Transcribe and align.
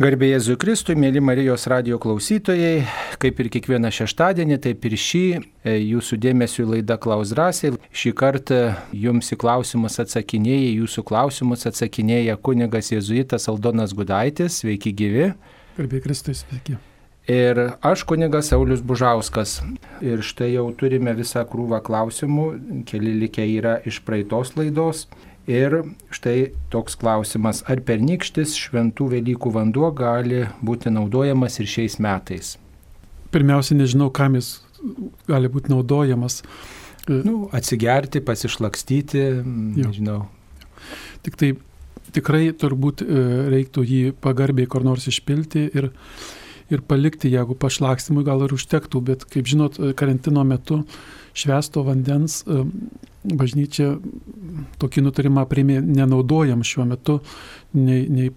Garbėjai 0.00 0.38
Jėzui 0.38 0.54
Kristui, 0.56 0.94
mėly 0.96 1.20
Marijos 1.20 1.66
radio 1.68 1.98
klausytojai, 2.00 2.86
kaip 3.20 3.42
ir 3.42 3.50
kiekvieną 3.52 3.90
šeštadienį, 3.92 4.56
taip 4.64 4.86
ir 4.88 4.94
šį 4.96 5.20
e, 5.36 5.74
jūsų 5.76 6.16
dėmesio 6.22 6.64
laida 6.70 6.96
Klaus 6.96 7.34
Drąsiai. 7.34 7.74
Šį 7.92 8.14
kartą 8.16 8.62
jums 8.96 9.28
į 9.28 9.36
klausimus 9.44 10.00
atsakinėja, 10.00 10.72
jūsų 10.78 11.04
klausimus 11.04 11.68
atsakinėja 11.68 12.40
kunigas 12.40 12.88
Jėzuitas 12.94 13.44
Aldonas 13.52 13.92
Gudaitis. 13.92 14.62
Sveiki 14.62 14.96
gyvi. 14.96 15.34
Garbėjai 15.76 16.06
Kristui, 16.06 16.38
sveiki. 16.38 16.80
Ir 17.28 17.60
aš 17.84 18.06
kunigas 18.08 18.48
Saulis 18.54 18.80
Bužauskas. 18.80 19.58
Ir 20.00 20.24
štai 20.24 20.54
jau 20.54 20.70
turime 20.80 21.12
visą 21.18 21.44
krūvą 21.44 21.84
klausimų, 21.84 22.46
keli 22.88 23.18
likę 23.26 23.44
yra 23.44 23.76
iš 23.84 24.00
praeitos 24.08 24.56
laidos. 24.56 25.10
Ir 25.50 25.80
štai 26.14 26.52
toks 26.70 26.94
klausimas, 27.00 27.64
ar 27.66 27.80
pernykštis 27.82 28.52
šventų 28.54 29.08
Velykų 29.16 29.50
vanduo 29.56 29.88
gali 29.96 30.44
būti 30.62 30.92
naudojamas 30.94 31.58
ir 31.58 31.70
šiais 31.70 31.96
metais? 32.02 32.52
Pirmiausia, 33.34 33.74
nežinau, 33.78 34.12
kam 34.14 34.36
jis 34.38 34.60
gali 35.26 35.50
būti 35.50 35.72
naudojamas. 35.72 36.44
Nu, 37.10 37.48
atsigerti, 37.56 38.22
pasišlakstyti, 38.22 39.24
nežinau. 39.80 40.20
Tik 41.26 41.40
tai 41.40 41.50
tikrai 42.14 42.50
turbūt 42.56 43.02
e, 43.02 43.22
reiktų 43.50 43.84
jį 43.86 44.02
pagarbiai 44.22 44.68
kur 44.70 44.86
nors 44.86 45.08
išpilti 45.10 45.66
ir, 45.74 45.90
ir 46.70 46.84
palikti, 46.86 47.30
jeigu 47.32 47.56
pašlakstimui 47.58 48.22
gal 48.26 48.44
ir 48.46 48.54
užtektų, 48.54 49.02
bet 49.10 49.26
kaip 49.30 49.50
žinot, 49.50 49.80
karantino 49.98 50.44
metu 50.46 50.84
švesto 51.34 51.82
vandens 51.86 52.42
e, 52.44 52.66
bažnyčia 53.24 53.94
tokį 54.80 55.04
nutarimą 55.04 55.44
priėmė 55.50 55.80
nenaudojam 55.84 56.64
šiuo 56.64 56.86
metu, 56.88 57.18
nei, 57.76 58.06
nei 58.08 58.30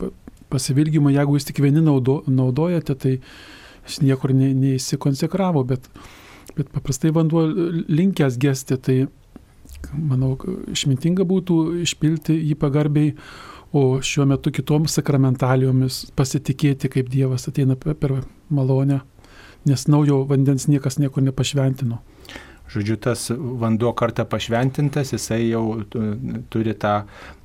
pasivilgimo, 0.51 1.11
jeigu 1.13 1.37
jūs 1.37 1.47
tik 1.49 1.63
vieni 1.63 1.81
naudo, 1.83 2.21
naudojate, 2.27 2.95
tai 2.99 3.13
jis 3.87 4.01
niekur 4.03 4.33
ne, 4.35 4.51
neįsikonsekravo, 4.57 5.63
bet, 5.67 5.87
bet 6.57 6.69
paprastai 6.75 7.13
vanduo 7.15 7.45
linkęs 7.47 8.37
gesti, 8.41 8.77
tai 8.77 8.97
manau, 9.95 10.35
išmintinga 10.71 11.25
būtų 11.27 11.59
išpilti 11.83 12.37
jį 12.37 12.59
pagarbiai, 12.59 13.15
o 13.73 13.97
šiuo 14.05 14.27
metu 14.29 14.51
kitoms 14.53 14.99
sakramentalijomis 14.99 16.11
pasitikėti, 16.13 16.91
kaip 16.93 17.07
Dievas 17.09 17.47
ateina 17.49 17.73
per 17.79 18.19
malonę, 18.53 18.99
nes 19.65 19.87
naujo 19.89 20.19
vandens 20.29 20.67
niekas 20.69 20.99
niekur 21.01 21.25
nepašventino. 21.25 21.97
Žodžiu, 22.71 22.95
tas 23.03 23.27
vanduo 23.35 23.91
kartą 23.93 24.23
pašventintas, 24.29 25.11
jisai 25.13 25.41
jau 25.49 25.81
turi 26.49 26.73
tą 26.79 26.93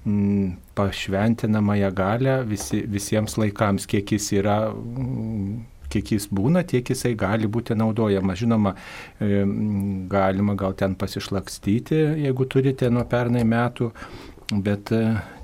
mm, 0.07 0.53
pašventinamąją 0.79 1.91
galę 1.97 2.37
visi, 2.49 2.85
visiems 2.87 3.35
laikams, 3.41 3.89
kiek 3.91 4.15
jis 4.15 4.31
yra 4.39 4.61
mm, 4.71 5.59
kiek 5.93 6.13
jis 6.15 6.29
būna, 6.33 6.63
tiek 6.69 6.87
jisai 6.93 7.15
gali 7.19 7.49
būti 7.51 7.77
naudojamas. 7.79 8.39
Žinoma, 8.43 8.75
galima 10.13 10.57
gal 10.59 10.77
ten 10.79 10.97
pasišlakstyti, 10.99 11.99
jeigu 12.25 12.49
turite 12.51 12.91
nuo 12.93 13.05
pernai 13.09 13.45
metų, 13.49 13.91
bet 14.65 14.93
e, 14.97 15.03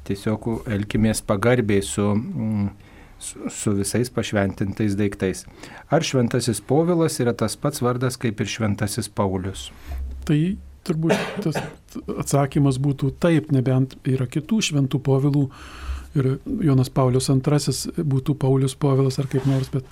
tiesiog 0.08 0.48
elkimės 0.72 1.20
pagarbiai 1.26 1.84
su 1.84 2.06
mm, 2.14 2.68
su, 3.24 3.48
su 3.50 3.74
visais 3.78 4.10
pašventintais 4.12 4.96
daiktais. 4.98 5.44
Ar 5.92 6.04
šventasis 6.04 6.60
Povilas 6.64 7.18
yra 7.22 7.34
tas 7.36 7.56
pats 7.56 7.82
vardas 7.84 8.20
kaip 8.20 8.40
ir 8.40 8.50
šventasis 8.50 9.08
Paulius? 9.08 9.70
Tai 10.28 10.38
turbūt 10.84 11.42
tas 11.44 11.58
atsakymas 12.20 12.78
būtų 12.82 13.14
taip, 13.22 13.50
nebent 13.54 13.96
yra 14.08 14.28
kitų 14.30 14.60
šventų 14.68 15.00
povilų 15.04 15.44
ir 16.14 16.36
Jonas 16.64 16.90
Paulius 16.94 17.30
II 17.32 18.04
būtų 18.14 18.36
Paulius 18.40 18.76
Povilas 18.78 19.18
ar 19.18 19.28
kaip 19.30 19.46
nors, 19.50 19.70
bet, 19.72 19.88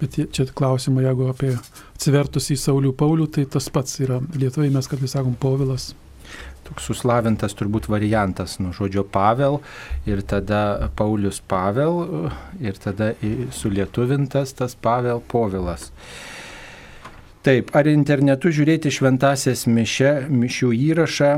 bet 0.00 0.18
čia 0.34 0.46
klausimą, 0.50 1.04
jeigu 1.06 1.28
apie 1.30 1.54
atsivertus 1.56 2.50
į 2.52 2.58
Saulių 2.60 2.94
Paulių, 2.98 3.28
tai 3.32 3.46
tas 3.50 3.70
pats 3.72 4.00
yra. 4.04 4.20
Lietuvai 4.36 4.70
mes 4.74 4.90
kartais 4.90 5.14
sakom 5.16 5.38
Povilas 5.38 5.92
toks 6.72 6.88
suslavintas 6.88 7.52
turbūt 7.52 7.90
variantas 7.92 8.56
nuo 8.58 8.72
žodžio 8.72 9.04
Pavel 9.04 9.60
ir 10.08 10.22
tada 10.24 10.88
Paulius 10.96 11.42
Pavel 11.44 12.30
ir 12.60 12.78
tada 12.80 13.12
sulietuvintas 13.52 14.54
tas 14.56 14.74
Pavel 14.74 15.20
Povilas. 15.28 15.90
Taip, 17.42 17.72
ar 17.74 17.88
internetu 17.90 18.52
žiūrėti 18.54 18.88
šventasias 18.94 19.66
mišę, 19.66 20.28
mišių 20.30 20.68
įrašą, 20.78 21.30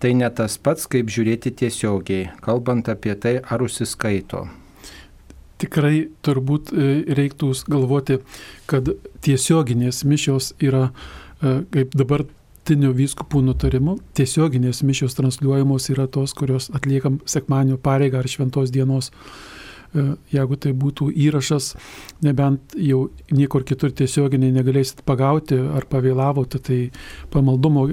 tai 0.00 0.14
ne 0.16 0.30
tas 0.32 0.56
pats, 0.56 0.86
kaip 0.88 1.12
žiūrėti 1.12 1.52
tiesiogiai, 1.60 2.30
kalbant 2.40 2.88
apie 2.88 3.12
tai, 3.20 3.34
ar 3.44 3.60
užsiskaito. 3.62 4.46
Tikrai 5.60 6.08
turbūt 6.24 6.72
e, 6.72 6.88
reiktų 7.16 7.52
galvoti, 7.68 8.16
kad 8.68 8.88
tiesioginės 9.24 10.02
mišios 10.08 10.54
yra, 10.56 10.88
e, 11.44 11.60
kaip 11.68 11.92
dabar 12.00 12.24
dabartiniu 12.66 12.92
vyskupų 12.96 13.44
nutarimu 13.46 13.98
tiesioginės 14.16 14.82
mišios 14.82 15.14
transliuojamos 15.14 15.88
yra 15.92 16.08
tos, 16.08 16.34
kurios 16.34 16.68
atliekam 16.74 17.20
sekmanio 17.24 17.78
pareigą 17.78 18.18
ar 18.18 18.26
šventos 18.26 18.72
dienos. 18.72 19.12
E, 19.94 20.16
jeigu 20.32 20.56
tai 20.56 20.72
būtų 20.72 21.12
įrašas, 21.14 21.76
nebent 22.22 22.74
jau 22.74 23.10
niekur 23.30 23.62
kitur 23.62 23.92
tiesioginiai 23.92 24.50
negalėsit 24.50 25.04
pagauti 25.06 25.54
ar 25.54 25.86
pavėlavote, 25.86 26.58
tai 26.58 26.90
pamaldumo, 27.30 27.86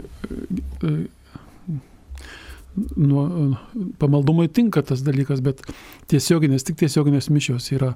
nuo, 2.97 3.55
pamaldumui 4.00 4.50
tinka 4.50 4.81
tas 4.81 5.05
dalykas, 5.05 5.41
bet 5.41 5.61
tiesioginės, 6.09 6.66
tik 6.66 6.81
tiesioginės 6.81 7.29
mišios 7.29 7.69
yra 7.78 7.94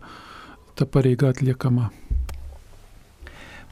ta 0.75 0.85
pareiga 0.85 1.33
atliekama 1.33 1.89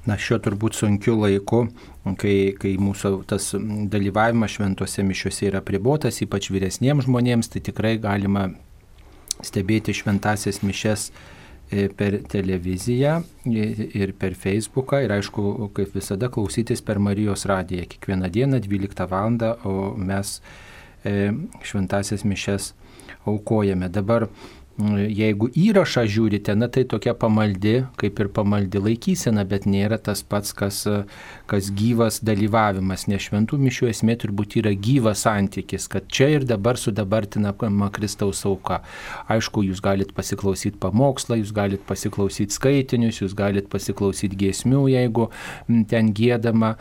na, 0.05 0.17
šiuo 0.21 0.37
turbūt 0.41 0.77
sunkiu 0.77 1.15
laiku, 1.17 1.65
kai, 2.13 2.53
kai 2.59 2.75
mūsų 2.77 3.23
tas 3.29 3.49
dalyvavimas 3.91 4.53
šventose 4.53 5.05
mišiuose 5.05 5.49
yra 5.49 5.61
pribotas, 5.65 6.21
ypač 6.21 6.51
vyresniems 6.53 7.07
žmonėms, 7.07 7.49
tai 7.49 7.63
tikrai 7.65 7.95
galima 8.01 8.51
stebėti 9.43 9.95
šventasias 9.95 10.61
mišes 10.63 11.09
e, 11.09 11.87
per 11.89 12.19
televiziją 12.29 13.17
ir 13.49 14.13
per 14.19 14.37
Facebooką 14.37 15.01
ir 15.05 15.15
aišku, 15.17 15.71
kaip 15.75 15.97
visada 15.97 16.29
klausytis 16.29 16.85
per 16.85 17.01
Marijos 17.01 17.47
radiją 17.49 17.87
kiekvieną 17.89 18.29
dieną 18.29 18.61
12 18.61 19.09
val. 19.09 19.37
o 19.65 19.95
mes 19.97 20.39
e, 21.03 21.33
šventasias 21.63 22.23
mišes 22.23 22.73
aukojame. 23.25 23.89
Dabar 23.89 24.27
Jeigu 24.75 25.47
įrašą 25.55 26.01
žiūrite, 26.11 26.51
na 26.59 26.67
tai 26.67 26.81
tokia 26.83 27.13
pamaldi, 27.15 27.85
kaip 27.95 28.17
ir 28.19 28.27
pamaldi 28.35 28.81
laikysena, 28.83 29.45
bet 29.47 29.63
nėra 29.63 29.95
tas 30.03 30.19
pats, 30.19 30.51
kas, 30.51 30.81
kas 31.47 31.69
gyvas 31.71 32.17
dalyvavimas, 32.27 33.05
nes 33.07 33.23
šventų 33.23 33.55
mišių 33.61 33.87
esmė 33.93 34.17
turbūt 34.19 34.57
yra 34.59 34.73
gyvas 34.75 35.23
santykis, 35.23 35.85
kad 35.93 36.09
čia 36.11 36.27
ir 36.33 36.47
dabar 36.49 36.75
sudabartinama 36.75 37.87
Kristaus 37.95 38.43
auka. 38.49 38.81
Aišku, 39.31 39.63
jūs 39.69 39.79
galite 39.79 40.11
pasiklausyti 40.17 40.75
pamokslą, 40.83 41.39
jūs 41.39 41.55
galite 41.55 41.87
pasiklausyti 41.87 42.59
skaitinius, 42.59 43.21
jūs 43.23 43.37
galite 43.37 43.71
pasiklausyti 43.71 44.35
giesmių, 44.43 44.83
jeigu 44.91 45.29
ten 45.87 46.11
gėdama, 46.11 46.73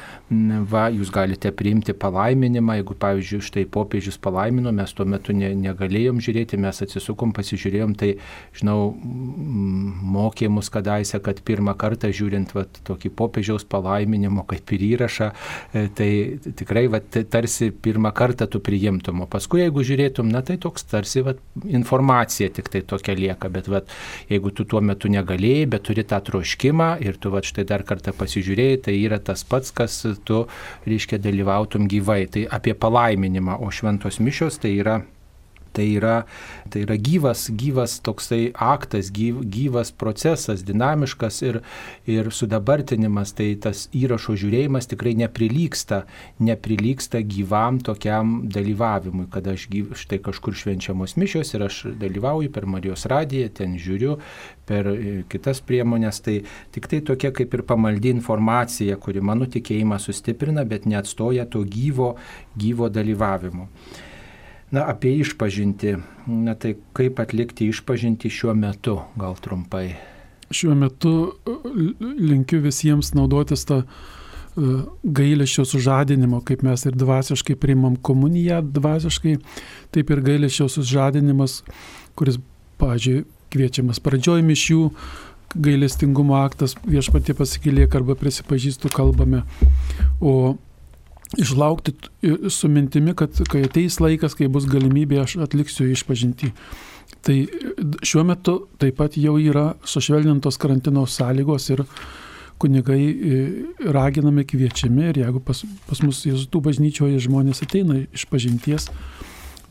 va, 0.74 0.88
jūs 0.90 1.14
galite 1.14 1.54
priimti 1.54 1.94
palaiminimą, 1.94 2.80
jeigu, 2.80 2.98
pavyzdžiui, 3.06 3.42
štai 3.52 3.66
popiežius 3.70 4.18
palaimino, 4.18 4.74
mes 4.74 4.98
tuo 4.98 5.06
metu 5.06 5.30
ne, 5.30 5.54
negalėjom 5.62 6.18
žiūrėti, 6.18 6.58
mes 6.58 6.82
atsisukom, 6.88 7.30
pasižiūrėjom 7.38 7.83
turėjom, 7.84 7.94
tai, 7.96 8.18
žinau, 8.54 8.94
mokė 8.94 10.48
mus 10.48 10.70
kadaise, 10.70 11.20
kad 11.20 11.40
pirmą 11.44 11.76
kartą 11.76 12.10
žiūrint 12.12 12.54
vat, 12.54 12.68
tokį 12.84 13.10
popiežiaus 13.14 13.64
palaiminimo 13.64 14.44
kaip 14.46 14.72
ir 14.72 14.80
įrašą, 14.94 15.32
e, 15.72 15.88
tai 15.88 16.38
tikrai 16.56 16.88
vat, 16.88 17.04
tarsi 17.30 17.70
pirmą 17.70 18.12
kartą 18.14 18.48
tu 18.48 18.60
priimtum, 18.60 19.22
o 19.22 19.26
paskui 19.26 19.64
jeigu 19.64 19.84
žiūrėtum, 19.84 20.30
na 20.30 20.42
tai 20.42 20.56
toks 20.56 20.84
tarsi 20.84 21.22
vat, 21.22 21.38
informacija 21.64 22.50
tik 22.50 22.68
tai 22.68 22.82
tokia 22.82 23.14
lieka, 23.14 23.48
bet 23.48 23.68
vat, 23.68 23.88
jeigu 24.30 24.52
tu 24.54 24.64
tuo 24.64 24.80
metu 24.80 25.08
negalėjai, 25.08 25.68
bet 25.68 25.84
turi 25.84 26.04
tą 26.04 26.20
troškimą 26.24 26.98
ir 27.04 27.18
tu 27.18 27.32
vat, 27.34 27.44
štai 27.44 27.66
dar 27.68 27.84
kartą 27.84 28.14
pasižiūrėjai, 28.16 28.82
tai 28.88 28.98
yra 29.00 29.18
tas 29.18 29.44
pats, 29.44 29.72
kas 29.74 30.04
tu, 30.24 30.46
reiškia, 30.86 31.18
dalyvautum 31.18 31.88
gyvai. 31.88 32.24
Tai 32.30 32.46
apie 32.56 32.74
palaiminimą, 32.74 33.58
o 33.60 33.70
šventos 33.74 34.20
mišios 34.22 34.58
tai 34.62 34.76
yra 34.78 35.02
Tai 35.74 35.86
yra, 35.90 36.20
tai 36.70 36.84
yra 36.84 36.94
gyvas, 36.94 37.48
gyvas 37.50 37.96
toksai 38.06 38.52
aktas, 38.54 39.10
gyv, 39.14 39.40
gyvas 39.50 39.90
procesas, 39.90 40.62
dinamiškas 40.66 41.40
ir, 41.42 41.60
ir 42.06 42.30
sudabartinimas. 42.30 43.34
Tai 43.34 43.48
tas 43.64 43.88
įrašo 43.96 44.36
žiūrėjimas 44.38 44.86
tikrai 44.92 45.16
neprilyksta, 45.18 46.04
neprilyksta 46.46 47.24
gyvam 47.26 47.80
tokiam 47.82 48.36
dalyvavimui, 48.54 49.26
kad 49.34 49.50
aš 49.50 49.66
gyv, 49.72 49.96
štai 49.98 50.20
kažkur 50.22 50.54
švenčiamos 50.62 51.16
mišios 51.18 51.54
ir 51.56 51.66
aš 51.66 51.80
dalyvauju 51.98 52.54
per 52.54 52.68
Marijos 52.70 53.08
radiją, 53.10 53.50
ten 53.58 53.74
žiūriu 53.80 54.18
per 54.68 54.88
e, 54.94 55.18
kitas 55.30 55.62
priemonės. 55.66 56.22
Tai 56.24 56.38
tik 56.74 56.88
tai 56.90 57.02
tokia 57.04 57.34
kaip 57.34 57.54
ir 57.54 57.66
pamaldi 57.66 58.14
informacija, 58.14 58.98
kuri 59.00 59.24
mano 59.24 59.50
tikėjimą 59.50 59.98
sustiprina, 60.02 60.64
bet 60.68 60.86
neatstoja 60.90 61.48
to 61.50 61.66
gyvo, 61.66 62.14
gyvo 62.54 62.90
dalyvavimo. 62.92 63.68
Na, 64.74 64.88
apie 64.90 65.14
išpažinti. 65.22 65.94
Na, 66.26 66.56
tai 66.58 66.74
kaip 66.96 67.20
atlikti 67.22 67.68
išpažinti 67.70 68.32
šiuo 68.32 68.56
metu, 68.58 68.98
gal 69.20 69.36
trumpai. 69.40 69.94
Šiuo 70.54 70.74
metu 70.78 71.14
linkiu 72.00 72.60
visiems 72.64 73.12
naudotis 73.14 73.64
tą 73.68 73.82
gailėšio 74.54 75.64
sužadinimo, 75.66 76.40
kaip 76.46 76.62
mes 76.62 76.84
ir 76.86 76.94
dvasiškai 76.94 77.56
priimam 77.58 77.96
komuniją 77.96 78.60
dvasiškai, 78.62 79.38
taip 79.94 80.12
ir 80.14 80.22
gailėšio 80.28 80.68
sužadinimas, 80.70 81.62
kuris, 82.18 82.38
pažiūrėjau, 82.78 83.26
kviečiamas 83.54 84.00
pradžioj 84.02 84.42
mišių, 84.42 84.80
gailestingumo 85.54 86.34
aktas 86.40 86.74
viešpatie 86.82 87.36
pasikėlėk 87.38 87.94
arba 87.94 88.16
prisipažįstu 88.18 88.90
kalbame. 88.94 89.44
O 90.18 90.56
išlaukti 91.40 91.94
su 92.50 92.68
mintimi, 92.68 93.14
kad 93.16 93.36
kai 93.50 93.64
ateis 93.68 94.00
laikas, 94.02 94.36
kai 94.38 94.48
bus 94.52 94.66
galimybė, 94.70 95.20
aš 95.22 95.38
atliksiu 95.44 95.88
išpažinti. 95.92 96.52
Tai 97.24 97.36
šiuo 98.04 98.24
metu 98.28 98.58
taip 98.80 98.98
pat 99.00 99.16
jau 99.20 99.36
yra 99.40 99.72
sušvelnintos 99.88 100.58
karantino 100.60 101.06
sąlygos 101.08 101.70
ir 101.72 101.84
kunigai 102.60 103.02
raginami, 103.96 104.44
kviečiami 104.48 105.08
ir 105.10 105.22
jeigu 105.24 105.40
pas, 105.44 105.64
pas 105.88 106.00
mus 106.04 106.22
Jėzų 106.28 106.60
bažnyčioje 106.64 107.22
žmonės 107.26 107.64
ateina 107.66 108.02
iš 108.04 108.26
pažinties, 108.30 108.88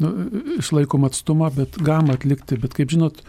nu, 0.01 0.11
išlaikom 0.59 1.07
atstumą, 1.07 1.49
bet 1.55 1.79
galima 1.81 2.17
atlikti, 2.17 2.59
bet 2.59 2.75
kaip 2.77 2.91
žinot, 2.93 3.23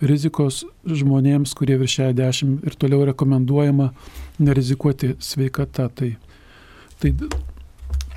rizikos 0.00 0.62
žmonėms, 0.86 1.54
kurie 1.58 1.76
virš 1.80 1.98
60 2.04 2.66
ir 2.66 2.78
toliau 2.78 3.04
rekomenduojama 3.10 3.90
nerizikuoti 4.38 5.16
sveikata. 5.18 5.88
Tai, 5.90 6.12
tai 7.02 7.14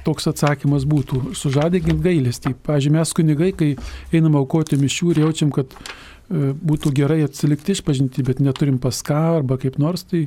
toks 0.05 0.29
atsakymas 0.31 0.85
būtų, 0.89 1.33
sužadėkim 1.37 2.01
gailestį. 2.03 2.55
Pavyzdžiui, 2.65 2.95
mes 2.97 3.13
kunigai, 3.17 3.51
kai 3.57 3.69
einam 4.15 4.37
aukoti 4.39 4.79
mišių 4.81 5.13
ir 5.13 5.21
jaučiam, 5.25 5.51
kad 5.55 5.75
e, 5.75 6.51
būtų 6.57 6.93
gerai 6.97 7.21
atsilikti 7.27 7.75
iš 7.75 7.83
pažinti, 7.87 8.25
bet 8.27 8.41
neturim 8.43 8.79
pas 8.81 9.03
ką 9.05 9.21
arba 9.41 9.59
kaip 9.61 9.77
nors, 9.81 10.05
tai, 10.07 10.25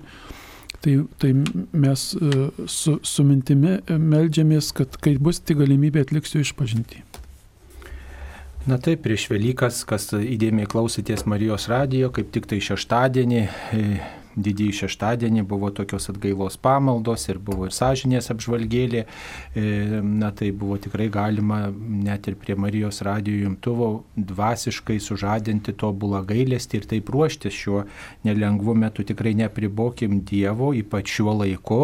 tai, 0.85 0.99
tai 1.23 1.33
mes 1.35 2.07
e, 2.15 2.47
su, 2.71 2.99
su 3.03 3.27
mintimi 3.27 3.81
melžiamės, 3.91 4.73
kad 4.77 4.99
kai 5.03 5.17
bus 5.19 5.43
tik 5.43 5.63
galimybė 5.63 6.07
atliksiu 6.07 6.45
iš 6.45 6.55
pažinti. 6.59 7.03
Na 8.65 8.79
taip, 8.81 9.03
prieš 9.05 9.27
Velykas, 9.29 9.83
kas 9.85 10.07
įdėmiai 10.17 10.65
klausyties 10.71 11.27
Marijos 11.29 11.67
radijo, 11.69 12.09
kaip 12.17 12.31
tik 12.33 12.47
tai 12.49 12.63
šeštadienį, 12.65 13.43
e, 13.77 13.81
didįjį 14.37 14.75
šeštadienį 14.81 15.45
buvo 15.49 15.71
tokios 15.75 16.09
atgailos 16.13 16.57
pamaldos 16.61 17.29
ir 17.29 17.39
buvo 17.39 17.69
ir 17.69 17.75
sąžinės 17.75 18.31
apžvalgėlė. 18.35 19.05
E, 19.05 20.01
na 20.03 20.31
tai 20.37 20.51
buvo 20.51 20.79
tikrai 20.83 21.09
galima 21.13 21.61
net 21.71 22.29
ir 22.29 22.39
prie 22.41 22.57
Marijos 22.59 23.03
radijo 23.07 23.45
jungtuvo 23.45 23.91
dvasiškai 24.17 24.99
sužadinti 25.03 25.77
tobulą 25.79 26.25
gailestį 26.27 26.81
ir 26.81 26.91
taip 26.95 27.15
ruoštis 27.15 27.55
šiuo 27.55 27.85
nelengvu 28.27 28.75
metu. 28.79 29.05
Tikrai 29.05 29.35
nepribokim 29.39 30.23
Dievo, 30.25 30.73
ypač 30.77 31.19
šiuo 31.19 31.39
laiku 31.43 31.81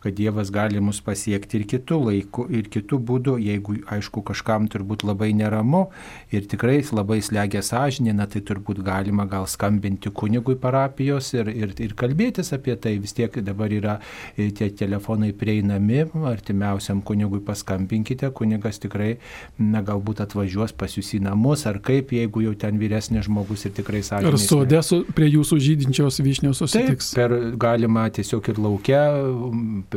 kad 0.00 0.14
Dievas 0.16 0.50
gali 0.50 0.80
mus 0.80 1.00
pasiekti 1.04 1.60
ir 1.60 1.66
kitų 1.68 1.98
laikų, 2.06 2.46
ir 2.56 2.68
kitų 2.72 2.98
būdų, 3.08 3.36
jeigu, 3.44 3.76
aišku, 3.92 4.22
kažkam 4.30 4.68
turbūt 4.72 5.04
labai 5.04 5.30
neramu 5.36 5.86
ir 6.32 6.46
tikrai 6.48 6.78
labai 6.92 7.20
slegia 7.24 7.60
sąžinė, 7.64 8.14
na 8.16 8.26
tai 8.30 8.40
turbūt 8.46 8.80
galima 8.84 9.26
gal 9.28 9.44
skambinti 9.50 10.12
kunigui 10.16 10.56
parapijos 10.60 11.32
ir, 11.36 11.50
ir, 11.52 11.74
ir 11.76 11.94
kalbėtis 11.98 12.54
apie 12.56 12.76
tai. 12.80 12.96
Vis 13.00 13.12
tiek 13.16 13.36
dabar 13.44 13.72
yra 13.72 13.98
e, 14.36 14.48
tie 14.56 14.70
telefonai 14.72 15.32
prieinami, 15.36 16.06
artimiausiam 16.30 17.02
kunigui 17.04 17.42
paskambinkite, 17.44 18.32
kunigas 18.36 18.80
tikrai, 18.80 19.18
na 19.60 19.84
galbūt 19.84 20.24
atvažiuos 20.24 20.72
pas 20.76 20.96
jūs 20.96 21.12
į 21.18 21.22
namus, 21.28 21.66
ar 21.68 21.80
kaip, 21.84 22.14
jeigu 22.16 22.46
jau 22.46 22.56
ten 22.58 22.80
vyresnis 22.80 23.28
žmogus 23.28 23.66
ir 23.68 23.76
tikrai 23.76 24.00
sąžinė. 24.06 24.32
Ar 24.32 24.40
sodė 24.40 24.80
prie 25.16 25.28
jūsų 25.28 25.60
žydinčios 25.60 26.22
vyšnios 26.24 26.64
susitiks? 26.64 27.12
Taip, 27.12 27.20
per, 27.20 27.36
galima 27.60 28.08
tiesiog 28.08 28.48
ir 28.52 28.64
laukia 28.64 29.04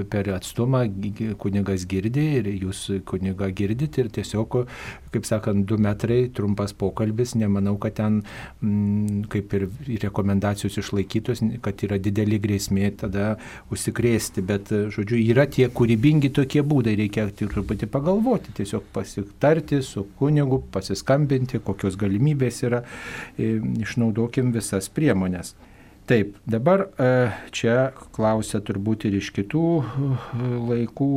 per 0.10 0.30
atstumą 0.34 0.84
kunigas 1.40 1.86
girdi 1.90 2.24
ir 2.40 2.50
jūs 2.52 2.86
kuniga 3.08 3.50
girdit 3.56 3.98
ir 4.02 4.10
tiesiog, 4.14 4.58
kaip 5.14 5.28
sakant, 5.28 5.66
du 5.70 5.78
metrai 5.82 6.28
trumpas 6.34 6.74
pokalbis, 6.78 7.36
nemanau, 7.40 7.76
kad 7.82 7.98
ten 8.00 8.22
kaip 9.34 9.54
ir 9.58 9.68
rekomendacijos 10.04 10.80
išlaikytos, 10.82 11.44
kad 11.66 11.84
yra 11.86 12.00
didelį 12.02 12.40
grėsmė 12.44 12.92
tada 13.04 13.34
užsikrėsti, 13.74 14.46
bet, 14.48 14.72
žodžiu, 14.96 15.20
yra 15.22 15.46
tie 15.50 15.70
kūrybingi 15.70 16.34
tokie 16.36 16.64
būdai, 16.66 16.96
reikia 17.00 17.28
truputį 17.44 17.90
pagalvoti, 17.94 18.56
tiesiog 18.58 18.88
pasitarti 18.96 19.82
su 19.86 20.08
kunigu, 20.20 20.64
pasiskambinti, 20.74 21.62
kokios 21.64 22.00
galimybės 22.00 22.64
yra, 22.68 22.84
išnaudokim 23.38 24.52
visas 24.56 24.90
priemonės. 24.94 25.54
Taip, 26.06 26.36
dabar 26.46 26.90
e, 27.00 27.10
čia 27.56 27.94
klausia 28.16 28.60
turbūt 28.60 29.06
ir 29.08 29.16
iš 29.22 29.30
kitų 29.36 29.68
e, 29.80 30.16
laikų, 30.70 31.12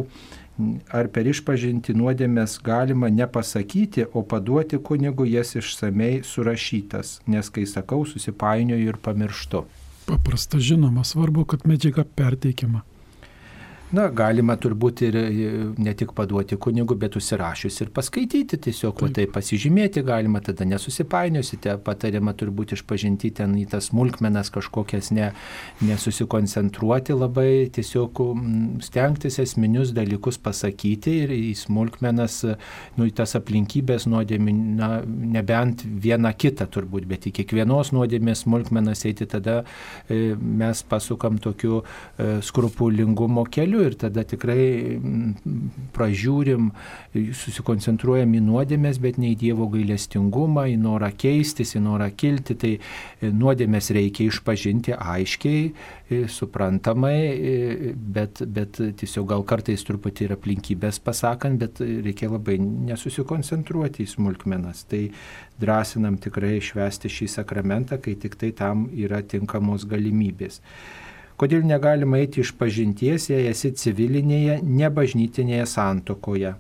ar 0.94 1.10
per 1.12 1.26
išpažinti 1.26 1.96
nuodėmės 1.98 2.60
galima 2.64 3.10
nepasakyti, 3.10 4.06
o 4.14 4.22
paduoti 4.22 4.78
kunigu 4.78 5.26
jas 5.26 5.56
išsamei 5.58 6.22
surašytas, 6.24 7.20
nes 7.26 7.50
kai 7.50 7.66
sakau, 7.66 8.04
susipainioju 8.06 8.92
ir 8.92 9.00
pamirštu. 9.02 9.64
Paprasta 10.06 10.62
žinoma, 10.62 11.02
svarbu, 11.02 11.48
kad 11.50 11.66
medžiaga 11.66 12.06
perteikiama. 12.06 12.84
Na, 13.94 14.08
galima 14.10 14.56
turbūt 14.58 15.00
ir 15.06 15.16
ne 15.78 15.92
tik 15.94 16.10
paduoti 16.16 16.56
kunigų, 16.58 16.96
bet 16.98 17.14
užsirašius 17.20 17.76
ir 17.84 17.90
paskaityti, 17.94 18.58
tiesiog 18.64 18.98
va, 19.04 19.10
tai 19.14 19.28
pasižymėti 19.30 20.02
galima, 20.06 20.40
tada 20.42 20.66
nesusipainiosite, 20.66 21.76
patariama 21.86 22.34
turbūt 22.34 22.74
išpažinti 22.74 23.30
ten 23.38 23.54
į 23.54 23.62
tas 23.70 23.92
smulkmenas 23.92 24.50
kažkokias, 24.54 25.12
ne, 25.14 25.28
nesusikoncentruoti 25.86 27.14
labai, 27.14 27.68
tiesiog 27.76 28.22
stengtis 28.82 29.38
esminius 29.44 29.94
dalykus 29.94 30.40
pasakyti 30.42 31.14
ir 31.22 31.36
į 31.36 31.54
smulkmenas, 31.62 32.40
nu, 32.98 33.06
į 33.06 33.14
tas 33.22 33.36
aplinkybės 33.38 34.08
nuodėmį, 34.10 34.56
na, 34.82 34.90
nebent 35.06 35.86
vieną 35.86 36.34
kitą 36.34 36.66
turbūt, 36.74 37.06
bet 37.06 37.30
į 37.30 37.36
kiekvienos 37.38 37.94
nuodėmės 37.94 38.42
smulkmenas 38.48 39.06
eiti, 39.06 39.30
tada 39.30 39.60
e, 40.10 40.34
mes 40.34 40.82
pasukam 40.90 41.38
tokiu 41.38 41.84
e, 41.84 42.40
skrupulingumo 42.42 43.46
keliu 43.46 43.75
keliu 43.76 43.90
ir 43.90 43.96
tada 43.99 44.25
tikrai 44.25 44.96
mm, 44.96 45.90
pražiūrim, 45.94 46.70
susikoncentruojam 47.14 48.34
į 48.37 48.40
nuodėmės, 48.44 48.99
bet 49.00 49.19
ne 49.19 49.32
į 49.34 49.38
Dievo 49.40 49.69
gailestingumą, 49.73 50.67
į 50.73 50.76
norą 50.81 51.11
keistis, 51.17 51.75
į 51.76 51.82
norą 51.84 52.11
kilti. 52.17 52.56
Tai 52.56 52.73
e, 52.76 53.31
nuodėmės 53.31 53.90
reikia 53.94 54.28
išpažinti 54.31 54.96
aiškiai, 54.96 55.72
e, 56.08 56.22
suprantamai, 56.29 57.17
e, 57.17 57.94
bet, 57.94 58.43
bet 58.46 58.81
tiesiog 59.00 59.29
gal 59.32 59.44
kartais 59.44 59.84
truputį 59.86 60.29
ir 60.29 60.36
aplinkybės 60.36 61.00
pasakant, 61.00 61.58
bet 61.60 61.81
reikia 61.81 62.31
labai 62.32 62.58
nesusikoncentruoti 62.60 64.05
į 64.05 64.12
smulkmenas. 64.17 64.86
Tai 64.91 65.06
drąsinam 65.60 66.19
tikrai 66.20 66.58
švesti 66.60 67.10
šį 67.12 67.32
sakramentą, 67.39 68.00
kai 68.00 68.17
tik 68.20 68.36
tai 68.41 68.53
tam 68.56 68.89
yra 68.93 69.22
tinkamos 69.24 69.89
galimybės. 69.89 70.60
Kodėl 71.36 71.66
negalima 71.69 72.16
eiti 72.22 72.40
iš 72.40 72.55
pažinties, 72.56 73.28
jei 73.28 73.50
esi 73.50 73.74
civilinėje, 73.76 74.62
nebažnytinėje 74.64 75.66
santokoje? 75.69 76.55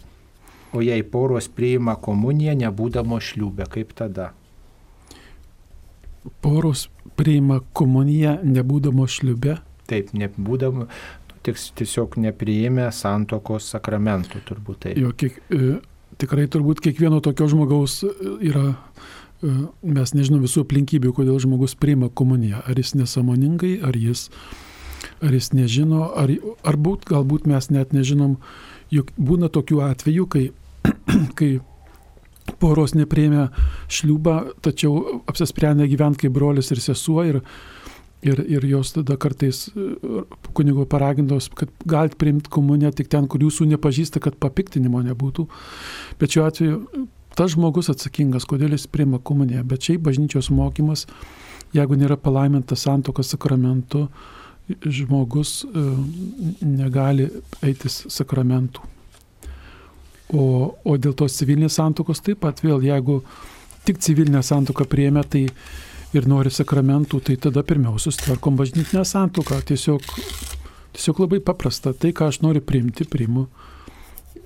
O 0.76 0.82
jei 0.84 1.00
poros 1.00 1.48
priima 1.48 1.94
komuniją, 1.96 2.52
nebūdamo 2.60 3.16
šliūbę, 3.22 3.68
kaip 3.72 3.94
tada? 3.96 4.32
Poros 6.44 6.90
priima 7.16 7.62
komuniją, 7.72 8.36
nebūdamo 8.44 9.06
šliūbę? 9.08 9.56
Taip, 9.88 10.12
nebūdamo, 10.18 10.88
tiesiog 11.46 12.18
nepriėmė 12.20 12.90
santokos 12.92 13.70
sakramentų, 13.72 14.42
turbūt 14.44 14.82
taip. 14.84 15.00
Jo, 15.00 15.14
kiek, 15.16 15.38
e, 15.48 15.78
tikrai 16.20 16.48
turbūt 16.52 16.84
kiekvieno 16.84 17.22
tokio 17.24 17.48
žmogaus 17.48 18.02
e, 18.04 18.12
yra 18.50 18.66
e, 18.74 19.54
mes 19.86 20.14
nežinom 20.18 20.44
visų 20.44 20.66
aplinkybių, 20.66 21.14
kodėl 21.16 21.40
žmogus 21.46 21.78
priima 21.78 22.10
komuniją. 22.10 22.60
Ar 22.66 22.76
jis 22.76 22.96
nesamoningai, 22.98 23.78
ar 23.86 23.96
jis 23.96 24.28
ar 25.22 25.36
jis 25.36 25.52
nežino, 25.54 26.10
ar, 26.16 26.32
ar 26.66 26.76
būt, 26.76 27.06
galbūt 27.10 27.46
mes 27.50 27.70
net 27.70 27.94
nežinom, 27.96 28.36
juk 28.94 29.12
būna 29.16 29.50
tokių 29.52 29.80
atvejų, 29.90 30.26
kai, 30.32 30.44
kai 31.38 31.50
poros 32.60 32.94
neprieimė 32.96 33.48
šliūbą, 33.92 34.36
tačiau 34.64 35.22
apsisprendė 35.26 35.88
gyventi 35.90 36.26
kaip 36.26 36.36
brolius 36.36 36.70
ir 36.70 36.80
sesuo 36.82 37.24
ir, 37.26 37.40
ir, 38.26 38.42
ir 38.46 38.66
jos 38.70 38.94
tada 38.96 39.16
kartais 39.20 39.66
kunigo 40.56 40.86
paragintos, 40.90 41.50
kad 41.58 41.72
galite 41.88 42.18
priimti 42.20 42.52
komuniją 42.52 42.92
tik 42.96 43.10
ten, 43.12 43.26
kur 43.30 43.42
jūsų 43.42 43.68
nepažįsta, 43.74 44.22
kad 44.22 44.38
papiktinimo 44.42 45.02
nebūtų. 45.08 45.48
Bet 46.20 46.36
šiuo 46.36 46.46
atveju 46.46 46.80
tas 47.36 47.52
žmogus 47.52 47.90
atsakingas, 47.92 48.46
kodėl 48.48 48.72
jis 48.76 48.88
priima 48.88 49.20
komuniją. 49.20 49.64
Bet 49.68 49.84
šiaip 49.84 50.06
bažnyčios 50.06 50.48
mokymas, 50.54 51.04
jeigu 51.76 51.98
nėra 51.98 52.16
palaimintas 52.20 52.86
santokas 52.86 53.34
sakramentu, 53.34 54.06
žmogus 54.68 55.60
e, 55.64 55.82
negali 56.66 57.28
eitis 57.62 58.04
sakramentų. 58.12 58.82
O, 60.34 60.74
o 60.82 60.96
dėl 60.98 61.14
tos 61.14 61.36
civilinės 61.38 61.78
santokos 61.78 62.22
taip 62.26 62.40
pat 62.42 62.58
vėl, 62.64 62.82
jeigu 62.82 63.20
tik 63.86 64.00
civilinę 64.02 64.42
santoką 64.42 64.88
priėmė, 64.90 65.22
tai 65.30 65.44
ir 66.16 66.26
nori 66.26 66.50
sakramentų, 66.50 67.20
tai 67.28 67.36
tada 67.38 67.62
pirmiausia 67.66 68.10
sutvarkom 68.10 68.58
bažnytinę 68.58 69.04
santoką. 69.06 69.60
Tiesiog, 69.68 70.02
tiesiog 70.96 71.22
labai 71.22 71.40
paprasta. 71.44 71.94
Tai, 71.94 72.10
ką 72.16 72.30
aš 72.32 72.40
noriu 72.42 72.64
priimti, 72.64 73.06
priimu. 73.10 73.46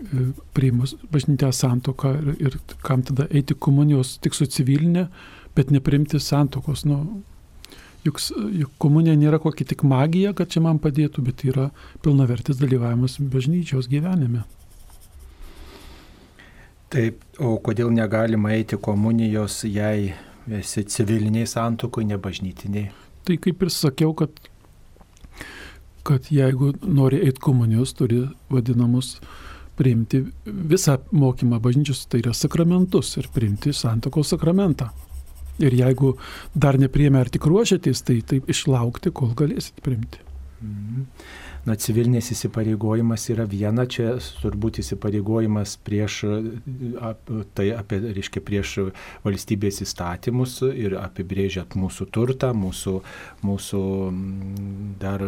E, 0.01 0.29
priimus 0.57 0.97
bažnytinę 1.13 1.53
santoką 1.57 2.13
ir, 2.21 2.31
ir 2.51 2.59
kam 2.85 3.05
tada 3.07 3.29
eiti 3.31 3.57
komunijos 3.57 4.19
tik 4.25 4.37
su 4.37 4.49
civilinė, 4.53 5.07
bet 5.57 5.73
neprimti 5.73 6.21
santokos. 6.21 6.85
Nu, 6.89 7.23
juk, 8.05 8.21
juk 8.63 8.73
komunija 8.83 9.17
nėra 9.19 9.41
kokia 9.43 9.67
tik 9.73 9.85
magija, 9.89 10.33
kad 10.37 10.51
čia 10.53 10.63
man 10.65 10.81
padėtų, 10.83 11.25
bet 11.27 11.45
yra 11.49 11.69
pilnavertis 12.05 12.61
dalyvavimas 12.61 13.19
bažnyčios 13.33 13.91
gyvenime. 13.91 14.45
Taip, 16.91 17.21
o 17.39 17.55
kodėl 17.63 17.93
negalima 17.95 18.51
eiti 18.57 18.79
komunijos, 18.83 19.63
jei 19.63 20.11
esi 20.51 20.83
civiliniai 20.91 21.47
santokui, 21.47 22.07
ne 22.09 22.19
bažnytiniai? 22.19 22.89
Tai 23.27 23.37
kaip 23.39 23.63
ir 23.63 23.71
sakiau, 23.71 24.11
kad, 24.19 24.33
kad 26.09 26.27
jeigu 26.35 26.73
nori 26.83 27.21
eiti 27.23 27.43
komunijos, 27.45 27.95
turi 27.95 28.25
vadinamus 28.51 29.19
priimti 29.79 30.25
visą 30.45 30.99
mokymą 31.15 31.61
bažnyčios, 31.63 32.03
tai 32.11 32.25
yra 32.25 32.35
sakramentus 32.37 33.15
ir 33.21 33.31
priimti 33.33 33.73
santokos 33.77 34.35
sakramentą. 34.35 34.91
Ir 35.61 35.77
jeigu 35.77 36.15
dar 36.55 36.79
nepriemė 36.81 37.25
ar 37.25 37.31
tik 37.33 37.47
ruošiatės, 37.51 38.03
tai 38.07 38.21
taip 38.27 38.51
išlaukti, 38.51 39.13
kol 39.15 39.35
galėsit 39.39 39.81
priimti. 39.85 40.25
Mhm 40.61 41.07
na, 41.69 41.77
civilinės 41.77 42.31
įsipareigojimas 42.35 43.27
yra 43.33 43.45
viena, 43.49 43.85
čia 43.91 44.15
turbūt 44.41 44.81
įsipareigojimas 44.83 45.77
prieš, 45.85 46.21
tai 47.57 47.67
apie, 47.77 48.01
reiškia, 48.17 48.43
prieš 48.45 48.75
valstybės 49.25 49.83
įstatymus 49.85 50.61
ir 50.71 50.97
apibrėžiat 51.01 51.77
mūsų 51.81 52.09
turtą, 52.15 52.53
mūsų, 52.57 52.95
mūsų 53.47 53.83
dar 55.03 55.27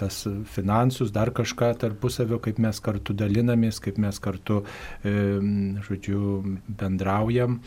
tas 0.00 0.24
finansus, 0.54 1.12
dar 1.14 1.32
kažką 1.34 1.72
tarpusavio, 1.84 2.40
kaip 2.42 2.58
mes 2.62 2.82
kartu 2.82 3.16
dalinamės, 3.16 3.82
kaip 3.84 4.00
mes 4.02 4.18
kartu, 4.22 4.64
e, 5.04 5.14
žodžiu, 5.86 6.58
bendraujam. 6.68 7.60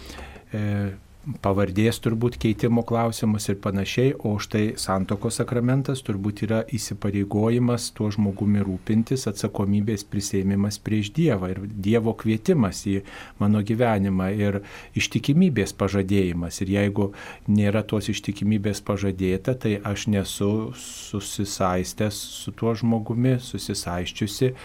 Pavardės 1.21 1.99
turbūt 2.01 2.33
keitimo 2.41 2.81
klausimus 2.81 3.45
ir 3.51 3.59
panašiai, 3.61 4.15
o 4.25 4.39
štai 4.41 4.71
santokos 4.81 5.35
sakramentas 5.37 5.99
turbūt 6.01 6.39
yra 6.47 6.61
įsipareigojimas 6.73 7.91
tuo 7.93 8.07
žmogumi 8.09 8.63
rūpintis, 8.65 9.27
atsakomybės 9.29 10.01
prisėmimas 10.09 10.79
prieš 10.81 11.11
Dievą 11.13 11.51
ir 11.53 11.59
Dievo 11.69 12.15
kvietimas 12.17 12.79
į 12.89 13.03
mano 13.37 13.61
gyvenimą 13.61 14.31
ir 14.33 14.57
ištikimybės 14.97 15.75
pažadėjimas. 15.77 16.57
Ir 16.65 16.73
jeigu 16.73 17.11
nėra 17.45 17.83
tos 17.85 18.09
ištikimybės 18.09 18.81
pažadėta, 18.87 19.53
tai 19.53 19.75
aš 19.77 20.07
nesu 20.09 20.49
susisaistęs 20.73 22.17
su 22.41 22.55
tuo 22.57 22.73
žmogumi, 22.81 23.37
susisaiščiusi 23.45 24.55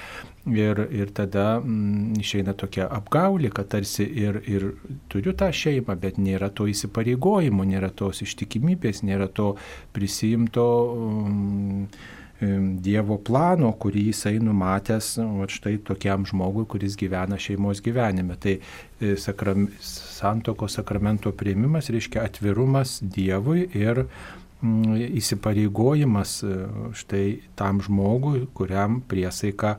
Ir, 0.46 0.78
ir 0.94 1.10
tada 1.10 1.56
mm, 1.58 2.20
išeina 2.22 2.52
tokia 2.54 2.84
apgaulė, 2.94 3.48
kad 3.50 3.66
tarsi 3.72 4.04
ir, 4.06 4.36
ir 4.46 4.68
turiu 5.10 5.32
tą 5.34 5.48
šeimą, 5.50 5.96
bet 5.98 6.20
nėra 6.22 6.52
to 6.54 6.68
įsipareigojimo, 6.70 7.66
nėra 7.66 7.90
tos 7.90 8.22
ištikimybės, 8.22 9.02
nėra 9.02 9.26
to 9.26 9.56
prisimto 9.96 10.66
um, 10.92 11.88
Dievo 12.36 13.16
plano, 13.24 13.70
kurį 13.80 14.10
jisai 14.10 14.34
numatęs 14.44 15.14
va, 15.16 15.46
štai 15.48 15.78
tokiam 15.80 16.26
žmogui, 16.28 16.66
kuris 16.68 16.92
gyvena 17.00 17.38
šeimos 17.40 17.80
gyvenime. 17.80 18.36
Tai 18.36 18.58
e, 18.58 19.14
sakram, 19.16 19.70
santoko 19.80 20.68
sakramento 20.68 21.32
prieimimas 21.32 21.88
reiškia 21.88 22.26
atvirumas 22.28 22.98
Dievui 23.00 23.64
ir 23.72 24.02
mm, 24.60 24.98
įsipareigojimas 25.16 26.36
e, 26.44 26.58
štai 27.00 27.24
tam 27.56 27.80
žmogui, 27.80 28.44
kuriam 28.52 29.00
priesaika 29.00 29.78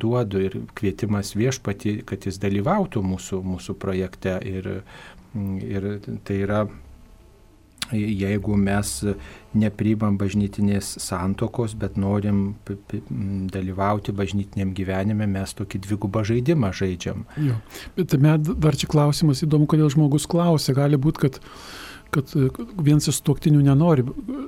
duodu 0.00 0.42
ir 0.44 0.58
kvietimas 0.78 1.34
viešpati, 1.38 2.00
kad 2.08 2.26
jis 2.28 2.40
dalyvautų 2.42 3.02
mūsų, 3.04 3.40
mūsų 3.46 3.76
projekte. 3.80 4.36
Ir, 4.46 4.70
ir 5.66 5.88
tai 6.26 6.38
yra, 6.44 6.64
jeigu 7.92 8.56
mes 8.58 8.92
nepriimam 9.56 10.16
bažnytinės 10.20 10.92
santokos, 11.02 11.74
bet 11.78 11.96
norim 11.98 12.54
dalyvauti 13.50 14.14
bažnytiniam 14.14 14.74
gyvenime, 14.76 15.26
mes 15.30 15.54
tokį 15.58 15.82
dvigubą 15.86 16.22
žaidimą 16.26 16.72
žaidžiam. 16.76 17.24
Jo. 17.40 17.58
Bet 17.96 18.12
tuomet 18.14 18.52
dar 18.62 18.78
čia 18.78 18.90
klausimas 18.90 19.42
įdomu, 19.46 19.68
kodėl 19.70 19.90
žmogus 19.92 20.28
klausia. 20.30 20.76
Gali 20.76 21.00
būti, 21.00 21.26
kad 21.26 21.40
kad 22.14 22.32
e, 22.36 22.48
vienas 22.82 23.08
iš 23.10 23.20
tuoktinių 23.26 23.62
nenori 23.66 24.04
e, 24.04 24.40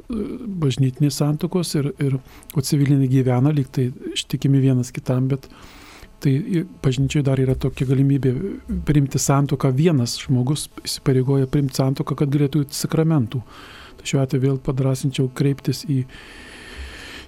bažnytinės 0.62 1.20
santokos 1.22 1.74
ir, 1.78 1.92
ir 2.02 2.18
o 2.18 2.64
civilinė 2.64 3.08
gyvena, 3.10 3.52
lyg 3.54 3.70
tai 3.72 3.90
ištikimi 4.12 4.62
vienas 4.62 4.92
kitam, 4.94 5.28
bet 5.32 5.48
tai 6.22 6.64
bažnyčiai 6.84 7.24
dar 7.26 7.40
yra 7.42 7.56
tokia 7.58 7.88
galimybė 7.88 8.32
priimti 8.86 9.18
santoką, 9.18 9.72
vienas 9.74 10.14
žmogus 10.22 10.68
įsipareigoja 10.84 11.50
priimti 11.50 11.80
santoką, 11.80 12.16
kad 12.20 12.30
galėtų 12.30 12.68
sakramentų. 12.70 13.42
Tai 13.98 14.08
šiuo 14.08 14.22
atveju 14.22 14.44
vėl 14.44 14.60
padrasinčiau 14.62 15.26
kreiptis 15.34 15.82
į, 15.90 16.04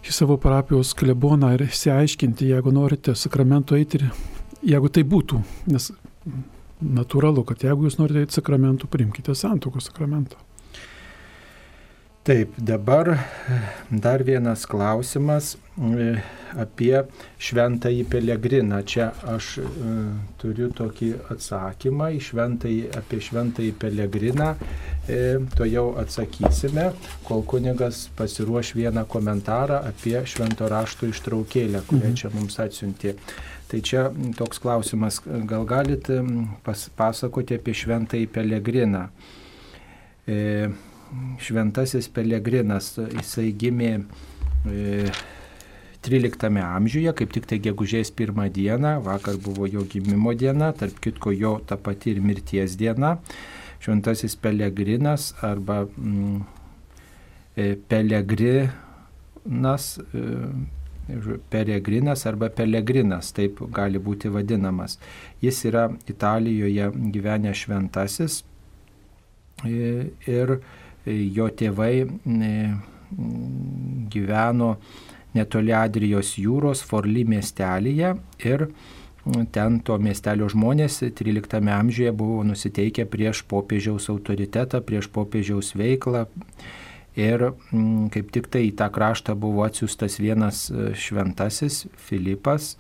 į 0.06 0.14
savo 0.14 0.38
parapijos 0.42 0.94
kleboną 0.98 1.54
ir 1.56 1.66
įsiaiškinti, 1.66 2.52
jeigu 2.54 2.74
norite 2.74 3.16
sakramento 3.18 3.78
eiti 3.78 3.98
ir 3.98 4.08
jeigu 4.74 4.90
tai 4.94 5.04
būtų, 5.10 5.42
nes 5.74 5.90
natūralu, 6.84 7.44
kad 7.48 7.64
jeigu 7.64 7.88
jūs 7.88 8.00
norite 8.00 8.24
eiti 8.24 8.40
sakramentų, 8.40 8.90
priimkite 8.92 9.36
santokos 9.38 9.90
sakramentą. 9.90 10.40
Taip, 12.24 12.54
dabar 12.56 13.18
dar 13.90 14.22
vienas 14.24 14.62
klausimas 14.64 15.58
e, 15.76 16.14
apie 16.56 17.02
šventąjį 17.36 18.06
pelegriną. 18.08 18.78
Čia 18.88 19.10
aš 19.28 19.58
e, 19.60 19.66
turiu 20.40 20.70
tokį 20.72 21.10
atsakymą 21.34 22.08
šventąjį, 22.24 22.80
apie 22.96 23.20
šventąjį 23.28 23.74
pelegriną. 23.76 24.54
To 25.58 25.66
jau 25.68 25.90
atsakysime, 26.00 26.86
kol 27.26 27.42
kunigas 27.44 28.06
pasiruoš 28.16 28.70
vieną 28.78 29.02
komentarą 29.04 29.82
apie 29.90 30.16
švento 30.24 30.64
rašto 30.72 31.10
ištraukėlę, 31.12 31.84
kurią 31.90 32.06
mhm. 32.08 32.16
čia 32.22 32.30
mums 32.32 32.56
atsiuntė. 32.64 33.18
Tai 33.64 33.80
čia 33.80 34.08
toks 34.36 34.60
klausimas, 34.60 35.20
gal 35.48 35.64
galit 35.68 36.10
pasakoti 36.96 37.56
apie 37.56 37.74
šventąjį 37.74 38.26
pelegriną. 38.34 39.06
E, 40.28 40.68
šventasis 41.40 42.08
pelegrinas, 42.12 42.94
jisai 42.98 43.52
gimė 43.56 43.92
e, 44.68 45.08
13 46.04 46.60
amžiuje, 46.60 47.12
kaip 47.16 47.32
tik 47.32 47.46
tai 47.48 47.58
gegužės 47.64 48.10
pirmą 48.12 48.50
dieną, 48.52 48.98
vakar 49.04 49.36
buvo 49.40 49.64
jo 49.70 49.82
gimimo 49.88 50.34
diena, 50.36 50.72
tarp 50.76 51.00
kitko 51.00 51.32
jo 51.32 51.60
ta 51.64 51.76
pati 51.80 52.10
ir 52.12 52.20
mirties 52.20 52.76
diena. 52.76 53.16
Šventasis 53.84 54.36
pelegrinas 54.40 55.32
arba 55.44 55.84
mm, 55.88 56.40
e, 57.56 57.76
pelegrinas. 57.88 58.72
E, 61.08 61.38
peregrinas 61.50 62.24
arba 62.26 62.48
pelegrinas, 62.48 63.32
taip 63.36 63.60
gali 63.76 64.00
būti 64.00 64.30
vadinamas. 64.32 64.98
Jis 65.44 65.64
yra 65.68 65.88
Italijoje 66.08 66.88
gyvenęs 67.12 67.64
šventasis 67.64 68.40
e, 69.64 70.08
ir 70.30 70.56
jo 71.04 71.48
tėvai 71.52 71.94
e, 72.04 72.52
gyveno 74.14 74.70
netoli 75.36 75.74
Adrijos 75.76 76.34
jūros 76.40 76.80
Forly 76.88 77.26
miestelėje 77.28 78.14
ir 78.48 78.68
ten 79.52 79.78
to 79.84 79.96
miestelio 80.00 80.48
žmonės 80.52 81.02
13 81.20 81.68
amžiuje 81.74 82.12
buvo 82.16 82.42
nusiteikę 82.48 83.04
prieš 83.08 83.42
popiežiaus 83.48 84.08
autoritetą, 84.12 84.80
prieš 84.84 85.08
popiežiaus 85.12 85.72
veiklą 85.76 86.24
Ir 87.14 87.46
mm, 87.46 88.08
kaip 88.14 88.32
tik 88.34 88.48
tai 88.50 88.64
į 88.68 88.74
tą 88.78 88.88
kraštą 88.90 89.36
buvo 89.38 89.62
atsiųstas 89.66 90.18
vienas 90.18 90.66
e, 90.70 90.90
šventasis 90.98 91.84
Filipas 92.08 92.74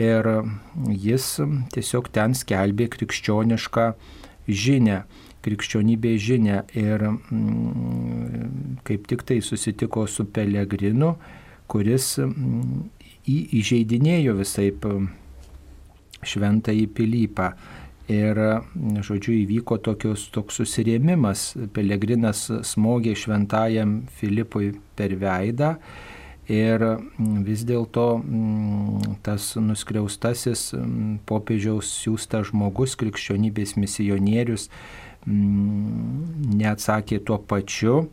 ir 0.00 0.24
jis 0.88 1.26
tiesiog 1.74 2.08
ten 2.14 2.32
skelbė 2.32 2.86
krikščionišką 2.94 3.90
žinę, 4.48 5.02
krikščionybės 5.44 6.22
žinę 6.24 6.62
ir 6.80 7.04
mm, 7.10 8.78
kaip 8.88 9.04
tik 9.10 9.26
tai 9.28 9.42
susitiko 9.44 10.06
su 10.08 10.24
Pelegrinu, 10.24 11.12
kuris 11.68 12.14
mm, 12.24 12.88
įžeidinėjo 13.28 14.38
visai 14.40 14.70
šventąjį 16.22 16.86
Pilypą. 16.96 17.52
Ir, 18.12 18.38
žodžiu, 19.06 19.32
įvyko 19.38 19.78
tokios, 19.80 20.26
toks 20.34 20.58
susirėmimas. 20.60 21.52
Pelegrinas 21.72 22.48
smogė 22.66 23.14
šventajam 23.16 24.02
Filipui 24.18 24.74
per 24.98 25.14
veidą 25.20 25.76
Ir 26.50 26.82
vis 27.46 27.62
dėlto 27.62 28.06
tas 29.22 29.52
nuskriaustasis 29.54 30.72
popiežiaus 31.28 31.86
siūstas 32.02 32.48
žmogus, 32.50 32.96
krikščionybės 32.98 33.76
misionierius, 33.78 34.66
neatsakė 35.24 37.20
tuo 37.22 37.38
pačiu 37.38 38.08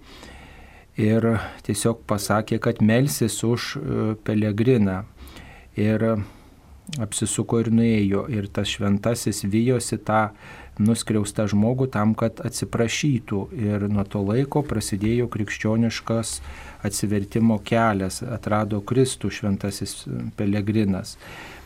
ir 1.00 1.26
tiesiog 1.66 2.04
pasakė, 2.06 2.60
kad 2.62 2.84
melsis 2.86 3.40
už 3.44 3.78
e, 3.80 4.16
pelegriną. 4.28 5.06
Ir 5.80 6.04
apsisuko 6.98 7.60
ir 7.64 7.70
nuėjo. 7.74 8.26
Ir 8.34 8.50
tas 8.54 8.72
šventasis 8.72 9.44
vyjosi 9.46 10.00
tą 10.06 10.30
nuskriaustą 10.80 11.46
žmogų 11.52 11.90
tam, 11.94 12.16
kad 12.18 12.40
atsiprašytų. 12.46 13.42
Ir 13.60 13.86
nuo 13.92 14.06
to 14.08 14.24
laiko 14.24 14.64
prasidėjo 14.66 15.28
krikščioniškas 15.32 16.40
atsivertimo 16.88 17.60
kelias, 17.68 18.22
atrado 18.24 18.80
Kristų 18.82 19.32
šventasis 19.36 20.06
pelegrinas. 20.40 21.18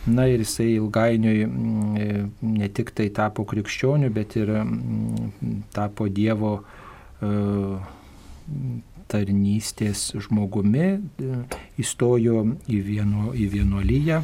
Na 0.10 0.26
ir 0.28 0.42
jisai 0.44 0.74
ilgainiui 0.74 1.46
mm, 1.46 2.32
ne 2.58 2.70
tik 2.76 2.92
tai 2.98 3.08
tapo 3.16 3.46
krikščioniu, 3.48 4.10
bet 4.12 4.36
ir 4.36 4.50
mm, 4.60 5.62
tapo 5.72 6.10
Dievo 6.12 6.58
e, 6.60 7.30
tarnystės 9.14 10.10
žmogumi, 10.26 10.90
e, 10.98 11.38
įstojo 11.80 12.42
į, 12.68 12.82
vieno, 12.90 13.30
į 13.32 13.48
vienuolyje 13.54 14.24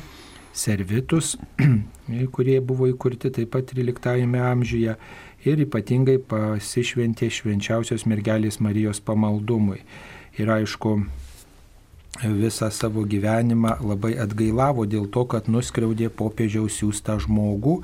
servitus, 0.54 1.36
kurie 2.36 2.60
buvo 2.62 2.90
įkurti 2.90 3.32
taip 3.36 3.54
pat 3.56 3.72
13 3.74 4.38
amžiuje 4.52 4.98
ir 5.48 5.64
ypatingai 5.66 6.18
pasišventė 6.32 7.32
švenčiausios 7.32 8.06
mergelės 8.10 8.60
Marijos 8.64 9.00
pamaldumui. 9.04 9.82
Ir 10.40 10.52
aišku, 10.52 10.98
visą 12.28 12.70
savo 12.72 13.06
gyvenimą 13.08 13.78
labai 13.86 14.16
atgailavo 14.20 14.86
dėl 14.90 15.08
to, 15.14 15.24
kad 15.30 15.48
nuskriaudė 15.48 16.10
popiežiaus 16.10 16.80
siūstą 16.80 17.20
žmogų 17.24 17.80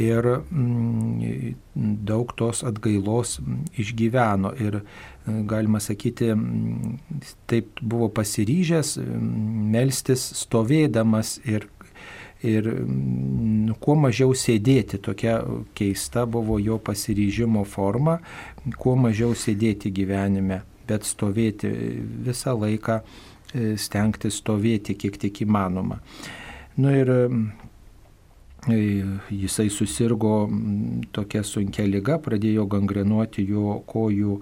ir 0.00 0.28
mm, 0.38 1.54
daug 2.06 2.32
tos 2.38 2.62
atgailos 2.64 3.40
išgyveno. 3.76 4.54
Ir 4.62 4.80
galima 5.24 5.80
sakyti, 5.80 6.32
taip 7.50 7.80
buvo 7.82 8.08
pasiryžęs 8.12 8.96
melstis 9.74 10.24
stovėdamas 10.44 11.38
ir 11.44 11.68
ir 12.44 12.68
nu, 12.84 13.74
kuo 13.80 13.96
mažiau 13.98 14.34
sėdėti, 14.36 15.00
tokia 15.02 15.38
keista 15.76 16.26
buvo 16.26 16.58
jo 16.62 16.78
pasiryžimo 16.82 17.64
forma, 17.68 18.18
kuo 18.78 18.94
mažiau 19.00 19.34
sėdėti 19.38 19.92
gyvenime, 19.94 20.62
bet 20.88 21.08
stovėti 21.08 21.70
visą 22.26 22.56
laiką, 22.58 23.00
e, 23.54 23.74
stengti 23.80 24.30
stovėti 24.30 24.96
kiek 24.98 25.18
tik 25.26 25.44
įmanoma. 25.46 26.00
Nu 26.76 26.92
ir 26.92 27.12
e, 27.14 27.22
jisai 29.30 29.70
susirgo 29.70 30.36
tokia 31.12 31.44
sunkia 31.44 31.88
lyga, 31.88 32.20
pradėjo 32.22 32.68
gangrenuoti 32.76 33.46
jo 33.48 33.80
kojų 33.88 34.38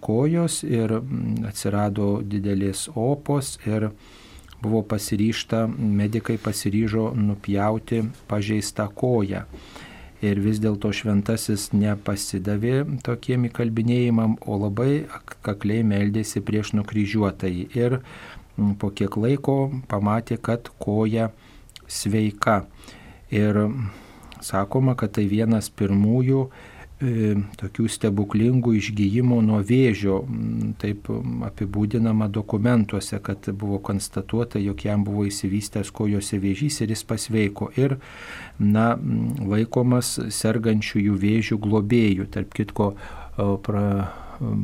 kojos 0.00 0.62
ir 0.66 0.92
atsirado 1.48 2.20
didelės 2.24 2.88
opos 2.98 3.58
ir 3.66 3.90
buvo 4.62 4.82
pasiryšta, 4.86 5.66
medikai 5.68 6.38
pasiryžo 6.38 7.10
nupjauti 7.18 8.02
pažeistą 8.30 8.88
koją. 8.94 9.44
Ir 10.22 10.38
vis 10.38 10.60
dėlto 10.62 10.92
šventasis 10.94 11.72
nepasidavė 11.74 12.84
tokiem 13.02 13.48
įkalbinėjimam, 13.48 14.36
o 14.46 14.58
labai 14.62 15.04
kakliai 15.42 15.82
meldėsi 15.82 16.44
prieš 16.46 16.76
nukryžiuotąjį. 16.78 17.64
Ir 17.74 17.98
po 18.78 18.92
kiek 18.94 19.18
laiko 19.18 19.56
pamatė, 19.90 20.38
kad 20.38 20.70
koja 20.78 21.32
sveika. 21.90 22.62
Ir 23.34 23.58
sakoma, 24.44 24.94
kad 24.94 25.16
tai 25.18 25.26
vienas 25.26 25.72
pirmųjų 25.74 26.46
tokių 27.58 27.88
stebuklingų 27.90 28.76
išgyjimų 28.78 29.40
nuo 29.42 29.58
vėžio, 29.66 30.20
taip 30.82 31.08
apibūdinama 31.48 32.28
dokumentuose, 32.32 33.18
kad 33.24 33.48
buvo 33.58 33.80
konstatuota, 33.82 34.60
jog 34.62 34.84
jam 34.86 35.04
buvo 35.06 35.26
įsivystęs 35.26 35.90
kojose 35.94 36.38
vėžys 36.42 36.80
ir 36.82 36.94
jis 36.94 37.04
pasveiko. 37.08 37.72
Ir, 37.76 37.98
na, 38.58 38.92
laikomas 39.42 40.14
sergančiųjų 40.30 41.18
vėžių 41.24 41.58
globėjų, 41.62 42.28
tarp 42.32 42.54
kitko, 42.54 42.92
pra, 43.66 43.86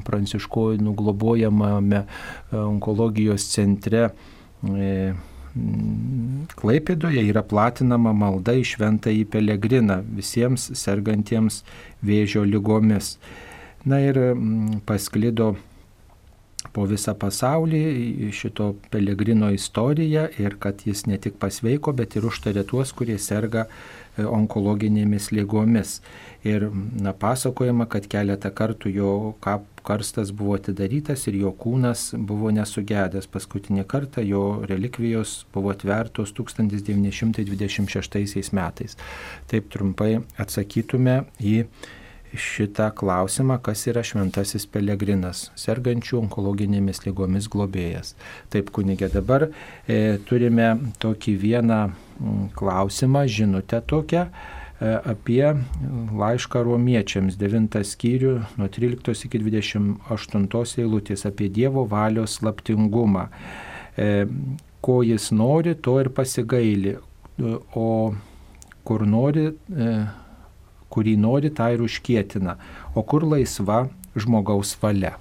pranciškojų 0.07 0.94
globojamame 0.98 2.05
onkologijos 2.53 3.51
centre. 3.53 4.11
E, 4.62 5.14
Klaipėdoje 6.59 7.22
yra 7.31 7.42
platinama 7.46 8.12
malda 8.14 8.53
į 8.59 8.64
šventąjį 8.68 9.24
pelegriną 9.33 9.96
visiems 10.18 10.68
sergantiems 10.79 11.62
vėžio 12.05 12.45
lygomis. 12.47 13.17
Na 13.89 14.01
ir 14.03 14.19
mm, 14.19 14.83
pasklido 14.87 15.55
po 16.75 16.85
visą 16.91 17.15
pasaulį 17.19 18.31
šito 18.35 18.73
pelegrino 18.93 19.51
istorija 19.55 20.27
ir 20.43 20.59
kad 20.63 20.83
jis 20.87 21.07
ne 21.07 21.19
tik 21.23 21.39
pasveiko, 21.41 21.95
bet 21.97 22.17
ir 22.19 22.27
užtarė 22.29 22.65
tuos, 22.69 22.93
kurie 22.93 23.19
serga 23.23 23.67
e, 23.67 24.27
onkologinėmis 24.27 25.31
lygomis. 25.35 25.99
Ir 26.47 26.69
na, 26.75 27.15
pasakojama, 27.15 27.89
kad 27.91 28.07
keletą 28.11 28.53
kartų 28.55 28.95
jo 28.95 29.13
kap, 29.45 29.65
karstas 29.88 30.29
buvo 30.37 30.53
atidarytas 30.59 31.20
ir 31.31 31.35
jo 31.42 31.51
kūnas 31.64 32.01
buvo 32.31 32.48
nesugedęs. 32.55 33.27
Paskutinį 33.33 33.83
kartą 33.88 34.20
jo 34.27 34.42
relikvijos 34.68 35.31
buvo 35.55 35.68
atvertos 35.72 36.29
1926 36.37 38.53
metais. 38.57 38.92
Taip 39.51 39.64
trumpai 39.72 40.12
atsakytume 40.44 41.16
į 41.40 41.57
šitą 42.37 42.90
klausimą, 42.96 43.59
kas 43.64 43.87
yra 43.88 44.03
šventasis 44.05 44.66
pelegrinas, 44.68 45.48
sergančių 45.59 46.18
onkologinėmis 46.22 47.03
lygomis 47.07 47.48
globėjas. 47.51 48.14
Taip, 48.53 48.70
kunigė, 48.74 49.09
dabar 49.12 49.48
e, 49.48 50.18
turime 50.29 50.74
tokį 51.01 51.37
vieną 51.40 51.81
klausimą, 52.59 53.24
žinutę 53.31 53.81
tokią 53.88 54.27
apie 54.81 55.43
laišką 56.14 56.62
romiečiams 56.62 57.35
9 57.38 57.81
skyrių 57.83 58.35
nuo 58.61 58.69
13 58.71 59.27
iki 59.27 59.41
28 59.43 60.47
eilutės 60.85 61.27
apie 61.27 61.49
Dievo 61.51 61.83
valios 61.91 62.38
slaptingumą. 62.38 63.27
E, 63.99 64.27
ko 64.81 65.01
jis 65.03 65.33
nori, 65.35 65.75
to 65.75 65.99
ir 65.99 66.12
pasigaili, 66.14 66.95
o 67.75 68.14
kur 68.87 69.05
nori, 69.07 69.49
e, 69.51 69.91
kurį 70.88 71.17
nori, 71.19 71.51
tą 71.51 71.73
ir 71.75 71.83
užkietina, 71.83 72.55
o 72.95 73.03
kur 73.03 73.27
laisva 73.27 73.88
žmogaus 74.14 74.77
valia. 74.81 75.17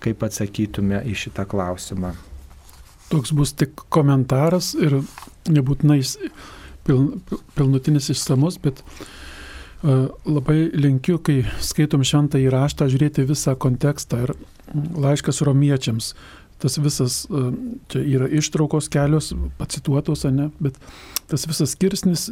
Kaip 0.00 0.22
atsakytume 0.24 1.00
į 1.08 1.16
šitą 1.24 1.48
klausimą? 1.48 2.12
Toks 3.10 3.32
bus 3.34 3.52
tik 3.56 3.80
komentaras 3.88 4.74
ir 4.78 5.00
nebūtinai 5.50 5.98
piln, 6.90 7.38
pilnutinis 7.54 8.10
išsamus, 8.10 8.58
bet 8.62 8.82
uh, 8.82 10.10
labai 10.26 10.64
linkiu, 10.74 11.20
kai 11.22 11.44
skaitom 11.62 12.04
šventą 12.06 12.40
įraštą, 12.42 12.90
žiūrėti 12.90 13.28
visą 13.28 13.54
kontekstą 13.60 14.24
ir 14.26 14.34
laiškas 14.74 15.42
romiečiams. 15.46 16.12
Tas 16.60 16.76
visas, 16.82 17.22
uh, 17.30 17.48
čia 17.92 18.02
yra 18.18 18.28
ištraukos 18.40 18.90
kelios, 18.92 19.30
pacituotos, 19.60 20.26
ne, 20.34 20.50
bet 20.60 20.76
tas 21.30 21.46
visas 21.48 21.76
skirsnis, 21.76 22.26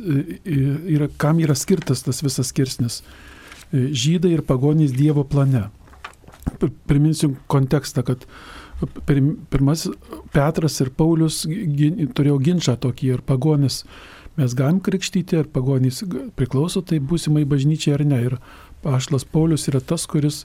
yra, 0.45 1.09
kam 1.23 1.39
yra 1.41 1.57
skirtas 1.57 2.03
tas 2.05 2.21
visas 2.27 2.51
skirsnis. 2.51 3.03
Žydai 3.73 4.33
ir 4.33 4.43
pagonys 4.49 4.95
Dievo 4.97 5.27
plane. 5.29 5.69
Priminsiu 6.89 7.35
kontekstą, 7.53 8.03
kad 8.03 8.25
pirmas 9.07 9.87
Petras 10.33 10.79
ir 10.81 10.91
Paulius 10.97 11.43
turėjo 11.45 12.39
ginčą 12.43 12.77
tokį 12.81 13.11
ir 13.13 13.25
pagonis 13.27 13.83
mes 14.39 14.55
galim 14.55 14.79
krikštyti, 14.85 15.41
ar 15.43 15.51
pagonys 15.51 16.05
priklauso 16.39 16.83
tai 16.87 17.01
būsimai 17.03 17.45
bažnyčiai 17.49 17.97
ar 17.99 18.05
ne. 18.07 18.21
Ir 18.31 18.37
Paštas 18.83 19.25
Paulius 19.27 19.67
yra 19.71 19.81
tas, 19.83 20.07
kuris 20.07 20.45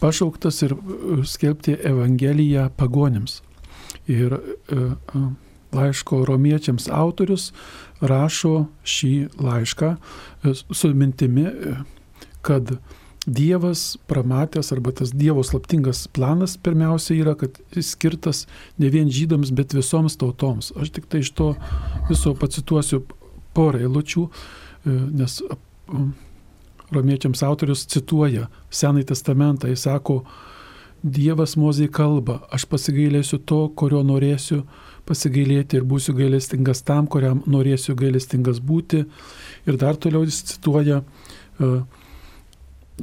pašauktas 0.00 0.62
ir 0.64 0.72
e, 0.72 1.20
skelbti 1.28 1.76
Evangeliją 1.76 2.70
pagonėms. 2.78 3.40
Ir 4.08 4.38
e, 4.38 4.40
e, 4.80 5.24
laiško 5.76 6.22
romiečiams 6.26 6.88
autorius 6.90 7.50
rašo 8.00 8.70
šį 8.82 9.12
laišką 9.38 9.90
su 10.56 10.90
mintimi, 10.96 11.46
kad 12.42 12.72
Dievas 13.26 13.98
pramatęs 14.08 14.72
arba 14.72 14.92
tas 14.96 15.12
Dievo 15.12 15.42
slaptingas 15.44 16.06
planas 16.08 16.56
pirmiausia 16.56 17.18
yra, 17.20 17.34
kad 17.36 17.58
jis 17.74 17.92
skirtas 17.92 18.46
ne 18.80 18.88
vien 18.88 19.10
žydams, 19.12 19.52
bet 19.52 19.74
visoms 19.76 20.16
tautoms. 20.16 20.72
Aš 20.80 20.94
tik 20.96 21.08
tai 21.10 21.20
iš 21.20 21.34
to 21.36 21.50
viso 22.08 22.32
pacituosiu 22.34 23.02
porą 23.52 23.82
eilučių, 23.84 24.24
e, 24.24 24.94
nes 25.20 25.40
romiečiams 26.90 27.42
autorius 27.44 27.84
cituoja 27.86 28.48
Senąjį 28.70 29.10
testamentą, 29.12 29.68
jis 29.68 29.84
sako, 29.84 30.22
Dievas 31.00 31.54
mozai 31.56 31.88
kalba, 31.88 32.42
aš 32.52 32.66
pasigailėsiu 32.68 33.38
to, 33.48 33.62
kurio 33.72 34.02
norėsiu, 34.04 34.66
pasigailėti 35.08 35.78
ir 35.78 35.86
būsiu 35.88 36.12
gailestingas 36.18 36.82
tam, 36.84 37.06
kuriam 37.08 37.40
norėsiu 37.48 37.94
gailestingas 37.96 38.60
būti. 38.60 39.06
Ir 39.64 39.78
dar 39.80 39.96
toliau 39.96 40.26
jis 40.28 40.42
cituoja, 40.50 41.00
e, 41.00 41.70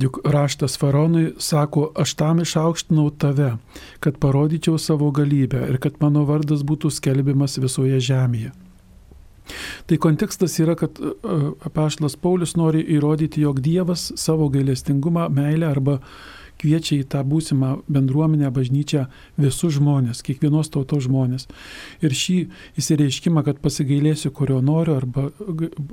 juk 0.02 0.20
raštas 0.26 0.78
Faronui 0.78 1.32
sako, 1.40 1.92
aš 1.96 2.14
tam 2.20 2.42
išaukštinau 2.44 3.10
tave, 3.20 3.56
kad 4.00 4.20
parodyčiau 4.22 4.78
savo 4.82 5.12
galybę 5.12 5.66
ir 5.70 5.80
kad 5.82 6.00
mano 6.04 6.26
vardas 6.28 6.64
būtų 6.68 6.92
skelbiamas 6.94 7.58
visoje 7.62 8.00
žemėje. 8.10 8.54
Tai 9.88 9.98
kontekstas 10.04 10.58
yra, 10.60 10.76
kad 10.76 11.00
e, 11.00 11.14
apaštalas 11.68 12.18
Paulius 12.20 12.58
nori 12.60 12.82
įrodyti, 12.98 13.46
jog 13.46 13.62
Dievas 13.64 14.10
savo 14.20 14.50
gailestingumą, 14.52 15.30
meilę 15.32 15.70
arba 15.70 16.00
kviečia 16.62 17.00
į 17.02 17.08
tą 17.14 17.24
būsimą 17.28 17.74
bendruomenę, 17.92 18.50
bažnyčią 18.54 19.06
visus 19.40 19.78
žmonės, 19.78 20.24
kiekvienos 20.26 20.72
tautos 20.74 21.06
žmonės. 21.08 21.48
Ir 22.02 22.16
šį 22.18 22.38
įsireiškimą, 22.82 23.44
kad 23.48 23.62
pasigailėsiu, 23.64 24.32
kurio 24.36 24.62
noriu, 24.66 24.98
arba 24.98 25.30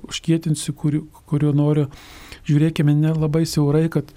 užkėtinsiu, 0.09 0.77
kurio, 0.79 1.05
kurio 1.29 1.53
noriu, 1.57 1.91
žiūrėkime 2.49 2.97
ne 2.97 3.13
labai 3.17 3.45
siaurai, 3.49 3.87
kad 3.93 4.15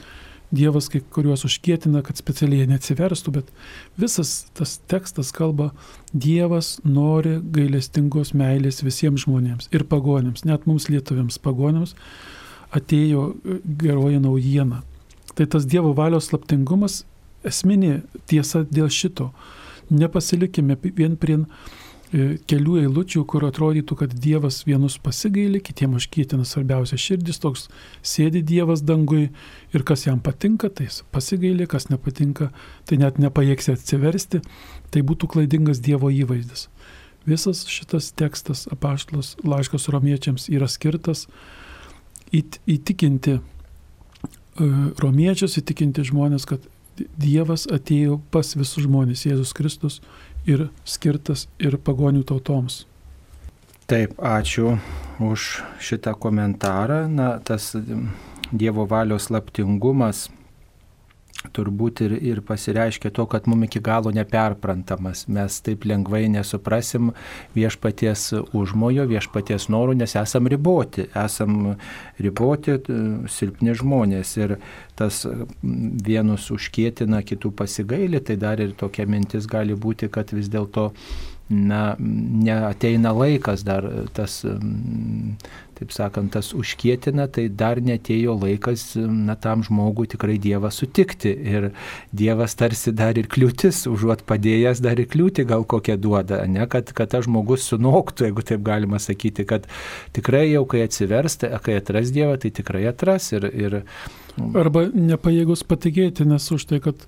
Dievas 0.47 0.85
kai 0.87 1.01
kuriuos 1.03 1.41
užkėtina, 1.43 1.99
kad 2.07 2.15
specialiai 2.15 2.69
neatsiverstų, 2.71 3.33
bet 3.35 3.49
visas 3.99 4.45
tas 4.55 4.77
tekstas 4.87 5.33
kalba, 5.35 5.73
Dievas 6.15 6.77
nori 6.87 7.41
gailestingos 7.43 8.31
meilės 8.31 8.79
visiems 8.79 9.25
žmonėms 9.25 9.67
ir 9.75 9.83
pagonėms, 9.91 10.45
net 10.47 10.63
mums 10.69 10.87
lietuviams 10.87 11.35
pagonėms 11.43 11.97
atėjo 12.79 13.33
geroji 13.83 14.23
naujiena. 14.23 14.85
Tai 15.37 15.45
tas 15.45 15.67
Dievo 15.69 15.93
valios 15.93 16.31
slaptingumas 16.31 17.03
esminė 17.45 18.01
tiesa 18.29 18.63
dėl 18.65 18.89
šito. 18.89 19.29
Nepasilikime 19.93 20.75
vien 20.97 21.13
prie 21.19 21.37
e, 21.37 22.39
kelių 22.49 22.79
eilučių, 22.81 23.21
kur 23.29 23.45
atrodytų, 23.47 23.99
kad 24.01 24.15
Dievas 24.23 24.63
vienus 24.67 24.97
pasigailį, 25.03 25.61
kitiems 25.69 26.01
užkytina 26.01 26.47
svarbiausia 26.47 26.97
širdis, 26.99 27.37
toks 27.43 27.67
sėdi 28.01 28.41
Dievas 28.41 28.81
dangui 28.81 29.27
ir 29.77 29.85
kas 29.87 30.07
jam 30.07 30.19
patinka, 30.23 30.71
tai 30.73 30.89
jis 30.89 31.03
pasigailį, 31.13 31.67
kas 31.69 31.87
nepatinka, 31.93 32.49
tai 32.89 32.97
net 33.03 33.21
nepajėgsi 33.21 33.75
atsiversti, 33.77 34.41
tai 34.91 35.03
būtų 35.05 35.29
klaidingas 35.35 35.83
Dievo 35.85 36.09
įvaizdis. 36.11 36.67
Visas 37.27 37.65
šitas 37.67 38.09
tekstas 38.15 38.65
apaštlos 38.71 39.35
laiškos 39.43 39.89
romiečiams 39.91 40.47
yra 40.49 40.67
skirtas 40.71 41.25
įtikinti 42.31 43.37
romiečius 45.01 45.57
įtikinti 45.61 46.05
žmonės, 46.07 46.47
kad 46.49 46.63
Dievas 46.97 47.67
atėjo 47.69 48.17
pas 48.33 48.55
visus 48.57 48.87
žmonės, 48.87 49.27
Jėzus 49.27 49.53
Kristus 49.53 49.99
ir 50.49 50.67
skirtas 50.87 51.45
ir 51.61 51.77
pagonių 51.77 52.23
tautoms. 52.25 52.85
Taip, 53.87 54.17
ačiū 54.17 54.79
už 55.23 55.61
šitą 55.79 56.15
komentarą. 56.19 57.05
Na, 57.07 57.37
tas 57.39 57.75
Dievo 58.51 58.87
valios 58.89 59.29
laptingumas 59.29 60.27
turbūt 61.55 62.01
ir, 62.05 62.15
ir 62.31 62.41
pasireiškia 62.45 63.11
to, 63.15 63.25
kad 63.29 63.47
mums 63.49 63.67
iki 63.67 63.81
galo 63.83 64.11
neperprantamas. 64.15 65.25
Mes 65.31 65.59
taip 65.65 65.85
lengvai 65.89 66.25
nesuprasim 66.31 67.13
viešpaties 67.55 68.29
užmojo, 68.57 69.07
viešpaties 69.11 69.69
norų, 69.73 69.97
nes 70.01 70.17
esam 70.19 70.49
riboti. 70.51 71.07
Esam 71.17 71.77
riboti, 72.21 72.77
silpni 73.31 73.77
žmonės. 73.77 74.35
Ir 74.41 74.57
tas 74.97 75.23
vienus 75.61 76.49
užkėtina, 76.53 77.23
kitų 77.25 77.53
pasigailį, 77.57 78.23
tai 78.27 78.37
dar 78.41 78.61
ir 78.63 78.75
tokia 78.77 79.07
mintis 79.09 79.49
gali 79.49 79.77
būti, 79.77 80.11
kad 80.13 80.33
vis 80.35 80.49
dėlto 80.51 80.91
na, 81.49 81.95
neateina 81.99 83.13
laikas 83.15 83.63
dar 83.63 83.85
tas 84.13 84.41
taip 85.77 85.93
sakant, 85.93 86.31
tas 86.33 86.49
užkėtina, 86.57 87.27
tai 87.33 87.47
dar 87.53 87.79
netėjo 87.83 88.35
laikas 88.41 88.89
na, 88.97 89.35
tam 89.39 89.63
žmogui 89.65 90.07
tikrai 90.09 90.37
Dievą 90.41 90.71
sutikti. 90.73 91.31
Ir 91.31 91.69
Dievas 92.15 92.57
tarsi 92.57 92.93
dar 92.95 93.17
ir 93.19 93.29
kliūtis, 93.31 93.83
užuot 93.91 94.25
padėjęs, 94.29 94.81
dar 94.83 94.99
ir 95.01 95.09
kliūti 95.11 95.45
gal 95.47 95.65
kokią 95.69 95.97
duoda, 96.01 96.41
ne, 96.49 96.65
kad, 96.71 96.91
kad 96.97 97.13
tas 97.13 97.27
žmogus 97.27 97.67
sunoktų, 97.71 98.29
jeigu 98.29 98.45
taip 98.51 98.63
galima 98.67 99.01
sakyti, 99.01 99.45
kad 99.49 99.67
tikrai 100.17 100.47
jau 100.49 100.65
kai 100.69 100.85
atsivers, 100.87 101.39
tai, 101.41 101.53
kai 101.63 101.77
atras 101.81 102.13
Dievą, 102.15 102.39
tai 102.41 102.53
tikrai 102.61 102.87
atras. 102.89 103.31
Ir, 103.37 103.49
ir... 103.51 103.81
Arba 104.57 104.85
nepajėgus 104.93 105.65
patikėti, 105.67 106.27
nes 106.29 106.45
už 106.53 106.69
tai, 106.69 106.81
kad 106.83 107.07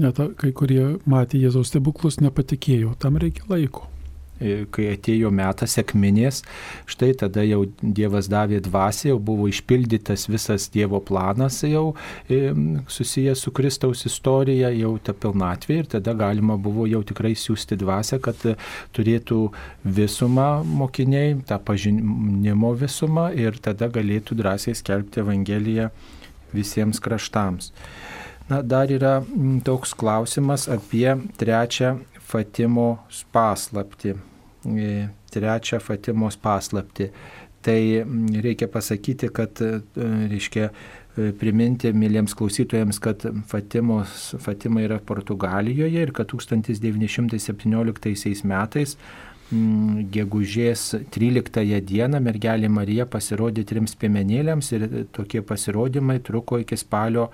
net 0.00 0.20
kai 0.40 0.52
kurie 0.56 0.96
matė 1.08 1.40
Jėzaus 1.40 1.72
stebuklus, 1.72 2.20
nepatikėjo, 2.24 2.96
tam 3.00 3.20
reikia 3.20 3.48
laiko. 3.52 3.88
E, 4.36 4.66
kai 4.68 4.90
atėjo 4.92 5.30
metas 5.32 5.78
sėkminės, 5.78 6.42
štai 6.90 7.14
tada 7.22 7.40
jau 7.46 7.62
Dievas 7.80 8.26
davė 8.28 8.58
dvasę, 8.60 9.08
jau 9.08 9.16
buvo 9.16 9.46
išpildytas 9.48 10.26
visas 10.28 10.66
Dievo 10.74 11.00
planas 11.00 11.62
jau 11.64 11.94
e, 12.28 12.52
susijęs 12.92 13.46
su 13.46 13.52
Kristaus 13.56 14.04
istorija, 14.08 14.68
jau 14.76 14.90
ta 15.00 15.14
pilnatvė 15.16 15.78
ir 15.80 15.88
tada 15.96 16.12
galima 16.18 16.58
buvo 16.60 16.84
jau 16.90 17.00
tikrai 17.08 17.32
siūsti 17.32 17.78
dvasę, 17.80 18.18
kad 18.20 18.44
turėtų 18.96 19.40
visumą 19.96 20.50
mokiniai, 20.68 21.38
tą 21.48 21.56
pažinimo 21.56 22.74
visumą 22.76 23.30
ir 23.32 23.56
tada 23.64 23.88
galėtų 23.92 24.36
drąsiai 24.36 24.76
skelbti 24.76 25.24
Evangeliją 25.24 25.88
visiems 26.52 27.00
kraštams. 27.00 27.72
Na, 28.46 28.60
dar 28.62 28.92
yra 28.92 29.22
toks 29.66 29.96
klausimas 29.98 30.68
apie 30.70 31.08
trečią 31.40 31.96
Fatimos 32.26 33.24
paslapti. 33.32 34.14
E, 34.66 35.08
trečią 35.30 35.80
Fatimos 35.80 36.36
paslapti. 36.36 37.10
Tai 37.62 38.04
reikia 38.42 38.68
pasakyti, 38.70 39.28
kad, 39.34 39.60
e, 39.62 39.80
reiškia, 40.30 40.70
e, 40.70 40.72
priminti 41.38 41.92
mėlyms 41.92 42.34
klausytojams, 42.38 42.98
kad 43.02 43.22
Fatimos, 43.46 44.34
Fatima 44.42 44.80
yra 44.82 44.98
Portugalijoje 44.98 46.02
ir 46.02 46.12
kad 46.12 46.26
1917 46.26 48.44
metais 48.44 48.96
gegužės 50.10 50.94
13 51.14 51.80
dieną 51.86 52.18
mergelė 52.20 52.68
Marija 52.68 53.06
pasirodė 53.06 53.64
trims 53.64 53.94
piemenėliams 53.94 54.72
ir 54.74 55.06
tokie 55.14 55.42
pasirodymai 55.46 56.18
truko 56.26 56.58
iki 56.58 56.76
spalio 56.76 57.30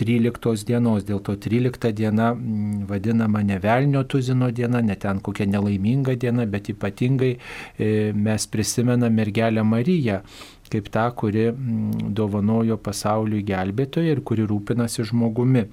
13 0.00 0.64
dienos. 0.68 1.04
Dėl 1.08 1.20
to 1.24 1.36
13 1.36 1.92
diena 1.96 2.30
mm, 2.34 2.86
vadinama 2.90 3.42
ne 3.46 3.58
velnio 3.62 4.04
tuzino 4.08 4.50
diena, 4.54 4.80
ne 4.80 4.96
ten 5.00 5.20
kokia 5.20 5.46
nelaiminga 5.50 6.16
diena, 6.20 6.46
bet 6.48 6.72
ypatingai 6.72 7.34
e, 7.36 7.90
mes 8.16 8.48
prisimename 8.50 9.12
mergelę 9.20 9.64
Mariją 9.66 10.22
kaip 10.70 10.88
tą, 10.94 11.08
kuri 11.18 11.48
mm, 11.50 12.12
dovanojo 12.14 12.78
pasauliui 12.82 13.42
gelbėtoją 13.46 14.14
ir 14.14 14.22
kuri 14.26 14.46
rūpinasi 14.48 15.06
žmogumi. 15.10 15.66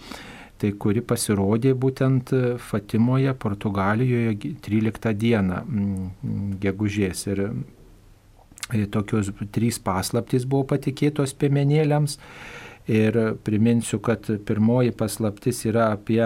Tai 0.58 0.72
kuri 0.82 1.04
pasirodė 1.06 1.76
būtent 1.78 2.32
Fatimoje, 2.66 3.30
Portugalijoje 3.38 4.56
13 4.66 5.14
dieną 5.14 5.60
mm, 5.64 6.56
gegužės. 6.64 7.28
Ir 7.30 7.44
e, 7.46 8.88
tokios 8.92 9.30
trys 9.54 9.78
paslaptys 9.78 10.50
buvo 10.50 10.66
patikėtos 10.74 11.38
piemenėliams. 11.38 12.18
Ir 12.88 13.18
priminsiu, 13.44 14.00
kad 14.00 14.30
pirmoji 14.48 14.94
paslaptis 14.96 15.66
yra 15.68 15.92
apie 15.92 16.22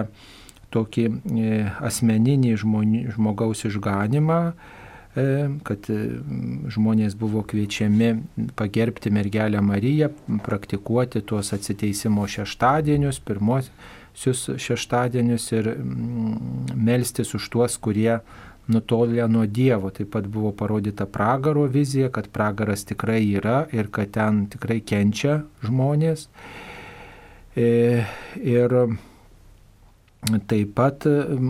tokį 0.71 1.05
e, 1.07 1.63
asmeninį 1.83 2.53
žmoni, 2.61 3.01
žmogaus 3.15 3.65
išganimą, 3.67 4.39
e, 4.51 5.25
kad 5.67 5.89
e, 5.91 5.97
žmonės 6.71 7.17
buvo 7.19 7.43
kviečiami 7.47 8.11
pagerbti 8.59 9.11
mergelę 9.13 9.61
Mariją, 9.65 10.11
praktikuoti 10.45 11.23
tuos 11.27 11.51
atsiteisimo 11.57 12.27
šeštadienius, 12.29 13.19
pirmosius 13.25 14.47
šeštadienius 14.61 15.49
ir 15.57 15.73
melstis 16.75 17.35
už 17.35 17.49
tuos, 17.51 17.77
kurie 17.81 18.19
nutolę 18.67 19.27
nuo 19.27 19.45
Dievo. 19.45 19.91
Taip 19.91 20.11
pat 20.11 20.27
buvo 20.27 20.51
parodyta 20.51 21.05
pragaro 21.05 21.65
vizija, 21.67 22.09
kad 22.09 22.29
pragaras 22.29 22.85
tikrai 22.85 23.23
yra 23.37 23.65
ir 23.71 23.89
kad 23.91 24.11
ten 24.11 24.45
tikrai 24.51 24.81
kenčia 24.81 25.41
žmonės. 25.65 26.27
E, 27.55 28.05
ir 28.37 28.77
taip 30.47 30.75
pat 30.75 31.07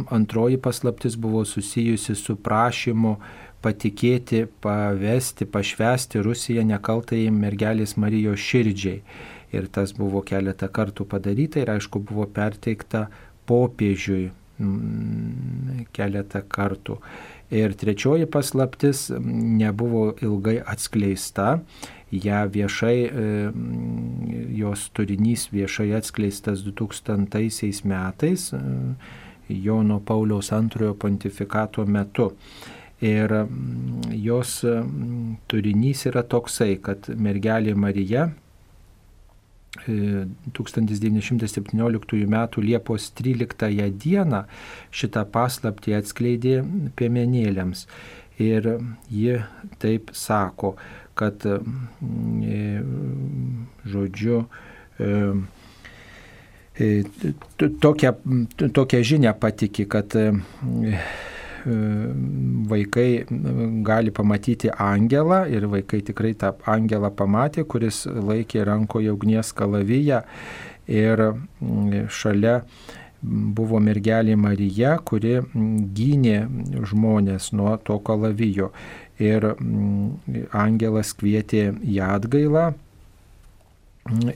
antroji 0.10 0.58
paslaptis 0.58 1.16
buvo 1.16 1.46
susijusi 1.46 2.16
su 2.16 2.36
prašymu 2.36 3.16
patikėti, 3.62 4.48
pavesti, 4.62 5.46
pašvesti 5.46 6.22
Rusiją 6.26 6.66
nekaltai 6.66 7.28
mergelės 7.30 7.98
Marijos 7.98 8.42
širdžiai. 8.42 9.02
Ir 9.52 9.68
tas 9.68 9.92
buvo 9.94 10.24
keletą 10.24 10.70
kartų 10.72 11.06
padaryta 11.12 11.60
ir 11.62 11.74
aišku 11.74 12.00
buvo 12.08 12.26
perteikta 12.32 13.10
popiežiui 13.46 14.32
keletą 15.96 16.44
kartų. 16.50 16.98
Ir 17.52 17.74
trečioji 17.76 18.30
paslaptis 18.32 19.10
nebuvo 19.20 20.14
ilgai 20.24 20.62
atskleista, 20.64 21.60
ją 22.12 22.44
viešai, 22.52 22.98
e, 23.08 23.26
jos 24.56 24.90
turinys 24.96 25.50
viešai 25.52 25.92
atskleistas 25.96 26.64
2000 26.64 27.84
metais 27.88 28.52
e, 28.54 28.62
Jono 29.52 30.00
Pauliaus 30.00 30.52
antrojo 30.56 30.94
pontifikato 30.96 31.86
metu. 31.86 32.32
Ir 33.02 33.34
mm, 33.34 34.12
jos 34.14 34.62
mm, 34.64 35.36
turinys 35.48 36.06
yra 36.08 36.24
toksai, 36.24 36.76
kad 36.84 37.10
mergelė 37.18 37.76
Marija 37.76 38.30
1917 39.88 41.74
m. 42.26 42.38
Liepos 42.62 43.12
13 43.18 43.92
d. 43.92 44.44
šitą 44.92 45.26
paslaptį 45.34 45.96
atskleidė 46.00 46.62
piemenėliams. 46.96 47.88
Ir 48.42 48.68
ji 49.12 49.38
taip 49.82 50.10
sako, 50.18 50.76
kad, 51.20 51.44
žodžiu, 53.86 54.38
tokią, 57.86 58.14
tokią 58.74 59.04
žinią 59.12 59.36
patikė, 59.38 59.86
kad 59.92 60.18
E, 60.18 60.32
vaikai 61.66 63.26
gali 63.86 64.12
pamatyti 64.12 64.72
angelą 64.78 65.44
ir 65.50 65.68
vaikai 65.70 66.02
tikrai 66.08 66.34
tą 66.34 66.54
angelą 66.66 67.12
pamatė, 67.14 67.66
kuris 67.66 68.06
laikė 68.08 68.66
rankoje 68.66 69.12
ugnies 69.14 69.54
kalaviją 69.54 70.24
ir 70.88 71.24
šalia 72.10 72.62
buvo 73.22 73.80
mergelė 73.80 74.36
Marija, 74.36 74.96
kuri 75.06 75.38
gynė 75.54 76.40
žmonės 76.90 77.52
nuo 77.54 77.76
to 77.78 78.00
kalavijo. 78.02 78.72
Ir 79.22 79.46
angelas 80.58 81.12
kvietė 81.14 81.68
į 81.86 82.00
atgailą. 82.02 82.72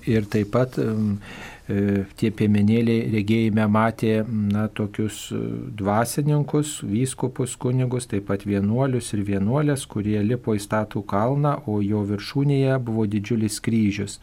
Ir 0.06 0.28
taip 0.30 0.52
pat 0.54 0.78
E, 0.78 1.55
tie 1.66 2.30
piemenėliai 2.30 3.08
regėjime 3.10 3.64
matė 3.74 4.20
na, 4.28 4.68
tokius 4.70 5.32
e, 5.34 5.40
dvasininkus, 5.80 6.76
vyskupus, 6.86 7.56
kunigus, 7.58 8.06
taip 8.12 8.28
pat 8.30 8.46
vienuolius 8.46 9.10
ir 9.18 9.24
vienuolės, 9.26 9.88
kurie 9.90 10.20
lipo 10.22 10.54
į 10.54 10.62
statų 10.62 11.02
kalną, 11.10 11.56
o 11.66 11.80
jo 11.82 12.04
viršūnėje 12.06 12.78
buvo 12.86 13.08
didžiulis 13.10 13.58
kryžius. 13.66 14.20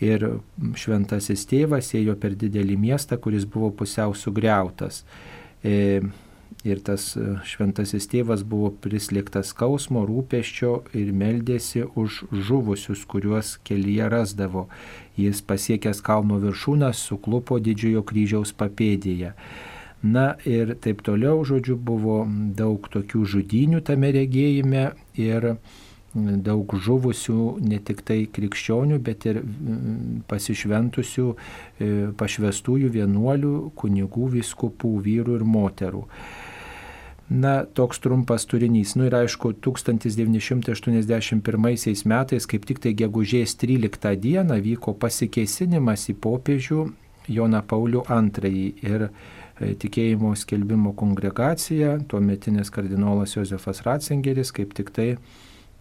Ir 0.00 0.24
šventasis 0.80 1.44
tėvas 1.50 1.92
ėjo 1.98 2.16
per 2.16 2.32
didelį 2.40 2.78
miestą, 2.80 3.20
kuris 3.20 3.44
buvo 3.44 3.68
pusiau 3.76 4.16
sugriautas. 4.16 5.02
Ir 6.60 6.82
tas 6.84 7.14
e, 7.16 7.38
šventasis 7.48 8.04
tėvas 8.12 8.42
buvo 8.44 8.68
prislėgtas 8.84 9.54
skausmo, 9.54 10.02
rūpeščio 10.04 10.72
ir 10.92 11.12
meldėsi 11.16 11.86
už 11.96 12.18
žuvusius, 12.48 13.06
kuriuos 13.08 13.54
kelyje 13.64 14.10
rasdavo. 14.12 14.66
Jis 15.16 15.40
pasiekęs 15.40 16.02
kalno 16.04 16.36
viršūną 16.42 16.92
suklupo 16.96 17.56
didžiojo 17.64 18.02
kryžiaus 18.04 18.52
papėdėje. 18.52 19.32
Na 20.02 20.26
ir 20.48 20.74
taip 20.84 21.00
toliau, 21.04 21.40
žodžiu, 21.48 21.78
buvo 21.80 22.22
daug 22.56 22.84
tokių 22.92 23.24
žudinių 23.34 23.80
tame 23.84 24.12
regėjime 24.16 24.90
ir 25.16 25.54
daug 26.44 26.76
žuvusių 26.76 27.56
ne 27.64 27.78
tik 27.80 28.04
tai 28.04 28.18
krikščionių, 28.28 29.00
bet 29.00 29.26
ir 29.30 29.40
pasišventusių, 30.28 31.26
e, 31.32 31.90
pašvestųjų 32.20 32.92
vienuolių, 33.00 33.56
kunigų, 33.80 34.28
viskupų, 34.36 34.94
vyrų 35.08 35.40
ir 35.40 35.48
moterų. 35.56 36.04
Na, 37.30 37.64
toks 37.64 37.98
trumpas 38.02 38.42
turinys. 38.50 38.96
Nu 38.98 39.04
ir 39.06 39.14
aišku, 39.14 39.52
1981 39.62 42.02
metais, 42.10 42.46
kaip 42.50 42.64
tik 42.66 42.82
tai 42.82 42.90
gegužės 42.98 43.54
13 43.54 44.18
dieną, 44.18 44.58
vyko 44.64 44.96
pasikeisinimas 44.98 46.08
į 46.10 46.16
popiežių 46.26 46.80
Joną 47.30 47.62
Paulių 47.70 48.02
II 48.10 48.82
ir 48.82 49.06
e, 49.06 49.10
tikėjimo 49.78 50.34
skelbimo 50.34 50.90
kongregacija, 50.98 52.02
tuometinis 52.10 52.66
kardinolas 52.74 53.36
Josefas 53.36 53.86
Ratzingeris, 53.86 54.50
kaip 54.50 54.74
tik 54.74 54.90
tai, 54.90 55.14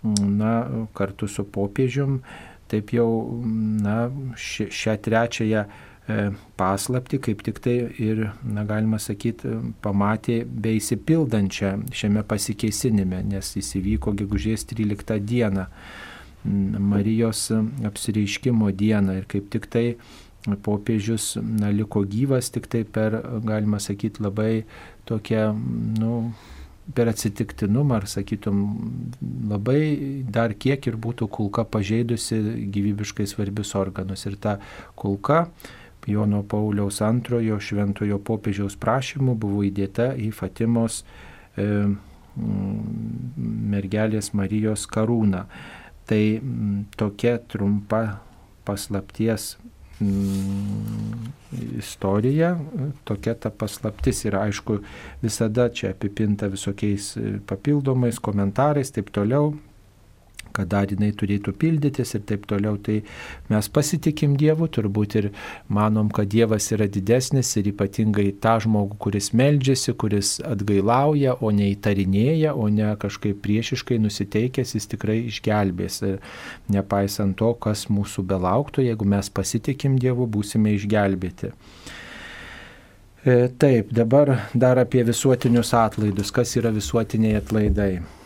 na, 0.03 0.69
kartu 0.93 1.25
su 1.25 1.49
popiežium, 1.49 2.21
taip 2.69 2.93
jau, 2.93 3.41
na, 3.81 4.13
šią 4.37 5.01
trečiąją 5.01 5.65
paslapti, 6.59 7.19
kaip 7.21 7.43
tik 7.45 7.59
tai 7.63 7.75
ir, 8.01 8.29
na, 8.43 8.65
galima 8.67 8.99
sakyti, 9.01 9.51
pamatė 9.83 10.41
beįsipildančią 10.45 11.73
šiame 11.95 12.23
pasikeisinime, 12.27 13.23
nes 13.29 13.55
jis 13.57 13.75
įvyko 13.79 14.15
gegužės 14.23 14.67
13 14.69 15.19
dieną, 15.25 15.67
Marijos 16.39 17.49
apsireiškimo 17.83 18.69
dieną 18.71 19.17
ir 19.19 19.25
kaip 19.27 19.49
tik 19.51 19.65
tai 19.67 19.83
popiežius 20.63 21.33
na, 21.43 21.67
liko 21.75 22.05
gyvas 22.07 22.47
tik 22.55 22.69
tai 22.71 22.85
per, 22.87 23.17
galima 23.43 23.81
sakyti, 23.83 24.23
labai 24.23 24.63
tokią, 25.09 25.49
nu, 25.99 26.13
per 26.95 27.09
atsitiktinumą, 27.11 27.99
ar 27.99 28.07
sakytum, 28.09 28.61
labai 29.49 30.23
dar 30.31 30.55
kiek 30.57 30.87
ir 30.89 30.97
būtų 30.97 31.27
kulka 31.29 31.65
pažeidusi 31.69 32.39
gyvybiškai 32.73 33.27
svarbius 33.29 33.75
organus. 33.77 34.25
Ir 34.25 34.39
ta 34.41 34.57
kulka 34.97 35.45
Jono 36.07 36.43
Pauliaus 36.43 37.01
antrojo 37.05 37.59
šventojo 37.59 38.19
popiežiaus 38.23 38.77
prašymu 38.79 39.35
buvo 39.39 39.63
įdėta 39.67 40.13
į 40.17 40.31
Fatimos 40.35 41.03
e, 41.57 41.67
mergelės 43.73 44.31
Marijos 44.37 44.87
karūną. 44.89 45.43
Tai 46.09 46.21
m, 46.39 46.85
tokia 46.97 47.37
trumpa 47.51 48.03
paslapties 48.65 49.57
istorija, 51.77 52.53
tokia 53.03 53.33
ta 53.35 53.51
paslaptis 53.51 54.23
ir 54.25 54.37
aišku 54.39 54.77
visada 55.21 55.67
čia 55.75 55.91
apipinta 55.91 56.47
visokiais 56.47 57.11
papildomais 57.49 58.19
komentarais, 58.23 58.93
taip 58.95 59.11
toliau, 59.15 59.51
kada 60.55 60.81
jinai 60.89 61.11
turėtų 61.15 61.53
pildytis 61.59 62.15
ir 62.17 62.23
taip 62.29 62.47
toliau. 62.49 62.77
Tai 62.81 62.99
mes 63.51 63.69
pasitikim 63.75 64.35
Dievu, 64.39 64.69
turbūt 64.71 65.17
ir 65.19 65.29
manom, 65.67 66.11
kad 66.13 66.29
Dievas 66.31 66.69
yra 66.75 66.87
didesnis 66.89 67.51
ir 67.59 67.71
ypatingai 67.73 68.29
tą 68.43 68.57
žmogų, 68.65 68.99
kuris 69.05 69.31
meldžiasi, 69.37 69.95
kuris 69.99 70.35
atgailauja, 70.45 71.37
o 71.39 71.53
ne 71.55 71.71
įtarinėja, 71.73 72.55
o 72.55 72.69
ne 72.73 72.91
kažkaip 72.99 73.41
priešiškai 73.45 73.99
nusiteikęs, 74.03 74.75
jis 74.77 74.89
tikrai 74.95 75.21
išgelbės. 75.29 76.01
Ir 76.09 76.19
nepaisant 76.73 77.37
to, 77.39 77.53
kas 77.61 77.87
mūsų 77.93 78.25
belauktų, 78.29 78.85
jeigu 78.89 79.07
mes 79.09 79.31
pasitikim 79.33 79.97
Dievu, 80.01 80.29
būsime 80.29 80.75
išgelbėti. 80.77 81.53
E, 83.25 83.49
taip, 83.59 83.91
dabar 83.91 84.49
dar 84.53 84.79
apie 84.79 85.03
visuotinius 85.03 85.73
atlaidus. 85.75 86.31
Kas 86.31 86.55
yra 86.55 86.71
visuotiniai 86.71 87.35
atlaidai? 87.41 88.18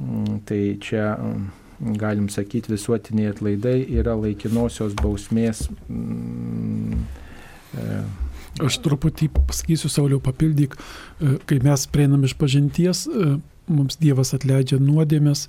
Mm, 0.00 0.40
tai 0.48 0.60
čia 0.80 1.12
mm, 1.16 1.96
galim 2.00 2.28
sakyti, 2.32 2.72
visuotiniai 2.72 3.32
atlaidai 3.32 3.78
yra 4.00 4.16
laikinosios 4.18 4.96
bausmės. 5.00 5.66
Mm, 5.88 7.06
e, 7.76 8.02
Aš 8.60 8.82
truputį 8.84 9.30
pasakysiu, 9.32 9.88
Sauliau, 9.92 10.20
papildyk, 10.20 10.76
e, 10.76 11.38
kai 11.48 11.58
mes 11.64 11.86
prieinam 11.88 12.24
iš 12.28 12.36
pažinties, 12.40 13.06
e, 13.08 13.36
mums 13.72 13.96
Dievas 14.00 14.34
atleidžia 14.36 14.80
nuodėmės 14.82 15.46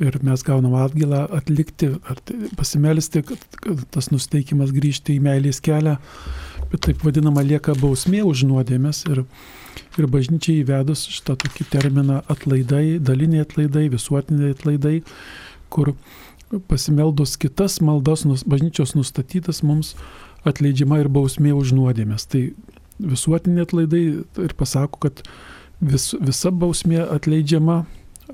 ir 0.00 0.16
mes 0.24 0.42
gaunam 0.46 0.78
atgilą 0.80 1.26
atlikti, 1.36 1.90
pasimelisti, 2.56 3.22
kad 3.26 3.82
tas 3.92 4.08
nusteikimas 4.12 4.72
grįžti 4.72 5.18
į 5.18 5.24
meilės 5.26 5.60
kelią, 5.64 5.98
bet 6.70 6.86
taip 6.86 7.04
vadinama 7.04 7.44
lieka 7.44 7.74
bausmė 7.76 8.22
už 8.24 8.46
nuodėmės. 8.48 9.04
Ir, 9.12 9.26
Ir 9.98 10.08
bažnyčiai 10.10 10.62
įvedus 10.62 11.06
šitą 11.10 11.36
tokį 11.40 11.66
terminą 11.72 12.20
atlaidai, 12.30 12.98
daliniai 13.02 13.44
atlaidai, 13.44 13.88
visuotiniai 13.92 14.54
atlaidai, 14.54 15.00
kur 15.72 15.94
pasimeldus 16.70 17.36
kitas 17.40 17.78
maldas 17.84 18.24
bažnyčios 18.48 18.96
nustatytas 18.98 19.62
mums 19.66 19.94
atleidžiama 20.48 21.00
ir 21.02 21.10
bausmė 21.12 21.52
už 21.54 21.74
nuodėmės. 21.76 22.26
Tai 22.30 22.42
visuotiniai 23.00 23.66
atlaidai 23.66 24.02
ir 24.46 24.54
pasako, 24.58 25.06
kad 25.06 25.22
vis, 25.80 26.10
visa 26.20 26.50
bausmė 26.50 27.02
atleidžiama 27.06 27.84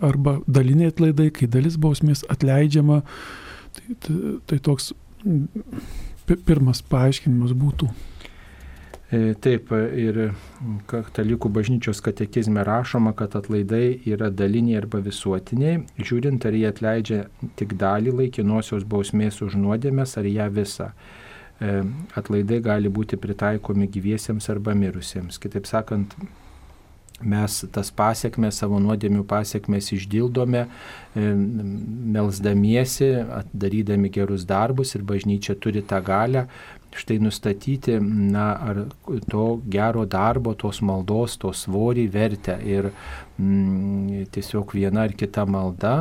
arba 0.04 0.38
daliniai 0.46 0.92
atlaidai, 0.92 1.30
kai 1.34 1.48
dalis 1.50 1.78
bausmės 1.80 2.24
atleidžiama. 2.32 3.02
Tai, 3.76 3.96
tai, 4.00 4.16
tai 4.48 4.58
toks 4.64 4.92
pirmas 6.26 6.82
paaiškinimas 6.90 7.54
būtų. 7.56 7.90
E, 9.06 9.36
taip, 9.38 9.70
ir 9.70 10.16
katalikų 10.90 11.50
bažnyčios 11.54 12.00
katekizme 12.02 12.64
rašoma, 12.66 13.12
kad 13.14 13.36
atlaidai 13.38 14.00
yra 14.02 14.32
daliniai 14.34 14.80
arba 14.80 14.98
visuotiniai, 15.04 15.84
žiūrint, 16.00 16.42
ar 16.42 16.56
jie 16.58 16.64
atleidžia 16.66 17.20
tik 17.58 17.76
dalį 17.78 18.16
laikinosios 18.22 18.82
bausmės 18.82 19.38
už 19.46 19.54
nuodėmės, 19.62 20.16
ar 20.18 20.26
ją 20.26 20.48
visą. 20.50 20.88
E, 21.62 21.76
atlaidai 22.18 22.58
gali 22.64 22.90
būti 22.90 23.18
pritaikomi 23.20 23.86
gyviesiems 23.94 24.50
arba 24.50 24.74
mirusiems. 24.74 25.38
Kitaip 25.38 25.70
sakant, 25.70 26.18
mes 27.22 27.60
tas 27.72 27.92
pasiekmes, 27.94 28.58
savo 28.58 28.82
nuodėmių 28.82 29.22
pasiekmes 29.30 29.92
išdildome, 29.94 30.64
e, 30.66 31.30
melsdamiesi, 32.18 33.12
darydami 33.54 34.10
gerus 34.10 34.42
darbus 34.50 34.98
ir 34.98 35.06
bažnyčia 35.06 35.54
turi 35.62 35.86
tą 35.86 36.02
galę 36.02 36.48
štai 36.96 37.18
nustatyti, 37.22 37.98
na, 38.00 38.46
ar 38.68 38.82
to 39.30 39.46
gero 39.70 40.04
darbo, 40.08 40.54
tos 40.58 40.80
maldos, 40.84 41.36
tos 41.42 41.64
svorį 41.66 42.06
vertę 42.12 42.56
ir 42.64 42.90
mm, 42.90 44.26
tiesiog 44.34 44.74
viena 44.76 45.06
ar 45.06 45.14
kita 45.18 45.46
malda 45.48 45.94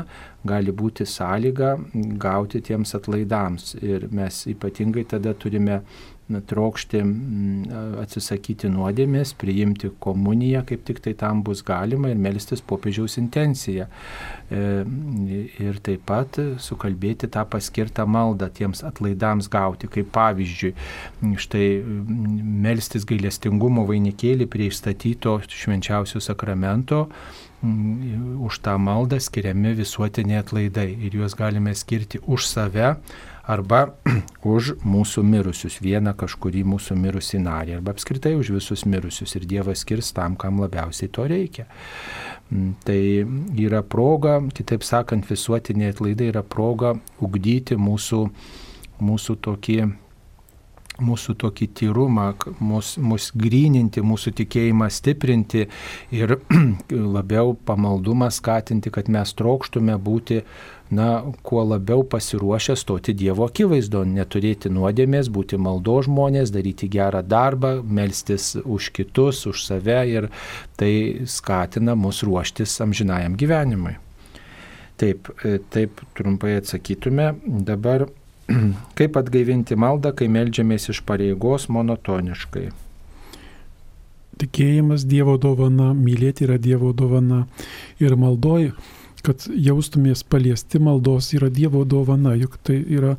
gali 0.45 0.73
būti 0.75 1.07
sąlyga 1.09 1.75
gauti 2.21 2.61
tiems 2.65 2.95
atlaidams. 2.97 3.75
Ir 3.81 4.07
mes 4.13 4.43
ypatingai 4.51 5.05
tada 5.15 5.33
turime 5.33 5.81
trokšti 6.25 7.01
atsisakyti 8.01 8.69
nuodėmės, 8.73 9.35
priimti 9.37 9.91
komuniją, 10.01 10.63
kaip 10.65 10.81
tik 10.87 11.01
tai 11.05 11.13
tam 11.17 11.43
bus 11.45 11.61
galima 11.65 12.09
ir 12.09 12.17
melstis 12.21 12.63
popiežiaus 12.65 13.19
intenciją. 13.21 13.85
E, 14.49 14.63
ir 15.61 15.79
taip 15.85 16.05
pat 16.09 16.39
sukalbėti 16.61 17.29
tą 17.33 17.45
paskirtą 17.49 18.07
maldą 18.09 18.49
tiems 18.49 18.81
atlaidams 18.87 19.49
gauti, 19.53 19.89
kaip 19.91 20.09
pavyzdžiui, 20.15 20.73
štai 21.45 21.65
melstis 22.65 23.05
gailestingumo 23.05 23.85
vainikėlį 23.89 24.49
prie 24.49 24.71
išstatyto 24.71 25.39
švenčiausio 25.45 26.23
sakramento 26.23 27.05
už 28.45 28.59
tą 28.61 28.75
maldą 28.77 29.17
skiriami 29.19 29.73
visuotiniai 29.77 30.41
atlaidai 30.43 30.89
ir 31.07 31.15
juos 31.17 31.33
galime 31.37 31.73
skirti 31.73 32.19
už 32.27 32.45
save 32.45 32.95
arba 33.47 33.81
už 34.55 34.75
mūsų 34.85 35.23
mirusius, 35.25 35.79
vieną 35.83 36.15
kažkurį 36.17 36.63
mūsų 36.67 36.97
mirusį 36.99 37.41
narį, 37.45 37.77
arba 37.79 37.95
apskritai 37.95 38.35
už 38.39 38.53
visus 38.57 38.85
mirusius 38.89 39.35
ir 39.37 39.47
Dievas 39.49 39.83
skirs 39.85 40.13
tam, 40.15 40.37
kam 40.39 40.61
labiausiai 40.63 41.11
to 41.13 41.27
reikia. 41.29 41.67
Mm, 42.51 42.71
tai 42.85 43.01
yra 43.65 43.81
proga, 43.81 44.39
kitaip 44.53 44.85
sakant, 44.85 45.27
visuotiniai 45.29 45.93
atlaidai 45.93 46.31
yra 46.33 46.45
proga 46.45 46.95
ugdyti 47.21 47.77
mūsų, 47.77 48.25
mūsų 49.01 49.39
tokį 49.45 49.79
mūsų 51.01 51.35
tokį 51.41 51.67
tyrumą, 51.75 52.29
mus, 52.63 52.95
mus 53.01 53.29
gryninti, 53.35 54.03
mūsų 54.05 54.31
tikėjimą 54.39 54.87
stiprinti 54.93 55.65
ir 56.15 56.37
labiau 57.17 57.55
pamaldumą 57.67 58.29
skatinti, 58.31 58.93
kad 58.93 59.11
mes 59.11 59.33
trokštume 59.35 59.97
būti 59.99 60.41
na, 60.89 61.23
kuo 61.41 61.63
labiau 61.63 62.03
pasiruošę 62.03 62.75
stoti 62.77 63.13
Dievo 63.17 63.47
akivaizdo, 63.49 64.03
neturėti 64.05 64.69
nuodėmės, 64.69 65.31
būti 65.33 65.57
maldo 65.57 65.97
žmonės, 66.05 66.53
daryti 66.53 66.89
gerą 66.91 67.23
darbą, 67.25 67.79
melstis 67.83 68.53
už 68.63 68.91
kitus, 68.93 69.45
už 69.49 69.65
save 69.65 69.99
ir 70.11 70.29
tai 70.77 71.25
skatina 71.25 71.95
mus 71.97 72.21
ruoštis 72.23 72.77
amžinajam 72.85 73.37
gyvenimui. 73.39 73.95
Taip, 74.95 75.27
e, 75.43 75.57
taip 75.73 75.99
trumpai 76.15 76.59
atsakytume. 76.61 77.33
Dabar 77.45 78.05
kaip 78.97 79.17
atgaivinti 79.17 79.75
maldą, 79.75 80.13
kai 80.15 80.29
melžiamės 80.31 80.91
iš 80.93 81.01
pareigos 81.07 81.65
monotoniškai. 81.73 82.69
Tikėjimas 84.35 85.05
Dievo 85.07 85.37
dovana, 85.39 85.93
mylėti 85.95 86.45
yra 86.45 86.59
Dievo 86.59 86.91
dovana 86.93 87.45
ir 88.03 88.17
maldoji 88.19 88.73
kad 89.25 89.47
jaustumės 89.49 90.23
paliesti 90.27 90.79
maldos 90.81 91.31
yra 91.35 91.49
Dievo 91.53 91.83
dovana, 91.85 92.35
juk 92.37 92.59
tai 92.63 92.79
yra 92.85 93.15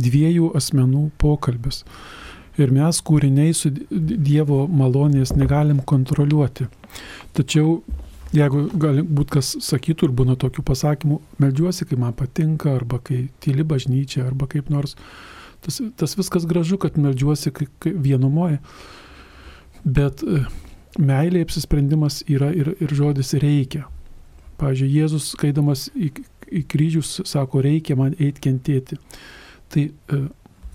dviejų 0.00 0.52
asmenų 0.58 1.10
pokalbis. 1.20 1.84
Ir 2.60 2.72
mes 2.74 3.00
kūriniai 3.06 3.54
su 3.56 3.70
Dievo 3.70 4.64
malonės 4.68 5.34
negalim 5.36 5.80
kontroliuoti. 5.86 6.66
Tačiau 7.36 7.78
jeigu 8.36 8.64
galbūt 8.80 9.34
kas 9.36 9.52
sakytų 9.64 10.08
ir 10.08 10.16
būna 10.22 10.36
tokių 10.40 10.64
pasakymų, 10.66 11.20
melžiuosi, 11.42 11.86
kai 11.88 11.98
man 12.00 12.14
patinka, 12.16 12.74
arba 12.78 13.00
kai 13.02 13.24
tyli 13.42 13.66
bažnyčia, 13.66 14.24
arba 14.28 14.48
kaip 14.50 14.70
nors, 14.70 14.96
tas, 15.64 15.80
tas 15.98 16.16
viskas 16.18 16.46
gražu, 16.50 16.78
kad 16.80 16.98
melžiuosi 17.00 17.52
vienumoje. 17.84 18.60
Bet 19.84 20.22
e, 20.22 20.44
meilė 21.00 21.44
apsisprendimas 21.46 22.20
yra 22.28 22.50
ir, 22.54 22.74
ir 22.82 22.94
žodis 22.94 23.32
reikia. 23.40 23.86
Pavyzdžiui, 24.60 24.90
Jėzus, 24.92 25.30
skaidamas 25.34 25.86
į, 25.96 26.10
į 26.60 26.64
kryžius, 26.68 27.14
sako, 27.28 27.62
reikia 27.64 27.96
man 27.96 28.16
eiti 28.18 28.44
kentėti. 28.44 28.98
Tai 29.72 29.86
e, 29.88 30.20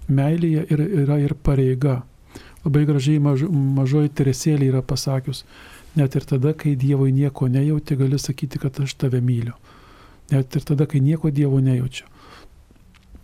meilėje 0.10 0.66
yra, 0.74 0.88
yra 1.04 1.20
ir 1.22 1.36
pareiga. 1.46 2.00
Labai 2.66 2.86
gražiai 2.90 3.22
maž, 3.22 3.46
mažoji 3.50 4.10
teresėlė 4.18 4.72
yra 4.72 4.82
pasakius, 4.82 5.44
net 5.96 6.18
ir 6.18 6.26
tada, 6.26 6.56
kai 6.58 6.74
Dievo 6.80 7.06
nieko 7.06 7.48
nejauti, 7.52 7.98
gali 8.00 8.18
sakyti, 8.20 8.62
kad 8.62 8.80
aš 8.82 8.96
tave 9.04 9.22
myliu. 9.22 9.54
Net 10.32 10.58
ir 10.58 10.66
tada, 10.66 10.88
kai 10.90 11.04
nieko 11.06 11.30
Dievo 11.30 11.62
nejaučiu. 11.62 12.10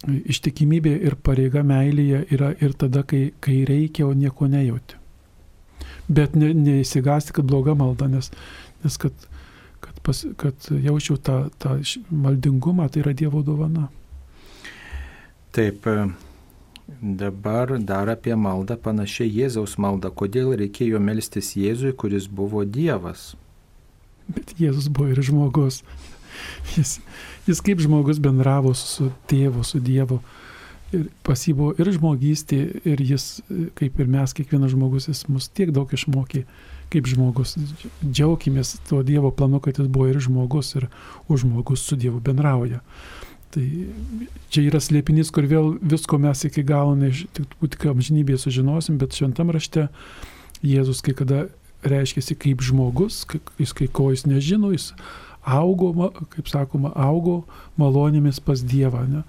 Ištikimybė 0.06 0.94
ir 1.08 1.18
pareiga 1.22 1.62
meilėje 1.66 2.24
yra 2.34 2.54
ir 2.62 2.78
tada, 2.78 3.02
kai, 3.06 3.32
kai 3.42 3.64
reikia, 3.70 4.06
o 4.06 4.14
nieko 4.18 4.50
nejauti. 4.50 4.98
Bet 6.10 6.36
ne, 6.38 6.52
neįsigasti, 6.58 7.34
kad 7.38 7.50
bloga 7.50 7.74
malda, 7.78 8.10
nes, 8.10 8.32
nes 8.86 8.98
kad 9.02 9.28
kad, 9.82 10.00
pas, 10.06 10.26
kad 10.38 10.68
jaučiau 10.72 11.18
tą, 11.18 11.38
tą 11.62 11.78
maldingumą, 12.12 12.90
tai 12.90 13.04
yra 13.04 13.14
Dievo 13.18 13.42
dovana. 13.44 13.90
Taip, 15.52 15.88
e, 15.88 16.08
dabar 17.02 17.76
dar 17.80 18.10
apie 18.14 18.36
maldą 18.36 18.78
panašiai 18.80 19.32
Jėzaus 19.42 19.78
maldą. 19.82 20.12
Kodėl 20.14 20.54
reikėjo 20.62 21.02
melstis 21.02 21.56
Jėzui, 21.60 21.92
kuris 21.98 22.30
buvo 22.32 22.64
Dievas? 22.66 23.34
Bet 24.32 24.56
Jėzus 24.60 24.88
buvo 24.88 25.12
ir 25.12 25.22
žmogus. 25.26 25.82
Jis, 26.76 27.00
jis 27.48 27.60
kaip 27.66 27.82
žmogus 27.84 28.22
bendravo 28.24 28.72
su 28.78 29.10
tėvu, 29.28 29.66
su 29.68 29.82
Dievu. 29.84 30.22
Ir 30.96 31.08
pas 31.24 31.40
jį 31.48 31.54
buvo 31.56 31.74
ir 31.80 31.92
žmogystė, 31.96 32.60
ir 32.88 33.02
jis, 33.04 33.42
kaip 33.80 34.00
ir 34.00 34.10
mes, 34.12 34.34
kiekvienas 34.36 34.74
žmogus, 34.74 35.08
jis 35.08 35.26
mus 35.32 35.48
tiek 35.52 35.72
daug 35.76 35.92
išmokė 35.96 36.46
kaip 36.92 37.08
žmogus. 37.10 37.56
Džiaugimės 38.04 38.76
tuo 38.90 39.02
Dievo 39.08 39.32
planu, 39.36 39.62
kad 39.64 39.80
jis 39.80 39.90
buvo 39.92 40.10
ir 40.12 40.20
žmogus, 40.24 40.74
ir 40.80 40.90
už 41.32 41.46
žmogus 41.46 41.86
su 41.88 41.98
Dievu 42.00 42.22
bendrauja. 42.24 42.82
Tai 43.52 43.64
čia 44.52 44.64
yra 44.70 44.80
slėpinys, 44.80 45.32
kur 45.36 45.48
vėl 45.50 45.74
visko 45.82 46.20
mes 46.22 46.46
iki 46.48 46.64
galo, 46.64 46.94
ne, 46.96 47.12
tik, 47.36 47.58
tik 47.60 47.88
amžinybėje 47.92 48.46
sužinosim, 48.46 49.00
bet 49.02 49.18
šventam 49.18 49.52
rašte 49.52 49.90
Jėzus 50.64 51.02
kai 51.04 51.16
kada 51.18 51.48
reiškia 51.84 52.38
kaip 52.40 52.62
žmogus, 52.64 53.26
jis 53.60 53.74
kai 53.74 53.88
ko 53.92 54.12
jis 54.14 54.28
nežino, 54.30 54.72
jis 54.72 54.92
augo, 55.42 56.12
kaip 56.36 56.48
sakoma, 56.48 56.94
augo 56.96 57.42
malonėmis 57.82 58.40
pas 58.46 58.62
Dievą. 58.62 59.08
Ne? 59.10 59.24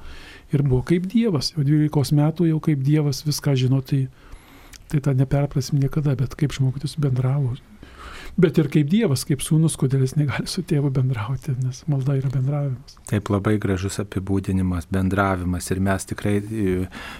Ir 0.53 0.62
buvo 0.66 0.83
kaip 0.85 1.09
Dievas, 1.09 1.55
jau 1.57 1.64
12 1.64 2.12
metų 2.18 2.51
jau 2.51 2.61
kaip 2.61 2.83
Dievas 2.85 3.25
viską 3.25 3.57
žino, 3.57 3.81
tai 3.81 4.05
tai 4.92 5.02
tą 5.05 5.16
neperprasim 5.16 5.81
niekada, 5.83 6.16
bet 6.18 6.37
kaip 6.38 6.55
žmogus 6.55 6.98
bendravo. 7.00 7.57
Bet 8.37 8.57
ir 8.57 8.68
kaip 8.72 8.88
Dievas, 8.88 9.26
kaip 9.28 9.42
sūnus, 9.44 9.74
kodėl 9.76 10.07
jis 10.07 10.14
negali 10.16 10.48
su 10.48 10.62
tėvu 10.64 10.88
bendrauti, 10.94 11.52
nes 11.61 11.83
malda 11.90 12.14
yra 12.16 12.31
bendravimas. 12.33 12.94
Taip 13.11 13.28
labai 13.28 13.59
gražus 13.61 13.98
apibūdinimas, 14.00 14.87
bendravimas 14.92 15.68
ir 15.74 15.83
mes 15.85 16.09
tikrai 16.09 16.38
e, 16.40 16.76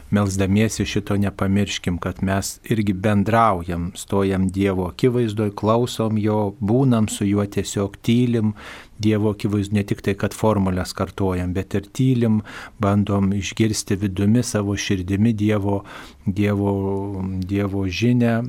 melzdamiesi 0.09 0.87
šito 0.89 1.19
nepamirškim, 1.21 1.99
kad 2.01 2.23
mes 2.25 2.55
irgi 2.65 2.97
bendraujam, 2.97 3.91
stojam 3.99 4.49
Dievo 4.53 4.89
akivaizdoje, 4.89 5.53
klausom 5.61 6.17
jo, 6.23 6.55
būnam 6.65 7.11
su 7.13 7.29
juo 7.29 7.45
tiesiog 7.45 8.01
tylim, 8.01 8.55
Dievo 9.03 9.33
akivaizdu 9.33 9.75
ne 9.75 9.83
tik 9.89 10.03
tai, 10.05 10.15
kad 10.19 10.35
formulės 10.37 10.93
kartojam, 10.95 11.55
bet 11.57 11.75
ir 11.75 11.89
tylim, 11.97 12.43
bandom 12.83 13.33
išgirsti 13.35 13.97
vidumi 13.99 14.45
savo 14.47 14.77
širdimi 14.79 15.33
Dievo, 15.33 15.83
dievo, 16.27 17.23
dievo 17.43 17.87
žinę 17.89 18.43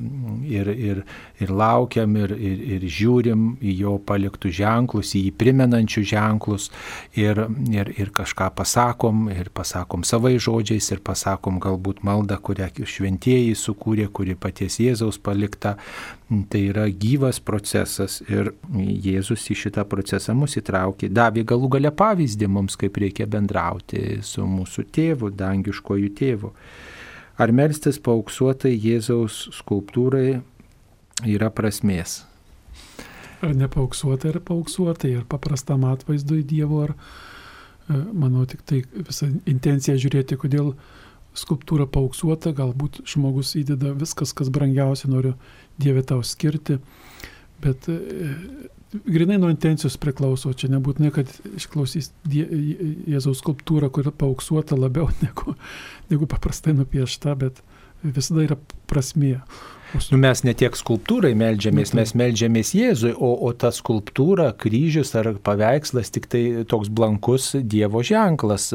ir, 0.46 0.68
ir, 0.68 1.02
ir 1.40 1.50
laukiam 1.50 2.16
ir, 2.16 2.34
ir, 2.36 2.60
ir 2.76 2.86
žiūrim 2.86 3.46
į 3.58 3.74
jo 3.80 3.96
paliktų 4.06 4.52
ženklus, 4.54 5.14
į 5.18 5.24
jį 5.26 5.32
primenančių 5.40 6.04
ženklus 6.14 6.70
ir, 7.18 7.44
ir, 7.72 7.90
ir 7.98 8.12
kažką 8.14 8.52
pasakom, 8.54 9.26
ir 9.34 9.50
pasakom 9.54 10.06
savai 10.06 10.36
žodžiais, 10.38 10.92
ir 10.94 11.02
pasakom 11.04 11.58
galbūt 11.62 12.04
maldą, 12.06 12.38
kurią 12.38 12.70
šventieji 12.86 13.56
sukūrė, 13.58 14.08
kuri 14.12 14.38
paties 14.38 14.78
Jėzaus 14.82 15.18
palikta. 15.18 15.76
Tai 16.24 16.60
yra 16.70 16.86
gyvas 16.88 17.36
procesas 17.44 18.22
ir 18.24 18.54
Jėzus 18.72 19.44
į 19.52 19.58
šitą 19.60 19.82
procesą 19.84 20.32
mus 20.34 20.56
įtraukė, 20.56 21.10
davė 21.12 21.44
galų 21.44 21.68
gale 21.76 21.92
pavyzdį 21.92 22.48
mums, 22.48 22.78
kaip 22.80 22.96
reikia 23.02 23.26
bendrauti 23.28 24.22
su 24.24 24.46
mūsų 24.48 24.86
tėvu, 24.96 25.30
dangiškojų 25.36 26.10
tėvu. 26.16 26.54
Ar 27.36 27.52
melstis 27.52 28.00
paauksuotai 28.00 28.72
Jėzaus 28.72 29.50
skulptūrai 29.58 30.40
yra 31.28 31.52
prasmės? 31.52 32.22
Ar 33.44 33.52
nepaauksuotai, 33.58 34.32
ar 34.32 34.40
paauksuotai, 34.48 35.12
ar 35.18 35.24
paprastam 35.28 35.84
atvaizdui 35.90 36.40
Dievo, 36.48 36.80
ar, 36.86 36.94
e, 37.90 38.00
manau, 38.16 38.46
tik 38.48 38.62
tai 38.64 38.80
visą 38.94 39.28
intenciją 39.50 39.98
žiūrėti, 40.00 40.38
kodėl 40.40 40.72
skulptūra 41.36 41.84
paauksuota, 41.90 42.54
galbūt 42.56 43.02
žmogus 43.10 43.52
įdeda 43.58 43.92
viskas, 43.98 44.32
kas 44.32 44.48
brangiausia, 44.54 45.10
noriu 45.10 45.34
Dievę 45.80 46.04
tau 46.06 46.22
skirti, 46.22 46.78
bet 47.64 47.88
e, 47.90 47.98
grinai 49.04 49.38
nuo 49.42 49.50
intencijos 49.52 49.96
priklauso, 50.00 50.52
čia 50.54 50.70
nebūtinai, 50.72 51.10
kad 51.14 51.30
išklausys 51.58 52.12
Jėzaus 52.30 53.40
skulptūrą, 53.42 53.90
kuri 53.94 54.12
paauksuota 54.14 54.78
labiau 54.78 55.10
negu, 55.24 55.56
negu 56.12 56.28
paprastai 56.30 56.76
nupiešta, 56.78 57.34
bet 57.40 57.62
visada 58.04 58.44
yra 58.46 58.58
prasmė. 58.90 59.38
Nu, 59.94 60.18
mes 60.18 60.40
ne 60.42 60.50
tiek 60.58 60.74
skulptūrai 60.74 61.36
melžiamės, 61.38 61.92
mes 61.94 62.12
melžiamės 62.18 62.72
Jėzui, 62.74 63.12
o, 63.14 63.28
o 63.46 63.52
ta 63.54 63.70
skulptūra, 63.70 64.48
kryžius 64.58 65.12
ar 65.14 65.28
paveikslas 65.46 66.10
tik 66.10 66.26
tai 66.32 66.40
toks 66.66 66.90
blankus 66.90 67.52
Dievo 67.54 68.02
ženklas. 68.02 68.72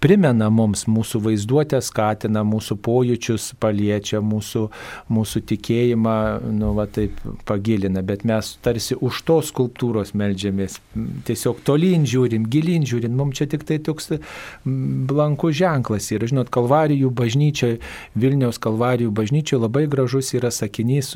Primena 0.00 0.48
mums, 0.48 0.86
mūsų 0.88 1.20
vaizduotę 1.26 1.82
skatina, 1.84 2.40
mūsų 2.48 2.78
pojūčius 2.86 3.50
paliečia, 3.60 4.22
mūsų, 4.24 4.62
mūsų 5.12 5.42
tikėjimą, 5.50 6.14
nu, 6.56 6.72
va 6.78 6.86
taip 6.88 7.20
pagilina, 7.48 8.00
bet 8.00 8.24
mes 8.28 8.54
tarsi 8.64 8.96
už 8.96 9.20
tos 9.28 9.52
skulptūros 9.52 10.14
melžiamės. 10.16 10.78
Tiesiog 11.28 11.60
tolyn 11.68 12.08
žiūrim, 12.08 12.48
gilin 12.48 12.88
žiūrim, 12.88 13.12
mums 13.20 13.42
čia 13.42 13.48
tik 13.52 13.68
tai 13.68 13.76
toks 13.84 14.14
blankus 14.64 15.60
ženklas. 15.60 16.08
Ir, 16.16 16.24
žinot, 16.32 16.48
Kalvarijų 16.52 17.12
bažnyčioje, 17.20 17.76
Vilniaus 18.16 18.56
Kalvarijų 18.62 19.12
bažnyčioje 19.12 19.62
labai 19.66 19.84
gražus 19.92 20.32
yra 20.38 20.48
sakinys 20.62 21.14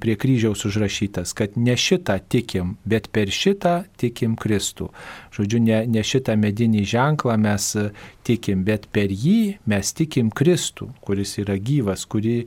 prie 0.00 0.16
kryžiaus 0.16 0.64
užrašytas, 0.68 1.34
kad 1.36 1.56
ne 1.56 1.76
šitą 1.76 2.18
tikim, 2.32 2.76
bet 2.84 3.10
per 3.12 3.32
šitą 3.32 3.82
tikim 4.00 4.36
Kristų. 4.40 4.90
Žodžiu, 5.36 5.60
ne, 5.60 5.82
ne 5.90 6.02
šitą 6.06 6.32
medinį 6.40 6.82
ženklą 6.88 7.34
mes 7.40 7.68
e, 7.76 7.90
tikim, 8.26 8.62
bet 8.64 8.86
per 8.94 9.12
jį 9.12 9.58
mes 9.68 9.92
tikim 9.96 10.30
Kristų, 10.34 10.88
kuris 11.04 11.34
yra 11.42 11.58
gyvas, 11.60 12.06
kurį 12.08 12.36
e, 12.40 12.46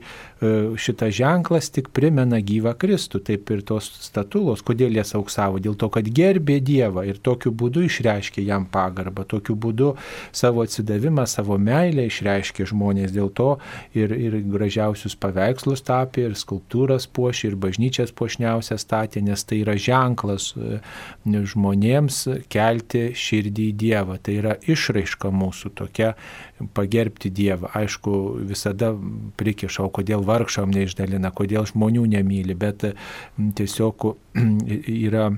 šitas 0.80 1.14
ženklas 1.14 1.70
tik 1.70 1.92
primena 1.94 2.40
gyvą 2.42 2.74
Kristų. 2.80 3.22
Taip 3.28 3.52
ir 3.54 3.62
tos 3.68 3.86
statulos, 4.02 4.64
kodėl 4.66 4.98
jas 4.98 5.14
auksavo? 5.18 5.60
Dėl 5.62 5.76
to, 5.78 5.90
kad 5.92 6.08
gerbė 6.10 6.58
Dievą 6.64 7.04
ir 7.06 7.20
tokiu 7.22 7.52
būdu 7.54 7.84
išreiškė 7.86 8.42
jam 8.44 8.66
pagarbą, 8.70 9.24
tokiu 9.28 9.54
būdu 9.54 9.92
savo 10.34 10.64
atsidavimą, 10.66 11.28
savo 11.30 11.58
meilę 11.60 12.08
išreiškė 12.10 12.66
žmonės. 12.72 13.14
Dėl 13.14 13.30
to 13.38 13.52
ir, 13.94 14.10
ir 14.10 14.40
gražiausius 14.50 15.14
paveikslus 15.20 15.86
tapė, 15.86 16.26
ir 16.26 16.36
skulptūras 16.38 17.06
puošė, 17.06 17.52
ir 17.52 17.58
bažnyčias 17.60 18.10
puošniausias 18.16 18.82
statė, 18.82 19.22
nes 19.22 19.46
tai 19.46 19.62
yra 19.62 19.78
ženklas 19.78 20.52
e, 20.58 20.82
žmonėms 21.54 22.22
kelti 22.50 22.79
kelti 22.80 23.12
širdį 23.14 23.68
į 23.70 23.76
Dievą. 23.76 24.18
Tai 24.22 24.34
yra 24.34 24.56
išraiška 24.60 25.30
mūsų 25.30 25.74
tokia 25.74 26.14
pagerbti 26.74 27.30
Dievą. 27.30 27.70
Aišku, 27.74 28.40
visada 28.48 28.94
prikišau, 29.36 29.90
kodėl 29.90 30.24
vargšam 30.24 30.70
neišdalina, 30.70 31.30
kodėl 31.30 31.66
žmonių 31.66 32.06
nemyli, 32.06 32.54
bet 32.54 32.84
tiesiog 33.36 34.16
yra 35.06 35.30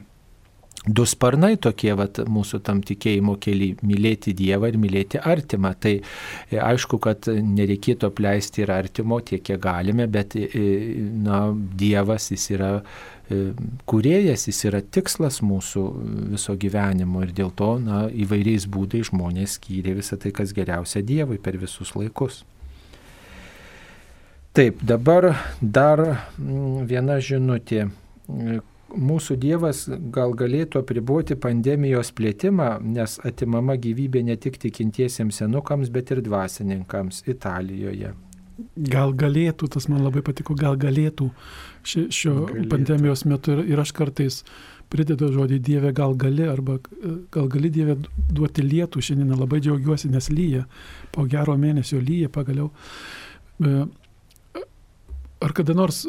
du 0.82 1.05
sparnai 1.07 1.55
tokie 1.62 1.93
vat, 1.95 2.18
mūsų 2.26 2.59
tam 2.66 2.80
tikėjimo 2.82 3.36
keliai- 3.38 3.76
mylėti 3.86 4.34
Dievą 4.34 4.72
ir 4.72 4.78
mylėti 4.82 5.20
artimą. 5.20 5.76
Tai 5.78 6.01
e, 6.01 6.59
aišku, 6.59 6.99
kad 6.99 7.28
nereikėtų 7.28 8.11
apleisti 8.11 8.62
ir 8.64 8.72
artimo 8.72 9.20
tiek, 9.20 9.43
kiek 9.43 9.61
galime, 9.62 10.09
bet 10.09 10.34
e, 10.34 10.49
na, 11.22 11.53
Dievas 11.55 12.32
jis 12.32 12.51
yra 12.51 12.82
E, 13.22 13.22
kuriejas, 13.89 14.47
jis 14.49 14.64
yra 14.68 14.81
tikslas 14.83 15.41
mūsų 15.45 15.83
viso 16.35 16.57
gyvenimo 16.59 17.23
ir 17.25 17.33
dėl 17.37 17.53
to 17.57 17.77
na, 17.83 18.05
įvairiais 18.11 18.66
būdais 18.70 19.11
žmonės 19.11 19.59
skyrė 19.59 19.97
visą 19.99 20.18
tai, 20.20 20.33
kas 20.35 20.55
geriausia 20.57 21.05
Dievui 21.07 21.39
per 21.43 21.59
visus 21.61 21.95
laikus. 21.97 22.43
Taip, 24.53 24.83
dabar 24.85 25.31
dar 25.61 26.03
mm, 26.37 26.83
viena 26.91 27.16
žinutė. 27.25 27.87
Mūsų 28.93 29.39
Dievas 29.41 29.87
gal 30.12 30.35
galėtų 30.37 30.83
apriboti 30.83 31.39
pandemijos 31.41 32.11
plėtimą, 32.12 32.75
nes 32.85 33.16
atimama 33.25 33.79
gyvybė 33.81 34.20
ne 34.29 34.37
tik 34.37 34.59
tikintiesiems 34.61 35.41
senukams, 35.41 35.89
bet 35.95 36.12
ir 36.12 36.20
dvasininkams 36.27 37.23
Italijoje. 37.33 38.12
Gal 38.77 39.14
galėtų, 39.16 39.70
tas 39.73 39.89
man 39.89 40.05
labai 40.05 40.20
patiko, 40.27 40.53
gal 40.59 40.77
galėtų 40.77 41.31
ši, 41.85 42.07
šio 42.14 42.35
galėtų. 42.47 42.68
pandemijos 42.72 43.24
metu 43.28 43.57
ir, 43.57 43.64
ir 43.72 43.83
aš 43.83 43.93
kartais 43.97 44.43
pridedu 44.93 45.30
žodį 45.33 45.59
Dieve 45.64 45.93
gal 45.97 46.14
gali, 46.20 46.45
arba 46.49 46.78
gal 47.33 47.49
gali 47.53 47.70
Dieve 47.72 47.97
duoti 48.28 48.64
lietų, 48.66 49.01
šiandien 49.01 49.33
labai 49.39 49.62
džiaugiuosi, 49.64 50.11
nes 50.12 50.28
lyja, 50.33 50.66
po 51.14 51.24
gero 51.30 51.57
mėnesio 51.57 52.01
lyja 52.03 52.28
pagaliau. 52.33 52.68
E, 53.62 53.72
ar 55.43 55.55
kada 55.57 55.74
nors, 55.74 56.03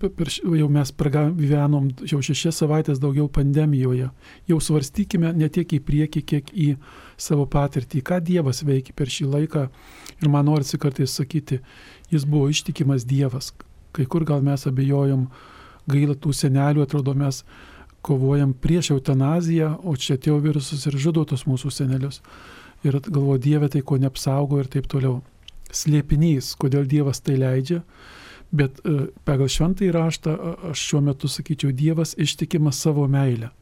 per, 0.00 0.32
jau 0.32 0.68
mes 0.72 0.92
gyvenom 0.96 1.90
jau 2.08 2.20
šešias 2.24 2.62
savaitės 2.62 3.00
daugiau 3.02 3.28
pandemijoje, 3.28 4.10
jau 4.48 4.60
svarstykime 4.60 5.34
ne 5.36 5.48
tiek 5.48 5.76
į 5.76 5.80
priekį, 5.84 6.22
kiek 6.32 6.52
į 6.52 6.74
savo 7.20 7.46
patirtį, 7.46 8.02
ką 8.02 8.20
Dievas 8.24 8.64
veikia 8.64 8.96
per 8.96 9.12
šį 9.12 9.30
laiką. 9.36 9.68
Ir 10.20 10.28
man 10.32 10.48
norisi 10.48 10.80
kartais 10.80 11.12
sakyti, 11.16 11.60
jis 12.12 12.26
buvo 12.28 12.48
ištikimas 12.52 13.06
Dievas. 13.08 13.52
Kai 13.96 14.06
kur 14.06 14.24
gal 14.28 14.44
mes 14.46 14.66
abejojom, 14.68 15.26
gaila 15.90 16.14
tų 16.14 16.32
senelių, 16.36 16.84
atrodo 16.86 17.14
mes 17.18 17.42
kovojam 18.06 18.52
prieš 18.52 18.92
eutanaziją, 18.94 19.74
o 19.84 19.96
čia 19.96 20.16
atėjo 20.16 20.38
virusas 20.40 20.86
ir 20.88 20.96
žudo 20.96 21.26
tos 21.28 21.44
mūsų 21.48 21.72
senelius. 21.74 22.20
Ir 22.86 22.96
galvoju, 23.00 23.42
Dieve 23.44 23.68
tai 23.68 23.82
ko 23.84 23.98
neapsaugo 24.00 24.60
ir 24.60 24.70
taip 24.72 24.88
toliau. 24.88 25.20
Slėpinys, 25.70 26.54
kodėl 26.58 26.88
Dievas 26.88 27.20
tai 27.20 27.36
leidžia. 27.38 27.82
Bet 28.50 28.80
e, 28.82 29.10
pagal 29.28 29.50
šventąjį 29.52 29.90
raštą 29.94 30.34
aš 30.72 30.82
šiuo 30.88 31.02
metu 31.06 31.28
sakyčiau, 31.30 31.70
Dievas 31.76 32.16
ištikimas 32.18 32.80
savo 32.82 33.04
meilę. 33.06 33.52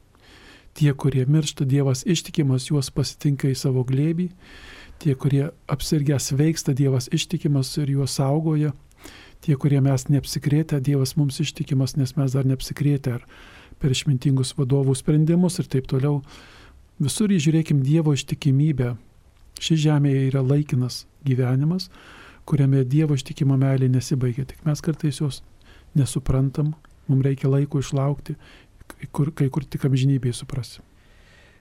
Tie, 0.78 0.92
kurie 0.94 1.26
miršta, 1.26 1.66
Dievas 1.68 2.04
ištikimas 2.06 2.70
juos 2.70 2.92
pasitinka 2.94 3.50
į 3.50 3.56
savo 3.58 3.82
glėbį. 3.84 4.28
Tie, 5.02 5.14
kurie 5.18 5.48
apsirgę 5.70 6.16
sveiksta, 6.22 6.72
Dievas 6.78 7.10
ištikimas 7.12 7.74
ir 7.82 7.90
juos 7.98 8.14
saugoja. 8.16 8.72
Tie, 9.44 9.54
kurie 9.56 9.80
mes 9.84 10.08
neapsikrėtę, 10.10 10.80
Dievas 10.82 11.14
mums 11.18 11.38
ištikimas, 11.44 11.96
nes 11.96 12.16
mes 12.18 12.34
dar 12.34 12.46
neapsikrėtę 12.48 13.18
ar 13.18 13.26
per 13.78 13.94
išmintingus 13.94 14.56
vadovų 14.58 14.96
sprendimus 14.98 15.60
ir 15.62 15.68
taip 15.70 15.86
toliau. 15.90 16.22
Visur 16.98 17.30
įžiūrėkim 17.30 17.84
Dievo 17.86 18.14
ištikimybę. 18.16 18.96
Ši 19.62 19.76
žemė 19.84 20.14
yra 20.28 20.42
laikinas 20.42 21.04
gyvenimas, 21.26 21.88
kuriame 22.46 22.82
Dievo 22.86 23.14
ištikima 23.18 23.58
meilė 23.58 23.90
nesibaigia. 23.92 24.46
Tik 24.50 24.66
mes 24.66 24.82
kartais 24.82 25.22
jos 25.22 25.42
nesuprantam, 25.98 26.74
mums 27.06 27.26
reikia 27.26 27.50
laiko 27.50 27.82
išlaukti 27.82 28.36
kai 28.88 29.08
kur, 29.12 29.32
kai 29.34 29.48
kur 29.52 29.64
tik 29.64 29.86
amžinybėje 29.88 30.40
suprasi. 30.40 30.82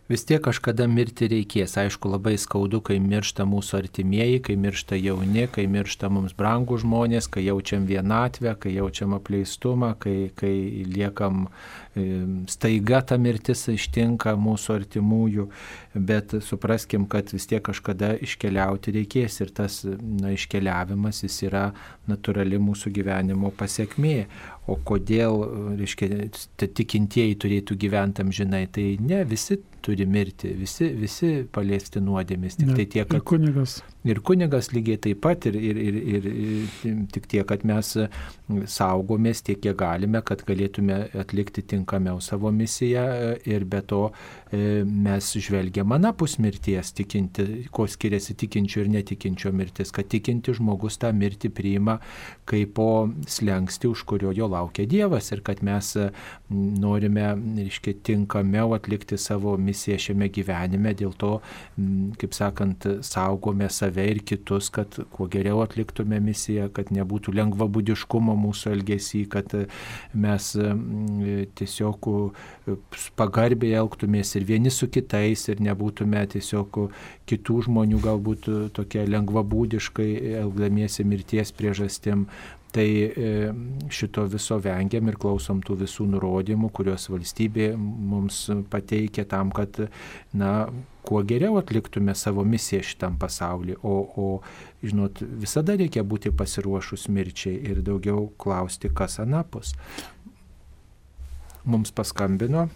Vis 0.08 0.24
tiek 0.24 0.40
kažkada 0.40 0.86
mirti 0.88 1.28
reikės. 1.28 1.74
Aišku, 1.82 2.08
labai 2.14 2.38
skaudu, 2.40 2.80
kai 2.80 2.96
miršta 3.04 3.44
mūsų 3.44 3.82
artimieji, 3.82 4.40
kai 4.46 4.56
miršta 4.56 4.96
jauni, 4.96 5.44
kai 5.52 5.66
miršta 5.68 6.08
mums 6.08 6.32
brangų 6.38 6.78
žmonės, 6.86 7.28
kai 7.28 7.44
jaučiam 7.44 7.84
vienatvę, 7.90 8.54
kai 8.56 8.72
jaučiam 8.78 9.18
apleistumą, 9.18 9.92
kai, 10.00 10.32
kai 10.40 10.54
liekam 10.88 11.50
staiga 12.52 13.02
ta 13.06 13.18
mirtis 13.22 13.66
ištinka 13.72 14.36
mūsų 14.40 14.76
artimųjų, 14.82 15.48
bet 16.08 16.36
supraskim, 16.46 17.08
kad 17.10 17.32
vis 17.34 17.48
tiek 17.50 17.64
kažkada 17.66 18.14
iškeliauti 18.24 18.94
reikės 19.00 19.40
ir 19.44 19.54
tas 19.56 19.82
na, 19.86 20.34
iškeliavimas 20.36 21.24
jis 21.26 21.40
yra 21.50 21.70
natūrali 22.10 22.60
mūsų 22.62 22.94
gyvenimo 22.96 23.52
pasiekmė. 23.58 24.20
O 24.68 24.76
kodėl, 24.84 25.46
reiškia, 25.80 26.28
tikintieji 26.60 27.38
turėtų 27.40 27.78
gyventi 27.80 28.26
amžinai, 28.26 28.66
tai 28.68 28.98
ne, 29.00 29.22
visi 29.28 29.62
turi 29.88 30.06
mirti, 30.06 30.50
visi, 30.60 30.90
visi 31.00 31.30
paliesti 31.56 32.02
nuodėmis. 32.04 32.58
Tik 32.60 32.68
ne, 32.68 32.76
tai 32.76 32.86
tiek, 32.92 33.08
kad... 33.08 33.22
Ir 33.22 33.24
kunigas. 33.30 33.78
Ir 34.08 34.20
kunigas 34.28 34.68
lygiai 34.76 35.00
taip 35.06 35.22
pat, 35.24 35.48
ir, 35.48 35.56
ir, 35.56 35.80
ir, 35.80 36.00
ir, 36.18 36.28
ir 36.28 36.98
tik 37.14 37.30
tiek, 37.32 37.46
kad 37.48 37.64
mes 37.68 37.94
saugomės 38.76 39.46
tiek, 39.48 39.62
kiek 39.64 39.78
galime, 39.80 40.20
kad 40.28 40.44
galėtume 40.48 41.00
atlikti 41.24 41.64
tinkamiau 41.88 42.20
savo 42.22 42.52
misiją 42.52 43.36
ir 43.46 43.66
be 43.66 43.82
to 43.82 44.12
e, 44.47 44.47
mes 44.52 45.32
žvelgiam 45.44 45.92
anapus 45.92 46.38
mirties, 46.40 46.94
tikinti, 46.96 47.68
ko 47.74 47.88
skiriasi 47.90 48.36
tikinčio 48.40 48.84
ir 48.86 48.92
netikinčio 48.92 49.52
mirtis, 49.56 49.92
kad 49.96 50.08
tikinti 50.12 50.56
žmogus 50.56 51.00
tą 51.02 51.12
mirtį 51.16 51.52
priima 51.52 51.98
kaip 52.48 52.76
po 52.78 53.10
slengsti, 53.28 53.90
už 53.92 54.04
kurio 54.08 54.32
jo 54.36 54.48
laukia 54.52 54.86
Dievas 54.88 55.32
ir 55.34 55.42
kad 55.46 55.64
mes 55.66 55.94
norime, 56.50 57.26
reiškia, 57.58 57.96
tinkamiau 58.08 58.76
atlikti 58.78 59.18
savo 59.20 59.56
misiją 59.60 59.98
šiame 60.08 60.30
gyvenime, 60.34 60.94
dėl 60.98 61.16
to, 61.20 61.34
kaip 62.22 62.36
sakant, 62.38 62.88
saugome 63.04 63.68
save 63.74 64.06
ir 64.14 64.22
kitus, 64.28 64.70
kad 64.74 65.00
kuo 65.12 65.28
geriau 65.32 65.64
atliktume 65.66 66.22
misiją, 66.24 66.70
kad 66.76 66.94
nebūtų 66.96 67.36
lengvabudiškumo 67.42 68.38
mūsų 68.46 68.76
elgesy, 68.78 69.26
kad 69.32 69.52
mes 70.14 70.54
tiesiog 71.60 72.12
pagarbiai 73.20 73.76
elgtumės 73.82 74.37
ir 74.38 74.46
vieni 74.48 74.72
su 74.74 74.90
kitais 74.94 75.48
ir 75.52 75.64
nebūtume 75.64 76.24
tiesiog 76.34 76.82
kitų 77.30 77.62
žmonių 77.68 78.02
galbūt 78.04 78.52
tokia 78.78 79.08
lengvabūdiškai 79.10 80.12
elgdamiesi 80.44 81.08
mirties 81.08 81.54
priežastim 81.58 82.28
Tai 82.72 82.90
e, 83.04 83.54
šito 83.90 84.26
viso 84.28 84.58
vengiam 84.60 85.08
ir 85.08 85.16
klausom 85.18 85.62
tų 85.64 85.80
visų 85.86 86.06
nurodymų, 86.12 86.68
kuriuos 86.76 87.08
valstybė 87.10 87.72
mums 87.80 88.42
pateikia 88.70 89.24
tam, 89.30 89.54
kad, 89.56 89.80
na, 90.36 90.52
kuo 91.08 91.24
geriau 91.26 91.56
atliktume 91.62 92.14
savo 92.16 92.44
misiją 92.44 92.84
šitam 92.84 93.16
pasauliu. 93.22 93.80
O, 93.88 93.96
o, 94.04 94.28
žinot, 94.84 95.24
visada 95.42 95.78
reikia 95.80 96.04
būti 96.04 96.34
pasiruošus 96.36 97.08
mirčiai 97.08 97.56
ir 97.72 97.80
daugiau 97.88 98.28
klausti, 98.38 98.92
kas 98.92 99.18
anapus. 99.24 99.74
Mums 101.66 101.96
paskambino. 101.96 102.68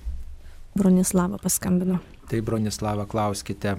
Bronislava 0.78 1.38
paskambino. 1.42 2.00
Tai 2.30 2.42
Bronislava, 2.42 3.06
klauskite. 3.10 3.76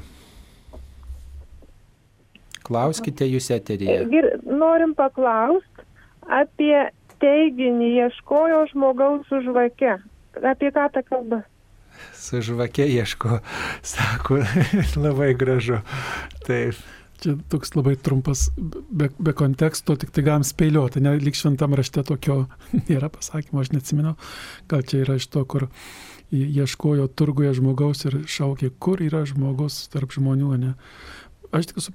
Klauskite 2.63 3.27
jūs 3.27 3.49
eteryje. 3.55 4.03
Ir 4.13 4.29
norim 4.47 4.93
paklausti 4.95 5.87
apie 6.29 6.77
teiginį 7.23 7.93
ieškojo 8.05 8.67
žmogaus 8.73 9.27
su 9.31 9.41
žvake. 9.47 9.97
Apie 10.43 10.71
ką 10.75 10.89
ta 10.93 11.03
kalba? 11.07 11.43
Su 12.17 12.41
žvake 12.45 12.87
ieško, 12.89 13.39
sako, 13.95 14.43
labai 14.97 15.33
gražu. 15.39 15.83
Taip. 16.47 16.81
Čia 17.23 17.37
toks 17.53 17.77
labai 17.77 17.95
trumpas, 18.03 18.49
be, 18.59 19.07
be 19.15 19.31
konteksto, 19.39 19.95
tik 19.95 20.11
tai 20.11 20.25
galim 20.27 20.43
spėlioti, 20.43 20.99
ne 21.05 21.13
lik 21.23 21.37
šventam 21.39 21.77
rašte 21.79 22.03
tokio 22.09 22.41
nėra 22.89 23.13
pasakymo, 23.15 23.63
aš 23.63 23.71
neatsimenu, 23.77 24.17
gal 24.73 24.83
čia 24.83 25.05
yra 25.05 25.21
iš 25.21 25.29
to, 25.31 25.45
kur 25.47 25.69
ieškojo 26.33 27.09
turguje 27.13 27.53
žmogaus 27.59 28.07
ir 28.09 28.23
šaukė, 28.31 28.73
kur 28.83 29.03
yra 29.05 29.25
žmogus 29.29 29.87
tarp 29.93 30.15
žmonių, 30.17 30.53
ne. 30.61 30.75
Aš 31.53 31.71
tik 31.71 31.83
su, 31.85 31.95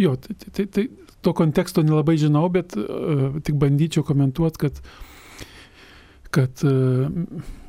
jo, 0.00 0.16
tai, 0.18 0.34
tai, 0.42 0.50
tai, 0.58 0.66
tai 0.66 0.86
to 1.22 1.34
konteksto 1.36 1.84
nelabai 1.86 2.16
žinau, 2.20 2.48
bet 2.52 2.74
uh, 2.78 3.38
tik 3.46 3.58
bandyčiau 3.62 4.02
komentuoti, 4.06 4.66
kad 4.66 4.82
uh, 4.82 5.12
kad 6.36 6.64
e, 6.64 6.72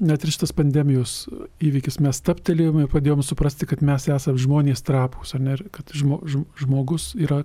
net 0.04 0.24
ir 0.24 0.34
šitas 0.34 0.52
pandemijos 0.56 1.28
įvykis 1.64 2.02
mes 2.04 2.20
taptelėjome 2.26 2.90
padėjome 2.92 3.24
suprasti, 3.26 3.68
kad 3.70 3.84
mes 3.86 4.10
esame 4.12 4.42
žmonės 4.44 4.84
trapus, 4.88 5.36
ne, 5.40 5.56
kad 5.74 5.94
žmo, 5.96 6.20
žmogus 6.60 7.14
yra, 7.16 7.44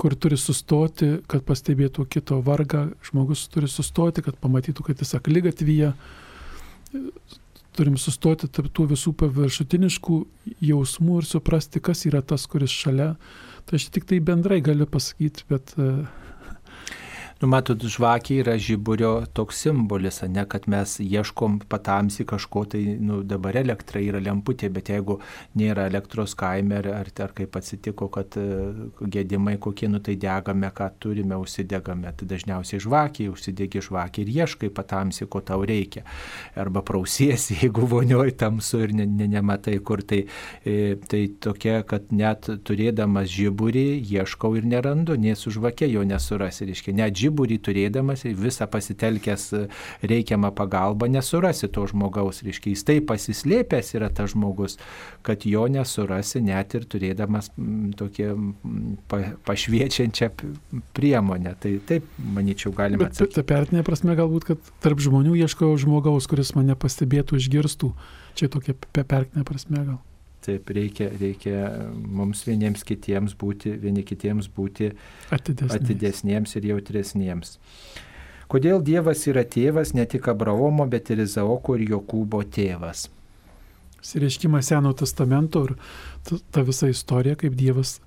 kur 0.00 0.16
turi 0.16 0.38
sustoti, 0.40 1.18
kad 1.30 1.44
pastebėtų 1.46 2.06
kito 2.10 2.40
vargą, 2.44 2.86
žmogus 3.10 3.44
turi 3.52 3.68
sustoti, 3.70 4.24
kad 4.24 4.38
pamatytų, 4.40 4.88
kad 4.88 5.04
jis 5.04 5.14
aklygatvyje, 5.18 5.92
turim 7.76 7.96
sustoti 8.00 8.48
tarp 8.52 8.72
tų 8.76 8.90
visų 8.92 9.14
paviršutiniškų 9.20 10.18
jausmų 10.68 11.20
ir 11.22 11.28
suprasti, 11.28 11.82
kas 11.84 12.04
yra 12.08 12.22
tas, 12.22 12.46
kuris 12.50 12.72
šalia. 12.72 13.14
Tai 13.66 13.78
aš 13.78 13.88
tik 13.94 14.08
tai 14.10 14.18
bendrai 14.24 14.60
galiu 14.64 14.88
pasakyti, 14.90 15.46
bet 15.50 15.74
uh, 15.78 16.02
Nu, 17.42 17.48
matot, 17.50 17.82
žvakė 17.90 18.36
yra 18.38 18.52
žiburio 18.54 19.24
toks 19.34 19.64
simbolis, 19.64 20.20
ne 20.30 20.44
kad 20.46 20.68
mes 20.70 20.92
ieškom 21.02 21.56
patamsi 21.66 22.22
kažko, 22.22 22.60
tai 22.70 22.82
nu, 23.02 23.16
dabar 23.26 23.56
elektra 23.58 23.98
yra 23.98 24.20
lemputė, 24.22 24.68
bet 24.70 24.92
jeigu 24.92 25.16
nėra 25.58 25.88
elektros 25.90 26.36
kaime 26.38 26.78
ar, 26.78 26.86
ar, 27.00 27.32
kaip 27.34 27.58
atsitiko, 27.58 28.06
kad 28.14 28.36
uh, 28.38 28.84
gedimai 29.02 29.56
kokie, 29.58 29.88
nu 29.90 29.98
tai 29.98 30.14
degame, 30.22 30.70
ką 30.70 30.86
turime, 31.02 31.34
užsidegame, 31.42 32.12
tai 32.14 32.28
dažniausiai 32.30 32.84
žvakė, 32.84 33.26
užsidegi 33.32 33.82
žvakė 33.88 34.22
ir 34.22 34.30
ieškai 34.36 34.70
patamsi, 34.70 35.26
ko 35.26 35.42
tau 35.42 35.66
reikia. 35.66 36.04
Arba 36.54 36.84
prausiesi, 36.86 37.58
jeigu 37.64 37.90
vonioj 37.90 38.36
tamsu 38.38 38.84
ir 38.86 38.94
ne, 39.00 39.08
ne, 39.18 39.26
nematai 39.34 39.80
kur, 39.82 40.04
tai, 40.06 40.20
e, 40.62 40.94
tai 41.10 41.24
tokia, 41.42 41.80
kad 41.90 42.14
net 42.14 42.52
turėdamas 42.62 43.34
žiburį 43.34 43.98
ieškau 43.98 44.54
ir 44.62 44.70
nerandu, 44.76 45.18
nes 45.18 45.42
su 45.42 45.50
žvakė 45.58 45.90
jo 45.90 46.06
nesurasi, 46.06 46.70
reiškia, 46.70 46.98
net 47.02 47.18
žiburį 47.18 47.30
žiburį 47.32 47.58
turėdamas 47.64 48.24
ir 48.26 48.36
visą 48.36 48.68
pasitelkęs 48.70 49.44
e, 49.56 49.62
reikiamą 50.02 50.52
pagalbą 50.54 51.08
nesurasi 51.08 51.68
to 51.72 51.86
žmogaus. 51.86 52.42
Reiškia, 52.44 52.72
jis 52.74 52.84
taip 52.84 53.08
pasislėpęs 53.08 53.94
yra 53.96 54.10
tas 54.12 54.32
žmogus, 54.32 54.78
kad 55.22 55.46
jo 55.48 55.66
nesurasi 55.68 56.42
net 56.44 56.74
ir 56.74 56.84
turėdamas 56.84 57.50
tokią 57.96 58.36
pa, 59.08 59.22
pašviečiančią 59.48 60.30
priemonę. 60.94 61.56
Tai 61.62 61.74
taip, 61.88 62.06
manyčiau, 62.18 62.72
galima 62.76 63.08
atsakyti. 63.08 63.40
Ta 63.40 63.46
pertinė 63.46 63.84
prasme 63.86 64.16
galbūt, 64.18 64.48
kad 64.52 64.72
tarp 64.84 65.02
žmonių 65.02 65.36
ieškojau 65.46 65.80
žmogaus, 65.86 66.28
kuris 66.30 66.54
mane 66.58 66.76
pastebėtų, 66.76 67.40
išgirstų. 67.40 67.92
Čia 68.38 68.48
tokia 68.52 68.76
pertinė 68.92 69.44
prasme 69.48 69.84
gal. 69.84 70.00
Taip, 70.42 70.70
reikia, 70.74 71.06
reikia 71.20 71.58
mums 71.94 72.42
vieniems 72.46 72.82
kitiems 72.86 73.36
būti, 73.38 73.76
vieni 73.78 74.02
kitiems 74.06 74.48
būti 74.50 74.88
atidesniems, 75.30 75.76
atidesniems 75.76 76.56
ir 76.58 76.66
jautresniems. 76.72 77.52
Kodėl 78.52 78.82
Dievas 78.84 79.22
yra 79.30 79.44
tėvas 79.48 79.94
ne 79.96 80.04
tik 80.04 80.26
Abraomo, 80.28 80.84
bet 80.90 81.12
ir 81.14 81.22
Izaoko 81.24 81.78
ir 81.78 81.86
Jokūbo 81.94 82.42
tėvas? 82.52 83.06
Sireiškimas 84.02 84.72
Seno 84.72 84.90
testamento 84.98 85.62
ir 85.68 85.76
ta, 86.26 86.64
visa 86.66 86.90
istorija, 86.90 87.38
kaip 87.38 87.54
Dievas 87.56 88.00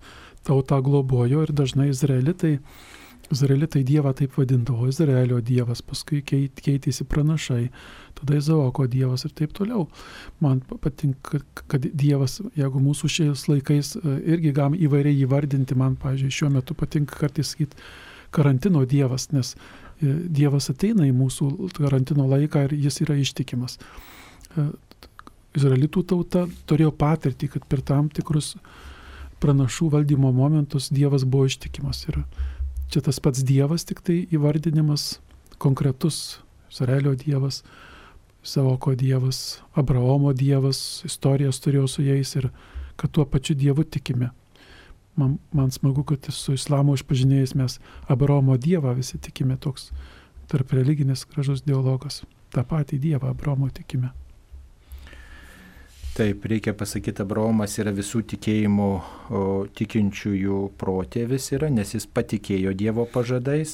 tautą 0.46 0.82
globojo 0.84 1.48
ir 1.48 1.56
dažnai 1.56 1.88
izraelitai 1.94 2.60
Izraelitai 3.34 3.84
Dievą 3.84 4.12
taip 4.14 4.36
vadindavo, 4.38 4.86
Izraelio 4.90 5.40
Dievas, 5.42 5.82
paskui 5.82 6.22
keitėsi 6.22 7.08
pranašai, 7.10 7.72
tada 8.20 8.40
Izaoko 8.40 8.88
Dievas 8.92 9.26
ir 9.28 9.34
taip 9.38 9.54
toliau. 9.56 9.86
Man 10.44 10.62
patinka, 10.82 11.42
kad 11.72 11.86
Dievas, 11.86 12.40
jeigu 12.58 12.82
mūsų 12.84 13.12
šiais 13.12 13.46
laikais 13.52 13.96
e, 14.00 14.18
irgi 14.36 14.54
galim 14.56 14.78
įvairiai 14.88 15.22
įvardinti, 15.26 15.78
man, 15.80 15.98
pažiūrėjau, 16.02 16.38
šiuo 16.40 16.52
metu 16.58 16.78
patinka 16.78 17.18
kartais 17.20 17.54
sakyti 17.54 17.80
karantino 18.36 18.86
Dievas, 18.90 19.30
nes 19.36 19.54
e, 19.56 20.16
Dievas 20.40 20.72
ateina 20.74 21.08
į 21.08 21.14
mūsų 21.16 21.52
karantino 21.78 22.28
laiką 22.32 22.66
ir 22.70 22.76
jis 22.88 23.02
yra 23.06 23.20
ištikimas. 23.22 23.80
E, 24.56 24.70
Izraelitų 25.56 26.04
tauta 26.12 26.48
turėjo 26.68 26.92
patirtį, 27.00 27.54
kad 27.54 27.70
per 27.72 27.84
tam 27.86 28.10
tikrus 28.12 28.56
pranašų 29.44 29.88
valdymo 29.94 30.34
momentus 30.36 30.90
Dievas 30.92 31.24
buvo 31.24 31.48
ištikimas. 31.48 32.02
Ir 32.10 32.24
Čia 32.90 33.02
tas 33.02 33.20
pats 33.20 33.42
Dievas, 33.46 33.86
tik 33.88 34.02
tai 34.06 34.26
įvardinimas 34.34 35.18
konkretus. 35.62 36.40
Izraelio 36.70 37.14
Dievas, 37.16 37.62
Savoko 38.46 38.94
Dievas, 38.96 39.60
Abraomo 39.74 40.30
Dievas, 40.38 41.02
istorijas 41.08 41.58
turėjo 41.64 41.88
su 41.90 42.04
jais 42.06 42.36
ir 42.38 42.52
kad 42.96 43.12
tuo 43.12 43.26
pačiu 43.26 43.56
Dievu 43.58 43.84
tikime. 43.84 44.30
Man, 45.16 45.38
man 45.52 45.72
smagu, 45.72 46.04
kad 46.04 46.28
su 46.30 46.54
islamo 46.54 46.94
išpažinėjais 46.94 47.56
mes 47.58 47.80
Abraomo 48.12 48.58
Dievą 48.62 48.94
visi 48.94 49.18
tikime 49.18 49.58
toks 49.58 49.90
tarp 50.52 50.76
religinis 50.78 51.26
gražus 51.26 51.66
dialogas. 51.66 52.22
Ta 52.54 52.62
patį 52.64 53.00
Dievą 53.02 53.34
Abraomo 53.34 53.72
tikime. 53.74 54.12
Taip, 56.16 56.46
reikia 56.48 56.72
pasakyti, 56.72 57.26
Abraomas 57.26 57.74
yra 57.82 57.92
visų 57.92 58.22
tikėjimų 58.32 58.92
tikinčiųjų 59.76 60.60
protėvis 60.80 61.50
yra, 61.58 61.68
nes 61.68 61.92
jis 61.92 62.06
patikėjo 62.08 62.72
Dievo 62.72 63.04
pažadais, 63.12 63.74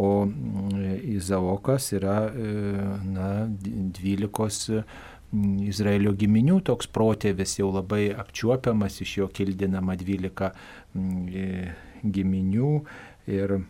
o 0.00 0.10
mm, 0.24 1.00
Izaokas 1.16 1.90
yra, 1.98 2.16
e, 2.32 2.52
na, 3.12 3.28
dvylikos 3.98 4.62
mm, 4.72 5.58
Izraelio 5.68 6.14
giminių. 6.16 6.60
Toks 6.70 6.88
protėvis 6.94 7.58
jau 7.60 7.68
labai 7.74 8.08
apčiuopiamas, 8.24 9.00
iš 9.04 9.16
jo 9.20 9.28
kildinama 9.36 9.98
dvylika 10.00 10.52
mm, 10.94 11.28
e, 11.28 12.06
giminių. 12.16 12.72
Ir 13.30 13.60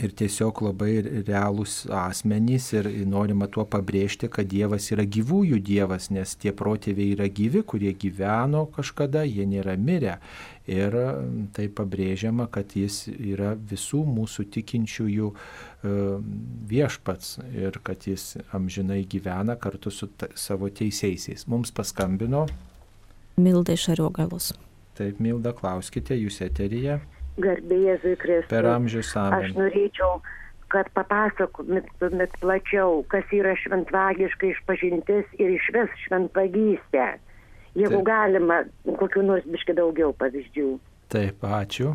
ir 0.00 0.12
tiesiog 0.16 0.62
labai 0.64 0.94
realūs 1.26 1.82
asmenys 1.92 2.70
ir 2.72 2.88
norima 3.08 3.48
tuo 3.52 3.64
pabrėžti, 3.68 4.30
kad 4.32 4.48
Dievas 4.48 4.88
yra 4.94 5.04
gyvųjų 5.04 5.58
Dievas, 5.64 6.08
nes 6.14 6.32
tie 6.40 6.54
protėviai 6.56 7.12
yra 7.16 7.28
gyvi, 7.28 7.62
kurie 7.68 7.92
gyveno 7.92 8.64
kažkada, 8.72 9.26
jie 9.28 9.44
nėra 9.48 9.76
mirę. 9.76 10.16
Ir 10.70 10.94
tai 11.52 11.66
pabrėžiama, 11.74 12.46
kad 12.54 12.76
jis 12.78 13.04
yra 13.12 13.52
visų 13.56 14.04
mūsų 14.06 14.46
tikinčiųjų 14.54 15.30
e, 15.32 15.94
viešpats 16.70 17.40
ir 17.50 17.80
kad 17.82 18.06
jis 18.06 18.36
amžinai 18.54 19.02
gyvena 19.02 19.58
kartu 19.58 19.90
su 19.90 20.08
savo 20.38 20.70
teisėsiais. 20.70 21.48
Mums 21.50 21.74
paskambino. 21.74 22.46
Milda 23.42 23.74
iš 23.74 23.90
Ariogalos. 23.96 24.52
Taip, 24.94 25.18
Milda, 25.24 25.50
klauskite, 25.56 26.14
jūs 26.14 26.38
eteryje. 26.46 27.00
Garbė 27.40 27.78
Jėzui 27.86 28.14
Kristui. 28.20 28.52
Per 28.52 28.68
amžius 28.68 29.12
amen. 29.16 29.38
Aš 29.38 29.56
norėčiau, 29.56 30.20
kad 30.72 30.88
papasakotumėt 30.96 32.36
plačiau, 32.40 33.02
kas 33.12 33.28
yra 33.32 33.54
šventvagiška 33.60 34.50
išpažintis 34.52 35.28
ir 35.40 35.54
išves 35.56 35.92
šventvagystę. 36.06 37.08
Jeigu 37.72 38.02
Taip. 38.02 38.08
galima, 38.08 38.62
kokiu 39.00 39.24
nors 39.24 39.44
biškai 39.48 39.76
daugiau 39.78 40.12
pavyzdžių. 40.16 40.70
Taip, 41.12 41.44
ačiū. 41.44 41.94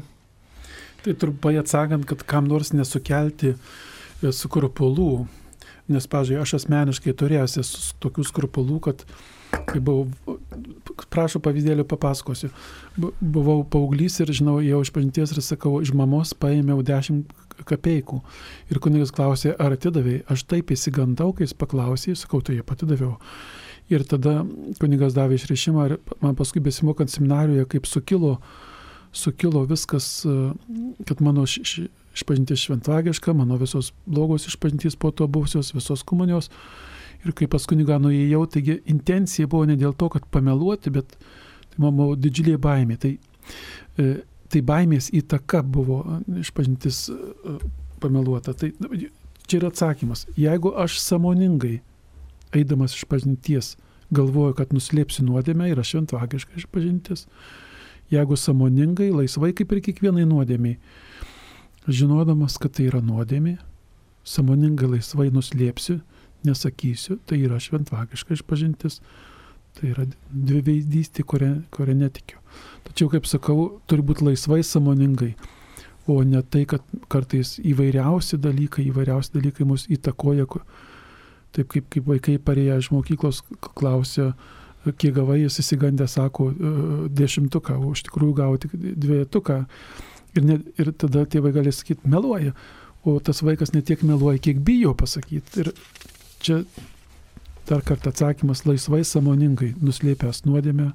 Tai 1.06 1.14
trumpai 1.22 1.58
atsakant, 1.62 2.08
kad 2.10 2.24
kam 2.26 2.50
nors 2.50 2.74
nesukelti 2.74 3.54
e, 3.54 3.58
skrupulų, 4.34 5.28
nes, 5.94 6.10
pažiūrėjau, 6.10 6.46
aš 6.48 6.56
asmeniškai 6.58 7.14
turėjęs 7.22 7.94
tokių 8.02 8.26
skrupulų, 8.26 8.80
kad 8.90 9.06
kai 9.70 9.80
buvau 9.80 10.10
prašau 11.14 11.41
pavyzdėlio 11.41 11.86
papasakosiu. 11.86 12.50
Bu- 12.98 13.14
Buvau 13.22 13.64
paauglys 13.64 14.20
ir 14.20 14.28
žinau, 14.34 14.58
jau 14.66 14.82
iš 14.82 14.91
pažinties 14.91 15.32
ir 15.36 15.41
sakau, 15.45 15.82
iš 15.82 15.93
mamos 15.93 16.34
paėmiau 16.34 16.82
10 16.84 17.24
kapeikų. 17.66 18.22
Ir 18.72 18.80
kunigas 18.80 19.12
klausė, 19.12 19.56
ar 19.60 19.72
atidavėjai. 19.78 20.24
Aš 20.30 20.43
taip 20.43 20.74
įsigandau, 20.74 21.34
kai 21.36 21.45
jis 21.45 21.54
paklausė, 21.58 22.16
sakau, 22.16 22.41
tai 22.41 22.56
jie 22.58 22.64
patidaviau. 22.64 23.18
Ir 23.89 24.04
tada 24.04 24.41
kunigas 24.82 25.14
davė 25.16 25.38
išrišimą 25.39 25.86
ir 25.89 25.98
man 26.22 26.36
paskui 26.36 26.60
besimokant 26.60 27.10
seminarijoje, 27.10 27.66
kaip 27.72 27.86
sukilo, 27.88 28.38
sukilo 29.14 29.66
viskas, 29.66 30.26
e, 30.28 30.54
kad 31.08 31.22
mano 31.22 31.45
išpažintis 31.48 32.66
šventvagiška, 32.68 33.34
mano 33.34 33.56
visos 33.58 33.93
blogos 34.06 34.48
išpažintys 34.50 34.98
po 35.00 35.12
to 35.12 35.28
buvusios, 35.28 35.74
visos 35.74 36.04
komunijos. 36.04 36.50
Ir 37.26 37.34
kai 37.38 37.47
pas 37.51 37.65
kunigą 37.68 37.97
nuėjau, 38.01 38.43
taigi 38.53 38.78
intencija 38.91 39.49
buvo 39.49 39.65
ne 39.70 39.78
dėl 39.80 39.95
to, 39.97 40.09
kad 40.13 40.28
pameluoti, 40.32 40.93
bet 40.93 41.15
tai 41.18 41.82
man 41.84 41.95
buvo 41.97 42.15
didžiulė 42.20 42.57
baimė. 42.61 42.97
Tai, 43.01 43.13
e, 43.97 44.07
tai 44.53 44.61
baimės 44.65 45.09
įtaka 45.18 45.63
buvo 45.65 46.01
išpažintis 46.43 47.07
e, 47.11 47.57
pameluota. 48.03 48.53
Tai 48.53 48.72
čia 49.47 49.59
yra 49.59 49.72
atsakymas. 49.74 50.28
Jeigu 50.38 50.74
aš 50.78 50.99
samoningai, 51.03 51.80
eidamas 52.55 52.95
iš 52.95 53.07
pažinties, 53.09 53.76
galvoju, 54.13 54.55
kad 54.57 54.74
nuslėpsiu 54.76 55.26
nuodėmę, 55.28 55.72
yra 55.74 55.84
šventvagiška 55.84 56.61
išpažintis. 56.61 57.26
Jeigu 58.13 58.38
samoningai, 58.39 59.09
laisvai 59.11 59.51
kaip 59.55 59.74
ir 59.76 59.82
kiekvienai 59.84 60.24
nuodėmiai, 60.30 60.78
žinodamas, 61.88 62.55
kad 62.61 62.78
tai 62.78 62.88
yra 62.88 63.01
nuodėmė, 63.03 63.57
samoningai 64.28 64.93
laisvai 64.93 65.28
nuslėpsiu, 65.34 65.99
nesakysiu, 66.48 67.20
tai 67.28 67.41
yra 67.45 67.60
šventvagiška 67.62 68.38
išpažintis, 68.38 69.02
tai 69.78 69.91
yra 69.93 70.08
dviveizdystė, 70.32 71.26
kurią, 71.28 71.52
kurią 71.76 71.95
netikiu. 72.00 72.41
Tačiau, 72.88 73.12
kaip 73.14 73.30
sakau, 73.30 73.70
turi 73.89 74.06
būti 74.06 74.26
laisvai 74.26 74.64
samoningai, 74.66 75.34
o 76.08 76.22
ne 76.24 76.41
tai, 76.41 76.64
kad 76.70 76.84
kartais 77.12 77.58
įvairiausi 77.60 78.39
dalykai, 78.39 78.88
įvairiausi 78.89 79.36
dalykai 79.36 79.68
mus 79.68 79.86
įtakoja, 79.91 80.48
taip 81.56 81.74
kaip, 81.74 81.89
kaip 81.93 82.08
vaikai 82.08 82.38
parėję 82.39 82.80
iš 82.80 82.91
mokyklos 82.95 83.43
klausia, 83.76 84.32
kiek 84.95 85.14
gavai, 85.18 85.41
jis 85.41 85.60
įsigandė, 85.64 86.08
sako, 86.08 86.52
"E, 86.52 87.10
dešimtuką, 87.10 87.78
o 87.84 87.91
iš 87.91 88.04
tikrųjų 88.08 88.34
gavo 88.36 88.58
tik 88.58 88.72
dviejetuką. 88.72 89.66
Ir, 90.36 90.43
ne, 90.43 90.60
ir 90.78 90.91
tada 90.91 91.26
tėvai 91.26 91.54
gali 91.54 91.72
sakyti, 91.72 92.06
meluoja. 92.06 92.54
O 93.04 93.20
tas 93.20 93.41
vaikas 93.41 93.74
ne 93.74 93.82
tiek 93.82 94.02
meluoja, 94.04 94.39
kiek 94.39 94.60
bijo 94.64 94.93
pasakyti. 94.93 95.60
Ir 95.60 95.74
čia 96.44 96.62
dar 97.68 97.84
kartą 97.84 98.14
atsakymas 98.14 98.66
laisvai, 98.68 99.04
samoningai, 99.06 99.74
nuslėpęs 99.84 100.46
nuodėmę, 100.48 100.92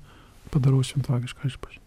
padarau 0.54 0.82
šventvagišką 0.86 1.50
išpažinti. 1.50 1.81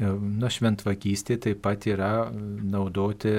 Na, 0.00 0.48
šventvagystė 0.48 1.36
taip 1.44 1.58
pat 1.60 1.84
yra 1.90 2.30
naudoti 2.32 3.32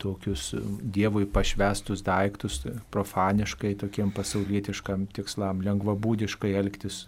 tokius 0.00 0.54
Dievui 0.80 1.26
pašvestus 1.28 2.00
daiktus 2.06 2.62
profaniškai, 2.94 3.74
tokiem 3.82 4.08
pasaulietiškam 4.16 5.04
tikslam, 5.12 5.60
lengvabūdiškai 5.66 6.54
elgtis, 6.62 7.02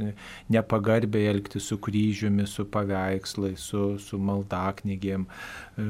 nepagarbiai 0.53 1.31
elgtis 1.33 1.71
su 1.73 1.81
kryžiumi, 1.81 2.45
su 2.51 2.67
paveikslai, 2.69 3.55
su, 3.57 3.97
su 4.03 4.21
maldaknygėm, 4.21 5.25
e, 5.25 5.89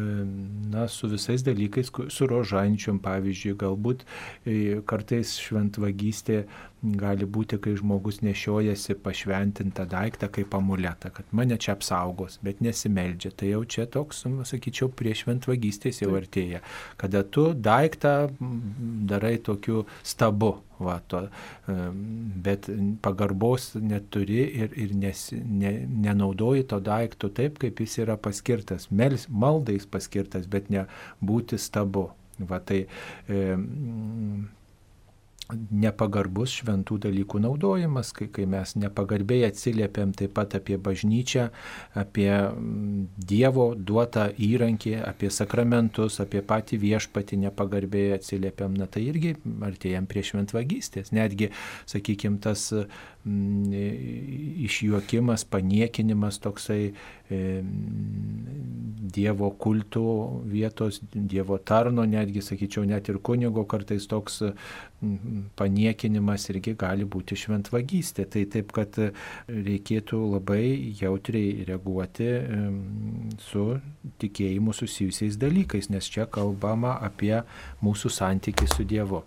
na, 0.71 0.87
su 0.87 1.11
visais 1.11 1.43
dalykais, 1.43 1.91
su 1.91 2.31
rožančiom, 2.31 3.03
pavyzdžiui, 3.03 3.59
galbūt 3.59 4.07
e, 4.07 4.61
kartais 4.87 5.35
šventvagystė 5.43 6.45
gali 6.83 7.27
būti, 7.31 7.59
kai 7.63 7.77
žmogus 7.79 8.21
nešiojasi 8.27 8.97
pašventintą 9.05 9.85
daiktą 9.91 10.27
kaip 10.35 10.55
amuletą, 10.59 11.13
kad 11.15 11.29
mane 11.31 11.55
čia 11.63 11.77
apsaugos, 11.77 12.41
bet 12.43 12.63
nesimeldžia. 12.65 13.31
Tai 13.39 13.51
jau 13.53 13.63
čia 13.65 13.87
toks, 13.87 14.25
nu, 14.27 14.43
sakyčiau, 14.49 14.91
prie 14.91 15.15
šventvagystės 15.15 16.03
jau 16.03 16.17
artėja. 16.19 16.63
Kada 16.99 17.23
tu 17.23 17.53
daiktą 17.55 18.15
darai 19.09 19.37
tokiu 19.39 19.85
stabu, 20.03 20.57
va, 20.83 20.99
to, 21.07 21.23
em, 21.71 22.01
bet 22.43 22.67
pagarbos 23.05 23.73
neturi 23.79 24.43
ir, 24.65 24.75
ir 24.75 24.97
nes, 24.99 25.29
ne, 25.33 25.75
nenaudoji 25.87 26.67
to 26.73 26.81
daikto 26.83 27.31
taip, 27.31 27.61
kaip 27.63 27.85
jis 27.85 28.01
yra 28.03 28.19
paskirtas. 28.19 28.89
Mels, 28.91 29.29
maldais 29.31 29.87
paskirtas, 29.87 30.51
bet 30.51 30.71
ne 30.71 30.89
būti 31.23 31.61
stabu. 31.63 32.11
Va, 32.43 32.59
tai, 32.59 32.87
e, 33.31 33.39
nepagarbus 35.71 36.57
šventų 36.61 36.99
dalykų 37.07 37.41
naudojimas, 37.45 38.13
kai, 38.17 38.29
kai 38.33 38.47
mes 38.51 38.75
nepagarbiai 38.81 39.47
atsiliepiam 39.49 40.15
taip 40.17 40.35
pat 40.37 40.57
apie 40.59 40.79
bažnyčią, 40.81 41.49
apie 41.99 42.29
mm, 42.31 43.07
Dievo 43.33 43.73
duotą 43.77 44.29
įrankį, 44.37 44.97
apie 45.07 45.31
sakramentus, 45.33 46.21
apie 46.23 46.43
patį 46.47 46.81
viešpatį 46.83 47.41
nepagarbiai 47.47 48.17
atsiliepiam, 48.17 48.75
na 48.79 48.89
tai 48.91 49.07
irgi 49.09 49.35
artėjam 49.63 50.09
prie 50.11 50.25
šventvagystės. 50.27 51.13
Netgi, 51.17 51.53
sakykime, 51.91 52.41
tas 52.43 52.71
išjuokimas, 53.25 55.45
paniekinimas 55.47 56.41
toksai 56.43 56.93
e, 57.31 57.63
Dievo 59.13 59.51
kultų 59.59 60.03
vietos, 60.49 61.01
Dievo 61.13 61.59
tarno, 61.59 62.05
netgi, 62.09 62.43
sakyčiau, 62.43 62.85
net 62.89 63.09
ir 63.13 63.19
kunigo 63.23 63.65
kartais 63.69 64.07
toks 64.11 64.41
mm, 64.43 65.53
paniekinimas 65.59 66.49
irgi 66.51 66.75
gali 66.79 67.05
būti 67.05 67.37
šventvagystė. 67.39 68.27
Tai 68.33 68.45
taip, 68.55 68.73
kad 68.75 68.99
reikėtų 69.51 70.19
labai 70.33 70.65
jautriai 70.99 71.67
reaguoti 71.69 72.31
su 73.43 73.67
tikėjimu 74.23 74.75
susijusiais 74.75 75.39
dalykais, 75.39 75.91
nes 75.93 76.11
čia 76.11 76.27
kalbama 76.27 76.97
apie 77.03 77.43
mūsų 77.85 78.11
santykį 78.19 78.71
su 78.71 78.89
Dievu. 78.89 79.23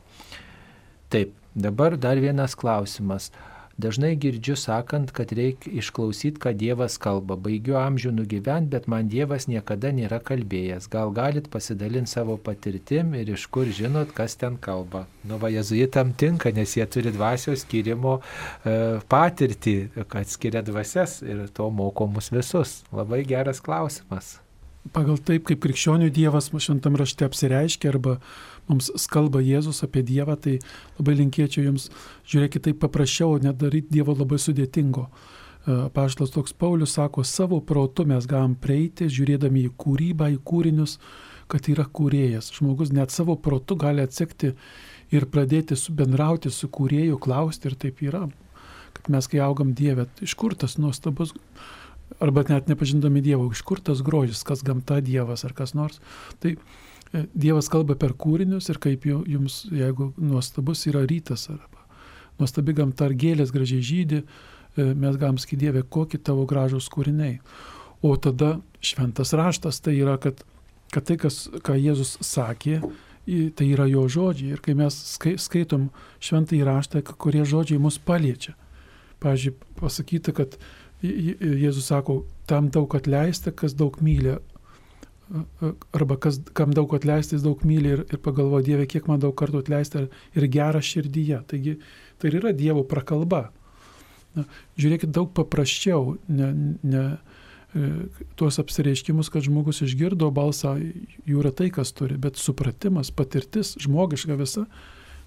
Taip, 1.14 1.36
dabar 1.56 2.00
dar 2.00 2.20
vienas 2.20 2.56
klausimas. 2.58 3.32
Dažnai 3.76 4.14
girdžiu 4.16 4.56
sakant, 4.56 5.10
kad 5.12 5.34
reikia 5.36 5.74
išklausyti, 5.82 6.40
ką 6.40 6.54
Dievas 6.56 6.96
kalba. 7.02 7.36
Baigiu 7.36 7.76
amžių 7.76 8.14
nugyventi, 8.16 8.72
bet 8.72 8.88
man 8.88 9.10
Dievas 9.12 9.50
niekada 9.52 9.92
nėra 9.92 10.22
kalbėjęs. 10.24 10.88
Gal 10.94 11.12
galit 11.12 11.50
pasidalinti 11.52 12.14
savo 12.14 12.38
patirtim 12.40 13.12
ir 13.20 13.34
iš 13.36 13.50
kur 13.52 13.68
žinot, 13.68 14.14
kas 14.16 14.38
ten 14.40 14.56
kalba. 14.56 15.04
Nu, 15.28 15.36
va, 15.42 15.52
jezuitam 15.52 16.16
tinka, 16.16 16.54
nes 16.56 16.78
jie 16.78 16.88
turi 16.88 17.12
dvasios 17.12 17.66
skirimo 17.66 18.22
e, 18.22 18.78
patirtį, 19.12 19.76
kad 20.08 20.32
skiria 20.32 20.64
dvasias 20.64 21.20
ir 21.28 21.44
to 21.52 21.68
moko 21.68 22.08
mus 22.08 22.32
visus. 22.32 22.80
Labai 22.96 23.26
geras 23.28 23.60
klausimas. 23.60 24.38
Pagal 24.94 25.18
taip, 25.26 25.48
kaip 25.50 25.64
krikščionių 25.64 26.12
Dievas 26.14 26.52
šventam 26.54 26.96
rašte 27.00 27.26
apsireiškia 27.26 27.90
arba 27.90 28.20
mums 28.70 29.08
kalba 29.12 29.42
Jėzus 29.44 29.84
apie 29.86 30.04
Dievą, 30.06 30.38
tai 30.42 30.58
labai 31.00 31.18
linkėčiau 31.22 31.68
jums, 31.68 31.90
žiūrėkit, 32.30 32.68
taip 32.68 32.82
paprasčiau, 32.84 33.38
nedaryti 33.44 33.98
Dievo 33.98 34.16
labai 34.18 34.40
sudėtingo. 34.42 35.08
Paštas 35.66 36.30
toks 36.30 36.54
Paulius 36.54 36.94
sako, 36.94 37.24
savo 37.26 37.58
protu 37.66 38.06
mes 38.06 38.28
galim 38.30 38.54
prieiti, 38.62 39.08
žiūrėdami 39.10 39.66
į 39.66 39.72
kūrybą, 39.82 40.30
į 40.36 40.42
kūrinius, 40.46 41.00
kad 41.50 41.66
yra 41.70 41.88
kūrėjas. 41.90 42.52
Žmogus 42.54 42.94
net 42.94 43.14
savo 43.14 43.34
protu 43.38 43.78
gali 43.82 44.06
atsekti 44.06 44.54
ir 45.14 45.26
pradėti 45.30 45.78
bendrauti 45.98 46.52
su 46.54 46.70
kūrėju, 46.70 47.18
klausti 47.22 47.72
ir 47.72 47.80
taip 47.82 48.04
yra. 48.06 48.28
Kad 48.96 49.10
mes, 49.12 49.28
kai 49.28 49.42
augam 49.42 49.74
Dievę, 49.78 50.06
iš 50.22 50.38
kur 50.38 50.54
tas 50.54 50.78
nuostabus 50.78 51.34
arba 52.22 52.46
net 52.50 52.70
nepažindami 52.70 53.22
Dievo, 53.26 53.50
iš 53.52 53.64
kur 53.66 53.82
tas 53.82 54.04
grožis, 54.06 54.46
kas 54.46 54.62
gamta 54.66 55.02
Dievas 55.02 55.46
ar 55.48 55.54
kas 55.58 55.74
nors. 55.74 55.98
Tai 56.40 56.54
e, 56.54 56.60
Dievas 57.34 57.70
kalba 57.72 57.96
per 57.96 58.14
kūrinius 58.14 58.70
ir 58.70 58.80
kaip 58.82 59.06
ju- 59.08 59.24
jums, 59.28 59.64
jeigu 59.72 60.14
nuostabus 60.18 60.86
yra 60.90 61.06
rytas 61.08 61.50
arba 61.50 61.76
nuostabi 62.40 62.76
gamta 62.76 63.08
ar 63.10 63.16
gėlės 63.16 63.54
gražiai 63.56 63.84
žydi, 63.86 64.22
e, 64.76 64.90
mes 64.94 65.18
galim 65.20 65.40
sakyti 65.40 65.66
Dieve, 65.66 65.84
kokie 65.84 66.20
tavo 66.20 66.46
gražus 66.50 66.90
kūriniai. 66.92 67.40
O 68.04 68.16
tada 68.18 68.60
šventas 68.84 69.34
raštas 69.34 69.80
tai 69.82 69.96
yra, 69.98 70.18
kad, 70.22 70.44
kad 70.94 71.08
tai, 71.08 71.18
kas, 71.18 71.46
ką 71.66 71.78
Jėzus 71.80 72.18
sakė, 72.22 72.82
tai 73.56 73.68
yra 73.72 73.88
jo 73.90 74.06
žodžiai. 74.12 74.54
Ir 74.54 74.62
kai 74.62 74.76
mes 74.78 74.94
skai, 75.16 75.38
skaitom 75.42 75.90
šventą 76.22 76.60
įraštą, 76.60 77.02
kurie 77.18 77.46
žodžiai 77.48 77.82
mus 77.82 77.98
paliečia. 77.98 78.54
Pavyzdžiui, 79.24 79.56
pasakyta, 79.80 80.36
kad 80.36 80.60
Jėzus 81.02 81.88
sako, 81.90 82.26
tam 82.46 82.70
daug 82.70 82.94
atleista, 82.98 83.52
kas 83.52 83.74
daug 83.74 83.98
myli. 84.06 84.38
Arba 85.96 86.18
kas, 86.22 86.38
kam 86.54 86.74
daug 86.76 86.92
atleista, 86.94 87.34
jis 87.36 87.46
daug 87.46 87.64
myli 87.66 87.96
ir, 87.96 88.04
ir 88.14 88.20
pagalvo, 88.22 88.60
Dieve, 88.66 88.86
kiek 88.90 89.08
man 89.10 89.22
daug 89.24 89.34
kartų 89.38 89.64
atleista 89.64 90.04
ir, 90.06 90.48
gera 90.54 90.82
širdyje. 90.86 91.42
Taigi 91.50 91.78
tai 92.22 92.34
yra 92.34 92.54
Dievo 92.54 92.86
prakalba. 92.88 93.48
Na, 94.36 94.44
žiūrėkit, 94.78 95.10
daug 95.16 95.32
paprasčiau, 95.34 96.18
ne, 96.28 96.52
ne, 96.84 97.06
e, 97.74 97.90
tuos 98.38 98.60
apsireiškimus, 98.62 99.32
kad 99.34 99.48
žmogus 99.48 99.82
išgirdo 99.86 100.28
balsą, 100.36 100.76
jų 101.26 101.40
yra 101.42 101.54
tai, 101.56 101.72
kas 101.74 101.96
turi, 101.96 102.20
bet 102.22 102.38
supratimas, 102.42 103.14
patirtis, 103.16 103.74
žmogiška 103.82 104.38
visa, 104.40 104.68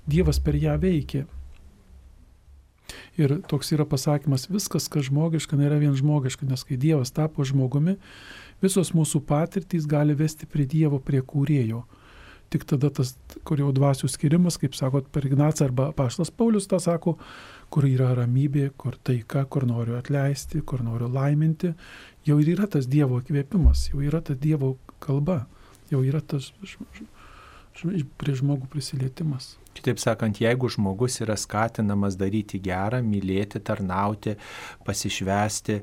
Dievas 0.09 0.39
per 0.41 0.57
ją 0.57 0.73
veikia. 0.81 1.27
Ir 3.21 3.35
toks 3.51 3.75
yra 3.75 3.85
pasakymas, 3.89 4.47
viskas, 4.49 4.87
kas 4.89 5.09
žmogiška, 5.09 5.59
nėra 5.59 5.81
vien 5.83 5.97
žmogiška, 5.97 6.47
nes 6.49 6.63
kai 6.65 6.79
Dievas 6.81 7.13
tapo 7.13 7.45
žmogumi, 7.45 7.99
visos 8.65 8.93
mūsų 8.97 9.23
patirtys 9.29 9.87
gali 9.89 10.17
vesti 10.19 10.49
prie 10.51 10.67
Dievo, 10.69 11.01
prie 11.03 11.23
kūrėjo. 11.23 11.85
Tik 12.49 12.65
tada 12.65 12.89
tas, 12.95 13.13
kur 13.45 13.61
jau 13.61 13.69
dvasių 13.77 14.09
skirimas, 14.09 14.57
kaip 14.61 14.77
sakot, 14.77 15.11
per 15.13 15.27
Ignacą 15.29 15.67
arba 15.67 15.91
Paštas 15.93 16.31
Paulius 16.33 16.69
tą 16.71 16.79
sako, 16.81 17.19
kur 17.69 17.85
yra 17.85 18.15
ramybė, 18.17 18.71
kur 18.81 18.97
taika, 19.05 19.45
kur 19.45 19.67
noriu 19.69 19.99
atleisti, 19.99 20.63
kur 20.65 20.81
noriu 20.85 21.11
laiminti, 21.13 21.75
jau 22.25 22.39
yra 22.41 22.71
tas 22.73 22.89
Dievo 22.89 23.21
įkvėpimas, 23.21 23.91
jau 23.93 24.01
yra 24.01 24.23
ta 24.25 24.33
Dievo 24.33 24.79
kalba, 25.05 25.43
jau 25.93 26.01
yra 26.01 26.23
tas 26.25 26.49
prie 28.19 28.35
žmogų 28.41 28.71
prisilietimas. 28.73 29.59
Kitaip 29.79 30.01
sakant, 30.03 30.41
jeigu 30.43 30.67
žmogus 30.75 31.21
yra 31.23 31.37
skatinamas 31.39 32.17
daryti 32.19 32.59
gerą, 32.59 32.99
mylėti, 33.07 33.61
tarnauti, 33.63 34.35
pasišvesti, 34.87 35.77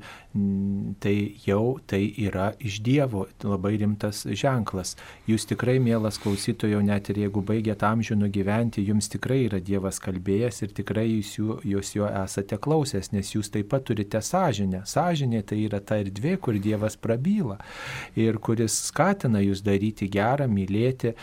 tai 0.99 1.13
jau 1.45 1.77
tai 1.87 2.01
yra 2.19 2.49
iš 2.59 2.81
Dievo 2.83 3.23
labai 3.43 3.77
rimtas 3.79 4.25
ženklas. 4.27 4.97
Jūs 5.29 5.47
tikrai, 5.47 5.77
mielas 5.79 6.19
klausytojo, 6.19 6.81
net 6.83 7.07
ir 7.13 7.21
jeigu 7.23 7.39
baigėt 7.45 7.85
amžių 7.87 8.17
nugyventi, 8.19 8.83
jums 8.83 9.07
tikrai 9.13 9.45
yra 9.45 9.61
Dievas 9.63 10.01
kalbėjęs 10.03 10.59
ir 10.65 10.73
tikrai 10.75 11.05
jūs, 11.07 11.31
jų, 11.37 11.57
jūs 11.71 11.93
jo 11.95 12.09
esate 12.09 12.59
klausęs, 12.59 13.13
nes 13.15 13.31
jūs 13.31 13.53
taip 13.53 13.71
pat 13.71 13.87
turite 13.87 14.19
sąžinę. 14.19 14.83
Sąžinė 14.89 15.45
tai 15.47 15.61
yra 15.69 15.79
ta 15.79 16.01
erdvė, 16.03 16.35
kur 16.43 16.59
Dievas 16.59 16.99
prabyla 16.99 17.61
ir 18.19 18.41
kuris 18.43 18.75
skatina 18.89 19.39
jūs 19.45 19.63
daryti 19.63 20.09
gerą, 20.11 20.49
mylėti, 20.51 21.15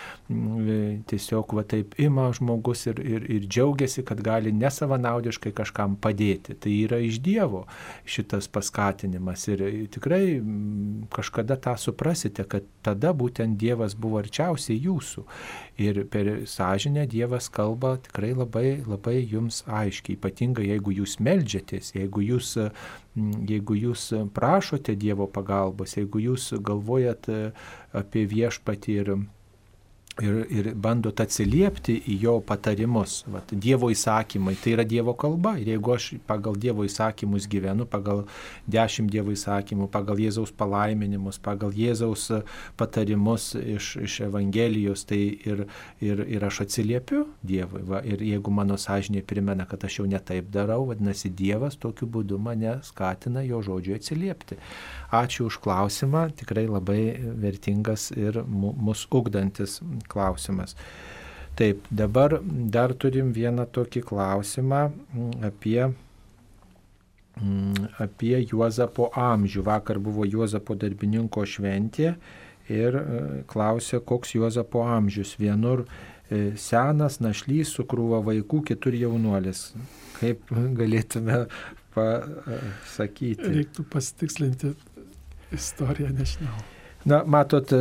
tiesiog 1.12 1.52
va 1.58 1.68
taip 1.68 1.98
ima 2.00 2.30
žmogus 2.32 2.61
žmogus 2.62 2.86
ir, 2.86 2.98
ir, 3.00 3.30
ir 3.30 3.46
džiaugiasi, 3.48 4.04
kad 4.04 4.20
gali 4.22 4.52
nesavanaudiškai 4.52 5.52
kažkam 5.52 5.96
padėti. 5.96 6.54
Tai 6.54 6.70
yra 6.70 6.98
iš 6.98 7.20
Dievo 7.20 7.66
šitas 8.04 8.48
paskatinimas 8.48 9.48
ir 9.48 9.88
tikrai 9.90 10.40
kažkada 11.10 11.56
tą 11.56 11.76
suprasite, 11.76 12.44
kad 12.44 12.62
tada 12.82 13.12
būtent 13.12 13.58
Dievas 13.58 13.94
buvo 13.94 14.18
arčiausiai 14.18 14.78
jūsų. 14.78 15.24
Ir 15.78 16.04
per 16.06 16.46
sąžinę 16.46 17.06
Dievas 17.06 17.48
kalba 17.48 17.98
tikrai 17.98 18.34
labai, 18.34 18.82
labai 18.86 19.22
jums 19.22 19.64
aiškiai, 19.66 20.16
ypatingai 20.16 20.68
jeigu 20.68 20.92
jūs 20.92 21.18
melžiatės, 21.20 21.94
jeigu 21.94 22.22
jūs 22.22 22.56
jeigu 23.14 23.74
jūs 23.76 24.08
prašote 24.32 24.94
Dievo 24.96 25.26
pagalbos, 25.28 25.98
jeigu 25.98 26.22
jūs 26.30 26.54
galvojat 26.64 27.28
apie 27.92 28.24
viešpatį 28.24 28.94
ir 29.02 29.10
ir, 30.20 30.42
ir 30.52 30.68
bandot 30.76 31.20
atsiliepti 31.22 31.94
į 32.12 32.16
jo 32.26 32.34
patarimus. 32.44 33.22
Vat, 33.32 33.52
dievo 33.52 33.88
įsakymai 33.92 34.54
tai 34.60 34.74
yra 34.76 34.84
Dievo 34.88 35.14
kalba. 35.18 35.54
Ir 35.60 35.72
jeigu 35.72 35.94
aš 35.94 36.08
pagal 36.28 36.58
Dievo 36.60 36.84
įsakymus 36.84 37.48
gyvenu, 37.50 37.86
pagal 37.88 38.24
dešimt 38.70 39.10
Dievo 39.12 39.32
įsakymų, 39.32 39.88
pagal 39.92 40.20
Jėzaus 40.20 40.52
palaiminimus, 40.56 41.40
pagal 41.42 41.72
Jėzaus 41.76 42.28
patarimus 42.80 43.52
iš, 43.56 43.94
iš 44.04 44.18
Evangelijos, 44.28 45.06
tai 45.08 45.22
ir, 45.48 45.64
ir, 46.04 46.24
ir 46.28 46.44
aš 46.48 46.62
atsiliepiu 46.66 47.24
Dievui. 47.40 47.84
Va, 47.88 48.02
ir 48.04 48.22
jeigu 48.26 48.52
mano 48.52 48.76
sąžinė 48.80 49.24
primena, 49.24 49.66
kad 49.68 49.84
aš 49.88 50.02
jau 50.02 50.08
netaip 50.10 50.50
darau, 50.52 50.84
vadinasi, 50.90 51.32
Dievas 51.32 51.78
tokiu 51.80 52.10
būdu 52.10 52.40
mane 52.42 52.78
skatina 52.84 53.46
jo 53.46 53.62
žodžiu 53.64 53.96
atsiliepti. 53.96 54.60
Ačiū 55.12 55.50
už 55.50 55.58
klausimą, 55.60 56.30
tikrai 56.32 56.64
labai 56.64 57.02
vertingas 57.36 58.10
ir 58.16 58.38
mus 58.48 59.04
ugdantis 59.12 59.82
klausimas. 60.08 60.72
Taip, 61.54 61.84
dabar 61.92 62.38
dar 62.72 62.94
turim 62.96 63.28
vieną 63.36 63.66
tokį 63.68 64.00
klausimą 64.08 64.86
mm, 64.88 65.32
apie, 65.44 65.90
mm, 67.36 67.90
apie 68.00 68.38
Juozapo 68.40 69.10
amžių. 69.12 69.66
Vakar 69.66 70.00
buvo 70.00 70.24
Juozapo 70.24 70.78
darbininko 70.80 71.44
šventė 71.44 72.14
ir 72.72 72.96
e, 72.96 73.04
klausė, 73.52 74.00
koks 74.00 74.32
Juozapo 74.38 74.86
amžius. 74.94 75.34
Vienur 75.36 75.84
e, 75.84 76.54
senas 76.56 77.20
našlys 77.20 77.74
su 77.76 77.84
krūva 77.84 78.22
vaikų, 78.24 78.62
kitur 78.72 78.96
jaunuolis. 78.96 79.74
Kaip 80.22 80.48
galėtume 80.80 81.42
pasakyti? 81.92 83.52
Reiktų 83.58 83.84
pasitikslinti 83.92 84.72
istoriją, 85.54 86.12
nežinau. 86.16 86.60
Na, 87.04 87.24
matot, 87.26 87.72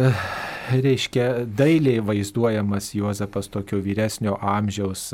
reiškia, 0.71 1.45
dailiai 1.45 2.01
vaizduojamas 2.01 2.89
Juozapas 2.95 3.51
tokio 3.53 3.77
vyresnio 3.85 4.33
amžiaus 4.41 5.11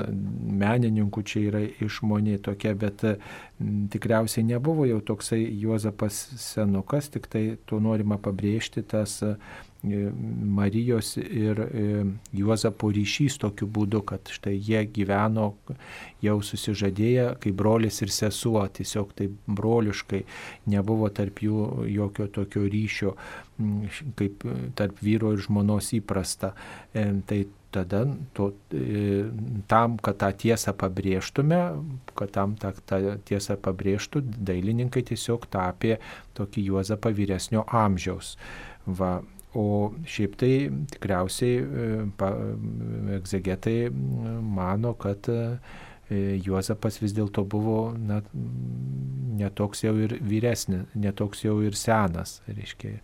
menininkų, 0.62 1.24
čia 1.28 1.42
yra 1.50 1.64
išmonė 1.84 2.38
tokia, 2.46 2.72
bet 2.80 3.04
tikriausiai 3.92 4.46
nebuvo 4.48 4.88
jau 4.88 5.02
toksai 5.12 5.42
Juozapas 5.60 6.22
senukas, 6.40 7.12
tik 7.12 7.28
tai 7.32 7.44
to 7.68 7.82
norima 7.84 8.20
pabrėžti 8.22 8.86
tas 8.88 9.20
E, 9.24 9.36
Marijos 10.58 11.16
ir 11.18 11.60
e, 11.64 12.04
Juozapo 12.38 12.90
ryšys 12.94 13.38
tokiu 13.42 13.68
būdu, 13.68 14.04
kad 14.08 14.32
štai 14.32 14.56
jie 14.56 14.84
gyveno 14.94 15.50
jau 16.24 16.38
susižadėję 16.44 17.28
kaip 17.44 17.58
brolis 17.58 18.02
ir 18.06 18.14
sesuo, 18.14 18.64
tiesiog 18.68 19.14
taip 19.18 19.36
broliškai, 19.48 20.24
nebuvo 20.74 21.10
tarp 21.14 21.44
jų 21.46 21.90
jokio 21.92 22.30
tokio 22.40 22.66
ryšio, 22.68 23.14
kaip 24.18 24.48
tarp 24.78 25.00
vyro 25.04 25.34
ir 25.36 25.46
žmonos 25.46 25.94
įprasta. 25.98 26.54
E, 26.94 27.10
tai 27.28 27.46
tada 27.72 28.06
to, 28.34 28.52
tam, 29.68 29.98
kad 30.02 30.18
tą 30.22 30.32
tiesą 30.40 30.74
pabrėžtume, 30.78 31.60
kad 32.18 32.32
tam 32.36 32.56
tą, 32.60 32.72
tą 32.88 33.18
tiesą 33.28 33.58
pabrėžtų, 33.62 34.24
dailininkai 34.48 35.04
tiesiog 35.12 35.48
tapė 35.52 35.98
tokį 36.38 36.68
Juozapą 36.72 37.12
vyresnio 37.18 37.66
amžiaus. 37.68 38.36
Va, 38.88 39.20
O 39.58 39.94
šiaip 40.06 40.36
tai 40.38 40.54
tikriausiai 40.94 41.58
e, 41.58 41.88
egzegetai 43.18 43.78
mano, 43.90 44.94
kad 45.02 45.30
e, 45.34 45.42
Juozapas 46.46 47.02
vis 47.02 47.16
dėlto 47.18 47.44
buvo 47.50 47.80
na, 47.98 48.22
netoks 49.42 49.84
jau 49.84 49.96
ir 50.00 50.14
vyresnis, 50.24 50.86
netoks 50.96 51.44
jau 51.44 51.58
ir 51.66 51.76
senas. 51.76 52.38
Reiškia. 52.48 53.02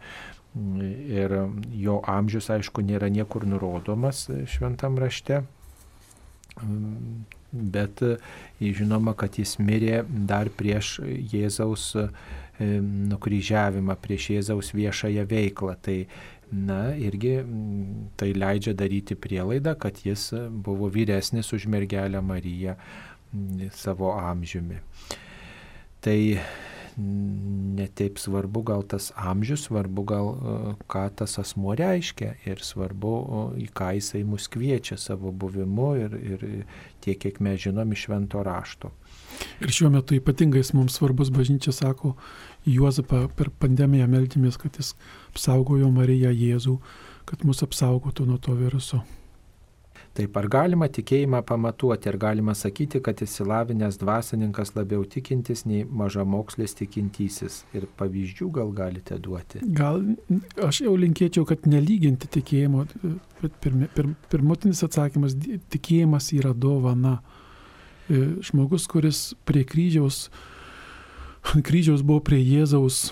Ir 0.54 1.34
jo 1.82 1.98
amžius, 2.08 2.52
aišku, 2.54 2.84
nėra 2.86 3.10
niekur 3.10 3.48
nurodomas 3.50 4.28
šventam 4.54 5.00
rašte, 5.02 5.42
bet 7.52 8.04
žinoma, 8.62 9.16
kad 9.18 9.40
jis 9.42 9.58
mirė 9.58 10.04
dar 10.30 10.52
prieš 10.54 11.00
Jėzaus 11.34 11.96
nukryžiavimą, 12.62 13.98
prieš 14.02 14.30
Jėzaus 14.36 14.72
viešąją 14.78 15.26
veiklą. 15.30 15.74
Tai 15.82 15.98
na, 16.54 16.94
irgi 16.96 17.40
tai 18.20 18.32
leidžia 18.38 18.76
daryti 18.78 19.18
prielaidą, 19.18 19.74
kad 19.80 19.98
jis 20.06 20.30
buvo 20.50 20.90
vyresnis 20.94 21.50
už 21.54 21.66
mergelę 21.68 22.22
Mariją 22.22 22.76
savo 23.74 24.14
amžiumi. 24.14 24.78
Tai 26.04 26.20
netaip 26.98 28.20
svarbu 28.22 28.62
gal 28.68 28.84
tas 28.88 29.12
amžius, 29.16 29.66
svarbu 29.68 30.04
gal 30.08 30.28
e, 30.34 30.58
ką 30.90 31.04
tas 31.22 31.38
asmo 31.42 31.76
reiškia 31.78 32.34
ir 32.46 32.62
svarbu, 32.64 33.14
į 33.60 33.70
ką 33.76 33.94
jisai 33.98 34.24
mus 34.28 34.50
kviečia 34.52 34.98
savo 35.02 35.32
buvimu 35.32 35.94
ir, 36.02 36.18
ir 36.18 36.46
tiek, 37.04 37.20
kiek 37.20 37.40
mes 37.44 37.62
žinom 37.66 37.92
iš 37.96 38.08
švento 38.08 38.44
rašto. 38.46 38.92
Ir 39.64 39.74
šiuo 39.74 39.90
metu 39.94 40.16
ypatingai 40.18 40.62
mums 40.78 41.00
svarbus 41.00 41.34
bažnyčia 41.34 41.74
sako, 41.74 42.14
Juozapą 42.64 43.26
per 43.36 43.50
pandemiją 43.60 44.06
meldėmės, 44.08 44.56
kad 44.62 44.78
jis 44.80 44.94
apsaugojo 45.34 45.90
Mariją 45.92 46.32
Jėzų, 46.32 46.78
kad 47.28 47.44
mus 47.44 47.64
apsaugotų 47.66 48.30
nuo 48.30 48.38
to 48.40 48.56
viruso. 48.56 49.02
Taip, 50.14 50.36
ar 50.38 50.46
galima 50.46 50.86
tikėjimą 50.94 51.40
pamatuoti, 51.50 52.06
ar 52.12 52.20
galima 52.22 52.54
sakyti, 52.54 53.00
kad 53.02 53.18
įsilavinęs 53.26 53.96
dvasininkas 53.98 54.76
labiau 54.76 55.08
tikintis 55.10 55.64
nei 55.66 55.88
mažamokslis 55.90 56.78
tikintysis? 56.78 57.64
Ir 57.74 57.88
pavyzdžių 57.98 58.50
gal 58.54 58.70
galite 58.78 59.18
duoti? 59.18 59.64
Gal 59.74 60.04
aš 60.62 60.84
jau 60.86 60.94
linkėčiau, 61.02 61.48
kad 61.50 61.66
nelyginti 61.66 62.30
tikėjimo, 62.38 62.86
pirmi, 63.66 63.90
pir, 63.96 64.12
pirmutinis 64.30 64.84
atsakymas- 64.86 65.34
tikėjimas 65.74 66.30
yra 66.38 66.54
dovana. 66.54 67.16
E, 68.06 68.38
žmogus, 68.46 68.86
kuris 68.86 69.34
prie 69.50 69.64
kryžiaus, 69.66 70.28
kryžiaus 71.68 72.06
buvo 72.06 72.22
prie 72.22 72.38
Jėzaus, 72.38 73.10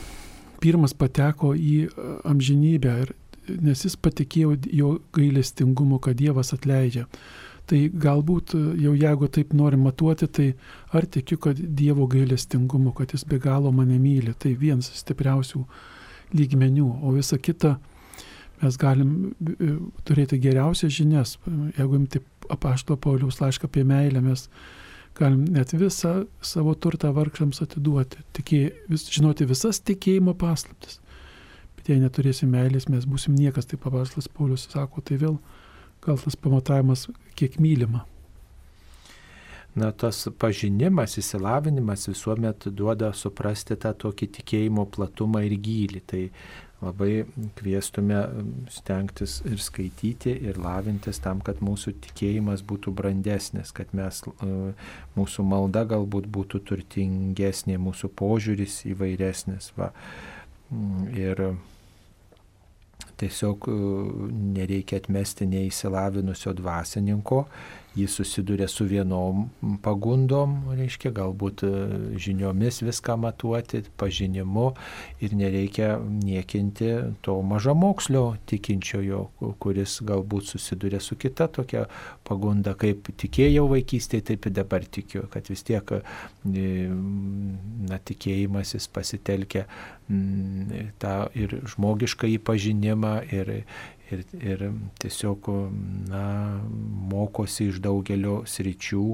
pirmas 0.61 0.93
pateko 0.93 1.55
į 1.57 1.89
amžinybę 2.29 2.95
ir 3.07 3.15
nes 3.47 3.85
jis 3.85 3.95
patikėjo 3.97 4.57
jo 4.71 4.91
gailestingumu, 5.15 5.99
kad 6.03 6.19
Dievas 6.19 6.53
atleidžia. 6.55 7.07
Tai 7.69 7.79
galbūt 8.03 8.55
jau 8.81 8.91
jeigu 8.97 9.29
taip 9.31 9.53
nori 9.55 9.77
matuoti, 9.79 10.27
tai 10.27 10.47
ar 10.97 11.05
tikiu, 11.07 11.37
kad 11.39 11.59
Dievo 11.59 12.07
gailestingumu, 12.11 12.91
kad 12.97 13.13
jis 13.15 13.23
be 13.27 13.39
galo 13.39 13.71
mane 13.71 13.99
myli, 14.01 14.33
tai 14.33 14.55
vienas 14.59 14.91
stipriausių 15.01 15.63
lygmenių, 16.35 16.89
o 17.03 17.13
visa 17.15 17.37
kita 17.37 17.77
mes 18.61 18.77
galim 18.77 19.13
e, 19.31 19.71
turėti 20.05 20.39
geriausias 20.41 20.93
žinias. 20.93 21.37
Jeigu 21.77 21.97
imti 21.97 22.21
apašto 22.51 22.97
Pauliaus 22.99 23.39
laišką 23.41 23.69
apie 23.69 23.83
meilę, 23.87 24.21
mes 24.25 24.47
galim 25.17 25.45
net 25.51 25.73
visą 25.75 26.25
savo 26.45 26.75
turtą 26.75 27.11
vargšams 27.15 27.63
atiduoti, 27.65 28.21
tikė, 28.37 28.61
vis, 28.91 29.07
žinoti 29.11 29.47
visas 29.49 29.81
tikėjimo 29.87 30.35
paslaptis. 30.39 30.99
Jei 31.91 31.99
neturėsim 31.99 32.53
meilės, 32.53 32.87
mes 32.87 33.03
būsim 33.09 33.35
niekas, 33.35 33.67
tai 33.67 33.79
papaštas 33.81 34.29
Paulius 34.31 34.69
sako, 34.71 35.03
tai 35.03 35.17
vėl 35.19 35.35
gal 36.05 36.19
tas 36.21 36.37
pamatavimas 36.39 37.09
kiek 37.35 37.59
mylima. 37.59 38.05
Na, 39.75 39.91
tas 39.95 40.25
pažinimas, 40.39 41.17
įsilavinimas 41.19 42.09
visuomet 42.09 42.67
duoda 42.75 43.13
suprasti 43.15 43.77
tą 43.79 43.93
tokį 43.95 44.27
tikėjimo 44.37 44.83
platumą 44.91 45.45
ir 45.47 45.55
gilį. 45.63 46.01
Tai 46.11 46.23
labai 46.81 47.25
kviestume 47.59 48.19
stengtis 48.73 49.37
ir 49.47 49.61
skaityti, 49.61 50.33
ir 50.49 50.59
lavintis 50.59 51.21
tam, 51.23 51.39
kad 51.45 51.61
mūsų 51.63 51.93
tikėjimas 52.07 52.65
būtų 52.67 52.91
brandesnis, 52.97 53.71
kad 53.75 53.91
mes, 53.95 54.23
e, 54.27 54.71
mūsų 55.15 55.45
malda 55.45 55.85
galbūt 55.91 56.27
būtų 56.27 56.63
turtingesnė, 56.71 57.77
mūsų 57.79 58.11
požiūris 58.17 58.81
įvairesnis. 58.91 59.71
Va. 59.77 59.91
Mm, 60.71 61.07
ir 61.15 61.45
tiesiog 63.21 63.69
e, 63.69 63.75
nereikia 64.57 64.99
atmesti 65.01 65.47
neįsilavinusio 65.49 66.53
dvasininko, 66.57 67.45
jis 67.95 68.11
susiduria 68.15 68.67
su 68.67 68.85
vienom 68.85 69.49
pagundom, 69.83 70.55
reiškia, 70.77 71.11
galbūt 71.15 71.63
e, 71.67 71.71
žiniomis 72.23 72.79
viską 72.85 73.17
matuoti, 73.19 73.83
pažinimu 73.99 74.69
ir 75.19 75.35
nereikia 75.35 75.97
niekinti 75.99 76.91
to 77.25 77.35
mažamokslio 77.43 78.23
tikinčiojo, 78.47 79.25
kuris 79.59 79.97
galbūt 80.07 80.53
susiduria 80.53 81.01
su 81.03 81.19
kita 81.19 81.49
tokia 81.51 81.85
pagunda, 82.27 82.77
kaip 82.79 83.11
tikėjau 83.11 83.67
vaikystėje, 83.73 84.29
taip 84.31 84.47
ir 84.47 84.55
dabar 84.61 84.87
tikiu, 84.87 85.25
kad 85.33 85.51
vis 85.51 85.65
tiek 85.67 85.95
e, 85.97 86.01
na, 87.91 87.99
tikėjimasis 87.99 88.87
pasitelkia 88.93 89.67
tą 90.99 91.15
ir 91.39 91.59
žmogišką 91.71 92.27
įpažinimą, 92.37 93.13
ir, 93.31 93.51
ir, 94.15 94.23
ir 94.41 94.65
tiesiog 95.01 95.49
na, 96.09 96.23
mokosi 97.11 97.69
iš 97.71 97.81
daugelio 97.83 98.41
sričių 98.47 99.05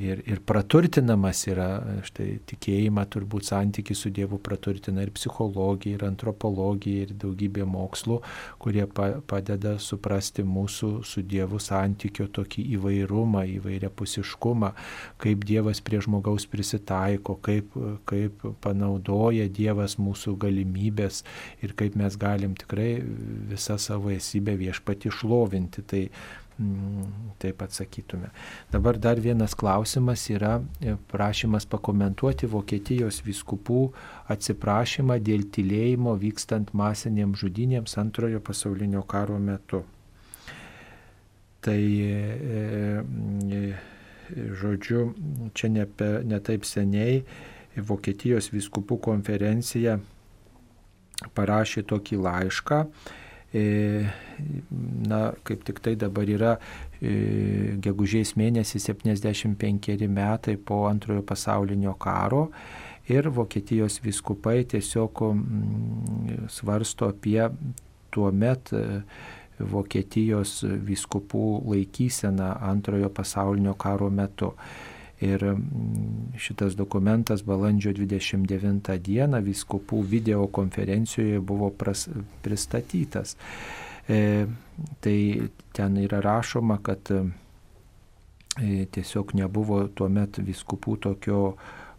ir, 0.00 0.22
ir 0.24 0.40
praturtinamas 0.48 1.42
yra, 1.50 1.68
štai 2.06 2.38
tikėjimą 2.48 3.04
turbūt 3.12 3.48
santyki 3.50 3.96
su 3.96 4.10
Dievu 4.14 4.38
praturtina 4.40 5.04
ir 5.04 5.12
psichologija, 5.12 5.98
ir 5.98 6.04
antropologija, 6.08 7.04
ir 7.04 7.12
daugybė 7.20 7.66
mokslų, 7.68 8.20
kurie 8.62 8.86
pa, 8.88 9.10
padeda 9.28 9.76
suprasti 9.82 10.44
mūsų 10.46 10.90
su 11.08 11.22
Dievu 11.22 11.60
santykio 11.60 12.28
tokį 12.38 12.64
įvairumą, 12.78 13.44
įvairiapusiškumą, 13.58 14.72
kaip 15.20 15.46
Dievas 15.48 15.82
prie 15.84 16.00
žmogaus 16.04 16.48
prisitaiko, 16.48 17.36
kaip, 17.44 17.76
kaip 18.08 18.48
panaudoja 18.64 19.50
Dievas 19.52 19.98
mūsų 20.00 20.38
galimybės 20.48 21.24
ir 21.62 21.76
kaip 21.78 21.98
mes 21.98 22.16
galim 22.16 22.56
tikrai 22.58 22.94
visą 23.52 23.76
savo 23.80 24.12
esybę 24.14 24.56
viešpati 24.58 25.12
išlovinti. 25.12 25.84
Tai 25.88 26.04
taip 27.38 27.62
atsakytume. 27.62 28.30
Dabar 28.72 28.98
dar 28.98 29.20
vienas 29.20 29.54
klausimas 29.54 30.24
yra 30.30 30.58
e, 30.80 30.96
prašymas 31.12 31.66
pakomentuoti 31.70 32.48
Vokietijos 32.50 33.20
viskupų 33.26 33.82
atsiprašymą 34.34 35.20
dėl 35.22 35.46
tylėjimo 35.54 36.16
vykstant 36.18 36.74
masinėms 36.74 37.44
žudinėms 37.44 37.94
antrojo 38.02 38.42
pasaulinio 38.42 39.04
karo 39.06 39.38
metu. 39.38 39.84
Tai, 41.62 41.78
e, 41.78 42.64
e, 43.54 43.62
žodžiu, 44.58 45.12
čia 45.54 45.70
ne, 45.70 45.86
pe, 45.86 46.10
ne 46.26 46.42
seniai 46.62 47.22
Vokietijos 47.78 48.50
viskupų 48.50 48.98
konferencija 48.98 49.98
parašė 51.34 51.84
tokį 51.86 52.18
laišką, 52.24 52.82
na, 55.08 55.20
kaip 55.46 55.64
tik 55.66 55.80
tai 55.84 55.94
dabar 55.98 56.28
yra 56.30 56.52
e, 57.00 57.76
gegužės 57.82 58.34
mėnesį 58.38 58.82
75 58.84 60.08
metai 60.12 60.56
po 60.56 60.84
antrojo 60.90 61.24
pasaulinio 61.26 61.94
karo 62.00 62.48
ir 63.08 63.30
Vokietijos 63.32 64.00
viskupai 64.04 64.62
tiesiog 64.68 65.24
svarsto 66.52 67.08
apie 67.08 67.48
tuo 68.14 68.30
met 68.32 68.72
e, 68.72 69.02
Vokietijos 69.58 70.60
viskupų 70.86 71.46
laikyseną 71.66 72.52
antrojo 72.62 73.08
pasaulinio 73.10 73.74
karo 73.74 74.06
metu. 74.10 74.52
Ir 75.20 75.42
mm, 75.44 76.38
šitas 76.38 76.76
dokumentas 76.78 77.42
balandžio 77.42 77.90
29 77.96 78.98
dieną 79.02 79.40
viskupų 79.42 80.04
videokonferencijoje 80.06 81.40
buvo 81.42 81.72
pras, 81.74 82.06
pristatytas. 82.42 83.34
E, 84.08 84.46
tai 85.02 85.18
ten 85.74 85.98
yra 85.98 86.22
rašoma, 86.22 86.78
kad 86.82 87.10
e, 87.10 88.86
tiesiog 88.94 89.34
nebuvo 89.34 89.82
tuo 89.90 90.08
met 90.08 90.38
viskupų 90.38 90.96
tokio 91.08 91.42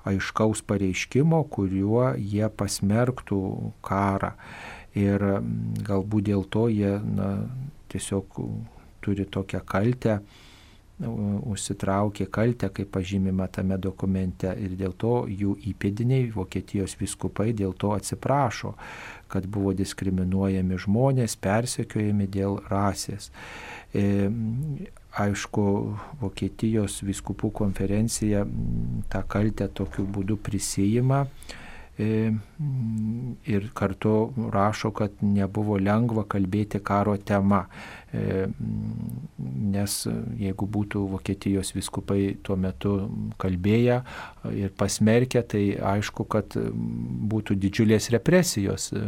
aiškaus 0.08 0.64
pareiškimo, 0.64 1.44
kuriuo 1.52 2.14
jie 2.16 2.48
pasmerktų 2.48 3.44
karą. 3.84 4.32
Ir 4.96 5.20
mm, 5.20 5.84
galbūt 5.84 6.32
dėl 6.32 6.48
to 6.48 6.70
jie 6.72 6.96
na, 7.04 7.34
tiesiog 7.92 8.40
turi 9.04 9.28
tokią 9.28 9.60
kaltę 9.68 10.22
užsitraukė 11.00 12.28
kaltę, 12.32 12.70
kaip 12.76 12.92
pažymima 12.92 13.48
tame 13.48 13.78
dokumente 13.80 14.52
ir 14.60 14.76
dėl 14.80 14.94
to 15.00 15.14
jų 15.32 15.56
įpėdiniai, 15.72 16.32
Vokietijos 16.36 16.98
viskupai, 17.00 17.54
dėl 17.54 17.74
to 17.74 17.94
atsiprašo, 17.96 18.74
kad 19.32 19.48
buvo 19.48 19.74
diskriminuojami 19.78 20.80
žmonės, 20.84 21.38
persekiojami 21.40 22.28
dėl 22.28 22.60
rasės. 22.68 23.32
E, 23.96 24.28
aišku, 25.24 25.66
Vokietijos 26.20 27.00
viskupų 27.08 27.54
konferencija 27.64 28.44
tą 29.10 29.24
kaltę 29.28 29.70
tokiu 29.72 30.06
būdu 30.06 30.38
prisijima 30.44 31.24
e, 31.98 32.30
ir 33.50 33.70
kartu 33.74 34.14
rašo, 34.54 34.92
kad 34.92 35.24
nebuvo 35.24 35.80
lengva 35.80 36.28
kalbėti 36.30 36.84
karo 36.84 37.16
tema. 37.18 37.66
E, 38.10 38.48
nes 39.70 39.96
jeigu 40.42 40.66
būtų 40.66 41.04
Vokietijos 41.12 41.70
viskupai 41.76 42.40
tuo 42.42 42.56
metu 42.58 42.94
kalbėję 43.42 44.00
ir 44.58 44.72
pasmerkę, 44.78 45.44
tai 45.46 45.62
aišku, 45.78 46.26
kad 46.26 46.58
būtų 47.30 47.58
didžiulės 47.62 48.10
represijos 48.16 48.90
e, 48.98 49.04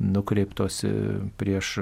nukreiptos 0.00 0.80
e, 0.88 0.94
prieš 1.40 1.74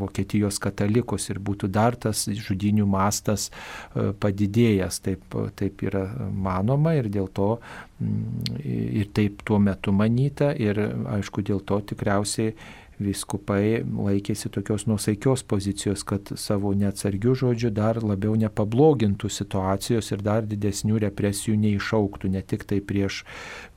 Vokietijos 0.00 0.60
katalikus 0.62 1.28
ir 1.28 1.42
būtų 1.44 1.68
dar 1.74 1.98
tas 2.00 2.24
žudinių 2.32 2.86
mastas 2.88 3.48
padidėjęs, 3.92 5.00
taip, 5.04 5.36
taip 5.58 5.84
yra 5.84 6.06
manoma 6.32 6.94
ir 6.96 7.10
dėl 7.12 7.28
to 7.34 7.50
ir 8.64 9.08
taip 9.12 9.42
tuo 9.44 9.58
metu 9.60 9.92
manyta 9.92 10.52
ir 10.54 10.78
aišku 11.18 11.42
dėl 11.44 11.60
to 11.66 11.80
tikriausiai 11.92 12.54
viskupai 13.02 13.82
laikėsi 13.84 14.50
tokios 14.52 14.86
nusaikios 14.90 15.44
pozicijos, 15.48 16.04
kad 16.06 16.32
savo 16.40 16.72
neatsargių 16.76 17.34
žodžių 17.42 17.70
dar 17.74 18.00
labiau 18.02 18.36
nepablogintų 18.38 19.30
situacijos 19.32 20.12
ir 20.12 20.22
dar 20.26 20.46
didesnių 20.48 21.00
represijų 21.06 21.56
neišauktų, 21.62 22.32
ne 22.34 22.42
tik 22.42 22.66
tai 22.68 22.80
prieš, 22.84 23.22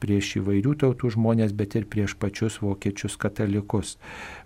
prieš 0.03 0.35
įvairių 0.41 0.75
tautų 0.83 1.13
žmonės, 1.17 1.55
bet 1.57 1.77
ir 1.79 1.87
prieš 1.91 2.17
pačius 2.21 2.59
vokiečius 2.63 3.17
katalikus. 3.21 3.97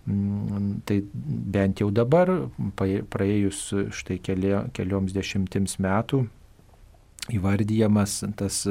Mm, 0.05 0.81
tai 0.85 1.01
bent 1.13 1.81
jau 1.81 1.91
dabar, 1.93 2.31
praėjus 2.75 3.67
štai 3.95 4.19
kelioms 4.21 5.15
dešimtims 5.15 5.79
metų, 5.81 6.25
įvardyjamas 7.33 8.19
tas 8.37 8.61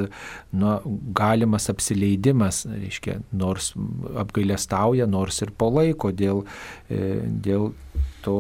nu, 0.55 0.75
galimas 1.17 1.69
apsileidimas, 1.73 2.65
reiškia, 2.71 3.19
nors 3.35 3.73
apgailestauja, 4.21 5.09
nors 5.11 5.41
ir 5.43 5.51
palaiko 5.59 6.13
dėl, 6.15 6.45
e, 6.89 7.17
dėl 7.45 7.73
to 8.25 8.39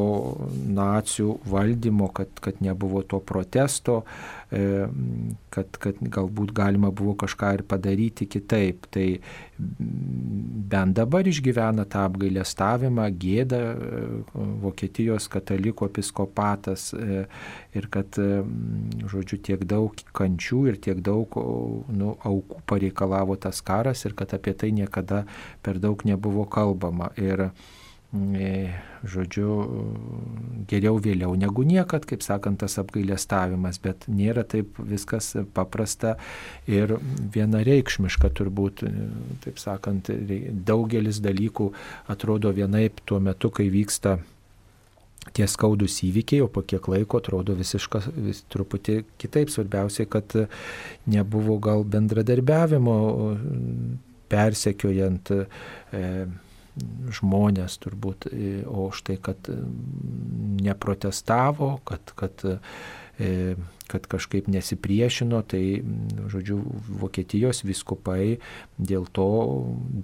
nacijų 0.74 1.38
valdymo, 1.48 2.08
kad, 2.16 2.30
kad 2.40 2.60
nebuvo 2.64 3.02
to 3.04 3.20
protesto, 3.20 4.00
e, 4.48 4.86
kad, 5.52 5.76
kad 5.80 6.00
galbūt 6.00 6.54
galima 6.56 6.90
buvo 6.94 7.14
kažką 7.24 7.50
ir 7.58 7.64
padaryti 7.68 8.26
kitaip. 8.30 8.88
Tai 8.94 9.06
bent 9.58 10.96
dabar 10.96 11.28
išgyvena 11.28 11.84
tą 11.90 12.06
apgailestavimą, 12.08 13.10
gėdą 13.20 13.60
e, 13.60 14.00
Vokietijos 14.64 15.28
katalikų 15.32 15.90
episkopatas 15.90 16.88
e, 16.96 17.26
ir 17.76 17.90
kad, 17.92 18.16
žodžiu, 19.12 19.40
tiek 19.44 19.68
daug 19.68 20.00
kančių 20.16 20.64
ir 20.72 20.80
tiek 20.88 21.04
daug 21.04 21.36
nu, 21.92 22.16
aukų 22.24 22.64
pareikalavo 22.70 23.36
tas 23.36 23.60
karas 23.64 24.06
ir 24.08 24.16
kad 24.16 24.32
apie 24.36 24.56
tai 24.56 24.72
niekada 24.74 25.24
per 25.62 25.80
daug 25.82 26.08
nebuvo 26.08 26.48
kalbama. 26.48 27.12
Ir, 27.20 27.50
žodžiu, 28.14 29.50
geriau 30.70 30.98
vėliau 31.02 31.34
negu 31.36 31.64
niekad, 31.66 32.06
kaip 32.08 32.22
sakant, 32.24 32.60
tas 32.62 32.78
apgailėstavimas, 32.80 33.80
bet 33.82 34.06
nėra 34.08 34.44
taip 34.46 34.78
viskas 34.78 35.32
paprasta 35.56 36.14
ir 36.70 36.96
vienareikšmiška 37.34 38.30
turbūt, 38.38 38.84
taip 39.44 39.58
sakant, 39.60 40.12
daugelis 40.66 41.20
dalykų 41.24 41.72
atrodo 42.14 42.54
vienaip 42.54 43.02
tuo 43.04 43.20
metu, 43.20 43.50
kai 43.50 43.68
vyksta 43.72 44.18
tie 45.34 45.46
skaudus 45.48 45.98
įvykiai, 46.04 46.44
o 46.44 46.48
po 46.52 46.62
kiek 46.62 46.86
laiko 46.90 47.18
atrodo 47.20 47.56
visiškas, 47.56 48.10
vis 48.26 48.42
truputį 48.52 49.00
kitaip. 49.20 49.52
Svarbiausia, 49.52 50.06
kad 50.10 50.36
nebuvo 51.08 51.56
gal 51.64 51.84
bendradarbiavimo 51.88 52.96
persekiojant 54.28 55.32
e, 55.34 55.44
žmonės 57.14 57.78
turbūt, 57.82 58.26
e, 58.30 58.64
o 58.66 58.88
štai, 58.94 59.16
kad 59.22 59.48
e, 59.50 59.60
neprotestavo, 60.64 61.78
kad, 61.86 62.12
kad, 62.18 62.42
e, 63.18 63.54
kad 63.90 64.08
kažkaip 64.10 64.48
nesipriešino, 64.50 65.42
tai, 65.46 65.84
žodžiu, 66.32 66.58
Vokietijos 67.00 67.62
viskupai 67.66 68.40
dėl 68.78 69.06
to 69.14 69.28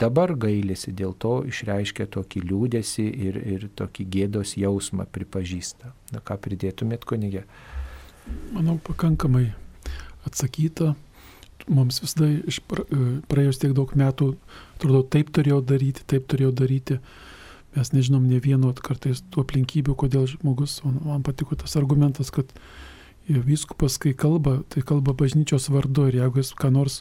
dabar 0.02 0.36
gailisi, 0.38 0.94
dėl 0.94 1.16
to 1.18 1.40
išreiškia 1.50 2.06
tokį 2.14 2.44
liūdėsi 2.46 3.08
ir, 3.08 3.40
ir 3.56 3.68
tokį 3.74 4.06
gėdos 4.16 4.54
jausmą 4.60 5.08
pripažįsta. 5.10 5.94
Na 6.14 6.22
ką 6.22 6.38
pridėtumėt, 6.38 7.06
kunigė? 7.08 7.46
Manau, 8.54 8.78
pakankamai 8.86 9.48
atsakyta 10.28 10.94
mums 11.70 12.00
visada 12.02 12.28
iš 12.50 12.60
praėjus 13.30 13.60
tiek 13.62 13.74
daug 13.76 13.92
metų, 13.96 14.34
atrodo, 14.76 15.02
taip 15.14 15.32
turėjau 15.34 15.60
daryti, 15.64 16.04
taip 16.10 16.28
turėjau 16.30 16.52
daryti. 16.62 16.98
Mes 17.76 17.92
nežinom 17.94 18.26
ne 18.26 18.40
vieno 18.42 18.72
kartais 18.74 19.22
tų 19.30 19.44
aplinkybių, 19.44 19.94
kodėl 19.94 20.26
žmogus, 20.30 20.80
man 20.82 21.22
patiko 21.26 21.54
tas 21.58 21.76
argumentas, 21.78 22.32
kad 22.34 22.50
vyskupas, 23.30 23.98
kai 24.02 24.10
kalba, 24.18 24.58
tai 24.72 24.82
kalba 24.82 25.14
bažnyčios 25.14 25.68
vardu 25.70 26.08
ir 26.10 26.18
jeigu 26.24 26.42
jis 26.42 26.50
ką 26.58 26.72
nors 26.74 27.00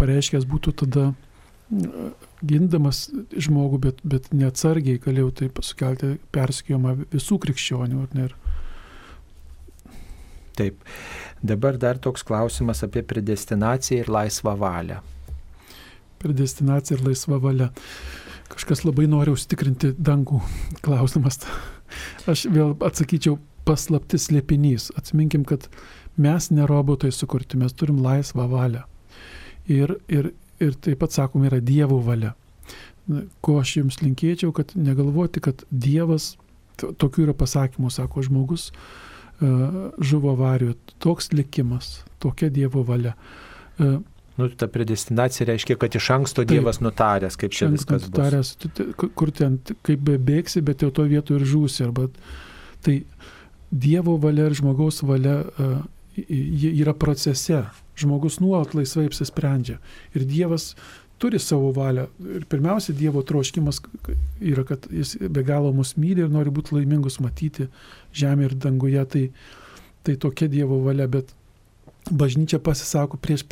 pareiškęs 0.00 0.48
būtų 0.50 0.74
tada 0.82 1.10
gindamas 2.42 3.04
žmogų, 3.30 3.78
bet, 3.84 4.00
bet 4.02 4.32
neatsargiai 4.34 4.98
galėjau 5.02 5.30
taip 5.42 5.60
sukelti 5.62 6.16
persikėjimą 6.34 6.96
visų 7.12 7.38
krikščionių. 7.44 8.08
Ne, 8.18 8.26
ir 8.26 8.34
Taip. 10.58 10.82
Dabar 11.42 11.76
dar 11.76 11.96
toks 11.98 12.22
klausimas 12.22 12.82
apie 12.84 13.00
predestinaciją 13.02 14.02
ir 14.02 14.10
laisvą 14.12 14.52
valią. 14.60 14.98
Predestinacija 16.20 16.98
ir 16.98 17.04
laisva 17.06 17.38
valia. 17.40 17.70
Kažkas 18.52 18.84
labai 18.84 19.06
nori 19.08 19.32
užtikrinti 19.32 19.94
dangų 19.96 20.42
klausimas. 20.84 21.40
Aš 22.28 22.44
vėl 22.52 22.74
atsakyčiau 22.84 23.38
paslaptis 23.64 24.28
lėpinys. 24.34 24.90
Atsiminkim, 25.00 25.46
kad 25.48 25.64
mes 26.20 26.50
ne 26.52 26.68
robotai 26.68 27.12
sukurti, 27.14 27.56
mes 27.56 27.72
turim 27.72 28.02
laisvą 28.04 28.44
valią. 28.50 28.84
Ir, 29.70 29.96
ir, 30.12 30.34
ir 30.60 30.76
taip 30.76 31.00
pat 31.00 31.16
sakom, 31.16 31.48
yra 31.48 31.62
Dievo 31.64 32.02
valia. 32.04 32.34
Ko 33.40 33.56
aš 33.62 33.78
jums 33.78 34.02
linkėčiau, 34.04 34.52
kad 34.52 34.76
negalvoti, 34.76 35.40
kad 35.40 35.64
Dievas, 35.72 36.34
tokių 36.76 37.30
yra 37.30 37.34
pasakymų, 37.36 37.88
sako 37.94 38.28
žmogus, 38.28 38.68
E, 38.70 39.09
žuvo 39.40 40.34
avarijoje. 40.34 40.76
Toks 40.98 41.32
likimas, 41.32 42.00
tokia 42.18 42.50
Dievo 42.52 42.82
valia. 42.86 43.14
E, 43.78 43.98
nu, 44.36 44.48
ta 44.56 44.68
predestinacija 44.68 45.46
reiškia, 45.48 45.76
kad 45.80 45.96
iš 45.96 46.10
anksto 46.16 46.44
taip, 46.44 46.52
Dievas 46.54 46.80
nutaręs, 46.84 47.38
kaip 47.40 47.56
čia 47.56 47.70
viskas 47.72 48.08
nutaręs, 48.08 48.56
bus. 48.64 49.08
Kur 49.16 49.32
ten, 49.36 49.60
kaip 49.86 50.04
bėgsi, 50.10 50.64
bet 50.64 50.84
jau 50.84 50.90
to 50.94 51.06
vietoje 51.08 51.40
ir 51.40 51.48
žūsi. 51.48 51.86
Arba, 51.88 52.08
tai 52.84 53.02
Dievo 53.70 54.18
valia 54.20 54.50
ir 54.50 54.58
žmogaus 54.58 55.00
valia 55.06 55.40
uh, 55.46 55.80
yra 56.28 56.94
procese. 56.94 57.64
Žmogus 58.00 58.38
nuolat 58.40 58.72
laisvai 58.74 59.06
apsisprendžia. 59.10 59.76
Ir 60.16 60.24
Dievas 60.24 60.74
turi 61.20 61.38
savo 61.42 61.70
valią. 61.76 62.06
Ir 62.36 62.46
pirmiausia, 62.50 62.94
Dievo 62.96 63.22
troškimas 63.26 63.82
yra, 64.40 64.64
kad 64.68 64.86
jis 64.90 65.16
be 65.20 65.44
galo 65.46 65.72
mus 65.76 65.94
myli 66.00 66.24
ir 66.24 66.32
nori 66.32 66.52
būti 66.54 66.74
laimingus 66.78 67.20
matyti 67.20 67.68
žemė 68.16 68.48
ir 68.48 68.56
danguje. 68.64 69.04
Tai, 69.14 69.24
tai 70.06 70.16
tokia 70.24 70.48
Dievo 70.52 70.80
valia, 70.86 71.08
bet 71.10 71.34
bažnyčia 72.10 72.60
pasisako 72.64 73.20
prieš 73.20 73.44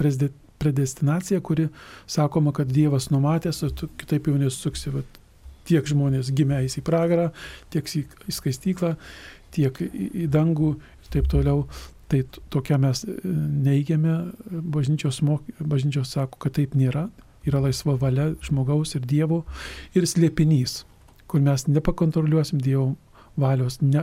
predestinaciją, 0.58 1.42
kuri 1.44 1.68
sakoma, 2.08 2.54
kad 2.56 2.72
Dievas 2.72 3.10
numatęs, 3.12 3.62
tu 3.76 3.90
kitaip 4.00 4.30
jau 4.30 4.38
nesuksi. 4.40 4.94
Vat, 4.96 5.20
tiek 5.68 5.84
žmonės 5.84 6.32
gimė 6.32 6.62
į 6.64 6.82
pragarą, 6.84 7.28
tiek 7.72 7.84
į 7.84 8.32
skaistyklą, 8.32 8.94
tiek 9.54 9.76
į 9.84 10.26
dangų 10.32 10.74
ir 10.78 11.12
taip 11.12 11.30
toliau. 11.30 11.66
Tai 12.08 12.22
tokia 12.48 12.78
mes 12.80 13.02
e, 13.04 13.14
neigiame, 13.66 14.14
bažnyčios, 14.48 15.20
mok, 15.20 15.44
bažnyčios 15.60 16.14
sako, 16.16 16.38
kad 16.40 16.54
taip 16.56 16.72
nėra, 16.72 17.10
yra 17.48 17.62
laisva 17.64 17.96
valia 18.00 18.30
žmogaus 18.44 18.94
ir 18.98 19.04
Dievo 19.08 19.42
ir 19.96 20.06
slėpinys, 20.08 20.82
kur 21.28 21.44
mes 21.44 21.66
nepakontroliuosim 21.68 22.62
Dievo 22.62 22.94
valios, 23.38 23.78
ne, 23.80 24.02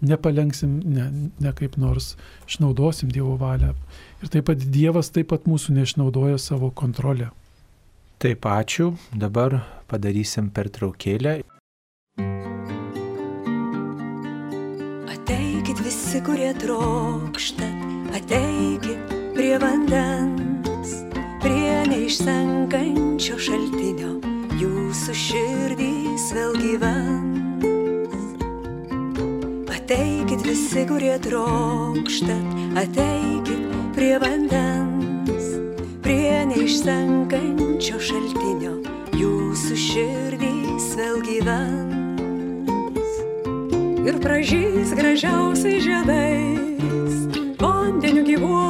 nepalenksim, 0.00 0.78
ne, 0.84 1.08
ne 1.40 1.52
kaip 1.58 1.76
nors 1.80 2.14
išnaudosim 2.48 3.10
Dievo 3.12 3.36
valią. 3.40 3.74
Ir 4.22 4.32
taip 4.32 4.48
pat 4.50 4.62
Dievas 4.62 5.12
taip 5.14 5.30
pat 5.32 5.48
mūsų 5.50 5.76
neišnaudoja 5.78 6.38
savo 6.42 6.70
kontrolę. 6.70 7.30
Taip, 8.18 8.46
ačiū. 8.50 8.92
Dabar 9.14 9.60
padarysim 9.90 10.50
pertraukėlę. 10.54 11.36
Ateikit 15.14 15.84
visi, 15.86 16.22
kurie 16.26 16.50
trokšta, 16.58 17.70
ateikit 18.18 19.14
prie 19.38 19.54
vandens 19.62 20.98
neišsenkančio 21.88 23.38
šaltinio 23.40 24.18
jūsų 24.60 25.14
širdys 25.16 26.26
vėl 26.36 26.52
gyvens. 26.60 28.26
Ateikit 29.72 30.44
visi, 30.44 30.84
kurie 30.90 31.14
trokštat, 31.24 32.46
ateikit 32.82 33.64
prie 33.96 34.12
vandens, 34.20 35.48
prie 36.04 36.44
neišsenkančio 36.52 38.00
šaltinio 38.10 38.76
jūsų 39.16 39.80
širdys 39.88 40.92
vėl 41.00 41.20
gyvens. 41.24 43.12
Ir 44.04 44.20
pražys 44.24 44.92
gražiausiai 44.96 45.80
žiedais, 45.84 47.28
vandeniu 47.60 48.26
gyvuoju 48.28 48.67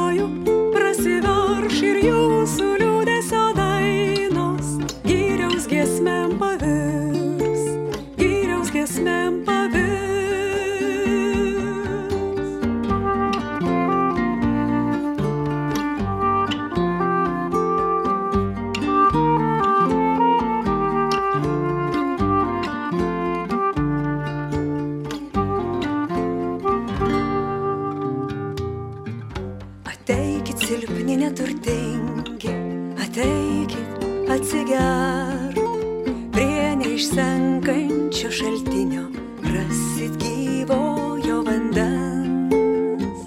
šio 38.19 38.31
šaltinio 38.31 39.07
rasit 39.43 40.11
gyvojo 40.19 41.43
vandens. 41.45 43.19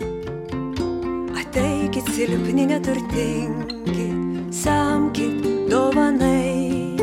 Ateikit 1.41 2.05
silpni 2.15 2.67
neturtingi, 2.67 4.09
samkit 4.53 5.47
dovanai, 5.71 6.97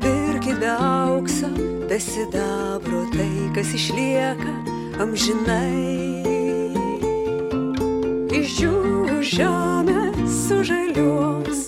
pirkit 0.00 0.60
be 0.60 0.70
aukso, 0.78 1.50
be 1.88 2.00
sidabro 2.00 3.02
tai, 3.10 3.50
kas 3.54 3.74
išlieka 3.74 4.54
amžinai. 5.02 6.22
Išdžiūvų 8.30 9.18
žemė 9.34 10.00
sužaliuos. 10.46 11.66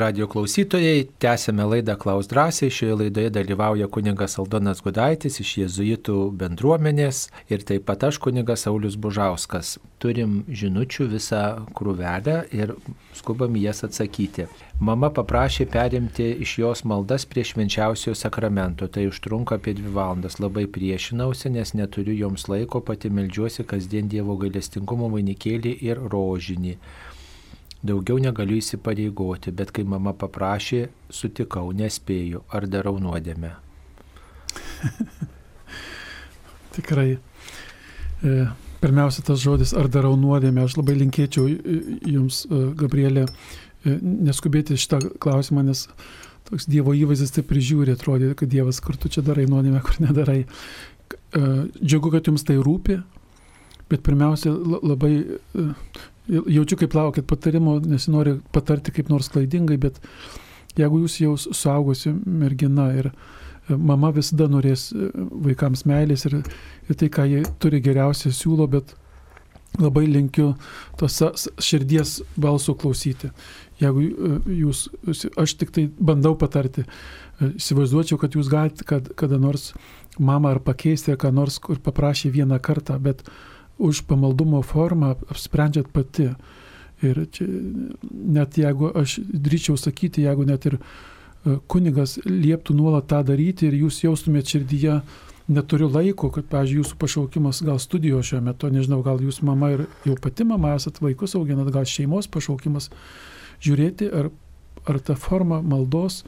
Radio 0.00 0.26
klausytojai, 0.30 1.04
tęsėme 1.20 1.64
laidą 1.68 1.94
Klaus 2.00 2.28
drąsiai. 2.30 2.70
Šioje 2.72 2.94
laidoje 3.02 3.30
dalyvauja 3.34 3.88
kuningas 3.92 4.38
Aldonas 4.40 4.80
Gudaitis 4.84 5.36
iš 5.42 5.50
Jėzuitų 5.60 6.16
bendruomenės 6.40 7.26
ir 7.52 7.64
taip 7.68 7.84
pat 7.88 8.06
aš 8.08 8.20
kuningas 8.24 8.64
Saulis 8.64 8.96
Bužauskas. 8.96 9.76
Turim 10.00 10.40
žinučių 10.48 11.08
visą 11.12 11.42
krūvelę 11.76 12.36
ir 12.56 12.72
skubam 13.18 13.58
jas 13.60 13.84
atsakyti. 13.84 14.48
Mama 14.80 15.10
paprašė 15.12 15.66
perimti 15.68 16.30
iš 16.40 16.56
jos 16.62 16.84
maldas 16.88 17.26
prie 17.28 17.44
švenčiausio 17.44 18.14
sakramento. 18.16 18.88
Tai 18.88 19.04
užtrunka 19.10 19.60
apie 19.60 19.74
dvi 19.76 19.92
valandas. 19.92 20.38
Labai 20.40 20.64
priešinausi, 20.72 21.52
nes 21.52 21.74
neturiu 21.76 22.16
joms 22.16 22.48
laiko, 22.48 22.80
pati 22.80 23.12
melžiuosi 23.12 23.68
kasdien 23.68 24.08
Dievo 24.08 24.38
gailestingumo 24.40 25.12
vainikėlį 25.12 25.76
ir 25.84 26.00
rožinį. 26.00 26.78
Daugiau 27.80 28.18
negaliu 28.20 28.58
įsipareigoti, 28.60 29.54
bet 29.56 29.70
kai 29.72 29.86
mama 29.88 30.12
paprašė, 30.12 30.82
sutikau, 31.08 31.70
nespėju, 31.72 32.42
ar 32.52 32.66
darau 32.68 32.98
nuodėmę. 33.00 33.54
Tikrai. 36.76 37.14
E, 38.20 38.34
pirmiausia, 38.82 39.24
tas 39.24 39.40
žodis, 39.40 39.72
ar 39.72 39.88
darau 39.92 40.12
nuodėmę, 40.20 40.66
aš 40.68 40.76
labai 40.76 40.98
linkėčiau 41.00 41.48
jums, 42.04 42.42
e, 42.44 42.60
Gabrielė, 42.82 43.24
e, 43.24 43.96
neskubėti 44.28 44.76
šitą 44.76 45.00
klausimą, 45.22 45.64
nes 45.70 45.86
toks 46.50 46.68
Dievo 46.68 46.92
įvaizdis 46.96 47.32
taip 47.32 47.48
prižiūri, 47.48 47.96
atrodė, 47.96 48.34
kad 48.36 48.52
Dievas, 48.52 48.82
kur 48.84 49.00
tu 49.00 49.08
čia 49.08 49.24
darai 49.24 49.48
nuodėmę, 49.48 49.80
kur 49.86 50.02
nedarai. 50.04 50.42
E, 50.44 51.46
džiugu, 51.80 52.12
kad 52.12 52.28
jums 52.28 52.44
tai 52.44 52.58
rūpi, 52.60 53.00
bet 53.88 54.04
pirmiausia, 54.04 54.52
la- 54.52 54.84
labai 54.92 55.14
jaučiu, 56.30 56.78
kaip 56.80 56.94
laukit 56.94 57.26
patarimo, 57.26 57.78
nesinori 57.80 58.38
patarti 58.54 58.94
kaip 58.94 59.10
nors 59.10 59.30
klaidingai, 59.32 59.78
bet 59.80 60.00
jeigu 60.78 61.04
jūs 61.04 61.18
jau 61.22 61.34
suaugusi 61.40 62.12
mergina 62.14 62.90
ir 62.96 63.10
e, 63.10 63.76
mama 63.76 64.12
visada 64.14 64.48
norės 64.50 64.90
e, 64.92 65.10
vaikams 65.46 65.86
meilės 65.90 66.26
ir, 66.30 66.40
ir 66.88 66.98
tai, 66.98 67.10
ką 67.12 67.26
jie 67.30 67.44
turi 67.62 67.82
geriausia 67.84 68.32
siūlo, 68.34 68.68
bet 68.70 68.94
labai 69.78 70.04
linkiu 70.10 70.52
tos 70.98 71.20
širdies 71.62 72.20
balsų 72.40 72.76
klausyti. 72.80 73.30
Jeigu 73.82 74.06
e, 74.06 74.34
jūs, 74.60 74.86
aš 75.40 75.56
tik 75.60 75.74
tai 75.74 75.88
bandau 75.98 76.36
patarti, 76.38 76.86
įsivaizduočiau, 77.40 78.18
kad 78.20 78.36
jūs 78.36 78.50
galite 78.52 78.84
kad, 78.86 79.08
kada 79.16 79.38
nors 79.40 79.70
mamą 80.20 80.54
ar 80.54 80.60
pakeisti, 80.64 81.14
ar 81.14 81.20
ką 81.20 81.30
nors, 81.32 81.56
kur 81.62 81.80
paprašė 81.80 82.32
vieną 82.34 82.58
kartą, 82.62 82.98
bet 83.00 83.24
už 83.80 84.04
pamaldumo 84.08 84.60
formą 84.62 85.14
apsprendžiat 85.32 85.88
pati. 85.92 86.30
Ir 87.00 87.22
čia, 87.32 87.46
net 88.12 88.58
jeigu 88.60 88.90
aš 89.00 89.16
drįčiau 89.24 89.78
sakyti, 89.80 90.26
jeigu 90.26 90.44
net 90.44 90.66
ir 90.68 90.76
e, 90.76 91.56
kunigas 91.64 92.18
lieptų 92.26 92.76
nuolat 92.76 93.08
tą 93.08 93.22
daryti 93.24 93.70
ir 93.70 93.78
jūs 93.86 94.02
jaustumėt 94.04 94.52
širdyje, 94.52 94.98
neturiu 95.50 95.88
laiko, 95.88 96.28
kad, 96.34 96.44
pavyzdžiui, 96.52 96.82
jūsų 96.82 96.98
pašaukimas 97.00 97.62
gal 97.64 97.80
studijos 97.82 98.28
šiuo 98.28 98.42
metu, 98.44 98.68
nežinau, 98.70 99.00
gal 99.06 99.22
jūs 99.24 99.40
mama 99.46 99.72
ir 99.74 99.86
jau 100.04 100.18
pati 100.20 100.44
mama 100.46 100.74
esat 100.76 101.00
vaikus 101.00 101.34
auginat, 101.40 101.72
gal 101.72 101.88
šeimos 101.88 102.28
pašaukimas, 102.30 102.90
žiūrėti, 103.64 104.10
ar, 104.20 104.30
ar 104.84 105.00
ta 105.00 105.16
forma 105.16 105.62
maldos 105.64 106.22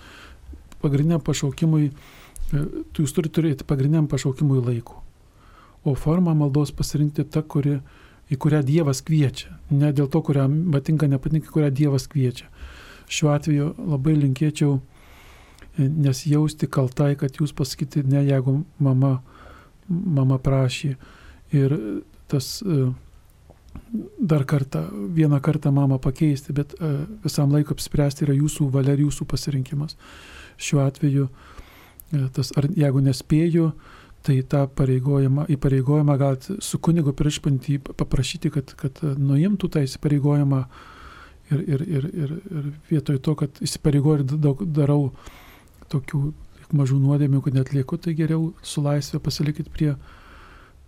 pagrindiniam 0.83 1.21
pašaukimui, 1.23 1.93
e, 1.93 2.67
jūs 2.97 3.13
turite 3.13 3.37
turėti 3.37 3.69
pagrindiniam 3.69 4.09
pašaukimui 4.11 4.65
laiko. 4.65 5.02
O 5.85 5.95
formą 5.95 6.35
maldos 6.39 6.71
pasirinkti 6.71 7.25
tą, 7.27 7.43
kuri, 7.43 7.81
į 8.31 8.39
kurią 8.39 8.63
Dievas 8.67 9.03
kviečia. 9.03 9.57
Ne 9.75 9.91
dėl 9.93 10.07
to, 10.11 10.23
kurią 10.23 10.47
patinka, 10.73 11.09
nepatinka, 11.11 11.51
kurią 11.51 11.73
Dievas 11.75 12.07
kviečia. 12.11 12.47
Šiuo 13.11 13.33
atveju 13.35 13.73
labai 13.91 14.15
linkėčiau 14.21 14.77
e, 14.79 15.89
nesijausti 15.89 16.69
kaltai, 16.71 17.17
kad 17.19 17.41
jūs 17.41 17.55
pasakyti, 17.59 18.05
ne 18.07 18.23
jeigu 18.29 18.61
mama, 18.79 19.17
mama 19.89 20.39
prašė. 20.39 20.95
Ir 21.53 21.75
tas 22.31 22.61
e, 22.63 22.85
dar 24.23 24.47
kartą, 24.49 24.85
vieną 25.19 25.41
kartą 25.43 25.73
mamą 25.75 25.99
pakeisti, 25.99 26.55
bet 26.57 26.77
e, 26.79 26.93
visam 27.27 27.51
laikui 27.53 27.75
apspręsti 27.75 28.29
yra 28.29 28.39
jūsų 28.39 28.69
valia 28.71 28.95
ir 28.95 29.03
jūsų 29.09 29.27
pasirinkimas. 29.29 29.99
Šiuo 30.63 30.85
atveju, 30.87 31.27
tas, 32.37 32.53
ar 32.61 32.69
jeigu 32.71 33.01
nespėju, 33.03 33.73
tai 34.23 34.39
tą 34.47 34.67
pareigojimą, 34.79 35.47
įpareigojimą 35.57 36.17
galite 36.19 36.57
su 36.63 36.79
kunigu 36.79 37.15
priešpantį 37.19 37.79
paprašyti, 37.99 38.53
kad, 38.55 38.75
kad 38.79 39.01
nuimtų 39.03 39.71
tą 39.73 39.83
įsipareigojimą 39.87 40.61
ir, 41.51 41.65
ir, 41.75 41.83
ir, 41.83 42.07
ir, 42.13 42.37
ir 42.53 42.71
vietoj 42.91 43.19
to, 43.25 43.35
kad 43.43 43.63
įsipareigoju 43.65 44.23
ir 44.23 44.39
daug 44.39 44.63
darau 44.79 45.11
tokių 45.93 46.23
mažų 46.73 47.01
nuodėmių, 47.03 47.43
kad 47.45 47.59
netlieku, 47.59 47.99
tai 48.01 48.15
geriau 48.17 48.53
su 48.65 48.85
laisvė 48.85 49.21
pasilikit 49.23 49.69
prie, 49.75 49.93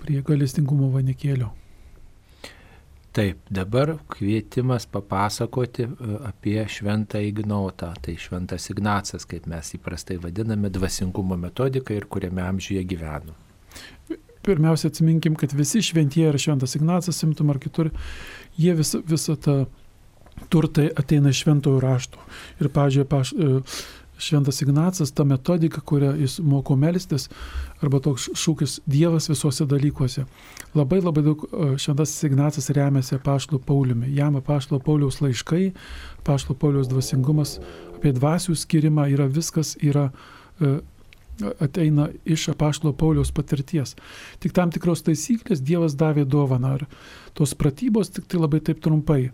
prie 0.01 0.23
galestingumo 0.25 0.89
vanikėlio. 0.95 1.51
Taip, 3.15 3.39
dabar 3.51 3.93
kvietimas 4.11 4.89
papasakoti 4.91 5.85
e, 5.87 5.89
apie 6.27 6.65
šventą 6.69 7.21
Ignotą. 7.23 7.93
Tai 8.03 8.15
šventas 8.19 8.67
Ignacas, 8.73 9.23
kaip 9.31 9.47
mes 9.47 9.71
įprastai 9.77 10.17
vadiname, 10.19 10.71
dvasingumo 10.75 11.39
metodiką 11.39 11.95
ir 11.95 12.09
kuriame 12.11 12.43
amžiuje 12.43 12.83
gyveno. 12.91 13.37
Pirmiausia, 14.45 14.91
atsiminkim, 14.91 15.39
kad 15.39 15.55
visi 15.55 15.83
šventieji 15.83 16.33
ar 16.33 16.41
šventas 16.43 16.75
Ignacas, 16.75 17.23
simtum 17.23 17.55
ar 17.55 17.63
kitur, 17.63 17.93
jie 18.59 18.75
visą, 18.75 19.05
tą 19.39 19.61
turtai 20.51 20.91
ateina 20.99 21.31
iš 21.31 21.45
šventojo 21.45 21.79
rašto. 21.87 22.27
Ir, 22.59 22.73
pažiūrėjau, 22.75 23.11
paš, 23.15 23.33
e, 23.39 23.63
šventas 24.19 24.63
Ignacas, 24.63 25.13
ta 25.13 25.25
metodika, 25.25 25.81
kurią 25.81 26.15
jis 26.21 26.39
moko 26.43 26.77
melstis, 26.77 27.29
arba 27.83 28.01
toks 28.05 28.29
šūkis 28.39 28.79
Dievas 28.87 29.29
visuose 29.31 29.67
dalykuose. 29.69 30.25
Labai 30.75 31.01
labai 31.03 31.25
daug 31.27 31.45
e, 31.45 31.75
šventas 31.81 32.15
Ignacas 32.27 32.71
remiasi 32.71 33.19
Paštlo 33.25 33.59
Pauliumi. 33.59 34.13
Jam 34.15 34.41
Paštlo 34.43 34.79
Pauliaus 34.79 35.21
laiškai, 35.25 35.73
Paštlo 36.25 36.57
Pauliaus 36.59 36.91
dvasingumas, 36.91 37.59
apie 37.97 38.15
dvasių 38.15 38.57
skirimą 38.59 39.09
yra 39.15 39.29
viskas, 39.31 39.77
yra 39.83 40.11
e, 40.61 40.79
ateina 41.61 42.09
iš 42.25 42.49
apaštalo 42.49 42.93
Pauliaus 42.93 43.33
patirties. 43.33 43.97
Tik 44.39 44.55
tam 44.55 44.71
tikros 44.71 45.03
taisyklės 45.07 45.63
Dievas 45.65 45.97
davė 45.99 46.25
dovaną. 46.25 46.77
Ir 46.79 46.87
tos 47.35 47.55
pratybos 47.59 48.13
tik 48.15 48.29
tai 48.31 48.41
labai 48.43 48.63
taip 48.65 48.83
trumpai. 48.85 49.33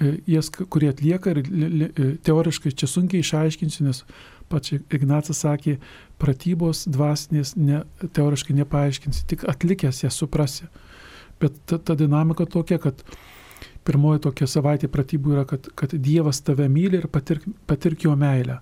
E, 0.00 0.16
Jas, 0.28 0.50
kurie 0.50 0.90
atlieka 0.92 1.32
ir 1.32 1.42
e, 1.42 2.08
teoriškai 2.26 2.72
čia 2.76 2.88
sunkiai 2.90 3.24
išaiškinsiu, 3.24 3.86
nes 3.86 4.02
pats 4.50 4.74
Ignacas 4.76 5.40
sakė, 5.42 5.78
pratybos 6.22 6.84
dvasinės 6.92 7.54
ne, 7.58 7.82
teoriškai 8.16 8.56
nepaaiškinsi, 8.60 9.24
tik 9.30 9.46
atlikęs 9.48 10.04
jas 10.04 10.18
suprasi. 10.20 10.68
Bet 11.40 11.56
ta, 11.68 11.78
ta 11.78 11.96
dinamika 11.98 12.46
tokia, 12.48 12.78
kad 12.82 13.02
pirmoji 13.86 14.22
tokia 14.26 14.48
savaitė 14.50 14.90
pratybų 14.92 15.34
yra, 15.34 15.46
kad, 15.48 15.66
kad 15.78 15.94
Dievas 15.96 16.42
tave 16.44 16.68
myli 16.72 17.02
ir 17.02 17.08
patirk, 17.12 17.44
patirk 17.68 18.06
jo 18.06 18.14
meilę. 18.18 18.60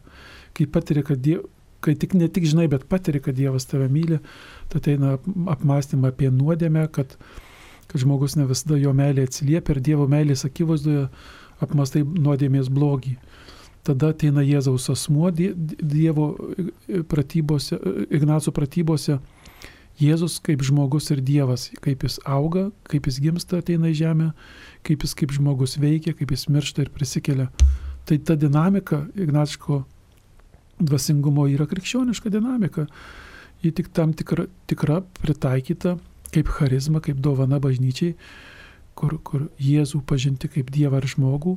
Kai 0.54 0.66
patiri, 0.70 1.04
kad 1.06 1.20
Dievas 1.22 1.50
kai 1.84 1.94
tik 2.00 2.14
ne 2.16 2.28
tik 2.32 2.46
žinai, 2.48 2.66
bet 2.72 2.86
patiri, 2.88 3.20
kad 3.20 3.36
Dievas 3.36 3.66
tave 3.68 3.90
myli, 3.92 4.20
tai 4.72 4.80
ateina 4.80 5.18
apmąstymą 5.52 6.12
apie 6.14 6.30
nuodėmę, 6.32 6.86
kad, 6.94 7.16
kad 7.94 8.02
žmogus 8.02 8.34
ne 8.34 8.42
visada 8.50 8.74
jo 8.74 8.90
meilė 8.90 9.22
atsiliepia 9.28 9.76
ir 9.76 9.80
Dievo 9.86 10.08
meilės 10.10 10.40
akivaizdoje 10.48 11.04
apmastai 11.62 12.00
nuodėmės 12.02 12.66
blogį. 12.66 13.12
Tada 13.86 14.08
ateina 14.10 14.42
Jėzaus 14.42 14.88
asmuo 14.90 15.30
Die- 15.30 15.52
Dievo 15.54 16.32
pratybose, 17.06 17.78
Ignaco 18.10 18.50
pratybose, 18.50 19.20
Jėzus 20.02 20.40
kaip 20.42 20.64
žmogus 20.66 21.12
ir 21.14 21.20
Dievas, 21.22 21.68
kaip 21.84 22.02
jis 22.02 22.18
auga, 22.26 22.72
kaip 22.82 23.06
jis 23.06 23.20
gimsta 23.22 23.60
ateina 23.62 23.92
į 23.92 23.94
žemę, 24.00 24.32
kaip 24.82 25.06
jis 25.06 25.14
kaip 25.14 25.30
žmogus 25.30 25.76
veikia, 25.78 26.16
kaip 26.18 26.34
jis 26.34 26.48
miršta 26.50 26.82
ir 26.82 26.90
prisikelia. 26.90 27.46
Tai 28.04 28.18
ta 28.18 28.34
dinamika 28.34 29.04
Ignačko 29.14 29.84
dvasingumo 30.82 31.46
yra 31.46 31.68
krikščioniška 31.70 32.26
dinamika. 32.34 32.88
Ji 33.62 33.70
tik 33.70 33.92
tam 33.94 34.10
tikra, 34.12 34.48
tikra 34.66 34.98
pritaikyta 35.22 35.94
kaip 36.34 36.50
charizma, 36.58 37.02
kaip 37.04 37.20
dovana 37.22 37.60
bažnyčiai, 37.62 38.14
kur, 38.98 39.18
kur 39.26 39.48
Jėzų 39.62 40.02
pažinti 40.08 40.50
kaip 40.50 40.70
Dievą 40.74 41.02
ir 41.02 41.08
žmogų 41.14 41.56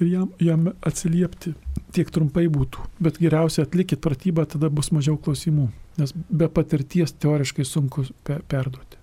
ir 0.00 0.10
jam, 0.10 0.28
jam 0.42 0.68
atsiliepti 0.84 1.54
tiek 1.96 2.10
trumpai 2.12 2.46
būtų. 2.52 2.84
Bet 3.00 3.20
geriausia 3.22 3.64
atlikit 3.64 4.02
pratybą, 4.04 4.44
tada 4.48 4.68
bus 4.72 4.92
mažiau 4.92 5.16
klausimų, 5.20 5.70
nes 6.00 6.12
be 6.12 6.48
patirties 6.52 7.14
teoriškai 7.16 7.64
sunku 7.64 8.06
pe 8.26 8.40
perduoti. 8.48 9.00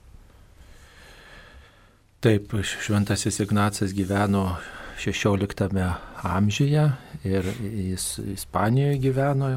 Taip, 2.24 2.54
šventasis 2.64 3.42
Ignacas 3.44 3.92
gyveno 3.92 4.46
16 5.02 5.82
amžiuje 6.24 6.86
ir 7.28 7.50
jis 7.60 8.20
Ispanijoje 8.34 8.98
gyveno, 9.04 9.50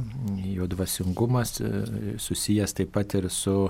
jo 0.44 0.66
dvasingumas 0.66 1.60
e, 1.60 1.70
susijęs 2.18 2.74
taip 2.74 2.90
pat 2.96 3.14
ir 3.14 3.28
su 3.30 3.68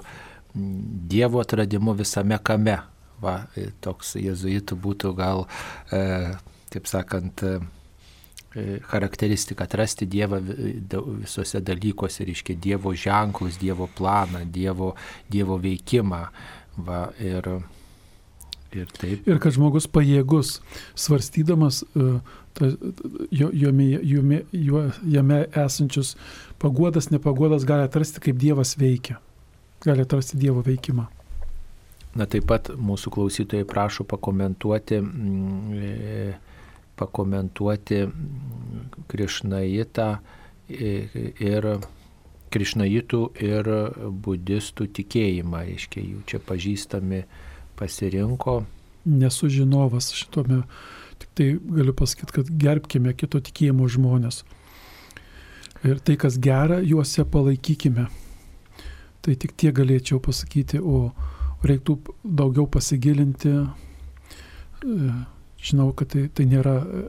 Dievo 0.57 1.41
atradimu 1.43 1.95
visame 1.97 2.39
kame. 2.43 2.79
Va, 3.21 3.47
e, 3.57 3.71
toks 3.81 4.17
jezuitų 4.21 4.77
būtų 4.77 5.15
gal, 5.17 5.47
e, 5.93 6.35
taip 6.73 6.89
sakant, 6.91 7.45
charakteristika 8.89 9.67
atrasti 9.69 10.07
Dievą 10.09 10.39
visose 11.21 11.61
dalykuose, 11.61 12.25
reiškia 12.25 12.57
Dievo 12.57 12.95
ženklus, 12.97 13.59
Dievo 13.61 13.89
planą, 13.99 14.47
Dievo, 14.49 14.95
dievo 15.29 15.59
veikimą. 15.61 16.23
Va, 16.77 17.09
ir 17.21 17.51
Ir, 18.77 18.89
taip. 18.93 19.23
ir 19.25 19.39
kad 19.41 19.55
žmogus 19.55 19.87
pajėgus, 19.89 20.59
svarstydamas 20.99 21.85
ta, 22.57 22.71
jo, 23.31 23.51
jome, 23.53 23.87
jome, 24.03 24.41
jo, 24.53 24.83
jame 25.07 25.45
esančius 25.65 26.15
paguodas, 26.63 27.11
nepaguodas, 27.13 27.65
gali 27.69 27.87
atrasti, 27.87 28.23
kaip 28.25 28.39
Dievas 28.41 28.75
veikia. 28.81 29.19
Gali 29.87 30.03
atrasti 30.03 30.39
Dievo 30.41 30.65
veikimą. 30.67 31.07
Na 32.17 32.25
taip 32.27 32.47
pat 32.49 32.71
mūsų 32.73 33.13
klausytojai 33.13 33.67
prašo 33.69 34.07
pakomentuoti, 34.09 34.99
mm, 35.03 36.33
pakomentuoti 36.97 38.01
Krišnaitą 39.11 40.09
ir 40.69 41.69
Krišnaitų 42.57 43.21
ir 43.43 43.69
budistų 44.25 44.87
tikėjimą, 44.97 45.65
aiškiai, 45.67 46.07
jų 46.15 46.23
čia 46.31 46.41
pažįstami 46.41 47.25
pasirinko. 47.77 48.61
Nesu 49.07 49.51
žinovas 49.53 50.13
šitome, 50.17 50.63
tik 51.21 51.33
tai 51.37 51.49
galiu 51.59 51.95
pasakyti, 51.97 52.39
kad 52.39 52.53
gerbkime 52.63 53.13
kito 53.19 53.43
tikėjimo 53.45 53.91
žmonės. 53.93 54.45
Ir 55.87 56.01
tai, 56.01 56.17
kas 56.19 56.39
gera, 56.43 56.81
juose 56.81 57.27
palaikykime. 57.29 58.07
Tai 59.27 59.35
tik 59.35 59.57
tie 59.59 59.73
galėčiau 59.75 60.21
pasakyti, 60.23 60.79
o 60.79 61.11
reiktų 61.67 61.97
daugiau 62.23 62.69
pasigilinti. 62.71 63.53
E, 64.87 65.15
žinau, 65.67 65.91
kad 65.99 66.13
tai, 66.13 66.29
tai 66.31 66.47
nėra 66.47 66.77
e, 66.79 67.01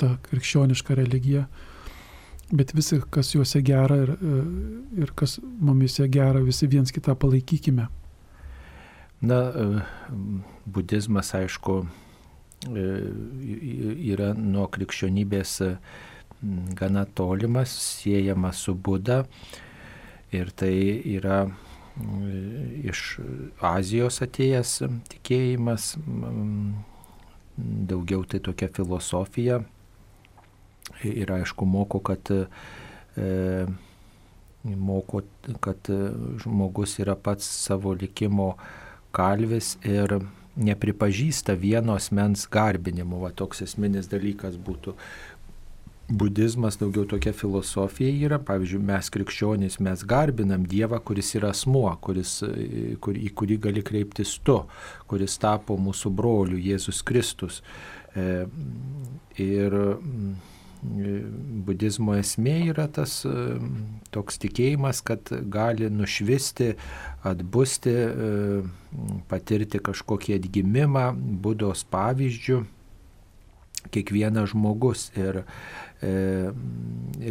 ta 0.00 0.14
krikščioniška 0.30 0.96
religija, 0.96 1.44
bet 2.48 2.72
visi, 2.76 3.02
kas 3.12 3.34
juose 3.34 3.60
gera 3.66 3.98
ir, 4.06 4.14
e, 4.16 4.40
ir 5.04 5.12
kas 5.18 5.36
mumise 5.42 6.08
gera, 6.12 6.40
visi 6.44 6.68
viens 6.70 6.94
kitą 6.94 7.16
palaikykime. 7.18 7.90
Na, 9.26 9.38
budizmas, 10.68 11.34
aišku, 11.36 11.78
yra 12.66 14.32
nuo 14.36 14.66
krikščionybės 14.72 15.54
gana 16.76 17.06
tolimas, 17.16 17.72
siejamas 18.00 18.60
su 18.64 18.74
Buda 18.74 19.22
ir 20.36 20.52
tai 20.52 20.74
yra 21.16 21.46
iš 21.96 23.18
Azijos 23.64 24.20
atėjęs 24.24 24.78
tikėjimas, 25.12 25.94
daugiau 27.56 28.24
tai 28.28 28.40
tokia 28.44 28.68
filosofija 28.68 29.62
ir 31.08 31.32
aišku 31.32 31.66
moko, 31.66 32.00
kad 32.04 32.30
e, 32.30 32.44
moko, 34.64 35.22
kad 35.64 35.90
žmogus 36.42 36.98
yra 37.00 37.16
pats 37.16 37.48
savo 37.66 37.94
likimo 37.96 38.54
kalvis 39.16 39.76
ir 39.84 40.18
nepripažįsta 40.56 41.56
vienos 41.60 42.10
mens 42.10 42.46
garbinimu. 42.52 43.20
Va 43.24 43.32
toks 43.36 43.62
esminis 43.66 44.08
dalykas 44.12 44.56
būtų. 44.56 44.96
Budizmas 46.06 46.76
daugiau 46.78 47.02
tokia 47.10 47.32
filosofija 47.34 48.12
yra, 48.28 48.38
pavyzdžiui, 48.46 48.82
mes 48.86 49.08
krikščionys, 49.10 49.80
mes 49.82 50.04
garbinam 50.06 50.62
Dievą, 50.70 51.00
kuris 51.02 51.32
yra 51.34 51.50
asmuo, 51.50 51.88
kuris, 51.98 52.38
kur, 53.02 53.18
į 53.18 53.32
kurį 53.34 53.56
gali 53.64 53.82
kreiptis 53.86 54.36
tu, 54.46 54.60
kuris 55.10 55.34
tapo 55.42 55.74
mūsų 55.74 56.12
broliu 56.14 56.60
Jėzus 56.62 57.02
Kristus. 57.06 57.58
E, 58.14 58.44
ir 59.42 59.74
budizmo 61.66 62.14
esmė 62.16 62.56
yra 62.70 62.86
tas 62.92 63.18
e, 63.26 63.32
toks 64.14 64.38
tikėjimas, 64.42 65.02
kad 65.06 65.30
gali 65.52 65.88
nušvisti, 65.90 66.74
atbusti, 67.26 67.94
e, 67.96 68.62
patirti 69.30 69.80
kažkokį 69.82 70.38
atgimimą, 70.38 71.08
būdos 71.42 71.84
pavyzdžių 71.90 72.62
kiekvienas 73.92 74.50
žmogus 74.52 75.08
ir 75.16 75.42
e, 76.02 76.12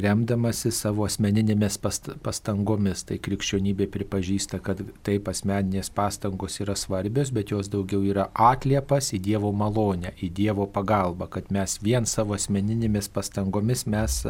remdamasi 0.06 0.72
savo 0.74 1.06
asmeninėmis 1.08 1.78
pastangomis. 2.26 3.06
Tai 3.08 3.20
krikščionybė 3.26 3.88
pripažįsta, 3.94 4.60
kad 4.66 4.82
taip 5.06 5.30
asmeninės 5.32 5.92
pastangos 5.96 6.60
yra 6.64 6.78
svarbios, 6.80 7.34
bet 7.36 7.54
jos 7.54 7.70
daugiau 7.74 8.04
yra 8.06 8.30
atliepas 8.34 9.12
į 9.16 9.22
Dievo 9.30 9.54
malonę, 9.56 10.16
į 10.22 10.32
Dievo 10.42 10.68
pagalbą, 10.72 11.30
kad 11.32 11.52
mes 11.54 11.80
vien 11.84 12.10
savo 12.10 12.38
asmeninėmis 12.38 13.12
pastangomis 13.14 13.86
mes 13.90 14.22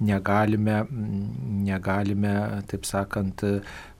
negalime, 0.00 0.82
negalime 1.68 2.34
taip 2.70 2.86
sakant, 2.88 3.44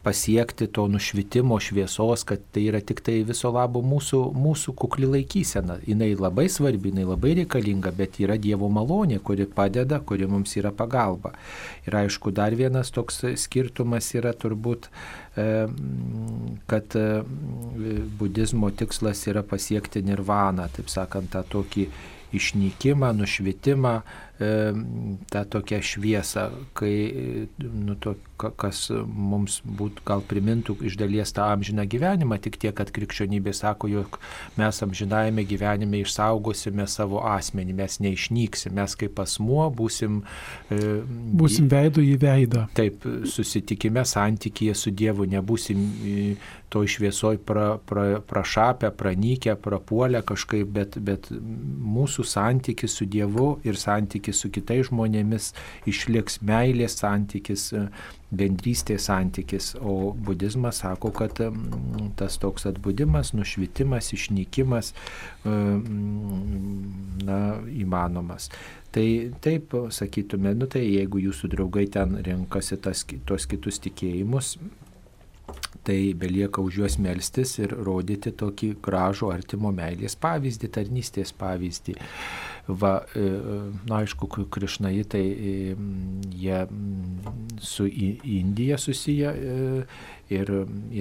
pasiekti 0.03 0.67
to 0.67 0.87
nušvitimo 0.89 1.59
šviesos, 1.61 2.25
kad 2.25 2.41
tai 2.53 2.65
yra 2.71 2.81
tik 2.81 3.03
tai 3.05 3.19
viso 3.29 3.51
labo 3.53 3.83
mūsų, 3.85 4.21
mūsų 4.33 4.73
kukli 4.79 5.09
laikysena. 5.09 5.77
Jis 5.85 6.21
labai 6.21 6.47
svarbi, 6.49 6.89
jinai 6.89 7.05
labai 7.09 7.35
reikalinga, 7.43 7.93
bet 7.97 8.17
yra 8.25 8.39
Dievo 8.41 8.71
malonė, 8.73 9.19
kuri 9.21 9.45
padeda, 9.45 10.01
kuri 10.01 10.29
mums 10.31 10.57
yra 10.57 10.73
pagalba. 10.73 11.35
Ir 11.85 11.99
aišku, 12.01 12.33
dar 12.33 12.57
vienas 12.57 12.93
toks 12.95 13.21
skirtumas 13.43 14.09
yra 14.17 14.33
turbūt, 14.33 14.89
e, 15.37 15.49
kad 16.71 16.97
e, 16.97 17.05
budizmo 18.21 18.73
tikslas 18.73 19.27
yra 19.29 19.45
pasiekti 19.45 20.01
nirvaną, 20.07 20.71
taip 20.77 20.89
sakant, 20.89 21.29
tą 21.35 21.45
tokį 21.59 21.91
išnykimą, 22.33 23.11
nušvitimą, 23.19 23.95
tą 25.31 25.41
tokią 25.51 25.81
šviesą, 25.85 26.47
kai, 26.79 26.95
nu, 27.59 27.97
to, 28.01 28.15
kas 28.61 28.87
mums 29.07 29.61
būt, 29.65 30.01
gal 30.07 30.23
primintų 30.27 30.79
iš 30.89 30.97
dalies 31.01 31.33
tą 31.37 31.49
amžiną 31.55 31.87
gyvenimą, 31.91 32.39
tik 32.43 32.59
tiek, 32.63 32.75
kad 32.77 32.93
krikščionybė 32.95 33.55
sako, 33.57 33.91
jog 33.93 34.19
mes 34.61 34.83
amžinajame 34.87 35.45
gyvenime 35.49 36.03
išsaugosime 36.05 36.87
savo 36.91 37.23
asmenį, 37.31 37.77
mes 37.83 37.99
neišnyksim, 38.05 38.75
mes 38.79 38.97
kaip 39.01 39.21
asmuo 39.23 39.69
būsim. 39.75 40.23
E, 40.71 41.01
būsim 41.41 41.69
veido 41.71 42.05
į 42.05 42.17
veidą. 42.23 42.67
Taip, 42.77 43.05
susitikime 43.29 44.05
santykėje 44.09 44.77
su 44.79 44.95
Dievu, 44.95 45.29
nebūsim 45.31 45.85
to 46.71 46.87
šviesoj 46.87 47.39
pra, 47.43 47.79
pra, 47.87 48.21
prašapę, 48.21 48.91
pranykę, 48.91 49.57
prapuolę 49.57 50.23
kažkaip, 50.27 50.71
bet, 50.71 50.99
bet 51.03 51.27
mūsų 51.31 52.25
santykis 52.31 52.95
su 53.01 53.07
Dievu 53.11 53.51
ir 53.67 53.79
santykis 53.79 54.45
su 54.45 54.53
kitais 54.55 54.87
žmonėmis 54.89 55.51
išliks 55.91 56.39
meilės 56.47 57.01
santykis, 57.03 57.73
bendrystės 58.31 59.09
santykis, 59.09 59.73
o 59.81 60.13
budizmas 60.15 60.83
sako, 60.85 61.11
kad 61.15 61.41
tas 62.19 62.39
toks 62.43 62.67
atbudimas, 62.71 63.33
nušvitimas, 63.35 64.13
išnykimas 64.15 64.93
na, 67.27 67.41
įmanomas. 67.83 68.51
Tai 68.95 69.07
taip 69.43 69.75
sakytume, 69.95 70.55
nu 70.59 70.67
tai 70.71 70.85
jeigu 70.87 71.23
jūsų 71.27 71.51
draugai 71.53 71.87
ten 71.95 72.17
renkasi 72.27 72.79
tas, 72.83 73.05
tos 73.27 73.47
kitus 73.51 73.79
tikėjimus, 73.83 74.57
tai 75.87 76.15
belieka 76.15 76.63
už 76.63 76.81
juos 76.83 76.99
melstis 77.03 77.57
ir 77.63 77.73
rodyti 77.87 78.33
tokį 78.37 78.75
gražų 78.85 79.31
artimo 79.35 79.73
meilės 79.75 80.17
pavyzdį, 80.21 80.71
tarnystės 80.77 81.33
pavyzdį. 81.39 81.97
Va, 82.79 82.93
e, 83.17 83.25
na, 83.89 84.01
aišku, 84.03 84.29
krišnaitai, 84.53 85.25
e, 85.27 85.75
jie 86.37 86.61
su 87.61 87.87
Indija 87.87 88.79
susiję 88.79 89.33
e, 89.33 89.83
ir 90.31 90.53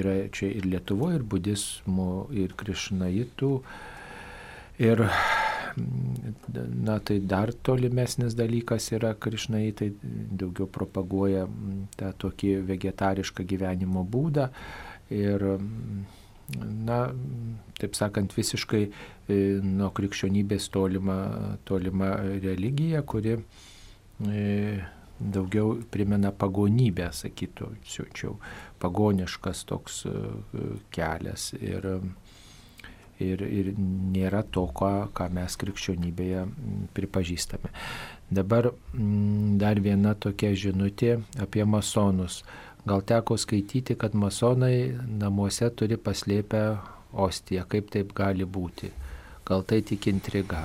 yra 0.02 0.16
čia 0.34 0.50
ir 0.50 0.66
Lietuvo, 0.66 1.12
ir 1.14 1.24
budizmo, 1.24 2.28
ir 2.34 2.56
krišnaitų. 2.58 3.52
Ir 4.80 5.04
na 6.88 7.00
tai 7.04 7.20
dar 7.20 7.52
tolimesnis 7.54 8.36
dalykas 8.36 8.90
yra 8.96 9.14
krišnai, 9.14 9.66
tai 9.76 9.92
daugiau 10.02 10.70
propaguoja 10.72 11.46
tą 12.00 12.14
tokį 12.24 12.54
vegetarišką 12.70 13.46
gyvenimo 13.48 14.06
būdą 14.08 14.50
ir 15.14 15.46
na, 16.58 17.00
taip 17.80 17.98
sakant, 17.98 18.34
visiškai 18.36 18.84
e, 18.86 19.42
nuo 19.64 19.92
krikščionybės 19.96 20.70
tolima, 20.74 21.20
tolima 21.68 22.14
religija, 22.44 23.04
kuri 23.08 23.36
e, 23.38 24.46
daugiau 25.20 25.78
primena 25.92 26.32
pagonybę, 26.32 27.10
sakytų, 27.16 27.74
siūčiau, 27.88 28.38
pagoniškas 28.82 29.66
toks 29.70 30.04
e, 30.10 30.16
kelias. 30.96 31.52
Ir, 31.60 31.88
ir, 33.20 33.44
ir 33.44 33.74
nėra 33.80 34.46
to, 34.48 34.66
ką, 34.76 35.10
ką 35.16 35.28
mes 35.36 35.58
krikščionybėje 35.60 36.46
pripažįstame. 36.96 37.72
Dabar 38.30 38.72
dar 39.60 39.80
viena 39.82 40.14
tokia 40.14 40.54
žinutė 40.54 41.18
apie 41.42 41.66
masonus. 41.66 42.44
Gal 42.90 43.04
teko 43.06 43.38
skaityti, 43.38 43.94
kad 44.00 44.16
masonai 44.18 44.96
namuose 45.20 45.70
turi 45.78 45.98
paslėpę 46.02 46.64
ostiją. 47.14 47.66
Kaip 47.70 47.92
taip 47.94 48.14
gali 48.18 48.48
būti? 48.50 48.90
Gal 49.46 49.66
tai 49.70 49.82
tik 49.86 50.08
intriga? 50.10 50.64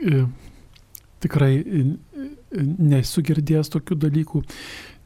E, 0.00 0.24
tikrai 1.24 1.52
e, 1.60 1.84
nesu 2.92 3.24
girdėjęs 3.24 3.72
tokių 3.72 3.98
dalykų. 4.04 4.42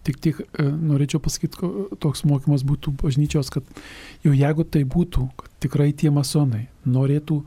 Tik 0.05 0.19
tik 0.27 0.43
e, 0.43 0.67
norėčiau 0.91 1.23
pasakyti, 1.23 1.71
toks 2.03 2.25
mokymas 2.29 2.67
būtų 2.67 2.97
bažnyčios, 3.05 3.53
kad 3.55 3.69
jau 4.27 4.35
jeigu 4.35 4.67
tai 4.67 4.83
būtų, 4.97 5.29
kad 5.39 5.55
tikrai 5.65 5.93
tie 5.97 6.11
masonai 6.15 6.67
norėtų 6.85 7.41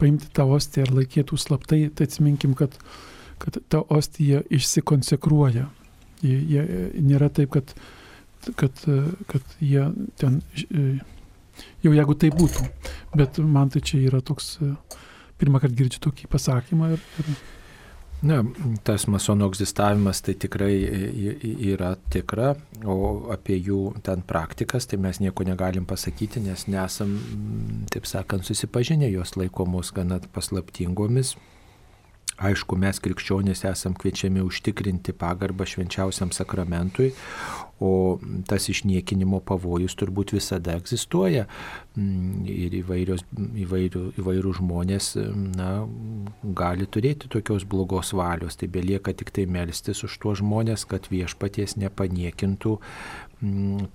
paimti 0.00 0.30
tą 0.32 0.46
ostiją 0.54 0.86
ir 0.86 0.94
laikėtų 1.00 1.36
slaptai, 1.38 1.82
tai 1.92 2.06
atsiminkim, 2.08 2.54
kad, 2.56 2.78
kad 3.42 3.58
ta 3.68 3.82
ostija 3.92 4.40
išsikonsekruoja 4.48 5.68
Jie, 6.20 6.36
jie, 6.52 6.64
nėra 7.00 7.30
taip, 7.32 7.54
kad, 7.56 7.74
kad, 8.60 8.82
kad 9.30 9.54
jie 9.60 9.86
ten, 10.20 10.40
jau 11.84 11.94
jeigu 11.94 12.16
tai 12.18 12.32
būtų, 12.34 12.66
bet 13.16 13.40
man 13.44 13.72
tai 13.72 13.82
čia 13.84 14.02
yra 14.08 14.20
toks, 14.24 14.58
pirmą 15.40 15.62
kartą 15.62 15.80
girdžiu 15.80 16.04
tokį 16.08 16.28
pasakymą. 16.32 16.92
Ir, 16.96 17.08
ir... 17.22 17.40
Na, 18.20 18.42
tas 18.84 19.06
masonų 19.08 19.46
egzistavimas 19.48 20.18
tai 20.20 20.34
tikrai 20.36 20.74
yra 21.72 21.94
tikra, 22.12 22.50
o 22.84 22.96
apie 23.32 23.56
jų 23.56 23.94
ten 24.04 24.20
praktikas 24.28 24.84
tai 24.90 24.98
mes 25.00 25.22
nieko 25.24 25.46
negalim 25.48 25.86
pasakyti, 25.88 26.42
nes 26.44 26.66
nesam, 26.68 27.14
taip 27.88 28.08
sakant, 28.08 28.44
susipažinę, 28.44 29.08
jos 29.08 29.38
laikomos 29.40 29.94
gana 29.96 30.20
paslaptingomis, 30.34 31.32
Aišku, 32.40 32.76
mes 32.80 32.96
krikščionys 33.04 33.66
esam 33.68 33.92
kviečiami 33.98 34.40
užtikrinti 34.40 35.12
pagarbą 35.12 35.66
švenčiausiam 35.68 36.30
sakramentui, 36.32 37.10
o 37.80 38.20
tas 38.48 38.68
išniekinimo 38.72 39.40
pavojus 39.44 39.96
turbūt 39.96 40.34
visada 40.36 40.74
egzistuoja 40.76 41.46
mm, 41.96 42.46
ir 42.48 42.76
įvairios, 42.80 43.24
įvairių, 43.64 44.02
įvairių 44.20 44.54
žmonės 44.60 45.14
na, 45.56 45.70
gali 46.60 46.88
turėti 46.88 47.28
tokios 47.32 47.64
blogos 47.68 48.12
valios. 48.16 48.56
Tai 48.60 48.68
belieka 48.72 49.16
tik 49.16 49.32
tai 49.36 49.46
melstis 49.48 50.04
už 50.04 50.18
tuos 50.20 50.40
žmonės, 50.40 50.84
kad 50.88 51.08
viešpaties 51.12 51.78
nepaniekintų 51.80 52.76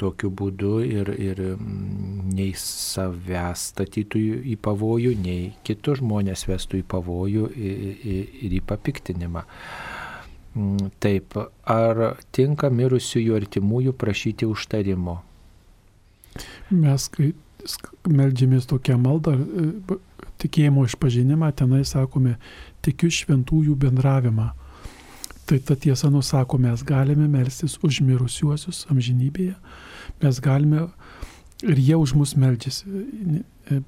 tokiu 0.01 0.31
būdu 0.33 0.79
ir, 0.81 1.11
ir 1.21 1.41
mm, 1.53 2.31
nei 2.33 2.53
savęs 2.57 3.67
statytų 3.71 4.21
į 4.41 4.55
pavojų, 4.65 5.13
nei 5.21 5.51
kitus 5.67 6.01
žmonės 6.01 6.47
vestų 6.49 6.81
į 6.81 6.85
pavojų 6.89 7.51
ir 7.53 8.55
į 8.57 8.61
papiktinimą. 8.65 9.45
Mm, 10.55 10.89
taip, 11.03 11.37
ar 11.61 12.17
tinka 12.33 12.71
mirusiųjų 12.73 13.37
artimųjų 13.37 13.93
prašyti 13.93 14.49
užtarimo? 14.49 15.19
Mes, 16.73 17.07
kai 17.13 17.33
meldžiamės 18.09 18.65
tokią 18.69 18.97
maldą, 19.01 19.37
e, 19.37 19.99
tikėjimo 20.41 20.87
išpažinimą, 20.89 21.53
tenai 21.53 21.85
sakome, 21.85 22.39
tikiu 22.85 23.13
šventųjų 23.13 23.77
bendravimą 23.77 24.51
Tai 25.45 25.59
ta 25.61 25.75
tiesa 25.77 26.09
nusako, 26.09 26.57
mes 26.57 26.81
galime 26.83 27.27
melstis 27.29 27.77
už 27.85 27.99
mirusiuosius 28.01 28.87
amžinybėje, 28.89 29.53
mes 30.23 30.39
galime 30.41 30.87
ir 31.61 31.81
jie 31.81 31.97
už 32.01 32.15
mus 32.17 32.33
meldžiasi. 32.39 33.03
E, 33.69 33.81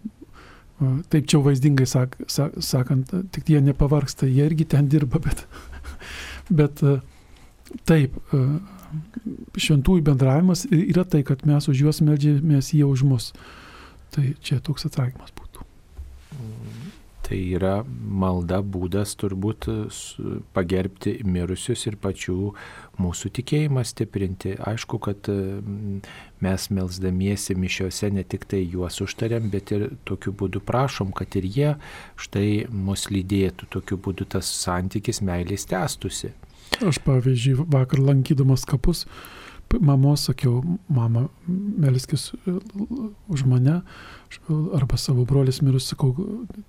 taip 1.09 1.25
čia 1.25 1.41
vaizdingai 1.41 1.87
sak, 1.89 2.13
sak, 2.29 2.59
sakant, 2.61 3.09
tik 3.33 3.49
jie 3.49 3.61
nepavarksta, 3.65 4.29
jie 4.29 4.45
irgi 4.45 4.67
ten 4.69 4.89
dirba, 4.91 5.21
bet, 5.23 5.47
bet 6.61 6.83
e, 6.85 6.99
taip, 7.89 8.21
e, 8.29 8.43
šventųjų 9.57 10.05
bendravimas 10.05 10.67
yra 10.69 11.07
tai, 11.09 11.23
kad 11.25 11.41
mes 11.49 11.67
už 11.67 11.87
juos 11.87 12.03
meldžiamės, 12.05 12.73
jie 12.77 12.85
už 12.85 13.03
mus. 13.07 13.31
Tai 14.13 14.29
čia 14.45 14.61
toks 14.63 14.87
atsakymas 14.87 15.33
būtų. 15.33 15.46
Tai 17.27 17.37
yra 17.57 17.81
malda 17.83 18.61
būdas 18.63 19.17
turbūt 19.19 19.65
pagerbti 20.55 21.17
mirusius 21.27 21.81
ir 21.89 21.97
pačių 21.99 22.35
mūsų 23.03 23.31
tikėjimą 23.35 23.83
stiprinti. 23.83 24.53
Aišku, 24.63 24.99
kad 25.03 25.27
mes 26.43 26.67
melzdamiesi 26.71 27.57
mišiuose 27.59 28.13
ne 28.15 28.23
tik 28.23 28.47
tai 28.47 28.61
juos 28.63 29.01
užtariam, 29.03 29.49
bet 29.51 29.75
ir 29.75 29.89
tokiu 30.07 30.31
būdu 30.39 30.63
prašom, 30.63 31.11
kad 31.11 31.35
ir 31.35 31.49
jie 31.51 31.73
štai 32.15 32.49
mus 32.71 33.09
lydėtų. 33.11 33.67
Tokiu 33.75 33.99
būdu 33.99 34.29
tas 34.37 34.47
santykis 34.63 35.19
meilės 35.19 35.67
tęstusi. 35.67 36.31
Aš 36.79 37.01
pavyzdžiui, 37.03 37.59
vakar 37.75 37.99
lankydamas 38.07 38.63
kapus, 38.67 39.03
mamos 39.79 40.27
sakiau, 40.27 40.61
mama, 40.87 41.27
melskis 41.47 42.31
e, 42.45 42.55
už 43.27 43.43
mane, 43.45 43.81
arba 44.73 44.97
savo 44.97 45.25
brolis 45.25 45.61
mirus, 45.61 45.89
sakau, 45.91 46.13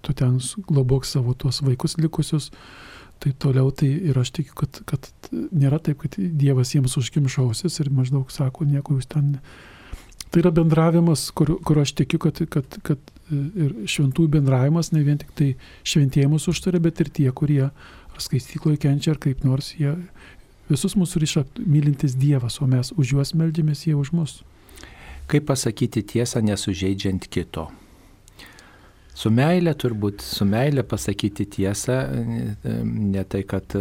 tu 0.03 0.15
ten 0.15 0.39
globok 0.69 1.07
savo 1.07 1.35
tuos 1.35 1.63
vaikus 1.63 1.99
likusius, 1.99 2.51
tai 3.19 3.33
toliau 3.33 3.71
tai 3.75 3.91
ir 4.11 4.19
aš 4.19 4.33
tikiu, 4.39 4.55
kad, 4.59 4.83
kad 4.87 5.09
nėra 5.33 5.81
taip, 5.83 6.03
kad 6.05 6.19
Dievas 6.19 6.75
jiems 6.75 6.95
užkimšausis 7.01 7.81
ir 7.83 7.91
maždaug 7.95 8.31
sako, 8.31 8.67
nieko 8.69 8.99
jūs 8.99 9.11
ten. 9.11 9.37
Tai 10.29 10.43
yra 10.43 10.53
bendravimas, 10.53 11.31
kur, 11.33 11.55
kur 11.65 11.81
aš 11.81 11.95
tikiu, 11.97 12.21
kad, 12.21 12.43
kad, 12.53 12.81
kad 12.85 12.99
e, 13.31 13.39
ir 13.65 13.77
šventųjų 13.89 14.35
bendravimas 14.39 14.93
ne 14.93 15.03
vien 15.07 15.19
tik 15.21 15.33
tai 15.39 15.55
šventėjimus 15.89 16.51
užtarė, 16.53 16.83
bet 16.85 17.01
ir 17.01 17.11
tie, 17.15 17.31
kurie 17.33 17.65
ar 18.19 18.23
skaistykloje 18.23 18.83
kenčia, 18.83 19.15
ar 19.15 19.23
kaip 19.23 19.45
nors 19.47 19.73
jie 19.79 19.95
Visus 20.69 20.95
mūsų 21.01 21.25
ryša 21.25 21.45
mylintis 21.65 22.17
Dievas, 22.19 22.61
o 22.61 22.69
mes 22.69 22.93
už 22.93 23.17
juos 23.17 23.35
meldžiamės, 23.37 23.87
jie 23.89 23.97
už 23.97 24.13
mus. 24.13 24.39
Kaip 25.29 25.49
pasakyti 25.49 26.03
tiesą 26.05 26.41
nesužeidžiant 26.45 27.29
kito? 27.29 27.69
Su 29.19 29.33
meilė 29.35 29.73
turbūt, 29.75 30.23
su 30.23 30.47
meilė 30.47 30.85
pasakyti 30.87 31.49
tiesą, 31.57 31.97
ne 32.87 33.25
tai, 33.27 33.41
kad 33.51 33.75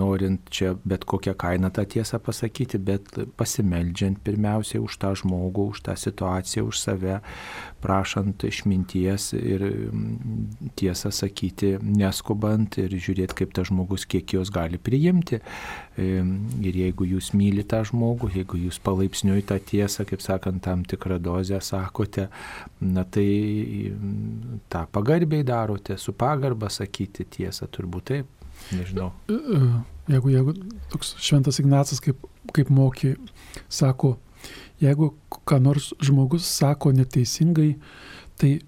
norint 0.00 0.48
čia 0.50 0.72
bet 0.82 1.06
kokią 1.06 1.36
kainą 1.38 1.70
tą 1.70 1.84
tiesą 1.94 2.18
pasakyti, 2.18 2.80
bet 2.82 3.12
pasimeldžiant 3.38 4.18
pirmiausiai 4.26 4.82
už 4.82 4.98
tą 5.04 5.12
žmogų, 5.20 5.68
už 5.76 5.84
tą 5.86 5.94
situaciją, 6.02 6.66
už 6.66 6.82
save, 6.82 7.20
prašant 7.82 8.44
išminties 8.48 9.30
ir 9.36 9.62
mm, 9.68 10.72
tiesą 10.78 11.12
sakyti 11.14 11.76
neskubant 11.82 12.78
ir 12.80 12.94
žiūrėti, 12.94 13.36
kaip 13.42 13.54
tas 13.56 13.68
žmogus, 13.70 14.06
kiek 14.08 14.36
jos 14.38 14.50
gali 14.54 14.80
priimti. 14.80 15.40
Ir 15.96 16.76
jeigu 16.76 17.06
jūs 17.08 17.30
mylite 17.36 17.66
tą 17.72 17.82
žmogų, 17.88 18.30
jeigu 18.36 18.58
jūs 18.66 18.78
palaipsniui 18.84 19.44
tą 19.46 19.58
tiesą, 19.70 20.06
kaip 20.08 20.22
sakant, 20.24 20.62
tam 20.64 20.84
tikrą 20.88 21.18
dozę 21.22 21.60
sakote, 21.64 22.28
na 22.80 23.04
tai 23.04 23.26
mm, 23.90 24.60
tą 24.72 24.86
pagarbiai 24.92 25.44
darote, 25.46 25.98
su 25.98 26.14
pagarba 26.16 26.70
sakyti 26.72 27.26
tiesą, 27.38 27.68
turbūt 27.72 28.10
taip, 28.12 28.48
nežinau. 28.76 29.10
E, 29.28 29.34
e, 29.36 29.60
jeigu, 30.14 30.32
jeigu 30.34 30.56
toks 30.92 31.16
šventas 31.22 31.60
Ignacas 31.62 32.02
kaip, 32.04 32.22
kaip 32.56 32.70
mokė, 32.72 33.16
sako, 33.68 34.16
jeigu 34.82 35.12
ką 35.48 35.60
nors 35.62 35.92
žmogus 36.04 36.46
sako 36.48 36.92
neteisingai, 36.96 37.76
tai, 38.40 38.58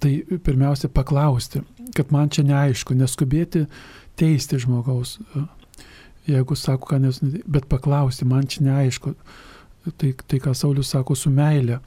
tai 0.00 0.12
pirmiausia 0.44 0.88
paklausti, 0.92 1.62
kad 1.96 2.12
man 2.14 2.32
čia 2.32 2.46
neaišku, 2.46 2.96
neskubėti 2.96 3.66
teisti 4.16 4.60
žmogaus. 4.62 5.18
Jeigu 6.26 6.56
sako, 6.58 6.88
ką 6.90 7.00
nes, 7.04 7.20
bet 7.46 7.68
paklausti, 7.70 8.26
man 8.26 8.48
čia 8.50 8.64
neaišku, 8.66 9.14
tai, 10.00 10.14
tai 10.26 10.40
ką 10.42 10.56
Saulis 10.56 10.90
sako 10.94 11.14
su 11.18 11.30
meilė. 11.30 11.78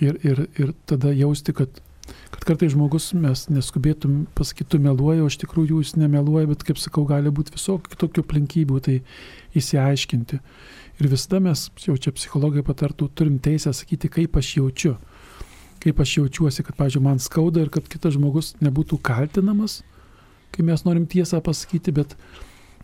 Ir, 0.00 0.16
ir, 0.24 0.46
ir 0.56 0.72
tada 0.88 1.12
jausti, 1.12 1.52
kad, 1.52 1.82
kad 2.32 2.46
kartai 2.48 2.70
žmogus 2.72 3.10
mes 3.12 3.44
neskubėtum 3.52 4.24
pasakyti, 4.34 4.80
meluoja, 4.80 5.22
o 5.22 5.28
iš 5.28 5.36
tikrųjų 5.42 5.82
jis 5.84 5.92
nemeluoja, 6.00 6.48
bet 6.48 6.64
kaip 6.66 6.80
sakau, 6.80 7.04
gali 7.06 7.28
būti 7.28 7.52
visokių 7.54 7.92
kitokių 7.92 8.24
aplinkybių, 8.24 8.80
tai 8.86 8.96
įsiaiškinti. 9.60 10.40
Ir 11.00 11.08
visada 11.08 11.38
mes, 11.40 11.68
jau 11.80 11.94
čia 11.96 12.12
psichologai 12.12 12.60
patartų, 12.64 13.08
turim 13.16 13.38
teisę 13.40 13.72
sakyti, 13.72 14.10
kaip 14.12 14.36
aš 14.36 14.50
jaučiu. 14.58 14.98
Kaip 15.80 16.02
aš 16.04 16.18
jaučiuosi, 16.18 16.64
kad, 16.66 16.76
pavyzdžiui, 16.76 17.00
man 17.06 17.22
skauda 17.24 17.62
ir 17.64 17.70
kad 17.72 17.86
kitas 17.88 18.18
žmogus 18.18 18.52
nebūtų 18.60 18.98
kaltinamas, 19.00 19.78
kai 20.52 20.66
mes 20.66 20.84
norim 20.84 21.06
tiesą 21.08 21.40
pasakyti, 21.40 21.94
bet, 21.96 22.12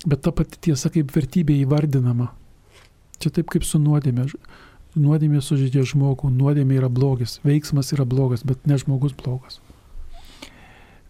bet 0.08 0.24
ta 0.24 0.32
pati 0.32 0.56
tiesa 0.68 0.88
kaip 0.94 1.12
vertybė 1.12 1.58
įvardinama. 1.66 2.30
Čia 3.20 3.34
taip 3.36 3.52
kaip 3.52 3.68
su 3.68 3.80
nuodėmė. 3.82 4.30
nuodėmė 4.96 5.42
sužydė 5.44 5.84
žmogų, 5.84 6.30
nuodėmė 6.32 6.80
yra 6.80 6.88
blogis, 6.88 7.40
veiksmas 7.44 7.92
yra 7.92 8.08
blogas, 8.08 8.40
bet 8.48 8.64
ne 8.66 8.78
žmogus 8.80 9.12
blogas. 9.12 9.60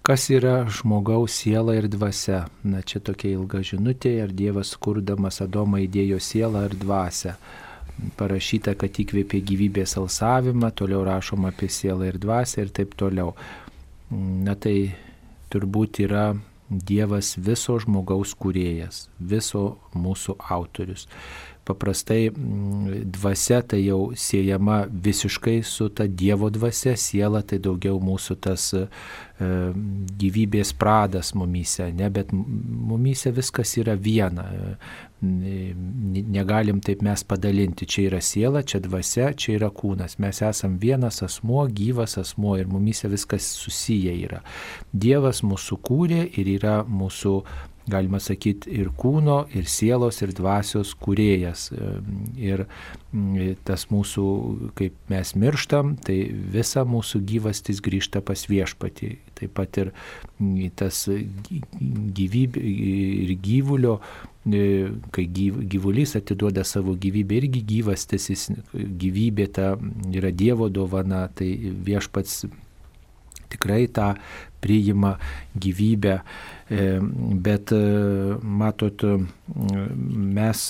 Kas 0.06 0.28
yra 0.30 0.68
žmogaus 0.70 1.34
siela 1.34 1.74
ir 1.74 1.88
dvasia? 1.90 2.44
Na 2.62 2.78
čia 2.78 3.00
tokia 3.02 3.32
ilga 3.34 3.58
žinutė, 3.66 4.12
ar 4.22 4.30
Dievas 4.30 4.68
kurdamas 4.78 5.40
Adomą 5.42 5.80
įdėjo 5.82 6.20
sielą 6.22 6.62
ir 6.68 6.76
dvasę. 6.78 7.32
Parašyta, 8.14 8.76
kad 8.78 9.00
įkvėpė 9.02 9.40
gyvybės 9.48 9.96
alsavimą, 9.98 10.70
toliau 10.78 11.02
rašoma 11.08 11.50
apie 11.50 11.66
sielą 11.74 12.06
ir 12.12 12.20
dvasę 12.22 12.62
ir 12.62 12.70
taip 12.76 12.94
toliau. 12.94 13.34
Na 14.46 14.54
tai 14.54 14.92
turbūt 15.50 15.98
yra 16.06 16.28
Dievas 16.70 17.34
viso 17.34 17.74
žmogaus 17.82 18.36
kūrėjas, 18.38 19.08
viso 19.18 19.64
mūsų 19.98 20.38
autorius 20.54 21.08
paprastai 21.66 22.30
mm, 22.30 23.10
dvasia 23.16 23.60
tai 23.62 23.82
jau 23.84 24.12
siejama 24.14 24.84
visiškai 24.90 25.60
su 25.66 25.88
ta 25.88 26.06
Dievo 26.06 26.50
dvasia, 26.50 26.94
siela 26.96 27.42
tai 27.42 27.58
daugiau 27.62 27.98
mūsų 28.02 28.36
tas 28.46 28.68
e, 28.76 28.86
gyvybės 30.22 30.72
pradas 30.78 31.34
mumyse, 31.36 31.90
ne, 31.92 32.08
bet 32.10 32.30
mumyse 32.32 33.34
viskas 33.36 33.76
yra 33.80 33.96
viena. 33.98 34.46
Negalim 35.20 36.80
taip 36.84 37.02
mes 37.04 37.22
padalinti, 37.24 37.88
čia 37.88 38.06
yra 38.10 38.20
siela, 38.24 38.62
čia 38.62 38.80
dvasia, 38.84 39.30
čia 39.36 39.56
yra 39.56 39.70
kūnas. 39.74 40.18
Mes 40.22 40.42
esam 40.44 40.76
vienas 40.80 41.22
asmuo, 41.24 41.66
gyvas 41.72 42.18
asmuo 42.20 42.56
ir 42.60 42.68
mumyse 42.70 43.08
viskas 43.12 43.48
susiję 43.58 44.14
yra. 44.28 44.42
Dievas 44.92 45.42
mūsų 45.44 45.80
kūrė 45.88 46.22
ir 46.36 46.52
yra 46.58 46.82
mūsų 46.84 47.40
galima 47.90 48.18
sakyti, 48.22 48.70
ir 48.80 48.90
kūno, 48.98 49.44
ir 49.54 49.68
sielos, 49.70 50.18
ir 50.24 50.32
dvasios 50.36 50.92
kūrėjas. 50.98 51.68
Ir 52.40 52.64
mm, 52.66 53.62
tas 53.66 53.86
mūsų, 53.92 54.26
kaip 54.78 54.96
mes 55.12 55.34
mirštam, 55.38 55.94
tai 56.06 56.18
visa 56.54 56.82
mūsų 56.88 57.22
gyvastis 57.30 57.82
grįžta 57.84 58.22
pas 58.26 58.46
viešpatį. 58.50 59.12
Taip 59.38 59.54
pat 59.58 59.80
ir 59.82 59.92
mm, 60.40 60.74
tas 60.78 61.04
gyvybė 61.06 62.64
ir 62.66 63.34
gyvulio, 63.46 64.00
e, 64.50 64.90
kai 65.14 65.28
gyvulys 65.30 66.16
atiduoda 66.18 66.66
savo 66.66 66.96
gyvybę, 66.98 67.40
irgi 67.42 67.62
gyvastis, 67.76 68.50
gyvybė 68.74 69.50
ta 69.54 69.74
yra 70.10 70.34
Dievo 70.34 70.70
dovana, 70.72 71.26
tai 71.34 71.54
viešpats 71.86 72.46
tikrai 73.52 73.86
tą 73.86 74.14
priima 74.66 75.14
gyvybę 75.54 76.20
E, 76.70 77.00
bet 77.30 77.72
e, 77.72 77.76
matot, 78.42 79.02
mes 80.34 80.62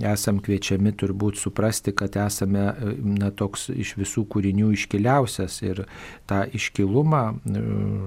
esam 0.00 0.38
kviečiami 0.40 0.94
turbūt 0.96 1.36
suprasti, 1.36 1.92
kad 1.92 2.16
esame 2.16 2.70
na, 3.04 3.28
toks 3.36 3.66
iš 3.68 3.92
visų 4.00 4.24
kūrinių 4.32 4.70
iškiliausias 4.72 5.58
ir 5.66 5.84
tą 6.30 6.46
iškilumą, 6.56 7.22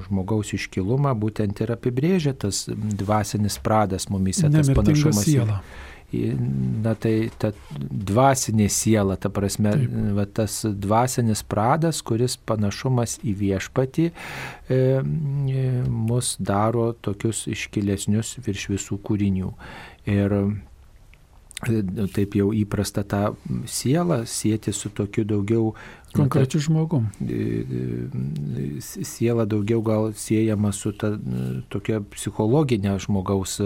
žmogaus 0.07 0.55
iškilumą 0.57 1.13
būtent 1.21 1.61
ir 1.61 1.75
apibrėžia 1.77 2.33
tas 2.33 2.65
dvasinis 2.73 3.59
pradas 3.61 4.09
mumise, 4.09 4.49
tas 4.49 4.73
panašumas. 4.73 5.21
Siela. 5.29 5.61
Į, 5.61 5.94
na 6.85 6.95
tai 6.99 7.29
ta 7.41 7.51
dvasinė 7.79 8.67
siela, 8.71 9.17
ta 9.17 9.31
prasme, 9.33 9.73
va, 10.17 10.25
tas 10.25 10.61
dvasinis 10.65 11.43
pradas, 11.47 12.01
kuris 12.05 12.37
panašumas 12.37 13.17
į 13.25 13.35
viešpatį 13.41 14.07
e, 14.09 14.13
e, 14.77 15.65
mus 15.89 16.35
daro 16.39 16.91
tokius 17.05 17.45
iškilesnius 17.51 18.37
virš 18.45 18.69
visų 18.75 19.01
kūrinių. 19.05 19.51
Ir 20.11 20.39
taip 22.15 22.35
jau 22.35 22.49
įprasta 22.53 23.05
tą 23.07 23.21
sielą 23.69 24.23
sėti 24.27 24.73
su 24.75 24.91
tokiu 24.93 25.23
daugiau 25.27 25.71
Konkrečiu 26.15 26.59
žmogum. 26.63 27.09
Siela 28.79 29.45
daugiau 29.45 29.81
gal 29.83 30.13
siejama 30.15 30.71
su 30.71 30.93
ta 30.95 31.11
tokia 31.71 31.99
psichologinė 32.13 32.95
žmogaus 33.03 33.57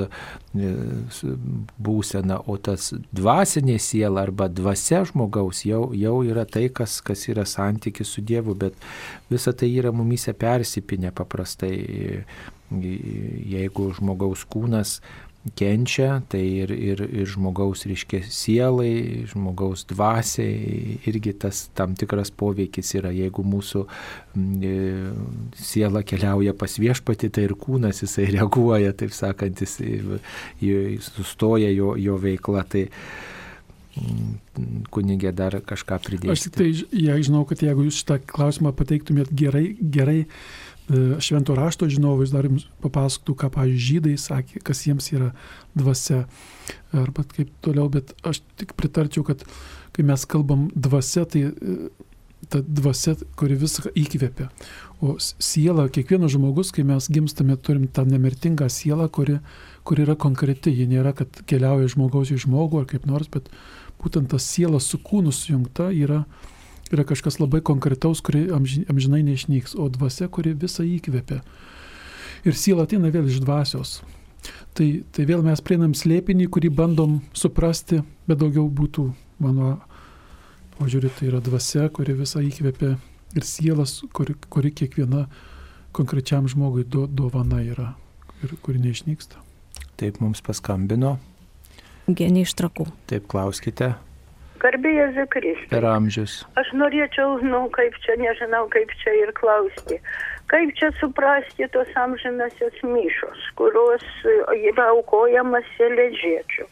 būsena, 1.77 2.39
o 2.49 2.57
tas 2.57 2.89
dvasinė 3.13 3.77
siela 3.77 4.25
arba 4.25 4.49
dvasia 4.49 5.03
žmogaus 5.05 5.61
jau, 5.67 5.89
jau 5.93 6.15
yra 6.25 6.47
tai, 6.49 6.67
kas, 6.73 6.99
kas 7.05 7.27
yra 7.29 7.45
santykis 7.45 8.15
su 8.15 8.25
Dievu, 8.25 8.57
bet 8.57 8.73
visa 9.29 9.53
tai 9.53 9.69
yra 9.75 9.93
mumyse 9.93 10.33
persipinę 10.33 11.13
paprastai. 11.13 11.75
Jeigu 12.69 13.87
žmogaus 13.97 14.43
kūnas 14.45 14.99
kenčia, 15.55 16.19
tai 16.29 16.41
ir, 16.63 16.71
ir, 16.75 17.01
ir 17.21 17.29
žmogaus, 17.31 17.85
reiškia, 17.87 18.21
sielai, 18.27 19.23
žmogaus 19.31 19.85
dvasiai 19.89 20.99
irgi 21.09 21.33
tas 21.45 21.67
tam 21.77 21.95
tikras 21.99 22.31
poveikis 22.35 22.91
yra. 22.99 23.13
Jeigu 23.15 23.45
mūsų 23.47 23.85
e, 23.87 24.75
siela 25.55 26.03
keliauja 26.03 26.53
pas 26.59 26.75
viešpati, 26.81 27.31
tai 27.31 27.47
ir 27.47 27.55
kūnas 27.59 28.03
jisai 28.03 28.29
reaguoja, 28.37 28.93
taip 28.99 29.15
sakant, 29.15 29.63
jis, 29.63 29.79
sustoja 31.07 31.71
jo, 31.71 31.95
jo 31.99 32.19
veikla. 32.19 32.67
Tai, 32.69 32.87
kunigė 34.93 35.33
dar 35.35 35.57
kažką 35.65 35.97
pridėti. 36.05 36.31
Aš 36.31 36.45
tik 36.45 36.53
tai, 36.55 36.67
jei 36.95 37.23
žinau, 37.25 37.41
kad 37.49 37.59
jeigu 37.63 37.83
jūs 37.87 37.97
šitą 37.99 38.19
klausimą 38.31 38.71
pateiktumėt 38.77 39.33
gerai, 39.35 39.73
gerai 39.81 40.21
E, 40.23 40.68
švento 41.21 41.55
rašto 41.55 41.89
žinovais 41.89 42.31
dar 42.33 42.47
jums 42.47 42.65
papasakotų, 42.83 43.35
ką, 43.37 43.49
pavyzdžiui, 43.55 43.85
žydai 43.85 44.15
sakė, 44.21 44.61
kas 44.65 44.85
jiems 44.87 45.09
yra 45.13 45.31
dvasia. 45.77 46.23
Arba 46.93 47.25
kaip 47.29 47.51
toliau, 47.65 47.89
bet 47.93 48.13
aš 48.25 48.41
tik 48.57 48.75
pritarčiau, 48.77 49.23
kad 49.25 49.43
kai 49.93 50.05
mes 50.05 50.25
kalbam 50.29 50.67
dvasia, 50.73 51.25
tai 51.29 51.47
e, 51.49 51.77
ta 52.49 52.61
dvasia, 52.65 53.15
kuri 53.37 53.57
viską 53.59 53.93
įkvėpia. 53.97 54.49
O 55.05 55.15
siela, 55.21 55.87
kiekvienas 55.93 56.33
žmogus, 56.35 56.73
kai 56.75 56.85
mes 56.87 57.09
gimstame, 57.11 57.57
turim 57.57 57.87
tą 57.87 58.05
nemirtingą 58.09 58.69
sielą, 58.73 59.09
kuri, 59.13 59.39
kuri 59.87 60.05
yra 60.07 60.17
konkreti. 60.19 60.73
Ji 60.73 60.89
nėra, 60.89 61.13
kad 61.17 61.41
keliauja 61.49 61.91
žmogaus 61.93 62.33
į 62.33 62.41
žmogų 62.45 62.83
ar 62.83 62.89
kaip 62.89 63.05
nors, 63.09 63.29
bet 63.31 63.51
būtent 64.01 64.31
ta 64.33 64.41
siela 64.41 64.81
su 64.83 65.01
kūnu 65.01 65.33
sujungta 65.35 65.91
yra 65.93 66.23
yra 66.93 67.05
kažkas 67.07 67.39
labai 67.39 67.61
konkretaus, 67.65 68.21
kuri 68.25 68.47
amžinai 68.53 69.21
neišnyks, 69.27 69.75
o 69.77 69.89
dvasia, 69.93 70.29
kuri 70.31 70.55
visą 70.57 70.85
įkvėpia. 70.87 71.41
Ir 72.47 72.55
siela 72.55 72.85
ateina 72.87 73.11
vėl 73.13 73.27
iš 73.29 73.41
dvasios. 73.43 73.99
Tai, 74.73 74.87
tai 75.11 75.25
vėl 75.27 75.43
mes 75.43 75.61
prieinam 75.65 75.93
slėpinį, 75.97 76.47
kurį 76.53 76.71
bandom 76.71 77.19
suprasti, 77.35 77.99
bet 78.29 78.39
daugiau 78.39 78.69
būtų, 78.71 79.09
mano 79.43 79.77
požiūrį, 80.77 81.11
tai 81.17 81.31
yra 81.33 81.41
dvasia, 81.43 81.89
kuri 81.91 82.15
visą 82.15 82.41
įkvėpia 82.45 82.93
ir 83.35 83.45
sielas, 83.45 83.99
kuri, 84.15 84.37
kuri 84.49 84.71
kiekviena 84.71 85.25
konkrečiam 85.95 86.47
žmogui 86.47 86.85
do, 86.87 87.05
dovana 87.07 87.61
yra 87.65 87.91
ir 88.45 88.55
kuri 88.63 88.79
neišnyksta. 88.81 89.41
Taip 89.99 90.21
mums 90.23 90.39
paskambino. 90.45 91.17
Genė 92.07 92.45
iš 92.47 92.55
trakų. 92.57 92.87
Taip 93.11 93.27
klauskite. 93.29 93.93
Garbė 94.59 94.91
Jėzui 94.95 95.25
Kristui. 95.33 95.69
Per 95.71 95.87
amžius. 95.87 96.41
Aš 96.59 96.73
norėčiau, 96.75 97.37
nu, 97.45 97.65
kaip 97.75 97.95
čia, 98.03 98.17
nežinau, 98.19 98.65
kaip 98.73 98.91
čia 99.03 99.15
ir 99.21 99.33
klausti. 99.37 99.99
Kaip 100.49 100.73
čia 100.79 100.89
suprasti 100.99 101.67
tos 101.73 101.89
amžinasios 102.03 102.79
myšos, 102.83 103.43
kurios 103.59 104.05
yra 104.55 104.89
aukojamas 104.95 105.67
sėlėdžiečių. 105.77 106.65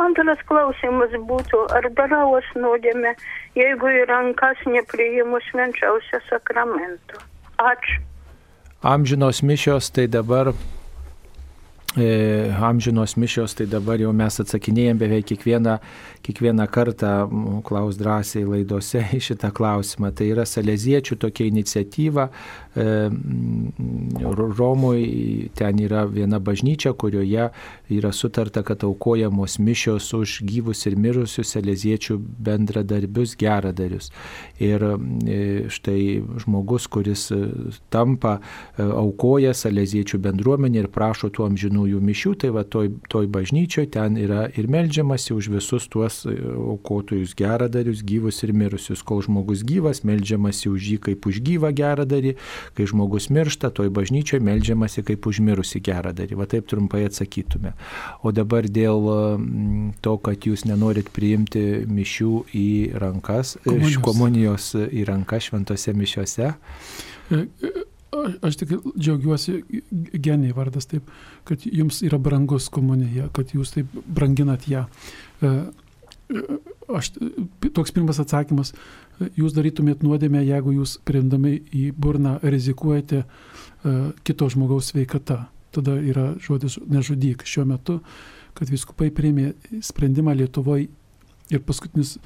Antras 0.00 0.40
klausimas 0.48 1.14
būtų, 1.28 1.64
ar 1.76 1.88
darauos 1.98 2.46
nuodėme, 2.56 3.14
jeigu 3.58 3.90
į 4.00 4.04
rankas 4.10 4.60
nepriimus 4.66 5.46
švenčiausią 5.50 6.22
sakramentą. 6.28 7.24
Ačiū. 7.60 8.00
Amžinos 8.80 9.42
mišios 9.44 9.90
tai 9.92 10.06
dabar 10.08 10.54
e, 12.00 12.48
amžinos 12.64 13.16
mišios, 13.20 13.52
tai 13.58 13.66
dabar 13.68 14.00
jau 14.00 14.14
mes 14.16 14.40
atsakinėjom 14.40 15.02
beveik 15.02 15.26
kiekvieną, 15.28 15.76
kiekvieną 16.22 16.66
kartą, 16.66 17.62
klaus 17.64 17.96
drąsiai 17.96 18.44
laidose 18.44 19.02
į 19.18 19.20
šitą 19.30 19.50
klausimą. 19.56 20.12
Tai 20.14 20.28
yra 20.30 20.46
Saleziečių 20.46 21.18
tokia 21.20 21.48
iniciatyva. 21.50 22.28
E, 22.76 22.86
Romoje 24.58 25.48
ten 25.58 25.80
yra 25.82 26.04
viena 26.06 26.38
bažnyčia, 26.38 26.92
kurioje 26.94 27.48
yra 27.90 28.12
sutarta, 28.12 28.62
kad 28.62 28.84
aukojamos 28.86 29.58
mišios 29.58 30.12
už 30.14 30.40
gyvus 30.46 30.86
ir 30.86 30.98
mirusius 31.00 31.56
Saleziečių 31.56 32.18
bendradarbius, 32.20 33.34
geradarius. 33.40 34.12
Ir 34.62 34.86
e, 34.86 35.40
štai 35.72 36.22
žmogus, 36.44 36.86
kuris 36.86 37.28
tampa, 37.90 38.38
aukoja 38.78 39.54
Saleziečių 39.56 40.22
bendruomenį 40.22 40.84
ir 40.84 40.92
prašo 40.94 41.32
tų 41.34 41.48
amžinų 41.50 41.80
švenųjų 41.80 42.00
mišių, 42.00 42.34
tai 42.40 42.50
va 42.50 42.64
toj, 42.64 42.90
toj 43.08 43.28
bažnyčioje 43.30 43.90
ten 43.94 44.16
yra 44.16 44.48
ir 44.56 44.68
melžiamasi 44.68 45.34
už 45.34 45.48
visus 45.48 45.88
tuos 45.88 46.09
e, 46.28 46.34
aukotojus 46.44 47.34
geradarius, 47.38 48.02
gyvus 48.06 48.42
ir 48.46 48.52
mirusius. 48.56 49.02
Kol 49.06 49.22
žmogus 49.26 49.62
gyvas, 49.66 50.02
melžiamasi 50.06 50.70
už 50.70 50.88
jį 50.92 50.98
kaip 51.08 51.26
už 51.30 51.40
gyvą 51.46 51.70
geradarį, 51.76 52.34
kai 52.78 52.86
žmogus 52.90 53.28
miršta, 53.32 53.70
toj 53.74 53.90
bažnyčioje 53.96 54.42
melžiamasi 54.46 55.04
kaip 55.08 55.26
už 55.30 55.42
mirusi 55.46 55.82
geradarį. 55.84 56.38
Va 56.40 56.48
taip 56.50 56.68
trumpai 56.70 57.04
atsakytume. 57.08 57.74
O 58.22 58.32
dabar 58.36 58.68
dėl 58.68 59.00
mm, 59.38 59.92
to, 60.04 60.16
kad 60.22 60.48
jūs 60.48 60.66
nenorit 60.68 61.12
priimti 61.14 61.64
mišių 61.88 62.32
į 62.56 62.66
rankas, 63.00 63.56
e, 63.60 63.68
Komunijos. 63.70 64.02
komunijos 64.04 64.72
į 64.80 65.06
rankas 65.08 65.48
šventose 65.50 65.94
mišiuose. 65.96 66.50
E, 67.30 67.36
e, 67.36 67.70
a- 68.10 68.34
Aš 68.42 68.56
tik 68.58 68.72
džiaugiuosi, 68.98 69.60
geniai 70.18 70.50
vardas 70.52 70.88
taip, 70.90 71.06
kad 71.46 71.62
jums 71.64 72.02
yra 72.02 72.18
brangus 72.18 72.66
komunija, 72.68 73.28
kad 73.32 73.54
jūs 73.54 73.70
taip 73.76 73.92
branginat 74.06 74.66
ją. 74.68 74.82
Aš, 76.90 77.12
toks 77.74 77.92
pirmas 77.94 78.20
atsakymas, 78.22 78.72
jūs 79.38 79.54
darytumėt 79.54 80.04
nuodėmę, 80.06 80.42
jeigu 80.46 80.74
jūs 80.74 80.96
priimdami 81.06 81.56
į 81.74 81.90
burną 81.94 82.36
rizikuojate 82.42 83.22
e, 83.22 83.26
kito 84.26 84.48
žmogaus 84.50 84.90
sveikata. 84.92 85.44
Tada 85.74 85.96
yra 86.02 86.32
žodis 86.42 86.80
nežudyk. 86.90 87.44
Šiuo 87.46 87.66
metu, 87.70 88.00
kad 88.58 88.70
viskupai 88.70 89.10
priėmė 89.14 89.52
sprendimą 89.86 90.34
Lietuvoje 90.38 90.88
ir 91.50 91.62
paskutinis 91.66 92.16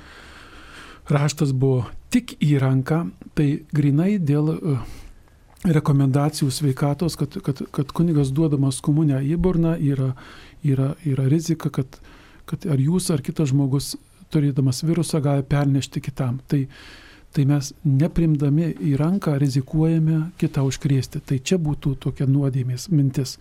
raštas 1.09 1.53
buvo 1.53 1.85
tik 2.13 2.37
į 2.41 2.57
ranką, 2.63 3.05
tai 3.37 3.49
grinai 3.75 4.17
dėl 4.21 4.55
e, 4.55 4.77
rekomendacijų 5.65 6.51
sveikatos, 6.53 7.17
kad, 7.21 7.37
kad, 7.45 7.65
kad 7.73 7.93
kunigas 7.97 8.33
duodamas 8.37 8.81
komuniją 8.85 9.21
į 9.25 9.39
burną 9.41 9.77
yra, 9.81 10.13
yra, 10.65 10.93
yra 11.05 11.29
rizika, 11.33 11.73
kad, 11.73 12.01
kad 12.51 12.67
ar 12.71 12.81
jūs 12.81 13.11
ar 13.15 13.23
kitas 13.25 13.53
žmogus 13.53 13.95
turėdamas 14.35 14.83
virusą 14.85 15.21
gali 15.25 15.45
pernešti 15.47 16.03
kitam. 16.05 16.41
Tai, 16.49 16.65
tai 17.35 17.47
mes 17.49 17.73
neprimdami 17.85 18.73
į 18.91 18.95
ranką 19.01 19.37
rizikuojame 19.43 20.21
kitą 20.41 20.67
užkrėsti. 20.69 21.23
Tai 21.25 21.41
čia 21.41 21.59
būtų 21.63 21.97
tokia 22.05 22.29
nuodėmės 22.31 22.89
mintis. 22.93 23.39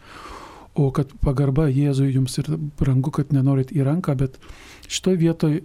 O 0.74 0.90
kad 0.96 1.12
pagarba 1.22 1.68
Jėzui 1.70 2.16
jums 2.16 2.40
ir 2.42 2.50
brangu, 2.80 3.12
kad 3.14 3.34
nenorit 3.34 3.72
į 3.76 3.86
ranką, 3.86 4.16
bet 4.18 4.40
šitoje 4.90 5.20
vietoje 5.22 5.62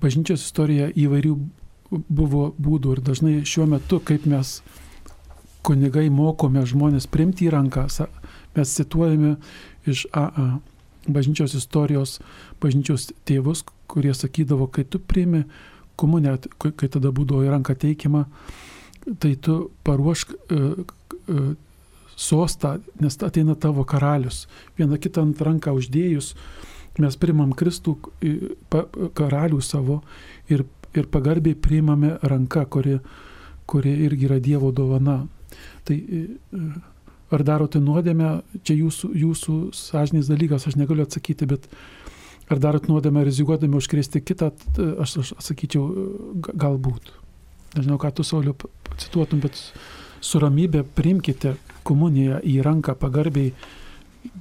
bažnyčios 0.00 0.46
istorija 0.46 0.88
įvairių 0.96 1.34
buvo 1.90 2.48
būdų 2.56 2.96
ir 2.96 3.02
dažnai 3.04 3.34
šiuo 3.46 3.66
metu, 3.70 4.00
kaip 4.00 4.24
mes 4.26 4.60
kunigai 5.66 6.08
mokome 6.10 6.62
žmonės 6.66 7.08
primti 7.10 7.46
į 7.46 7.52
ranką, 7.54 7.84
mes 8.56 8.72
cituojame 8.78 9.36
iš 9.86 10.06
AA 10.16 10.56
bažnyčios 11.08 11.54
istorijos, 11.58 12.18
bažnyčios 12.62 13.10
tėvus, 13.28 13.64
kurie 13.90 14.14
sakydavo, 14.14 14.68
kai 14.72 14.84
tu 14.84 14.98
priimi 14.98 15.44
komuniją, 15.96 16.38
kai 16.58 16.88
tada 16.92 17.12
būdavo 17.14 17.44
į 17.46 17.52
ranką 17.54 17.76
teikiama, 17.78 18.26
tai 19.22 19.34
tu 19.40 19.58
paruošk 19.86 20.34
e, 20.34 20.58
e, 20.58 21.44
sostą, 22.16 22.76
nes 23.00 23.18
ateina 23.22 23.54
tavo 23.54 23.84
karalius. 23.84 24.46
Vieną 24.78 24.98
kitą 25.00 25.26
ant 25.26 25.42
ranką 25.44 25.76
uždėjus, 25.76 26.32
mes 26.98 27.16
primam 27.20 27.52
Kristų 27.56 27.96
e, 28.24 28.34
pa- 28.72 28.86
karalių 29.16 29.60
savo 29.64 30.00
ir, 30.52 30.64
ir 30.96 31.08
pagarbiai 31.12 31.54
priimame 31.54 32.16
ranką, 32.22 32.66
kuri, 32.72 32.98
kuri 33.68 33.94
irgi 34.08 34.28
yra 34.28 34.40
Dievo 34.42 34.72
dovana. 34.74 35.22
Tai 35.86 35.96
e, 35.96 36.26
ar 37.34 37.42
darote 37.46 37.80
nuodėmę, 37.82 38.40
čia 38.62 38.76
jūsų, 38.78 39.12
jūsų 39.22 39.54
sąžinės 39.74 40.30
dalykas, 40.30 40.66
aš 40.68 40.76
negaliu 40.78 41.06
atsakyti, 41.06 41.48
bet 41.50 41.66
ar 42.50 42.60
darot 42.62 42.86
nuodėmę 42.90 43.24
rizikuodami 43.26 43.78
užkrėsti 43.80 44.22
kitą, 44.22 44.52
aš, 45.02 45.16
aš 45.24 45.32
atsakyčiau, 45.40 45.86
ga- 46.46 46.54
galbūt. 46.66 47.10
Nežinau, 47.76 47.98
ką 48.00 48.12
tu 48.14 48.24
Sauliu 48.24 48.54
cituotum, 48.96 49.42
bet 49.42 49.58
su 50.24 50.40
ramybė 50.40 50.84
priimkite 50.96 51.56
komuniją 51.86 52.38
į 52.46 52.60
ranką 52.64 52.94
pagarbiai, 52.98 53.52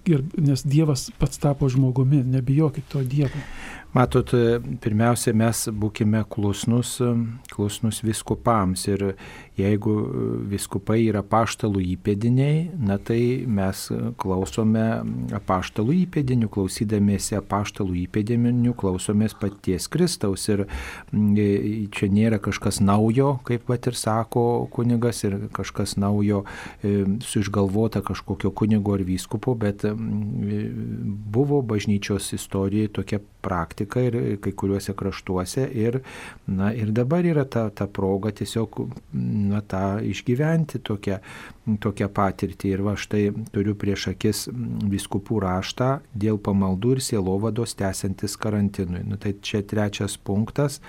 ir, 0.06 0.24
nes 0.38 0.64
Dievas 0.66 1.10
pats 1.20 1.42
tapo 1.42 1.70
žmogumi, 1.70 2.24
nebijokit 2.24 2.88
to 2.92 3.04
Dievo. 3.04 3.42
Matot, 3.96 4.28
pirmiausia, 4.84 5.32
mes 5.32 5.62
būkime 5.72 6.26
klusnus, 6.28 6.98
klusnus 7.54 8.02
viskupams. 8.04 8.82
Ir 8.92 9.14
jeigu 9.56 9.94
viskupai 10.52 10.98
yra 11.06 11.22
paštalų 11.24 11.80
įpėdiniai, 11.94 12.58
na 12.76 12.98
tai 13.00 13.46
mes 13.48 13.86
klausome 14.20 14.84
paštalų 15.48 15.96
įpėdinių, 16.02 16.50
klausydamiesi 16.52 17.40
paštalų 17.48 17.96
įpėdinių, 18.02 18.74
klausomės 18.76 19.38
paties 19.40 19.88
Kristaus. 19.88 20.44
Ir 20.52 20.66
mm, 20.66 21.88
čia 21.96 22.12
nėra 22.12 22.42
kažkas 22.44 22.82
naujo, 22.84 23.38
kaip 23.48 23.64
pat 23.72 23.88
ir 23.88 23.96
sako 23.96 24.68
kunigas, 24.76 25.24
ir 25.24 25.38
kažkas 25.56 25.96
naujo 25.96 26.44
e, 26.84 26.98
su 27.24 27.46
išgalvota 27.46 28.04
kažkokio 28.04 28.52
kunigo 28.52 29.00
ar 29.00 29.08
vyskupo, 29.08 29.56
bet 29.56 29.88
mm, 29.88 31.16
buvo 31.32 31.64
bažnyčios 31.64 32.34
istorijoje 32.36 32.92
tokia 33.00 33.24
praktika 33.46 33.85
ir 34.06 34.38
kai 34.44 34.52
kuriuose 34.58 34.96
kraštuose 34.98 35.66
ir, 35.74 36.00
na, 36.48 36.72
ir 36.74 36.92
dabar 36.96 37.26
yra 37.26 37.46
ta, 37.46 37.68
ta 37.70 37.88
proga 37.88 38.32
tiesiog 38.36 38.80
na, 39.14 39.62
tą 39.62 40.00
išgyventi 40.06 40.82
tokią, 40.86 41.20
tokią 41.84 42.10
patirtį. 42.16 42.74
Ir 42.76 42.86
va 42.86 42.96
štai 43.00 43.30
turiu 43.54 43.76
prieš 43.80 44.10
akis 44.14 44.46
viskupų 44.92 45.42
raštą 45.46 45.92
dėl 46.14 46.40
pamaldų 46.42 46.98
ir 46.98 47.04
sielovados 47.10 47.78
tęsiantis 47.80 48.38
karantinui. 48.42 49.06
Nu, 49.08 49.20
tai 49.22 49.36
čia 49.42 49.64
trečias 49.66 50.18
punktas 50.18 50.82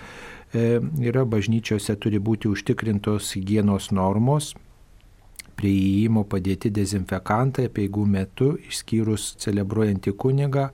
e, 0.52 0.78
yra 1.05 1.27
bažnyčiose 1.28 1.98
turi 2.01 2.23
būti 2.23 2.51
užtikrintos 2.52 3.35
hygienos 3.36 3.93
normos, 3.94 4.55
prie 5.57 5.73
įėjimo 5.73 6.24
padėti 6.28 6.70
dezinfekantai 6.74 7.66
peigų 7.73 8.05
metu, 8.12 8.53
išskyrus 8.69 9.33
celebruojantį 9.43 10.15
kunigą, 10.23 10.69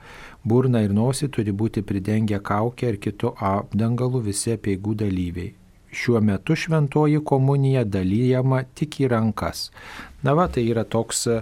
burną 0.45 0.83
ir 0.87 0.95
nosį 0.99 1.31
turi 1.37 1.55
būti 1.63 1.85
pridengę 1.87 2.43
kaukę 2.43 2.93
ir 2.93 3.01
kitų 3.07 3.35
apdangalų 3.55 4.25
visi 4.29 4.59
peigų 4.67 4.97
dalyviai. 5.05 5.53
Šiuo 5.93 6.23
metu 6.25 6.57
šventoji 6.57 7.21
komunija 7.29 7.83
dalyjama 7.85 8.63
tik 8.75 9.03
į 9.05 9.11
rankas. 9.13 9.67
Na 10.23 10.35
va, 10.39 10.47
tai 10.47 10.63
yra 10.71 10.85
toks 10.87 11.25
e, 11.27 11.41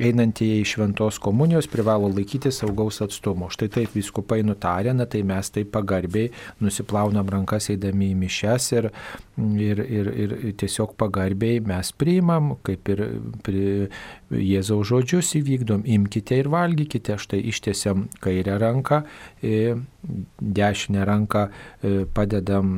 einantieji 0.00 0.62
iš 0.62 0.74
šventos 0.76 1.18
komunijos 1.20 1.66
privalo 1.68 2.08
laikyti 2.08 2.52
saugaus 2.52 3.02
atstumo. 3.04 3.50
Štai 3.52 3.68
taip 3.72 3.92
viskupai 3.96 4.40
nutarė, 4.46 4.94
na 4.96 5.04
tai 5.04 5.20
mes 5.28 5.52
taip 5.52 5.68
pagarbiai 5.74 6.30
nusiplaunam 6.64 7.28
rankas 7.28 7.68
eidami 7.74 8.08
į 8.14 8.16
mišes 8.22 8.70
ir, 8.78 8.88
ir, 9.36 9.84
ir, 9.84 10.10
ir 10.24 10.56
tiesiog 10.62 10.96
pagarbiai 11.00 11.60
mes 11.66 11.92
priimam, 11.92 12.54
kaip 12.64 12.88
ir 12.94 13.04
pri, 13.44 13.66
Jėzaus 14.32 14.88
žodžius 14.88 15.34
įvykdom, 15.36 15.82
imkite 15.84 16.38
ir 16.40 16.48
valgykite, 16.52 17.18
štai 17.20 17.42
ištiesiam 17.52 18.06
kairę 18.24 18.56
ranką, 18.62 19.02
e, 19.44 19.74
dešinę 20.40 21.04
ranką 21.04 21.42
e, 21.48 21.92
padedam 22.14 22.72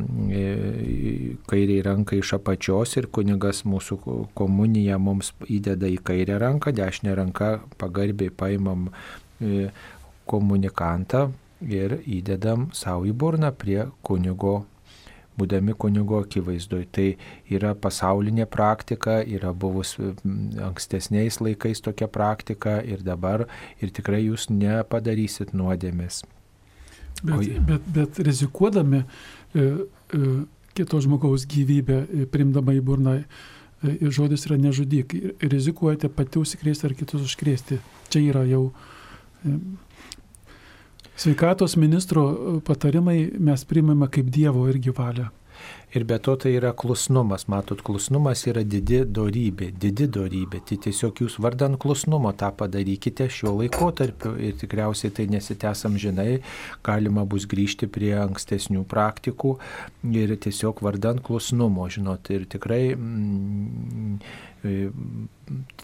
kairiai 1.49 1.85
rankai 1.87 2.19
iš 2.21 2.35
apačios 2.41 2.97
ir 2.99 3.07
kunigas 3.15 3.63
mūsų 3.69 4.01
komuniją 4.37 4.99
mums 4.99 5.31
įdeda 5.51 5.91
į 5.91 5.99
kairę 6.07 6.39
ranką, 6.43 6.73
dešinę 6.75 7.15
ranką 7.21 7.51
pagarbiai 7.81 8.31
paimam 8.31 8.91
e, 9.41 9.71
komunikantą 10.31 11.27
ir 11.65 11.99
įdedam 12.05 12.71
savo 12.77 13.09
į 13.09 13.13
burną 13.17 13.53
prie 13.57 13.85
kunigo 14.03 14.63
būdami 15.39 15.75
kunigo 15.79 16.21
akivaizdoj. 16.25 16.87
Tai 16.95 17.07
yra 17.53 17.75
pasaulinė 17.75 18.47
praktika, 18.51 19.19
yra 19.23 19.53
buvus 19.53 19.97
ankstesniais 20.69 21.41
laikais 21.43 21.83
tokia 21.85 22.09
praktika 22.09 22.79
ir 22.83 23.03
dabar 23.07 23.47
ir 23.83 23.95
tikrai 23.95 24.25
jūs 24.25 24.49
nepadarysit 24.53 25.55
nuodėmės. 25.57 26.23
Bet, 27.25 27.39
Oi. 27.39 27.59
bet, 27.63 27.85
bet 27.95 28.19
rizikuodami 28.27 29.01
e, 29.01 29.65
e, 29.65 30.31
kito 30.77 30.99
žmogaus 31.01 31.47
gyvybę, 31.49 32.01
e, 32.05 32.27
primdama 32.31 32.75
į 32.75 32.83
burną, 32.85 33.21
žodis 34.15 34.47
yra 34.49 34.57
nežudyk, 34.61 35.15
rizikuojate 35.43 36.09
pati 36.09 36.41
užsikrėsti 36.41 36.89
ar 36.89 36.95
kitus 36.99 37.27
užkrėsti. 37.29 37.81
Čia 38.13 38.23
yra 38.31 38.45
jau 38.49 38.69
sveikatos 41.17 41.77
ministro 41.77 42.25
e, 42.31 42.61
patarimai 42.65 43.19
mes 43.39 43.65
primame 43.65 44.09
kaip 44.11 44.31
Dievo 44.33 44.67
irgi 44.71 44.95
valią. 44.97 45.31
Ir 45.95 46.03
be 46.05 46.17
to 46.19 46.33
tai 46.35 46.57
yra 46.59 46.73
klusnumas. 46.75 47.45
Matot, 47.47 47.79
klusnumas 47.87 48.41
yra 48.51 48.65
didi 48.67 49.05
dorybė, 49.07 49.69
didi 49.79 50.09
dorybė. 50.11 50.59
Tai 50.67 50.79
tiesiog 50.87 51.21
jūs 51.23 51.37
vardant 51.45 51.79
klusnumo 51.79 52.33
tą 52.35 52.49
padarykite 52.59 53.29
šiuo 53.31 53.53
laikotarpiu 53.61 54.33
ir 54.43 54.57
tikriausiai 54.59 55.15
tai 55.15 55.29
nesitęsam 55.31 55.95
žinai, 56.03 56.41
galima 56.83 57.23
bus 57.31 57.47
grįžti 57.47 57.87
prie 57.87 58.11
ankstesnių 58.25 58.83
praktikų 58.91 59.55
ir 60.19 60.35
tiesiog 60.49 60.83
vardant 60.83 61.23
klusnumo, 61.23 61.87
žinot, 61.87 62.27
ir 62.35 62.49
tikrai 62.51 62.83
mm, 62.99 64.19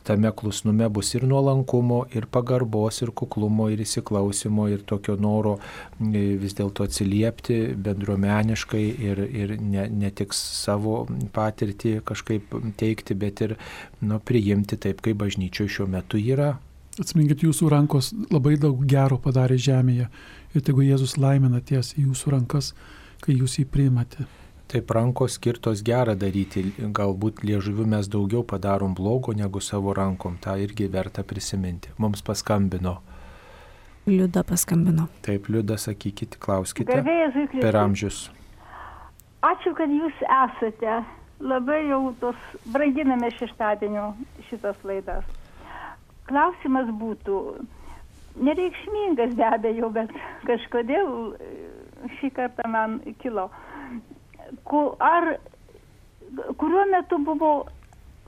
tame 0.05 0.31
klusnume 0.37 0.89
bus 0.89 1.15
ir 1.15 1.27
nuolankumo, 1.29 2.05
ir 2.17 2.27
pagarbos, 2.33 3.03
ir 3.05 3.13
kuklumo, 3.17 3.69
ir 3.73 3.83
įsiklausimo, 3.85 4.69
ir 4.73 4.85
tokio 4.89 5.17
noro 5.21 5.59
e, 6.01 6.23
vis 6.41 6.57
dėlto 6.57 6.87
atsiliepti 6.89 7.59
bendruomeniškai 7.77 8.85
ir, 9.09 9.21
ir 9.43 9.55
ne, 9.61 9.85
ne 10.01 10.11
tik 10.11 10.35
savo 10.37 11.05
patirtį 11.35 12.01
kažkaip 12.09 12.57
teikti, 12.81 13.17
bet 13.19 13.45
ir 13.47 13.57
nu, 14.01 14.19
priimti 14.19 14.79
taip, 14.81 15.03
kaip 15.05 15.21
bažnyčioje 15.23 15.77
šiuo 15.77 15.89
metu 15.91 16.21
yra. 16.21 16.57
Atsiminkit, 17.01 17.45
jūsų 17.47 17.71
rankos 17.71 18.11
labai 18.33 18.57
daug 18.61 18.83
gero 18.89 19.21
padarė 19.23 19.57
žemėje 19.61 20.09
ir 20.55 20.67
tegu 20.67 20.85
Jėzus 20.85 21.17
laimina 21.21 21.63
ties 21.63 21.95
jūsų 21.97 22.35
rankas, 22.35 22.73
kai 23.25 23.37
jūs 23.39 23.61
jį 23.61 23.67
priimate. 23.71 24.27
Taip 24.71 24.91
rankos 24.95 25.35
skirtos 25.39 25.81
gerą 25.87 26.15
daryti, 26.19 26.63
galbūt 26.79 27.43
liežuviu 27.43 27.89
mes 27.91 28.07
daugiau 28.11 28.45
padarom 28.47 28.93
blogo 28.95 29.35
negu 29.35 29.63
savo 29.63 29.95
rankom, 29.97 30.37
tą 30.43 30.55
irgi 30.63 30.87
verta 30.91 31.25
prisiminti. 31.27 31.91
Mums 31.99 32.23
paskambino. 32.23 33.01
Liuda 34.07 34.45
paskambino. 34.47 35.09
Taip, 35.27 35.49
Liuda, 35.51 35.77
sakykite, 35.79 36.39
klauskite. 36.41 37.03
Per 37.61 37.77
amžius. 37.77 38.29
Ačiū, 39.41 39.73
kad 39.73 39.89
jūs 39.89 40.17
esate. 40.21 41.01
Labai 41.41 41.79
jau 41.89 42.11
tos 42.21 42.41
branginame 42.69 43.31
šeštadienio 43.33 44.11
šitas 44.51 44.83
laidas. 44.85 45.25
Klausimas 46.29 46.91
būtų 47.01 47.39
nereikšmingas 48.45 49.33
be 49.39 49.47
abejo, 49.49 49.89
bet 49.97 50.13
kažkodėl 50.45 51.09
e, 51.33 51.49
šį 52.19 52.31
kartą 52.37 52.69
man 52.69 52.99
kilo. 53.25 53.49
Ku, 54.69 54.83
ar 55.01 55.33
kuriuo 56.61 56.85
metu 56.93 57.23
buvo 57.25 57.55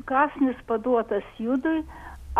kasnis 0.08 0.56
paduotas 0.66 1.28
judui, 1.38 1.82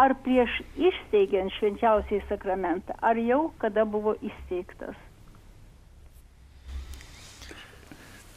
ar 0.00 0.16
prieš 0.24 0.62
įsteigiant 0.80 1.52
švenčiausiai 1.58 2.24
sakramentą, 2.32 2.96
ar 3.04 3.20
jau 3.20 3.50
kada 3.60 3.84
buvo 3.84 4.16
įsteigtas? 4.24 4.96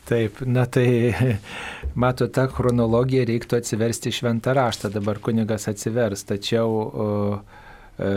Taip, 0.06 0.42
na 0.46 0.68
tai, 0.70 1.16
mato, 2.02 2.28
tą 2.30 2.46
chronologiją 2.54 3.24
reiktų 3.26 3.58
atsiversti 3.58 4.14
šventą 4.14 4.54
raštą, 4.54 4.92
dabar 4.94 5.18
kunigas 5.24 5.66
atsivers, 5.72 6.22
tačiau 6.30 6.76
e, 6.86 8.10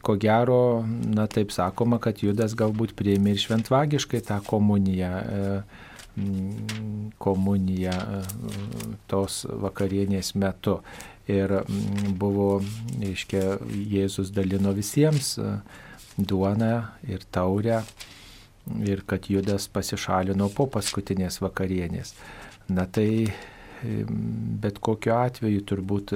ko 0.00 0.14
gero, 0.20 0.60
na 0.88 1.26
taip 1.28 1.52
sakoma, 1.52 2.00
kad 2.00 2.22
Judas 2.24 2.56
galbūt 2.56 2.94
priėmė 2.96 3.34
ir 3.34 3.42
šventvagiškai 3.44 4.22
tą 4.30 4.40
komuniją. 4.46 5.12
E, 5.20 5.58
komuniją 7.18 7.90
e, 7.90 8.18
tos 9.10 9.40
vakarienės 9.50 10.36
metu. 10.38 10.76
Ir 11.26 11.50
buvo, 12.20 12.60
reiškia, 13.00 13.56
Jėzus 13.90 14.30
dalino 14.30 14.70
visiems 14.76 15.32
duoną 16.14 16.74
ir 17.10 17.24
taurę 17.34 17.80
ir 18.84 19.04
kad 19.06 19.28
Judas 19.30 19.68
pasišalino 19.72 20.48
po 20.56 20.66
paskutinės 20.72 21.40
vakarienės. 21.44 22.14
Na 22.72 22.86
tai 22.88 23.34
bet 23.84 24.78
kokiu 24.84 25.14
atveju 25.16 25.64
turbūt 25.68 26.14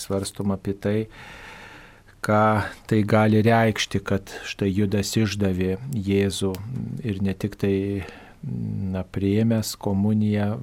svarstom 0.00 0.54
apie 0.54 0.74
tai, 0.80 0.98
ką 2.24 2.44
tai 2.90 3.02
gali 3.06 3.42
reikšti, 3.44 4.00
kad 4.04 4.32
štai 4.48 4.70
Judas 4.72 5.12
išdavė 5.18 5.76
Jėzų 5.94 6.54
ir 7.06 7.20
ne 7.22 7.34
tik 7.34 7.58
tai 7.60 7.74
na, 8.42 9.04
priėmęs 9.04 9.74
komuniją, 9.80 10.54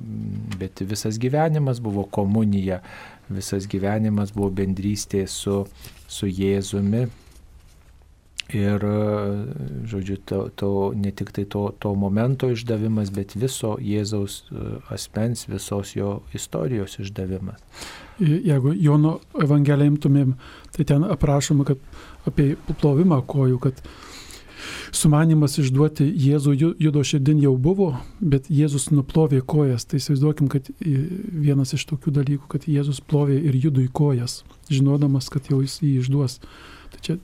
bet 0.59 0.83
visas 0.87 1.19
gyvenimas 1.21 1.81
buvo 1.83 2.05
komunija, 2.17 2.81
visas 3.29 3.67
gyvenimas 3.71 4.33
buvo 4.35 4.51
bendrystė 4.61 5.25
su, 5.31 5.63
su 6.07 6.29
Jėzumi. 6.29 7.05
Ir, 8.53 8.83
žodžiu, 9.89 10.19
to, 10.21 10.39
to, 10.53 10.69
ne 10.93 11.09
tik 11.09 11.31
tai 11.33 11.47
to, 11.49 11.71
to 11.81 11.95
momento 11.97 12.51
išdavimas, 12.53 13.09
bet 13.09 13.33
viso 13.33 13.71
Jėzaus 13.81 14.43
asmens, 14.93 15.47
visos 15.49 15.95
jo 15.97 16.19
istorijos 16.37 16.99
išdavimas. 17.01 17.63
Jeigu 18.21 18.75
Jono 18.77 19.17
Evangeliją 19.41 19.95
imtumėm, 19.95 20.35
tai 20.77 20.85
ten 20.85 21.07
aprašoma, 21.09 21.65
kad 21.65 21.81
apie 22.29 22.53
plovimą 22.77 23.23
kojų, 23.25 23.57
kad 23.65 23.81
sumanimas 24.95 25.57
išduoti 25.59 26.05
Jėzų 26.05 26.53
judo 26.85 27.03
širdin 27.03 27.41
jau 27.41 27.55
buvo, 27.57 27.95
bet 28.21 28.47
Jėzus 28.53 28.91
nuplovė 28.93 29.41
kojas. 29.41 29.87
Tai 29.89 29.99
įsivaizduokim, 29.99 30.53
kad 30.53 30.69
vienas 30.79 31.73
iš 31.75 31.87
tokių 31.89 32.13
dalykų, 32.21 32.47
kad 32.51 32.69
Jėzus 32.69 33.01
plovė 33.01 33.41
ir 33.41 33.57
judų 33.67 33.87
į 33.89 33.91
kojas, 33.95 34.43
žinodamas, 34.69 35.33
kad 35.33 35.49
jau 35.51 35.63
jis 35.65 35.81
jį 35.81 35.97
išduos. 36.05 36.39
Tai, 36.95 37.01
čia, 37.03 37.17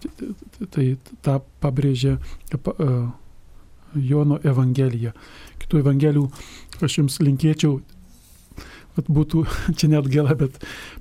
tai 0.73 0.85
tą 1.23 1.39
pabrėžė 1.63 2.17
Jono 3.95 4.37
Evangelija. 4.43 5.15
Kitų 5.63 5.81
Evangelijų 5.85 6.27
aš 6.83 6.99
jums 7.01 7.19
linkėčiau 7.23 7.79
Vat 8.97 9.07
būtų 9.07 9.45
čia 9.79 9.89
net 9.91 10.07
gėla, 10.11 10.35
bet 10.39 10.57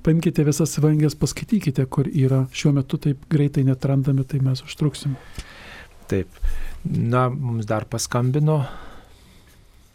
paimkite 0.06 0.44
visas 0.46 0.76
evangelijas, 0.78 1.18
paskaitykite, 1.18 1.86
kur 1.90 2.06
yra 2.06 2.44
šiuo 2.54 2.74
metu 2.76 3.00
taip 3.02 3.24
greitai 3.32 3.64
netrandami, 3.66 4.26
tai 4.28 4.42
mes 4.44 4.62
užtruksim. 4.66 5.16
Taip. 6.10 6.30
Na, 6.84 7.28
mums 7.30 7.68
dar 7.68 7.86
paskambino. 7.90 8.62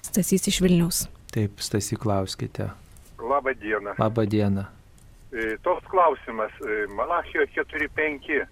Stasys 0.06 0.48
iš 0.52 0.62
Vilniaus. 0.64 1.06
Taip, 1.34 1.60
Stasy, 1.64 1.98
klauskite. 2.00 2.70
Labą 3.20 3.56
dieną. 3.60 3.96
Labą 4.00 4.28
dieną. 4.30 4.68
E, 5.34 5.56
toks 5.66 5.88
klausimas. 5.92 6.54
E, 6.62 6.86
Malachijo 6.96 7.48
4.5. 7.56 8.46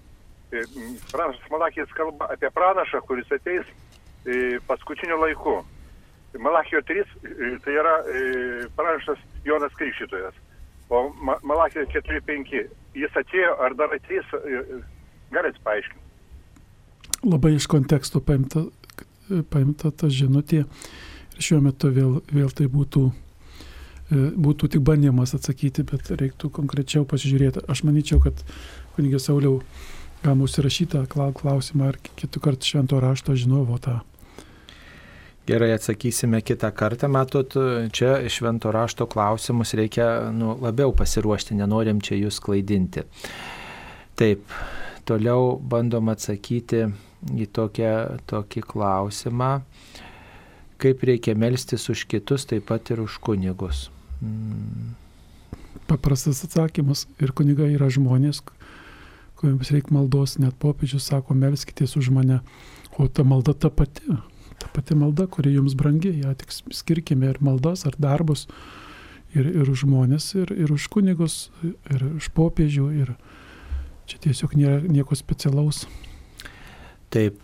Pranašas 1.12 1.50
Malachijas 1.52 1.96
kalba 1.98 2.30
apie 2.34 2.50
pranašą, 2.54 3.02
kuris 3.08 3.32
ateis 3.32 3.70
paskutiniu 4.68 5.18
laiku. 5.20 5.58
Malachijo 6.40 6.82
3 6.82 7.02
e, 7.02 7.50
tai 7.66 7.74
yra 7.78 7.98
pranašas 8.78 9.20
Jonas 9.46 9.76
Krikščitojas. 9.78 10.38
O 10.90 11.10
Ma 11.22 11.36
Malachijo 11.44 11.86
4.5. 11.94 12.64
Jis 12.94 13.20
atėjo 13.20 13.58
ar 13.66 13.76
dar 13.78 13.94
ateis, 13.98 14.26
galite 15.34 15.62
paaiškinti 15.66 16.04
labai 17.24 17.56
iš 17.56 17.68
konteksto 17.72 18.22
paimta, 18.22 18.66
paimta 19.52 19.92
ta 19.92 20.10
žinutė 20.12 20.64
ir 20.64 21.44
šiuo 21.44 21.62
metu 21.64 21.92
vėl, 21.94 22.20
vėl 22.32 22.52
tai 22.56 22.68
būtų, 22.72 23.04
būtų 24.14 24.70
tik 24.76 24.84
bandymas 24.86 25.36
atsakyti, 25.38 25.86
bet 25.88 26.12
reiktų 26.12 26.52
konkrečiau 26.54 27.08
pasižiūrėti. 27.10 27.66
Aš 27.72 27.86
manyčiau, 27.88 28.20
kad 28.24 28.44
kunigė 28.98 29.22
Sauliau 29.24 29.62
galima 30.24 30.48
užsirašytą 30.48 31.06
klausimą 31.12 31.92
ar 31.92 32.00
kitų 32.18 32.42
kartų 32.44 32.70
švento 32.70 33.00
rašto 33.04 33.36
žinovo 33.38 33.78
tą. 33.84 34.00
Gerai, 35.44 35.74
atsakysime 35.76 36.40
kitą 36.42 36.70
kartą. 36.72 37.10
Matot, 37.12 37.54
čia 37.92 38.16
švento 38.32 38.72
rašto 38.72 39.04
klausimus 39.12 39.74
reikia 39.76 40.32
nu, 40.32 40.54
labiau 40.62 40.94
pasiruošti, 40.96 41.58
nenorim 41.60 42.00
čia 42.00 42.16
jūs 42.16 42.40
klaidinti. 42.40 43.04
Taip, 44.16 44.56
toliau 45.04 45.58
bandom 45.60 46.14
atsakyti 46.14 46.86
į 47.36 47.50
tokią, 47.52 47.94
tokį 48.32 48.64
klausimą, 48.72 49.52
kaip 50.80 51.04
reikia 51.04 51.36
melstis 51.36 51.90
už 51.92 52.06
kitus, 52.08 52.48
taip 52.48 52.70
pat 52.72 52.94
ir 52.96 53.04
už 53.04 53.20
kunigus. 53.24 53.90
Mm. 54.24 54.96
Paprastas 55.92 56.40
atsakymas. 56.48 57.04
Ir 57.20 57.36
kunigai 57.36 57.74
yra 57.76 57.90
žmonės, 57.92 58.40
kuriems 59.44 59.74
reikia 59.76 59.92
maldos, 59.98 60.38
net 60.40 60.56
popiežius 60.62 61.10
sako, 61.12 61.36
melskitės 61.36 61.98
už 62.00 62.14
mane. 62.16 62.40
O 62.96 63.10
ta 63.12 63.26
malda 63.28 63.52
ta 63.54 63.72
pati, 63.74 64.16
ta 64.62 64.70
pati 64.72 64.96
malda, 64.96 65.28
kuri 65.28 65.52
jums 65.58 65.76
brangi, 65.76 66.14
ją 66.24 66.32
tik 66.40 66.54
skirkime 66.54 67.34
ir 67.34 67.42
maldas, 67.44 67.84
ar 67.90 67.98
darbus, 68.00 68.48
ir, 69.36 69.50
ir 69.50 69.68
už 69.68 69.84
žmonės, 69.84 70.30
ir, 70.40 70.56
ir 70.56 70.72
už 70.72 70.88
kunigus, 70.94 71.50
ir 71.64 72.08
už 72.14 72.32
popiežių. 72.38 72.88
Ir 73.04 73.14
čia 74.08 74.24
tiesiog 74.30 74.56
nėra 74.60 74.80
nieko 74.88 75.18
specialaus. 75.20 75.84
Taip, 77.14 77.44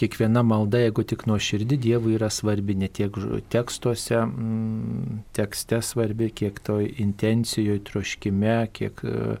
kiekviena 0.00 0.42
malda, 0.42 0.80
jeigu 0.82 1.04
tik 1.06 1.20
nuo 1.30 1.36
širdį 1.38 1.76
Dievui 1.84 2.16
yra 2.16 2.26
svarbi, 2.34 2.74
ne 2.74 2.88
tiek 2.90 3.14
tekstuose, 3.52 4.24
mm, 4.24 5.20
tekste 5.38 5.78
svarbi, 5.86 6.32
kiek 6.34 6.58
to 6.66 6.80
intencijoje, 6.82 7.84
troškime, 7.86 8.56
kiek, 8.74 9.04
mm, 9.06 9.36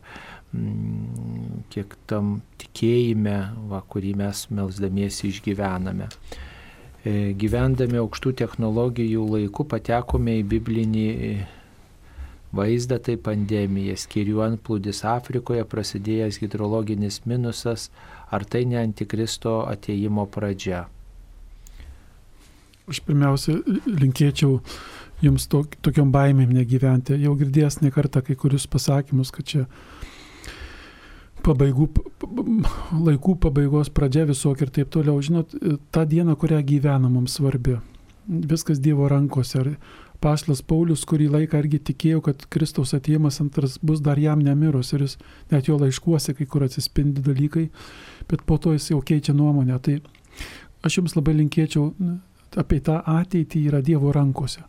kiek 1.72 1.94
tam 2.10 2.38
tikėjime, 2.60 3.38
va, 3.70 3.82
kurį 3.90 4.14
mes 4.20 4.46
melzdamiesi 4.54 5.30
išgyvename. 5.30 6.08
E, 7.04 7.32
gyvendami 7.38 8.00
aukštų 8.00 8.34
technologijų 8.40 9.26
laiku 9.34 9.66
patekome 9.68 10.38
į 10.40 10.48
biblinį 10.54 11.08
vaizdą, 12.54 12.98
tai 13.02 13.16
pandemija, 13.20 13.96
skirių 13.98 14.42
antplūdis 14.46 15.02
Afrikoje, 15.08 15.64
prasidėjęs 15.68 16.40
hidrologinis 16.42 17.22
minusas, 17.28 17.90
ar 18.30 18.46
tai 18.46 18.64
ne 18.70 18.78
antikristo 18.80 19.62
ateimo 19.68 20.26
pradžia? 20.30 20.84
Aš 22.90 23.00
pirmiausia 23.06 23.56
linkėčiau 23.88 24.58
jums 25.24 25.46
to, 25.48 25.62
tokiom 25.84 26.10
baimėm 26.12 26.52
negyventi. 26.52 27.16
Jau 27.22 27.32
girdėjęs 27.40 27.80
ne 27.80 27.90
kartą 27.94 28.20
kai 28.24 28.36
kurius 28.36 28.66
pasakymus, 28.70 29.32
kad 29.32 29.48
čia 29.48 29.62
pabaigų, 31.44 31.88
laikų 33.04 33.36
pabaigos 33.42 33.90
pradžia 33.94 34.24
visokia 34.28 34.66
ir 34.66 34.72
taip 34.74 34.92
toliau. 34.94 35.20
Žinot, 35.22 35.54
ta 35.94 36.04
diena, 36.08 36.36
kurią 36.38 36.62
gyvena 36.66 37.10
mums 37.12 37.36
svarbi. 37.38 37.78
Viskas 38.24 38.80
Dievo 38.80 39.08
rankose. 39.10 39.60
Ar 39.60 39.74
Paštas 40.24 40.62
Paulius 40.64 41.02
kurį 41.04 41.26
laiką 41.28 41.58
irgi 41.60 41.80
tikėjo, 41.90 42.22
kad 42.24 42.44
Kristaus 42.52 42.94
atėjimas 42.96 43.42
antras 43.42 43.76
bus 43.84 44.00
dar 44.00 44.16
jam 44.20 44.40
nemirus 44.40 44.94
ir 44.94 45.04
jis 45.04 45.18
net 45.50 45.68
jo 45.68 45.76
laiškuose 45.80 46.32
kai 46.38 46.46
kur 46.48 46.64
atsispindi 46.64 47.20
dalykai, 47.24 47.66
bet 48.30 48.44
po 48.48 48.56
to 48.56 48.72
jis 48.72 48.88
jau 48.94 49.02
keičia 49.04 49.34
nuomonę. 49.36 49.76
Tai 49.84 49.98
aš 50.86 51.00
jums 51.00 51.16
labai 51.18 51.34
linkėčiau 51.42 51.90
apie 52.56 52.80
tą 52.86 53.02
ateitį 53.04 53.66
yra 53.68 53.82
Dievo 53.84 54.14
rankose. 54.16 54.64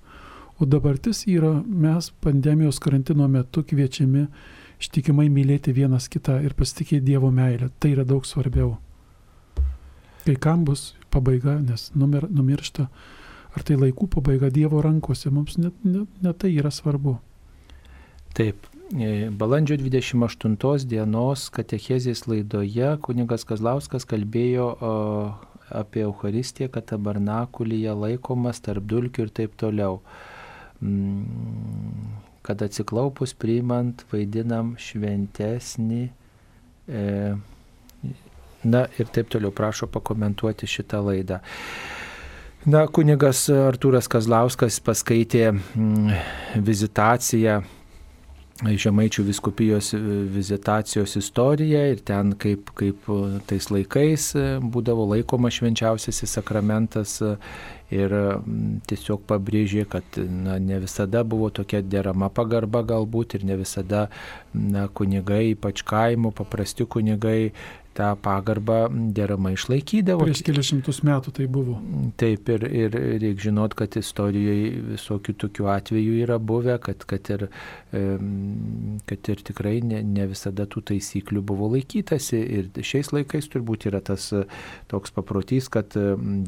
O 0.60 0.68
dabartis 0.68 1.24
yra 1.28 1.54
mes 1.64 2.12
pandemijos 2.24 2.82
karantino 2.84 3.28
metu 3.32 3.64
kviečiami 3.64 4.26
ištikimai 4.82 5.28
mylėti 5.32 5.74
vienas 5.76 6.10
kitą 6.12 6.40
ir 6.46 6.56
pasitikėti 6.58 7.06
Dievo 7.06 7.32
meilę. 7.32 7.70
Tai 7.80 7.94
yra 7.96 8.06
daug 8.08 8.26
svarbiau. 8.28 8.76
Kai 10.26 10.36
kam 10.42 10.66
bus 10.66 10.94
pabaiga, 11.14 11.60
nes 11.62 11.92
numir, 11.96 12.26
numiršta, 12.30 12.88
ar 13.56 13.66
tai 13.66 13.78
laikų 13.80 14.10
pabaiga 14.18 14.50
Dievo 14.54 14.82
rankose, 14.84 15.30
mums 15.32 15.60
net, 15.62 15.76
net, 15.86 16.10
net 16.22 16.40
tai 16.42 16.56
yra 16.56 16.72
svarbu. 16.74 17.18
Taip, 18.36 18.68
e, 18.92 19.30
balandžio 19.32 19.78
28 19.80 20.90
dienos 20.92 21.48
katechezės 21.56 22.26
laidoje 22.28 22.96
kunigas 23.06 23.48
Kazlauskas 23.48 24.08
kalbėjo 24.10 24.74
apie 25.70 26.04
Euharistiją, 26.06 26.70
kad 26.74 26.90
tabernakulyje 26.92 27.94
laikomas 27.96 28.62
tarp 28.66 28.86
dulkių 28.90 29.28
ir 29.28 29.34
taip 29.40 29.56
toliau. 29.62 30.02
Kad 32.46 32.62
atsiklaupus 32.62 33.34
priimant 33.38 34.04
vaidinam 34.12 34.76
šventesnį. 34.82 36.04
E, 36.86 37.04
na 38.66 38.86
ir 39.00 39.10
taip 39.14 39.30
toliau 39.34 39.54
prašo 39.54 39.90
pakomentuoti 39.92 40.70
šitą 40.70 41.02
laidą. 41.06 41.40
Na, 42.66 42.88
kunigas 42.90 43.44
Artūras 43.54 44.10
Kazlauskas 44.10 44.80
paskaitė 44.82 45.52
mm, 45.54 46.14
vizitaciją 46.66 47.60
Žemaičių 48.64 49.26
viskupijos 49.28 49.90
vizitacijos 50.32 51.18
istoriją 51.20 51.82
ir 51.92 52.00
ten 52.08 52.32
kaip, 52.40 52.70
kaip 52.80 53.10
tais 53.50 53.68
laikais 53.68 54.30
būdavo 54.64 55.10
laikoma 55.12 55.52
švenčiausiasis 55.52 56.38
sakramentas 56.38 57.18
ir 57.94 58.14
mm, 58.14 58.82
tiesiog 58.90 59.26
pabrėžė, 59.30 59.86
kad 59.90 60.18
na, 60.18 60.58
ne 60.60 60.80
visada 60.84 61.24
buvo 61.24 61.52
tokia 61.54 61.84
derama 61.86 62.30
pagarba 62.34 62.82
galbūt 62.88 63.38
ir 63.38 63.46
ne 63.46 63.58
visada 63.62 64.08
na, 64.54 64.88
kunigai, 64.88 65.54
ypač 65.54 65.84
kaimo, 65.86 66.34
paprasti 66.36 66.88
kunigai 66.90 67.52
tą 67.96 68.12
pagarbą 68.20 68.90
deramai 69.16 69.54
išlaikydavo. 69.56 70.26
Prieš 70.28 70.44
kelius 70.46 70.70
šimtus 70.72 71.00
metų 71.08 71.32
tai 71.38 71.48
buvo. 71.52 71.78
Taip, 72.20 72.50
ir, 72.52 72.66
ir 72.68 72.98
reikia 73.22 73.48
žinot, 73.48 73.76
kad 73.78 73.96
istorijoje 74.00 74.82
visokių 74.96 75.36
tokių 75.46 75.70
atvejų 75.72 76.18
yra 76.26 76.38
buvę, 76.40 76.78
kad, 76.84 77.06
kad, 77.08 77.30
ir, 77.32 77.48
kad 79.08 79.32
ir 79.32 79.44
tikrai 79.50 79.78
ne, 79.86 80.02
ne 80.04 80.28
visada 80.32 80.68
tų 80.68 80.84
taisyklių 80.92 81.44
buvo 81.46 81.70
laikytasi. 81.76 82.42
Ir 82.60 82.84
šiais 82.84 83.14
laikais 83.16 83.48
turbūt 83.54 83.88
yra 83.92 84.02
tas 84.04 84.28
toks 84.92 85.16
paprotys, 85.16 85.70
kad 85.72 85.96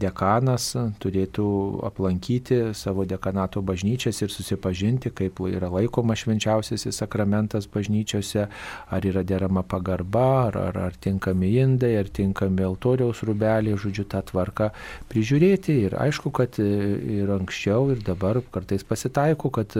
dekanas 0.02 0.74
turėtų 1.04 1.48
aplankyti 1.88 2.60
savo 2.78 3.08
dekanato 3.08 3.64
bažnyčias 3.64 4.20
ir 4.26 4.34
susipažinti, 4.34 5.14
kaip 5.16 5.40
yra 5.48 5.72
laikoma 5.72 6.18
švenčiausiasis 6.18 7.04
sakramentas 7.04 7.70
bažnyčiose, 7.72 8.48
ar 8.92 9.08
yra 9.08 9.24
derama 9.28 9.64
pagarba, 9.64 10.28
ar, 10.50 10.62
ar, 10.68 10.84
ar 10.90 11.00
tinkami 11.02 11.37
tinkami 11.38 11.62
indai, 11.62 11.98
ar 11.98 12.08
tinkami 12.10 12.64
altoriaus 12.64 13.22
rubeliai, 13.24 13.78
žodžiu, 13.78 14.06
tą 14.10 14.22
tvarką 14.26 14.72
prižiūrėti. 15.10 15.86
Ir 15.88 15.96
aišku, 15.96 16.32
kad 16.32 16.58
ir 16.60 17.30
anksčiau, 17.30 17.92
ir 17.92 18.02
dabar 18.02 18.42
kartais 18.52 18.84
pasitaiko, 18.84 19.50
kad 19.50 19.74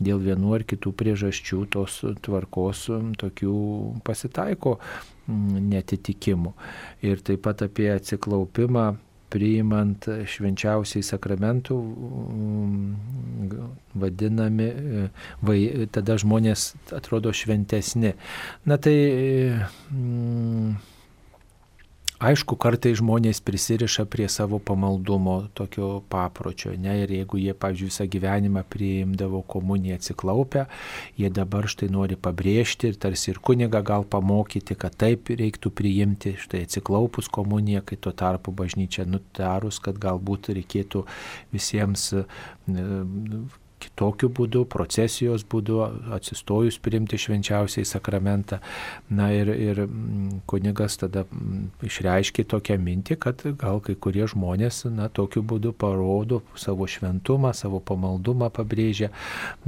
dėl 0.00 0.18
vienų 0.18 0.54
ar 0.54 0.64
kitų 0.64 0.92
priežasčių 0.92 1.66
tos 1.70 2.02
tvarkos 2.24 2.88
tokių 3.18 4.00
pasitaiko 4.04 4.78
netitikimų. 5.28 6.54
Ir 7.02 7.20
taip 7.20 7.44
pat 7.44 7.62
apie 7.62 7.90
atsiklaupimą 7.92 8.94
priimant 9.34 10.06
švenčiausiai 10.30 11.02
sakramentų 11.02 11.76
vadinami, 13.98 14.68
vai, 15.42 15.58
tada 15.94 16.18
žmonės 16.20 16.72
atrodo 16.94 17.32
šventesni. 17.34 18.14
Na 18.68 18.78
tai 18.78 18.94
mm, 19.90 20.76
Aišku, 22.22 22.54
kartai 22.54 22.92
žmonės 22.94 23.40
prisiriša 23.42 24.04
prie 24.06 24.28
savo 24.30 24.60
pamaldumo 24.62 25.48
tokio 25.58 25.88
papročio, 26.08 26.70
ne, 26.78 27.00
ir 27.02 27.10
jeigu 27.10 27.40
jie, 27.42 27.54
pavyzdžiui, 27.58 27.88
visą 27.90 28.06
gyvenimą 28.12 28.62
priimdavo 28.70 29.40
komuniją 29.50 29.98
atsiklaupę, 29.98 30.62
jie 31.18 31.30
dabar 31.34 31.66
štai 31.66 31.88
nori 31.90 32.14
pabrėžti 32.14 32.92
ir 32.92 33.00
tarsi 33.02 33.32
ir 33.32 33.40
kuniga 33.42 33.82
gal 33.82 34.06
pamokyti, 34.06 34.76
kad 34.78 34.94
taip 34.94 35.32
reiktų 35.34 35.74
priimti, 35.74 36.36
štai 36.38 36.62
atsiklaupus 36.68 37.26
komuniją, 37.34 37.82
kai 37.82 37.98
tuo 37.98 38.14
tarpu 38.14 38.54
bažnyčia 38.54 39.08
nutarus, 39.10 39.82
kad 39.82 39.98
galbūt 39.98 40.52
reikėtų 40.54 41.02
visiems 41.50 42.12
kitokiu 43.84 44.30
būdu, 44.32 44.64
procesijos 44.70 45.44
būdu, 45.46 45.80
atsistojus 46.16 46.78
priimti 46.82 47.18
švenčiausiai 47.20 47.86
sakramentą. 47.88 48.60
Na 49.14 49.30
ir, 49.34 49.50
ir 49.52 49.84
mm, 49.84 50.44
kunigas 50.50 50.98
tada 51.00 51.24
mm, 51.28 51.84
išreiškė 51.86 52.46
tokią 52.50 52.78
mintį, 52.80 53.18
kad 53.20 53.44
gal 53.60 53.82
kai 53.84 53.96
kurie 53.96 54.26
žmonės, 54.30 54.84
na, 54.94 55.08
tokiu 55.12 55.44
būdu 55.44 55.74
parodo 55.76 56.40
savo 56.58 56.88
šventumą, 56.90 57.52
savo 57.56 57.80
pamaldumą 57.84 58.50
pabrėžia. 58.54 59.10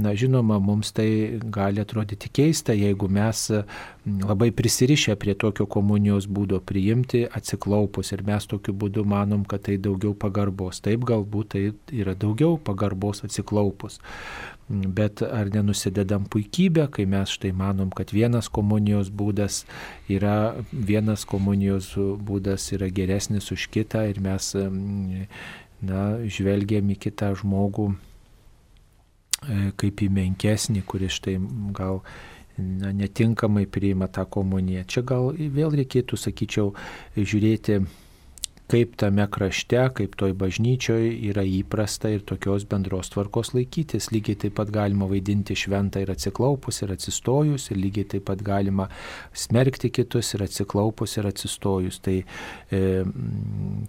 Na, 0.01 0.15
žinoma, 0.17 0.59
mums 0.63 0.93
tai 0.95 1.39
gali 1.43 1.83
atrodyti 1.83 2.31
keista, 2.33 2.75
jeigu 2.77 3.09
mes 3.11 3.47
mm, 3.51 4.23
labai 4.27 4.51
prisirišę 4.55 5.17
prie 5.21 5.37
tokio 5.37 5.67
komunijos 5.69 6.27
būdo 6.27 6.59
priimti 6.63 7.25
atsiklaupus 7.27 8.13
ir 8.15 8.25
mes 8.27 8.49
tokiu 8.49 8.73
būdu 8.73 9.05
manom, 9.07 9.45
kad 9.45 9.67
tai 9.67 9.77
daugiau 9.81 10.15
pagarbos. 10.17 10.81
Taip 10.83 11.05
galbūt 11.07 11.53
tai 11.53 11.63
yra 11.95 12.15
daugiau 12.17 12.57
pagarbos 12.57 13.23
atsiklaupus. 13.27 14.01
Bet 14.67 15.21
ar 15.23 15.47
nenusidedam 15.47 16.25
puikybę, 16.27 16.89
kai 16.91 17.05
mes 17.07 17.31
štai 17.37 17.53
manom, 17.55 17.87
kad 17.95 18.11
vienas 18.11 18.49
komunijos 18.51 19.07
būdas 19.15 19.61
yra, 20.11 20.57
vienas 20.71 21.23
komunijos 21.23 21.93
būdas 21.95 22.65
yra 22.75 22.89
geresnis 22.91 23.47
už 23.55 23.69
kitą 23.71 24.03
ir 24.11 24.19
mes 24.19 24.49
na, 24.59 26.01
žvelgiam 26.27 26.89
į 26.91 26.97
kitą 27.07 27.31
žmogų 27.39 27.87
e, 27.93 29.69
kaip 29.79 30.03
į 30.03 30.09
menkesnį, 30.17 30.83
kuris 30.83 31.15
štai 31.21 31.37
gal 31.77 32.01
na, 32.57 32.91
netinkamai 32.91 33.67
priima 33.71 34.09
tą 34.11 34.25
komuniją. 34.27 34.83
Čia 34.83 35.05
gal 35.07 35.31
vėl 35.31 35.79
reikėtų, 35.79 36.19
sakyčiau, 36.19 36.73
žiūrėti 37.15 37.79
kaip 38.67 38.97
tame 38.99 39.23
krašte, 39.31 39.79
kaip 39.95 40.15
toj 40.19 40.33
bažnyčioje 40.37 41.11
yra 41.29 41.43
įprasta 41.47 42.11
ir 42.11 42.23
tokios 42.27 42.65
bendros 42.67 43.11
tvarkos 43.13 43.53
laikytis. 43.55 44.09
Lygiai 44.11 44.39
taip 44.43 44.57
pat 44.59 44.71
galima 44.75 45.07
vaidinti 45.07 45.55
šventą 45.55 46.03
ir 46.03 46.11
atsiklaupus 46.11 46.81
ir 46.83 46.91
atsistojus, 46.97 47.69
ir 47.71 47.79
lygiai 47.79 48.09
taip 48.15 48.27
pat 48.27 48.43
galima 48.43 48.89
smerkti 49.31 49.91
kitus 49.95 50.33
ir 50.35 50.43
atsiklaupus 50.47 51.15
ir 51.17 51.29
atsistojus. 51.31 52.01
Tai 52.03 52.17
e, 52.19 52.81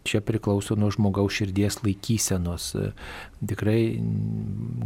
čia 0.06 0.22
priklauso 0.22 0.78
nuo 0.78 0.92
žmogaus 0.94 1.40
širdies 1.40 1.80
laikysenos. 1.82 2.70
Tikrai 3.50 3.80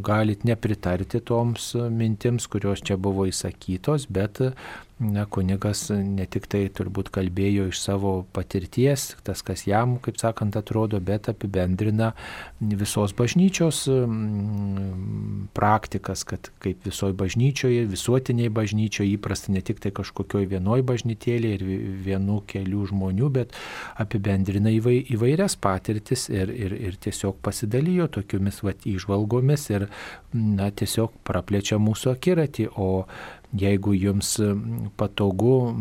galit 0.05 0.49
nepritarti 0.49 1.21
toms 1.21 1.75
mintims, 1.93 2.49
kurios 2.49 2.81
čia 2.81 2.97
buvo 3.01 3.29
įsakytos, 3.29 4.09
bet 4.13 4.41
na, 5.03 5.25
kunigas 5.27 5.89
ne 5.91 6.25
tik 6.31 6.47
tai 6.51 6.63
turbūt 6.75 7.11
kalbėjo 7.13 7.67
iš 7.73 7.81
savo 7.83 8.13
patirties, 8.35 9.13
tas, 9.27 9.43
kas 9.45 9.65
jam, 9.67 9.97
kaip 10.03 10.19
sakant, 10.21 10.57
atrodo, 10.59 11.01
bet 11.03 11.29
apibendrina 11.33 12.13
visos 12.61 13.15
bažnyčios 13.19 13.85
mm, 13.91 15.49
praktikas, 15.57 16.25
kad 16.29 16.53
kaip 16.63 16.87
visoji 16.87 17.17
bažnyčioje, 17.19 17.85
visuotiniai 17.91 18.53
bažnyčioje 18.55 19.17
įprasta 19.17 19.55
ne 19.55 19.65
tik 19.65 19.83
tai 19.83 19.93
kažkokioj 19.97 20.47
vienoj 20.53 20.85
bažnytėlė 20.93 21.55
ir 21.57 21.67
vienų 22.07 22.43
kelių 22.53 22.87
žmonių, 22.93 23.33
bet 23.41 23.59
apibendrina 24.03 24.73
įvairias 24.73 25.59
patirtis 25.63 26.29
ir, 26.33 26.53
ir, 26.53 26.77
ir 26.91 26.99
tiesiog 27.03 27.41
pasidalijo 27.43 28.09
tokiomis 28.19 28.63
vat, 28.63 28.87
įžvalgomis 28.89 29.69
ir 29.75 29.89
na, 30.33 30.71
tiesiog 30.71 31.19
praplečia 31.27 31.81
mūsų 31.83 32.15
akiratį, 32.15 32.71
o 32.79 33.05
Jeigu 33.53 33.93
jums 33.95 34.39
patogu 34.97 35.75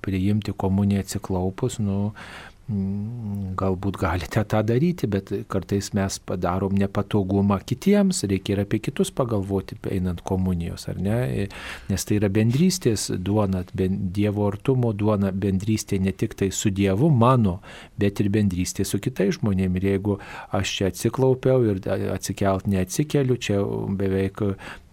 priimti 0.00 0.54
komuniją 0.56 1.00
atsiklaupus, 1.04 1.78
nu, 1.78 1.98
mm, 2.08 2.49
galbūt 2.70 3.98
galite 4.00 4.42
tą 4.48 4.60
daryti, 4.66 5.08
bet 5.10 5.32
kartais 5.50 5.90
mes 5.96 6.18
padarom 6.26 6.74
nepatogumą 6.78 7.58
kitiems, 7.66 8.22
reikia 8.30 8.54
ir 8.54 8.62
apie 8.64 8.80
kitus 8.82 9.10
pagalvoti, 9.14 9.78
einant 9.90 10.22
komunijos, 10.26 10.86
ar 10.90 11.00
ne, 11.02 11.48
nes 11.90 12.06
tai 12.06 12.20
yra 12.20 12.30
bendrystės 12.32 13.08
duona, 13.18 13.64
Dievo 13.74 14.46
artumo 14.48 14.92
duona, 14.96 15.30
bendrystė 15.32 16.00
ne 16.02 16.12
tik 16.12 16.36
tai 16.38 16.50
su 16.54 16.70
Dievu 16.74 17.10
mano, 17.10 17.58
bet 18.00 18.20
ir 18.22 18.30
bendrystė 18.32 18.86
su 18.86 19.00
kitais 19.02 19.38
žmonėmis. 19.38 19.80
Ir 19.80 19.86
jeigu 19.86 20.16
aš 20.56 20.72
čia 20.76 20.88
atsiklaupiau 20.90 21.62
ir 21.70 21.78
atsikelt 22.14 22.66
neatsikeliu, 22.70 23.36
čia 23.40 23.60
beveik 23.96 24.42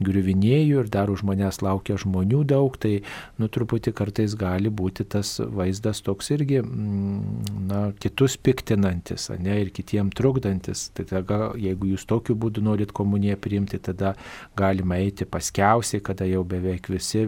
griuvinėjų 0.03 0.83
ir 0.83 0.91
dar 0.93 1.11
už 1.11 1.23
manęs 1.27 1.61
laukia 1.65 1.97
žmonių 1.99 2.43
daug, 2.47 2.77
tai 2.77 3.01
nu 3.41 3.49
truputį 3.51 3.93
kartais 3.97 4.35
gali 4.37 4.69
būti 4.69 5.07
tas 5.09 5.37
vaizdas 5.41 6.03
toks 6.05 6.31
irgi, 6.35 6.61
mm, 6.61 7.66
na, 7.67 7.81
kitus 8.01 8.37
piktinantis, 8.41 9.29
ne, 9.43 9.59
ir 9.63 9.71
kitiem 9.75 10.11
trukdantis. 10.15 10.87
Tai 10.97 11.07
tada, 11.09 11.39
jeigu 11.59 11.91
jūs 11.93 12.07
tokiu 12.09 12.37
būdu 12.39 12.63
norit 12.65 12.93
komuniją 12.95 13.37
priimti, 13.41 13.79
tada 13.83 14.15
galima 14.57 14.99
eiti 15.01 15.27
paskiausiai, 15.29 16.03
kada 16.03 16.27
jau 16.29 16.43
beveik 16.47 16.89
visi 16.93 17.27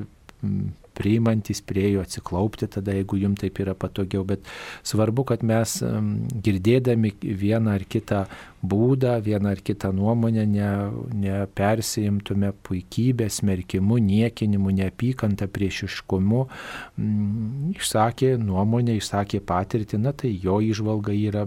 priimantis 1.00 1.64
prie 1.66 1.94
jo 1.94 2.04
atsiklaupti, 2.06 2.70
tada 2.76 2.96
jeigu 2.98 3.20
jums 3.24 3.40
taip 3.40 3.60
yra 3.64 3.76
patogiau, 3.78 4.26
bet 4.28 4.46
svarbu, 4.84 5.26
kad 5.32 5.46
mes 5.48 5.80
girdėdami 6.46 7.14
vieną 7.24 7.78
ar 7.80 7.86
kitą 7.90 8.26
būdą, 8.60 9.14
vieną 9.24 9.54
ar 9.54 9.62
kitą 9.64 9.92
nuomonę 9.96 10.44
nepersijimtume 11.16 12.50
ne 12.50 12.54
puikybę, 12.64 13.30
smerkimu, 13.32 13.98
niekinimu, 14.04 14.74
neapykantą, 14.76 15.48
priešiškumu, 15.48 16.42
išsakė 17.78 18.34
nuomonę, 18.44 18.98
išsakė 19.00 19.40
patirtį, 19.40 20.02
na 20.04 20.14
tai 20.14 20.34
jo 20.44 20.60
išvalga 20.64 21.16
yra 21.16 21.46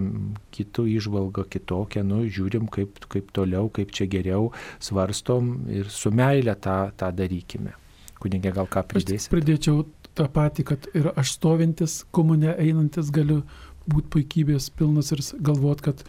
kitų 0.57 0.87
išvalga 0.97 1.45
kitokia, 1.53 2.05
nu 2.07 2.24
žiūrim 2.24 2.70
kaip, 2.73 3.05
kaip 3.12 3.31
toliau, 3.37 3.69
kaip 3.69 3.93
čia 3.93 4.09
geriau 4.09 4.51
svarstom 4.81 5.69
ir 5.73 5.93
su 5.93 6.12
meilė 6.15 6.57
tą, 6.57 6.81
tą 6.97 7.12
darykime. 7.12 7.82
Kunigė, 8.23 8.53
gal 8.55 8.69
ką 8.70 8.85
pridėsi? 8.86 9.31
Pridėčiau 9.32 9.82
tą 10.19 10.28
patį, 10.31 10.66
kad 10.69 10.86
ir 10.94 11.11
aš 11.16 11.35
stovintis, 11.39 12.03
komunė 12.15 12.55
einantis 12.55 13.11
galiu 13.15 13.43
būti 13.90 14.12
puikybės 14.15 14.70
pilnas 14.78 15.11
ir 15.15 15.23
galvot, 15.43 15.82
kad 15.82 16.05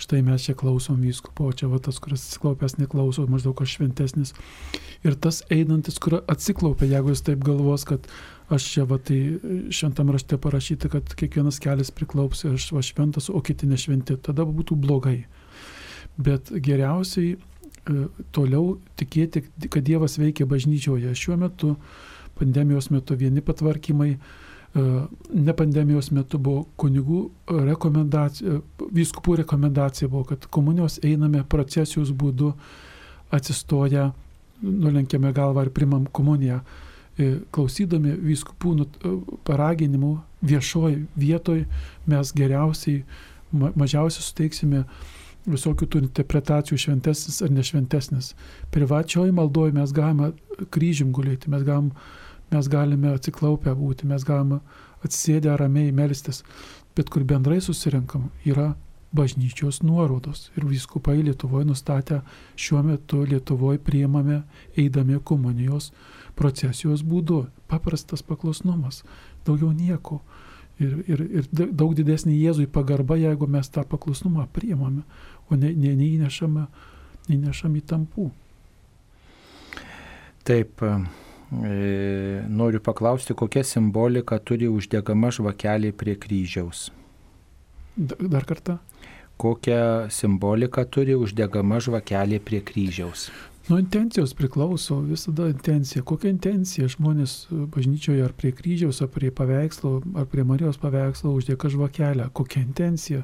štai 0.00 0.24
mes 0.26 0.42
čia 0.42 0.56
klausom 0.58 0.98
vyskupo, 1.04 1.52
čia 1.54 1.68
va 1.70 1.78
tas, 1.78 2.00
kuris 2.02 2.24
atsiklaupęs 2.26 2.78
neklauso, 2.80 3.28
maždaug 3.30 3.62
aš 3.62 3.76
šventesnis. 3.76 4.34
Ir 5.06 5.14
tas 5.14 5.42
einantis, 5.54 6.00
kur 6.02 6.18
atsiklaupia, 6.22 6.88
jeigu 6.96 7.14
jis 7.14 7.22
taip 7.28 7.44
galvos, 7.46 7.86
kad 7.86 8.08
aš 8.52 8.66
čia 8.72 8.88
va 8.90 8.98
tai 8.98 9.20
šventam 9.70 10.10
rašte 10.14 10.40
parašyta, 10.40 10.90
kad 10.90 11.14
kiekvienas 11.14 11.60
kelias 11.62 11.94
priklaups 11.94 12.44
ir 12.48 12.58
aš 12.58 12.72
va 12.74 12.82
šventas, 12.82 13.30
o 13.30 13.38
kiti 13.44 13.70
nešventi, 13.70 14.18
tada 14.26 14.48
būtų 14.48 14.78
blogai. 14.80 15.20
Bet 16.18 16.50
geriausiai 16.50 17.36
toliau 18.34 18.78
tikėti, 18.98 19.44
kad 19.68 19.84
Dievas 19.84 20.16
veikia 20.20 20.46
bažnyčioje. 20.48 21.12
Šiuo 21.16 21.36
metu, 21.40 21.74
pandemijos 22.38 22.90
metu, 22.90 23.16
vieni 23.18 23.42
patvarkymai, 23.44 24.10
e, 24.14 24.86
ne 25.34 25.56
pandemijos 25.56 26.10
metu 26.16 26.38
buvo 26.38 26.64
kunigų 26.80 27.20
rekomendacija, 27.68 28.60
vyskupų 28.94 29.38
rekomendacija 29.44 30.08
buvo, 30.08 30.24
kad 30.32 30.48
komunijos 30.50 30.98
einame 31.04 31.44
procesijos 31.44 32.12
būdu, 32.12 32.54
atsistoję, 33.34 34.10
nulenkiame 34.62 35.32
galvą 35.34 35.66
ir 35.66 35.72
primam 35.74 36.06
komuniją. 36.06 36.60
E, 37.14 37.38
klausydami 37.54 38.16
vyskupų 38.18 38.88
paraginimų 39.46 40.16
viešoj 40.42 40.96
vietoj 41.16 41.64
mes 42.10 42.32
geriausiai, 42.34 43.04
mažiausiai 43.52 44.24
suteiksime 44.24 44.84
visokių 45.46 45.88
tų 45.90 46.02
interpretacijų 46.04 46.78
šventesnis 46.86 47.40
ar 47.44 47.52
nešventesnis. 47.52 48.32
Privačioj 48.74 49.32
maldoje 49.36 49.74
mes 49.76 49.92
galime 49.92 50.32
kryžim 50.74 51.12
gulėti, 51.12 51.50
mes, 51.52 51.64
galim, 51.66 51.92
mes 52.52 52.70
galime 52.70 53.12
atsiklaupę 53.14 53.74
būti, 53.76 54.08
mes 54.10 54.24
galime 54.24 54.60
atsisėdę 55.04 55.56
ramiai 55.60 55.92
melstis, 55.92 56.42
bet 56.96 57.10
kur 57.12 57.26
bendrai 57.28 57.60
susirinkam 57.60 58.30
yra 58.48 58.72
bažnyčios 59.14 59.82
nuorodos. 59.82 60.50
Ir 60.56 60.66
viskupai 60.66 61.22
Lietuvoje 61.22 61.68
nustatę 61.68 62.20
šiuo 62.56 62.82
metu 62.82 63.22
Lietuvoje 63.22 63.78
priimame 63.78 64.42
eidami 64.76 65.20
komunijos 65.22 65.92
procesijos 66.34 67.04
būdu. 67.06 67.44
Paprastas 67.70 68.22
paklusnumas, 68.22 69.04
daugiau 69.46 69.72
nieko. 69.72 70.20
Ir, 70.82 70.96
ir, 71.06 71.20
ir 71.38 71.46
daug 71.54 71.92
didesnį 71.94 72.34
Jėzui 72.34 72.66
pagarba, 72.66 73.14
jeigu 73.14 73.46
mes 73.46 73.68
tą 73.70 73.84
paklusnumą 73.86 74.48
priimame 74.50 75.04
o 75.50 75.58
ne, 75.58 75.72
ne, 75.72 75.94
neįnešama, 75.98 76.66
neįnešam 77.28 77.76
į 77.78 77.84
tampų. 77.92 78.30
Taip, 80.44 80.82
e, 80.84 80.96
noriu 82.48 82.82
paklausti, 82.84 83.36
kokia 83.36 83.64
simbolika 83.64 84.38
turi 84.38 84.68
uždegama 84.68 85.32
žvakelė 85.32 85.94
prie 85.96 86.18
kryžiaus. 86.20 86.90
Dar 87.96 88.44
kartą. 88.44 88.78
Kokią 89.40 90.10
simboliką 90.14 90.84
turi 90.94 91.16
uždegama 91.18 91.80
žvakelė 91.82 92.38
prie 92.44 92.60
kryžiaus? 92.62 93.28
Nuo 93.64 93.78
intencijos 93.80 94.34
priklauso 94.36 94.98
visada 95.00 95.46
intencija. 95.48 96.02
Kokia 96.04 96.28
intencija 96.34 96.88
žmonės 96.92 97.46
bažnyčioje 97.50 98.26
ar 98.26 98.34
prie 98.36 98.52
kryžiaus, 98.52 99.00
ar 99.00 99.08
prie 99.14 99.30
paveikslo, 99.32 100.02
ar 100.20 100.26
prie 100.28 100.44
Marijos 100.44 100.76
paveikslo 100.82 101.32
uždėka 101.32 101.70
žvakelę. 101.72 102.28
Kokia 102.36 102.60
intencija. 102.60 103.22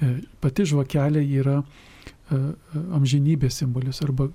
E, 0.00 0.10
pati 0.40 0.64
žvakelė 0.68 1.22
yra 1.40 1.58
e, 1.60 1.64
e, 2.34 2.38
amžinybės 2.96 3.60
simbolis 3.60 4.00
arba 4.04 4.30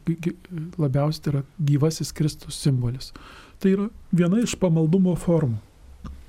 labiausiai 0.82 1.24
tai 1.26 1.34
yra 1.34 1.44
gyvasis 1.72 2.14
Kristus 2.16 2.60
simbolis. 2.62 3.12
Tai 3.60 3.72
yra 3.74 3.88
viena 4.14 4.42
iš 4.44 4.58
pamaldumo 4.62 5.16
formų. 5.18 5.58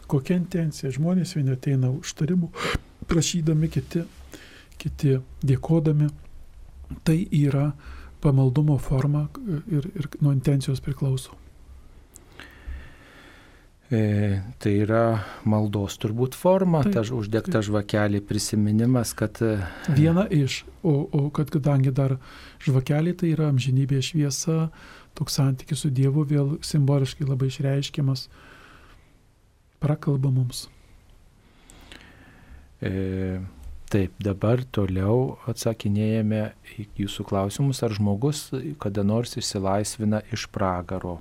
Kokia 0.06 0.38
intencija? 0.38 0.92
Žmonės 0.94 1.34
vieni 1.34 1.52
ateina 1.52 1.90
užtarimų, 1.90 2.52
prašydami 3.10 3.68
kiti, 3.74 4.04
kiti 4.78 5.16
dėkodami. 5.42 6.12
Tai 7.02 7.16
yra 7.34 7.72
pamaldumo 8.22 8.78
forma 8.78 9.26
ir, 9.66 9.90
ir 9.98 10.08
nuo 10.20 10.30
intencijos 10.32 10.80
priklauso. 10.80 11.34
E, 13.86 14.40
tai 14.58 14.72
yra 14.82 15.20
maldos 15.46 15.94
turbūt 16.02 16.34
forma, 16.34 16.80
taip, 16.82 16.96
ta 16.96 17.02
uždegta 17.14 17.60
žvakelė, 17.62 18.18
prisiminimas, 18.26 19.12
kad... 19.14 19.38
E, 19.38 19.60
Viena 19.94 20.24
iš, 20.26 20.64
o, 20.82 21.04
o 21.06 21.28
kad 21.30 21.52
kadangi 21.54 21.92
dar 21.94 22.16
žvakelė 22.66 23.14
tai 23.20 23.30
yra 23.36 23.46
amžinybė 23.52 24.00
šviesa, 24.02 24.72
toks 25.14 25.38
santykis 25.38 25.84
su 25.84 25.92
Dievu 25.94 26.26
vėl 26.26 26.56
simboliškai 26.66 27.28
labai 27.28 27.52
išreiškiamas, 27.52 28.26
prakalba 29.78 30.34
mums. 30.34 30.64
E, 32.82 33.38
taip, 33.86 34.18
dabar 34.18 34.66
toliau 34.74 35.36
atsakinėjame 35.46 36.42
į 36.74 36.90
jūsų 37.04 37.30
klausimus, 37.30 37.86
ar 37.86 37.94
žmogus 37.94 38.48
kada 38.82 39.06
nors 39.06 39.38
išsilaisvina 39.38 40.24
iš 40.34 40.50
pragaro 40.50 41.20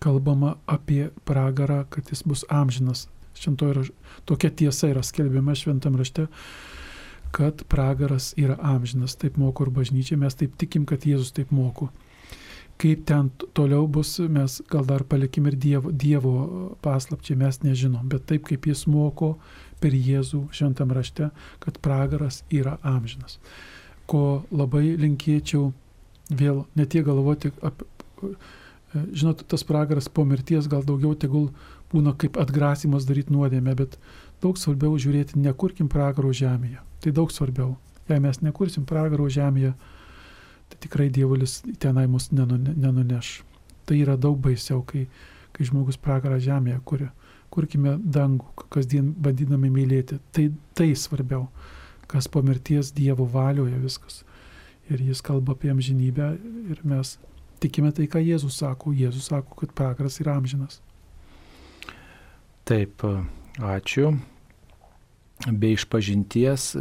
kalbama 0.00 0.54
apie 0.66 1.10
pragarą, 1.24 1.84
kad 1.90 2.10
jis 2.10 2.22
bus 2.26 2.44
amžinas. 2.48 3.08
Šventoje 3.34 3.90
tokia 4.24 4.50
tiesa 4.50 4.90
yra 4.90 5.02
skelbiama 5.06 5.54
šventam 5.54 5.96
rašte, 5.96 6.26
kad 7.30 7.64
pragaras 7.68 8.32
yra 8.36 8.56
amžinas. 8.62 9.16
Taip 9.16 9.36
moko 9.36 9.64
ir 9.66 9.72
bažnyčia, 9.76 10.18
mes 10.18 10.34
taip 10.34 10.56
tikim, 10.58 10.86
kad 10.88 11.06
Jėzus 11.06 11.34
taip 11.36 11.52
moko. 11.54 11.90
Kaip 12.80 13.04
ten 13.04 13.28
toliau 13.52 13.84
bus, 13.86 14.14
mes 14.24 14.60
gal 14.72 14.86
dar 14.88 15.04
palikim 15.04 15.46
ir 15.50 15.56
Dievo, 15.60 15.92
dievo 15.92 16.32
paslapčiai, 16.80 17.36
mes 17.36 17.60
nežinom, 17.60 18.08
bet 18.08 18.24
taip 18.26 18.46
kaip 18.48 18.66
jis 18.66 18.86
moko 18.88 19.34
per 19.80 19.92
Jėzų 19.92 20.46
šventam 20.56 20.94
rašte, 20.96 21.28
kad 21.60 21.78
pragaras 21.84 22.40
yra 22.48 22.78
amžinas. 22.82 23.36
Ko 24.08 24.46
labai 24.50 24.96
linkėčiau 24.96 25.70
vėl 26.32 26.64
ne 26.74 26.88
tiek 26.88 27.04
galvoti 27.04 27.52
apie 27.60 27.86
žinot, 28.94 29.44
tas 29.46 29.64
pragaras 29.66 30.08
po 30.08 30.24
mirties 30.26 30.68
gal 30.70 30.82
daugiau 30.86 31.14
tegul 31.14 31.50
būna 31.92 32.14
kaip 32.18 32.38
atgrasimas 32.40 33.06
daryti 33.06 33.32
nuodėmę, 33.34 33.74
bet 33.78 33.96
daug 34.42 34.58
svarbiau 34.58 34.98
žiūrėti, 34.98 35.38
nekurkim 35.38 35.90
pragaro 35.90 36.32
žemėje. 36.34 36.82
Tai 37.00 37.12
daug 37.16 37.32
svarbiau. 37.32 37.76
Jei 38.10 38.18
mes 38.22 38.40
nekursim 38.42 38.86
pragaro 38.86 39.28
žemėje, 39.30 39.72
tai 40.70 40.80
tikrai 40.82 41.08
dievulis 41.10 41.60
tenai 41.82 42.06
mus 42.10 42.30
nenuneš. 42.34 43.40
Tai 43.86 43.98
yra 43.98 44.16
daug 44.18 44.38
baisiau, 44.42 44.82
kai, 44.86 45.06
kai 45.54 45.66
žmogus 45.66 45.98
pragarą 45.98 46.38
žemėje 46.42 46.80
kuria. 46.86 47.10
Kurkime 47.50 47.96
dangų, 47.98 48.66
kasdien 48.70 49.08
bandydami 49.18 49.70
mylėti. 49.74 50.20
Tai, 50.34 50.44
tai 50.78 50.92
svarbiau, 50.94 51.48
kas 52.10 52.28
po 52.30 52.42
mirties 52.46 52.92
Dievo 52.94 53.26
valioje 53.26 53.78
viskas. 53.82 54.20
Ir 54.90 55.02
jis 55.02 55.22
kalba 55.22 55.56
apie 55.56 55.72
amžinybę 55.72 56.28
ir 56.70 56.82
mes 56.86 57.16
tikime 57.60 57.92
tai, 57.96 58.08
ką 58.10 58.22
Jėzus 58.24 58.60
sako. 58.62 58.94
Jėzus 58.96 59.30
sako, 59.30 59.56
kad 59.62 59.74
pragaras 59.76 60.20
yra 60.22 60.36
amžinas. 60.40 60.80
Taip, 62.68 63.04
ačiū. 63.58 64.14
be 65.48 65.72
išpažinties 65.72 66.74
e, 66.76 66.80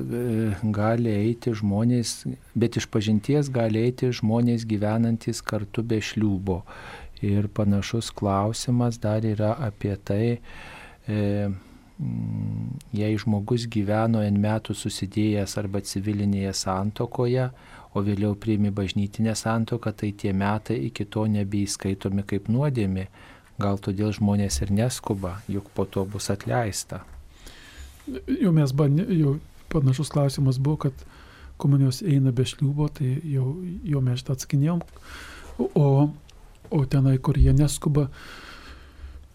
gali 0.76 1.12
eiti 1.16 1.54
žmonės, 1.56 2.26
bet 2.60 2.76
išpažinties 2.80 3.52
gali 3.56 3.86
eiti 3.88 4.12
žmonės 4.12 4.66
gyvenantis 4.68 5.40
kartu 5.42 5.84
be 5.84 6.02
šliūbo. 6.04 6.62
Ir 7.24 7.48
panašus 7.52 8.12
klausimas 8.16 9.00
dar 9.00 9.24
yra 9.28 9.54
apie 9.60 9.96
tai, 10.04 10.40
e, 11.08 11.50
jei 12.96 13.16
žmogus 13.20 13.68
gyveno 13.72 14.24
N 14.24 14.40
metų 14.40 14.76
susidėjęs 14.76 15.58
arba 15.60 15.82
civilinėje 15.84 16.54
santokoje, 16.56 17.50
o 17.94 18.04
vėliau 18.06 18.36
priimi 18.38 18.72
bažnytinę 18.76 19.36
santoką, 19.36 19.94
tai 19.94 20.12
tie 20.14 20.34
metai 20.34 20.78
iki 20.90 21.06
to 21.06 21.26
nebeįskaitomi 21.30 22.26
kaip 22.30 22.50
nuodėmi. 22.52 23.08
Gal 23.60 23.80
todėl 23.84 24.14
žmonės 24.16 24.62
ir 24.64 24.72
neskuba, 24.72 25.40
juk 25.52 25.68
po 25.76 25.84
to 25.86 26.06
bus 26.08 26.30
atleista. 26.32 27.02
Jau 28.08 28.54
mes 28.56 28.72
bandė, 28.72 29.04
jau 29.20 29.36
panašus 29.70 30.14
klausimas 30.14 30.62
buvo, 30.62 30.86
kad 30.86 31.02
komunijos 31.60 32.00
eina 32.06 32.32
be 32.32 32.46
šliūbo, 32.48 32.88
tai 32.96 33.18
jau, 33.28 33.52
jau 33.84 34.04
mes 34.06 34.22
šitą 34.22 34.38
atsakinėjom. 34.38 34.86
O, 35.76 35.90
o 36.72 36.80
tenai, 36.88 37.18
kur 37.20 37.38
jie 37.38 37.52
neskuba, 37.58 38.08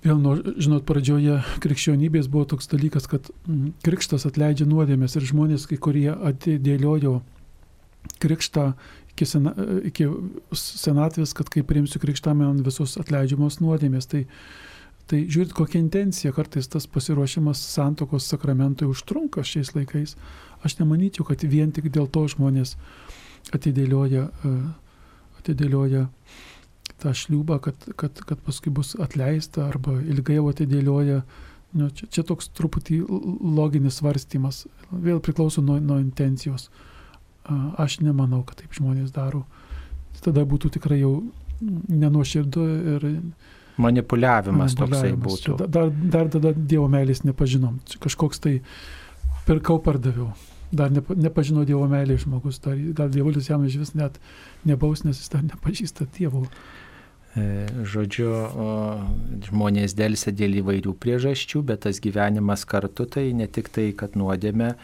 vėl, 0.07 0.17
nu, 0.25 0.39
žinot, 0.57 0.87
pradžioje 0.89 1.43
krikščionybės 1.65 2.31
buvo 2.33 2.49
toks 2.55 2.71
dalykas, 2.73 3.11
kad 3.11 3.29
mm, 3.45 3.77
krikštas 3.85 4.25
atleidžia 4.31 4.67
nuodėmės 4.71 5.19
ir 5.19 5.29
žmonės, 5.29 5.69
kai 5.69 5.77
kurie 5.77 6.09
atidėliojo 6.15 7.19
krikštą 8.23 8.69
iki, 9.15 9.27
sena, 9.29 9.55
iki 9.87 10.09
senatvės, 10.59 11.35
kad 11.37 11.51
kai 11.53 11.65
priimsiu 11.67 12.03
krikštą, 12.03 12.35
man 12.39 12.63
visus 12.67 12.99
atleidžiamos 13.01 13.61
nuodėmės. 13.63 14.11
Tai, 14.11 14.25
Tai 15.05 15.19
žiūrėt, 15.29 15.53
kokia 15.53 15.83
intencija 15.83 16.33
kartais 16.33 16.65
tas 16.73 16.87
pasiruošimas 16.89 17.61
santokos 17.61 18.25
sakramentui 18.31 18.89
užtrunka 18.89 19.43
šiais 19.45 19.75
laikais. 19.77 20.15
Aš 20.65 20.79
nemanyčiau, 20.79 21.27
kad 21.29 21.45
vien 21.45 21.75
tik 21.77 21.91
dėl 21.93 22.09
to 22.09 22.23
žmonės 22.33 22.73
atidėlioja, 23.53 24.31
e, 24.33 24.53
atidėlioja 25.43 26.07
tą 27.03 27.13
šliūbą, 27.13 27.59
kad, 27.67 27.85
kad, 28.01 28.23
kad 28.25 28.41
paskui 28.47 28.73
bus 28.73 28.95
atleista 28.97 29.67
arba 29.69 29.99
ilgai 30.01 30.39
jau 30.39 30.49
atidėlioja. 30.55 31.21
Nu, 31.77 31.91
čia, 31.93 32.09
čia 32.09 32.25
toks 32.25 32.49
truputį 32.57 33.03
loginis 33.59 34.01
svarstymas. 34.01 34.65
Vėl 34.89 35.21
priklauso 35.21 35.61
nuo, 35.61 35.77
nuo 35.85 35.99
intencijos. 36.01 36.71
Aš 37.81 37.99
nemanau, 38.01 38.43
kad 38.49 38.63
taip 38.63 38.73
žmonės 38.77 39.13
daro. 39.13 39.45
Tada 40.25 40.47
būtų 40.49 40.71
tikrai 40.79 41.03
jau 41.03 41.19
nenuoširdu 41.61 42.65
ir 42.95 43.05
manipuliavimas, 43.81 44.75
manipuliavimas 44.77 44.77
toksai 44.79 45.13
būtų. 45.59 45.69
Dar, 45.69 45.91
dar 45.91 46.31
tada 46.33 46.55
Dievo 46.55 46.87
meilės 46.91 47.25
nepažinom. 47.27 47.81
Čia 47.91 48.01
kažkoks 48.07 48.41
tai 48.45 48.55
pirkau, 49.49 49.81
pardaviau. 49.83 50.31
Dar 50.75 50.91
nepa, 50.95 51.17
nepažino 51.19 51.67
Dievo 51.69 51.85
meilės 51.91 52.25
žmogus. 52.25 52.61
Dar, 52.65 52.79
gal 52.97 53.13
Dievulis 53.13 53.51
jam 53.51 53.67
iš 53.67 53.77
vis 53.83 53.95
net 53.99 54.17
nebaus, 54.65 55.05
nes 55.05 55.21
jis 55.21 55.33
dar 55.33 55.45
nepažįsta 55.47 56.09
Dievo. 56.17 56.47
E, 57.35 57.67
žodžiu, 57.83 58.29
žmonės 59.49 59.97
dėlse 59.99 60.31
dėl 60.31 60.61
įvairių 60.61 60.93
priežasčių, 61.03 61.65
bet 61.67 61.83
tas 61.87 61.99
gyvenimas 62.03 62.63
kartu 62.71 63.09
tai 63.11 63.33
ne 63.35 63.49
tik 63.51 63.73
tai, 63.75 63.89
kad 63.99 64.15
nuodėmė, 64.15 64.75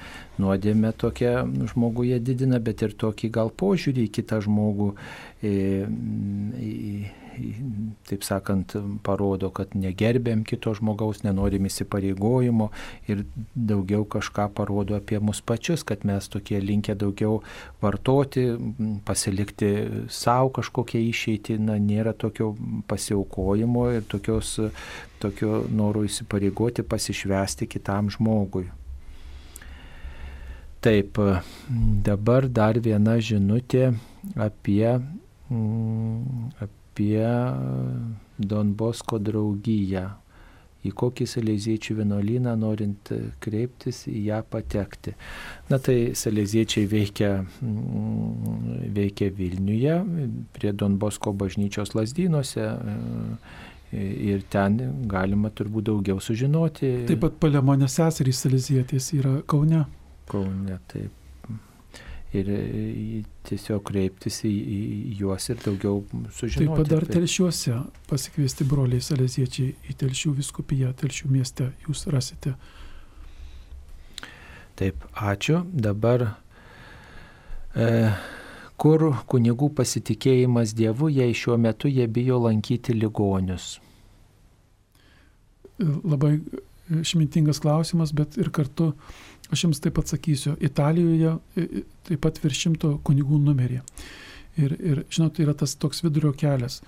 nuodėmė 0.43 0.91
tokia 0.99 1.45
žmoguje 1.71 2.19
didina, 2.19 2.59
bet 2.59 2.83
ir 2.83 2.97
tokį 2.99 3.31
gal 3.39 3.55
požiūrį 3.55 4.09
į 4.09 4.13
kitą 4.19 4.41
žmogų. 4.43 4.91
Į, 5.47 5.55
į, 6.59 6.73
taip 8.09 8.25
sakant, 8.27 8.75
parodo, 9.07 9.51
kad 9.55 9.75
negerbėm 9.79 10.43
kito 10.49 10.73
žmogaus, 10.77 11.23
nenorim 11.25 11.67
įsipareigojimo 11.69 12.71
ir 13.11 13.25
daugiau 13.55 14.07
kažką 14.09 14.49
parodo 14.57 14.97
apie 14.99 15.21
mus 15.23 15.43
pačius, 15.45 15.85
kad 15.87 16.05
mes 16.09 16.29
tokie 16.33 16.61
linkę 16.63 16.97
daugiau 16.99 17.41
vartoti, 17.83 18.47
pasilikti 19.07 19.71
savo 20.13 20.51
kažkokią 20.61 21.03
išeitį, 21.11 21.61
na, 21.69 21.79
nėra 21.81 22.15
tokio 22.17 22.53
pasiaukojimo 22.91 23.87
ir 23.99 24.09
tokios, 24.11 24.57
tokio 25.23 25.65
noro 25.71 26.05
įsipareigoti, 26.09 26.87
pasišvesti 26.87 27.71
kitam 27.71 28.11
žmogui. 28.13 28.69
Taip, 30.81 31.19
dabar 32.07 32.47
dar 32.49 32.79
viena 32.81 33.19
žinutė 33.21 33.91
apie, 34.41 34.95
apie 35.53 36.80
apie 37.01 37.27
Don 38.39 38.73
Bosko 38.75 39.19
draugiją, 39.21 40.09
į 40.81 40.93
kokį 40.97 41.27
Saleziečių 41.29 41.99
vienuolyną 41.99 42.55
norint 42.57 43.11
kreiptis, 43.45 44.07
į 44.09 44.23
ją 44.31 44.41
patekti. 44.49 45.13
Na 45.69 45.79
tai 45.79 46.15
Saleziečiai 46.17 46.87
veikia, 46.89 47.45
mm, 47.45 48.89
veikia 48.97 49.29
Vilniuje, 49.29 49.99
prie 50.57 50.73
Don 50.73 50.97
Bosko 50.97 51.33
bažnyčios 51.33 51.95
lasdynuose 51.95 52.71
ir 53.93 54.43
ten 54.49 54.81
galima 55.11 55.51
turbūt 55.51 55.91
daugiau 55.91 56.21
sužinoti. 56.21 57.05
Taip 57.11 57.25
pat 57.27 57.41
Palemonės 57.43 58.01
seserys 58.01 58.41
Salezietės 58.47 59.13
yra 59.19 59.41
Kaune. 59.45 59.85
Kaune, 60.31 60.79
taip 60.89 61.20
ir 62.33 62.51
e, 62.55 63.23
tiesiog 63.49 63.83
kreiptis 63.91 64.43
į, 64.47 64.51
į 64.51 64.81
juos 65.19 65.49
ir 65.51 65.59
daugiau 65.65 66.03
sužinoti. 66.37 66.67
Taip 66.67 66.77
pat 66.79 66.91
dar 66.93 67.07
telšiuose 67.11 67.79
pasikviesti 68.11 68.67
broliai 68.71 69.03
saleziečiai 69.03 69.75
į 69.91 69.97
telšių 70.05 70.37
viskupiją, 70.39 70.93
telšių 71.01 71.33
mieste 71.33 71.71
jūs 71.87 72.07
rasite. 72.15 72.55
Taip, 74.79 75.03
ačiū. 75.13 75.65
Dabar 75.75 76.29
e, 77.75 77.91
kur 78.81 79.11
kunigų 79.29 79.73
pasitikėjimas 79.77 80.73
Dievu, 80.79 81.11
jei 81.13 81.35
šiuo 81.37 81.59
metu 81.61 81.91
jie 81.91 82.07
bijo 82.09 82.39
lankyti 82.47 82.95
ligonius? 82.97 83.75
Labai 85.81 86.39
išmintingas 86.91 87.61
klausimas, 87.63 88.15
bet 88.17 88.39
ir 88.41 88.51
kartu 88.55 88.93
Aš 89.51 89.65
jums 89.67 89.83
taip 89.83 89.99
atsakysiu. 89.99 90.55
Italijoje 90.63 91.37
taip 92.07 92.21
pat 92.23 92.39
virš 92.43 92.65
šimto 92.67 92.95
kunigų 93.07 93.41
numerį. 93.43 93.81
Ir, 94.61 94.75
ir 94.79 95.05
žinot, 95.11 95.39
yra 95.43 95.55
tas 95.55 95.75
toks 95.79 96.05
vidurio 96.05 96.33
kelias. 96.37 96.81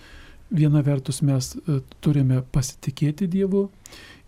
Viena 0.53 0.83
vertus 0.85 1.23
mes 1.25 1.55
e, 1.57 1.79
turime 2.05 2.43
pasitikėti 2.53 3.29
Dievu 3.31 3.65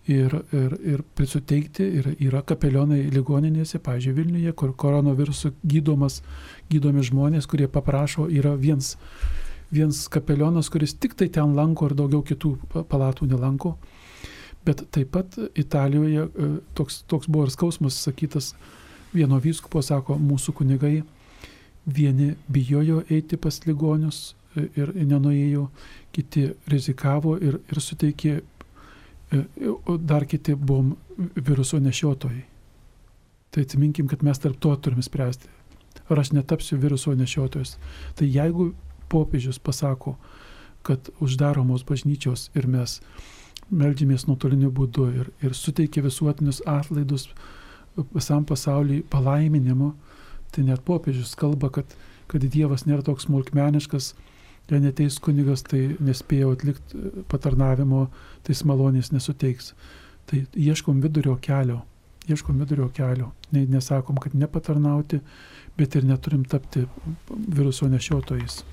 ir, 0.07 0.33
ir, 0.55 0.75
ir 0.95 1.03
prisuteikti. 1.17 1.85
Ir 1.99 2.11
yra 2.27 2.41
kapelionai 2.47 3.03
ligoninėse, 3.13 3.79
pavyzdžiui, 3.85 4.15
Vilniuje, 4.19 4.53
kur 4.57 4.73
koronavirusu 4.73 5.53
gydomas, 5.63 6.21
gydomi 6.71 7.05
žmonės, 7.05 7.47
kurie 7.51 7.69
paprašo, 7.71 8.27
yra 8.31 8.55
viens, 8.59 8.95
viens 9.73 10.05
kapelionas, 10.11 10.71
kuris 10.73 10.95
tik 10.97 11.15
tai 11.19 11.29
ten 11.29 11.55
lanko 11.57 11.91
ir 11.91 11.97
daugiau 11.99 12.25
kitų 12.25 12.55
palatų 12.89 13.29
nelanko. 13.31 13.75
Bet 14.65 14.85
taip 14.91 15.11
pat 15.13 15.37
Italijoje 15.55 16.25
e, 16.25 16.47
toks, 16.73 17.03
toks 17.07 17.29
buvo 17.29 17.45
ir 17.45 17.53
skausmas 17.53 17.97
sakytas 18.01 18.53
vieno 19.13 19.37
vyskupo, 19.41 19.81
sako, 19.85 20.17
mūsų 20.19 20.55
kunigai 20.57 21.03
vieni 21.85 22.33
bijojo 22.49 23.03
eiti 23.09 23.37
pas 23.37 23.59
ligonius 23.67 24.33
e, 24.55 24.67
ir 24.75 24.91
nenuėjo, 24.95 25.67
kiti 26.15 26.47
rizikavo 26.71 27.35
ir, 27.37 27.59
ir 27.69 27.81
suteikė, 27.81 28.39
e, 28.41 29.43
o 29.85 29.97
dar 29.97 30.25
kiti 30.25 30.55
buvom 30.55 30.95
viruso 31.35 31.79
nešiotojai. 31.79 32.43
Tai 33.53 33.63
atsiminkim, 33.63 34.09
kad 34.11 34.23
mes 34.25 34.41
tarp 34.41 34.57
to 34.59 34.73
turime 34.75 35.05
spręsti. 35.05 35.51
Ar 36.09 36.19
aš 36.19 36.33
netapsiu 36.35 36.77
viruso 36.81 37.13
nešiotojas. 37.15 37.77
Tai 38.17 38.27
jeigu 38.27 38.73
popiežius 39.09 39.61
pasako, 39.63 40.17
kad 40.85 41.09
uždaromos 41.23 41.85
bažnyčios 41.87 42.49
ir 42.53 42.67
mes 42.67 42.99
meldžiamės 43.71 44.27
nuotoliniu 44.29 44.71
būdu 44.73 45.07
ir, 45.21 45.29
ir 45.43 45.55
suteikia 45.57 46.03
visuotinius 46.05 46.61
atlaidus 46.69 47.29
visam 48.13 48.45
pasauliui 48.45 49.03
palaiminimu, 49.09 49.93
tai 50.51 50.65
net 50.67 50.83
popiežius 50.85 51.35
kalba, 51.39 51.69
kad, 51.73 51.95
kad 52.31 52.43
Dievas 52.43 52.85
nėra 52.85 53.05
toks 53.05 53.27
smulkmeniškas, 53.27 54.13
jei 54.69 54.81
neteis 54.81 55.17
kunigas, 55.21 55.63
tai 55.63 55.95
nespėjo 56.03 56.53
atlikti 56.55 57.01
patarnavimo, 57.31 58.07
tai 58.43 58.55
malonės 58.65 59.11
nesuteiks. 59.13 59.73
Tai 60.25 60.41
ieškom 60.57 61.03
vidurio 61.03 61.35
kelio, 61.41 61.83
ieškom 62.27 62.57
vidurio 62.59 62.89
kelio. 62.89 63.31
Ne, 63.53 63.65
nesakom, 63.69 64.17
kad 64.17 64.33
nepatarnauti, 64.33 65.21
bet 65.77 65.95
ir 65.95 66.07
neturim 66.09 66.45
tapti 66.49 66.87
viruso 67.29 67.87
nešiotojais. 67.91 68.63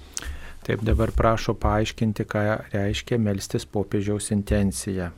Taip 0.63 0.85
dabar 0.87 1.11
prašo 1.11 1.57
paaiškinti, 1.59 2.27
ką 2.31 2.43
reiškia 2.71 3.19
melstis 3.19 3.67
popiežiaus 3.67 4.31
intencija. 4.35 5.11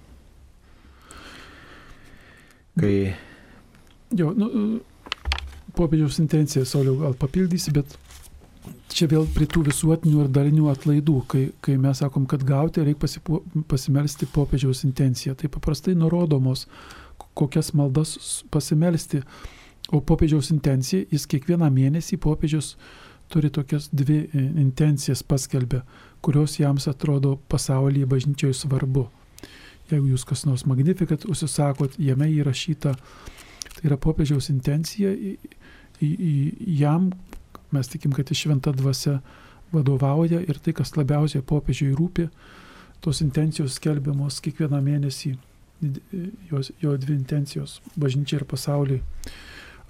Kai... 2.81 2.95
Jo, 4.15 4.31
nu, 4.37 4.49
popiežiaus 5.77 6.17
intencija, 6.23 6.65
Sauliau, 6.69 6.97
gal 7.03 7.17
papildysi, 7.19 7.75
bet 7.77 7.99
čia 8.95 9.09
vėl 9.11 9.27
prie 9.35 9.47
tų 9.51 9.67
visuotinių 9.69 10.25
ir 10.25 10.33
dalinių 10.33 10.71
atlaidų, 10.73 11.17
kai, 11.31 11.45
kai 11.65 11.77
mes 11.81 12.01
sakom, 12.01 12.25
kad 12.31 12.45
gauti 12.47 12.85
reikia 12.87 13.03
pasipo, 13.05 13.43
pasimelsti 13.71 14.29
popiežiaus 14.33 14.85
intenciją. 14.89 15.37
Tai 15.39 15.51
paprastai 15.53 15.97
nurodomos, 15.99 16.67
kokias 17.37 17.73
maldas 17.77 18.17
pasimelsti. 18.55 19.23
O 19.93 20.01
popiežiaus 20.01 20.49
intencija, 20.55 21.05
jis 21.13 21.27
kiekvieną 21.29 21.69
mėnesį 21.69 22.17
popiežius 22.23 22.75
turi 23.33 23.51
tokias 23.51 23.89
dvi 23.93 24.19
e, 24.25 24.47
intencijas 24.63 25.23
paskelbę, 25.23 25.83
kurios 26.25 26.59
jiems 26.59 26.89
atrodo 26.89 27.37
pasaulyje 27.49 28.07
bažnyčioje 28.07 28.55
svarbu. 28.55 29.09
Jeigu 29.91 30.15
jūs 30.15 30.25
kas 30.25 30.47
nors 30.49 30.65
magnifikat 30.65 31.27
užsisakot, 31.29 31.99
jame 32.01 32.31
įrašyta, 32.33 32.95
tai 33.75 33.85
yra 33.85 33.99
popiežiaus 34.01 34.49
intencija, 34.53 35.13
jam 36.01 37.11
mes 37.75 37.91
tikim, 37.91 38.13
kad 38.13 38.31
iš 38.31 38.47
šventa 38.47 38.73
dvasia 38.73 39.19
vadovauja 39.73 40.41
ir 40.41 40.61
tai, 40.63 40.73
kas 40.77 40.95
labiausiai 40.97 41.43
popiežiui 41.45 41.95
rūpi, 41.99 42.29
tos 43.05 43.21
intencijos 43.25 43.77
skelbiamos 43.79 44.41
kiekvieną 44.45 44.81
mėnesį, 44.85 45.35
jos, 46.51 46.71
jo 46.81 46.95
dvi 46.97 47.19
intencijos- 47.19 47.81
bažnyčia 48.01 48.41
ir 48.41 48.45
pasauliai. 48.49 49.03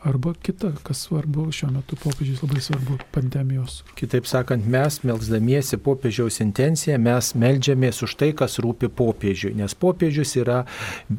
Arba 0.05 0.35
kita, 0.43 0.69
kas 0.85 0.99
svarbu, 1.07 1.47
šiuo 1.49 1.71
metu 1.73 1.97
popiežius 1.97 2.43
labai 2.43 2.61
svarbu- 2.61 2.99
pandemijos. 3.15 3.79
Kitaip 3.97 4.27
sakant, 4.29 4.67
mes, 4.69 4.99
melzdamiesi 5.01 5.79
popiežiaus 5.81 6.41
intenciją, 6.45 6.99
mes 6.99 7.33
melžiamės 7.33 8.03
už 8.05 8.15
tai, 8.21 8.33
kas 8.37 8.59
rūpi 8.59 8.91
popiežiui, 8.93 9.55
nes 9.57 9.75
popiežius 9.75 10.37
yra 10.37 10.67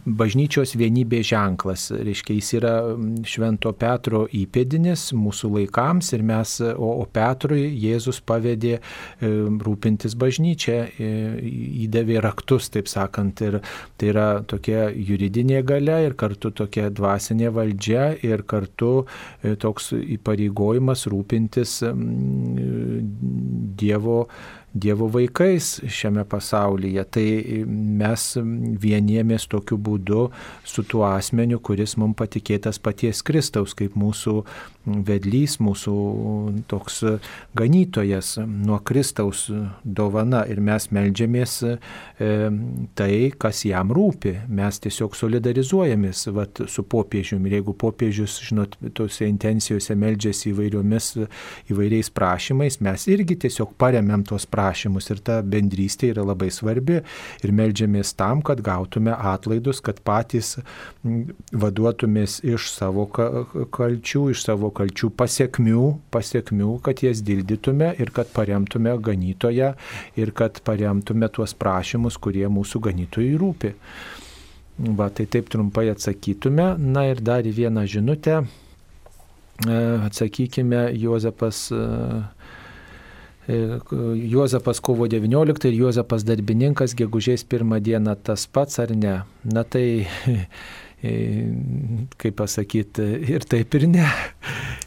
bažnyčios 0.06 0.76
vienybės 0.78 1.26
ženklas. 1.32 1.90
Reiškia, 1.98 2.36
jis 2.36 2.54
yra 2.60 2.74
Švento 3.26 3.74
Petro 3.74 4.28
įpėdinis 4.28 5.14
mūsų 5.14 5.50
laikams 5.58 6.14
ir 6.14 6.22
mes, 6.22 6.62
o, 6.62 7.02
o 7.02 7.06
Petrui 7.06 7.66
Jėzus 7.82 8.22
pavedė 8.22 8.78
e, 8.78 8.82
rūpintis 9.66 10.14
bažnyčią, 10.14 10.78
e, 11.00 11.10
įdavė 11.88 12.22
raktus, 12.22 12.70
taip 12.70 12.86
sakant, 12.88 13.42
ir 13.42 13.62
tai 13.98 14.14
yra 14.14 14.44
tokia 14.46 14.92
juridinė 14.94 15.66
gale 15.66 16.06
ir 16.06 16.14
kartu 16.14 16.52
tokia 16.52 16.92
dvasinė 16.92 17.50
valdžia 17.50 18.14
ir 18.22 18.44
kartu 18.44 18.75
kartu 18.76 19.06
e, 19.44 19.56
toks 19.56 19.94
įpareigojimas 19.96 21.08
rūpintis 21.12 21.80
Dievo 23.76 24.28
Dievo 24.76 25.08
vaikais 25.08 25.78
šiame 25.88 26.26
pasaulyje. 26.28 27.04
Tai 27.16 27.26
mes 27.96 28.24
vienėmės 28.84 29.48
tokiu 29.48 29.78
būdu 29.80 30.26
su 30.68 30.84
tuo 30.84 31.06
asmeniu, 31.08 31.62
kuris 31.64 31.96
mums 31.96 32.18
patikėtas 32.20 32.82
paties 32.84 33.22
Kristaus, 33.24 33.72
kaip 33.78 33.96
mūsų 33.96 34.42
vedlys, 34.86 35.56
mūsų 35.64 35.94
toks 36.70 37.00
ganytojas 37.56 38.34
nuo 38.44 38.82
Kristaus 38.84 39.46
dovana. 39.84 40.44
Ir 40.52 40.60
mes 40.60 40.90
melžiamės 40.92 41.56
e, 41.64 41.78
tai, 43.00 43.10
kas 43.40 43.64
jam 43.66 43.96
rūpi. 43.96 44.36
Mes 44.60 44.82
tiesiog 44.84 45.16
solidarizuojamės 45.16 46.26
vat, 46.36 46.66
su 46.68 46.84
popiežiumi. 46.84 47.48
Ir 47.48 47.62
jeigu 47.62 47.78
popiežius, 47.80 48.42
žinot, 48.50 48.76
tose 49.00 49.32
intencijose 49.32 49.96
melžiasi 49.96 50.52
įvairiomis, 50.52 51.10
įvairiais 51.72 52.12
prašymais, 52.12 52.82
mes 52.84 53.08
irgi 53.16 53.40
tiesiog 53.48 53.72
paremėm 53.80 54.28
tos 54.28 54.44
prašymus 54.44 54.65
prašymus 54.66 55.10
ir 55.14 55.22
ta 55.26 55.40
bendrystė 55.46 56.12
yra 56.14 56.26
labai 56.26 56.50
svarbi 56.54 57.02
ir 57.44 57.54
melžiamės 57.54 58.16
tam, 58.18 58.42
kad 58.46 58.62
gautume 58.66 59.14
atlaidus, 59.14 59.82
kad 59.86 60.02
patys 60.06 60.56
vaduotumės 61.54 62.40
iš 62.44 62.70
savo 62.74 63.06
kalčių, 63.12 64.30
iš 64.34 64.46
savo 64.48 64.72
kalčių 64.76 65.12
pasiekmių, 65.18 65.86
pasiekmių, 66.14 66.72
kad 66.86 67.04
jas 67.06 67.22
dildytume 67.26 67.94
ir 68.02 68.12
kad 68.16 68.32
paremtume 68.34 68.96
ganytoje 69.06 69.74
ir 70.18 70.36
kad 70.36 70.62
paremtume 70.66 71.30
tuos 71.30 71.54
prašymus, 71.54 72.18
kurie 72.18 72.48
mūsų 72.50 72.82
ganytojai 72.90 73.40
rūpi. 73.42 73.74
Va, 74.76 75.08
tai 75.08 75.24
taip 75.32 75.48
trumpai 75.48 75.88
atsakytume. 75.94 76.74
Na 76.82 77.06
ir 77.08 77.22
dar 77.24 77.46
vieną 77.48 77.86
žinutę. 77.88 78.42
E, 79.64 79.76
atsakykime, 80.04 80.90
Juozapas 81.00 81.70
E, 81.72 81.84
Juozapas 83.48 84.80
kovo 84.82 85.08
19 85.12 85.70
ir 85.70 85.80
Juozapas 85.80 86.26
darbininkas 86.26 86.96
gegužės 86.98 87.46
pirmą 87.46 87.80
dieną 87.84 88.16
tas 88.26 88.48
pats 88.48 88.80
ar 88.82 88.96
ne? 88.96 89.20
Na 89.46 89.64
tai 89.64 89.86
E, 89.86 90.48
kaip 92.22 92.40
pasakyti, 92.42 93.06
ir 93.36 93.48
taip 93.50 93.76
ir 93.80 93.88
ne. 93.92 94.10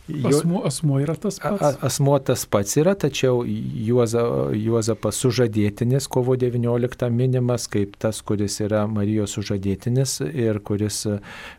Asmuo, 0.09 0.63
asmuo 0.65 0.99
yra 1.03 1.13
tas 1.21 1.37
pats. 1.43 1.61
A, 1.61 1.75
asmuo 1.85 2.17
tas 2.25 2.47
pats 2.49 2.79
yra, 2.81 2.95
tačiau 2.97 3.43
Juoza, 3.45 4.23
Juozapas 4.57 5.19
sužadėtinis 5.21 6.07
kovo 6.09 6.33
19 6.41 7.11
minimas 7.13 7.67
kaip 7.69 7.99
tas, 8.01 8.23
kuris 8.25 8.57
yra 8.65 8.87
Marijos 8.89 9.37
sužadėtinis 9.37 10.19
ir 10.33 10.63
kuris 10.65 11.03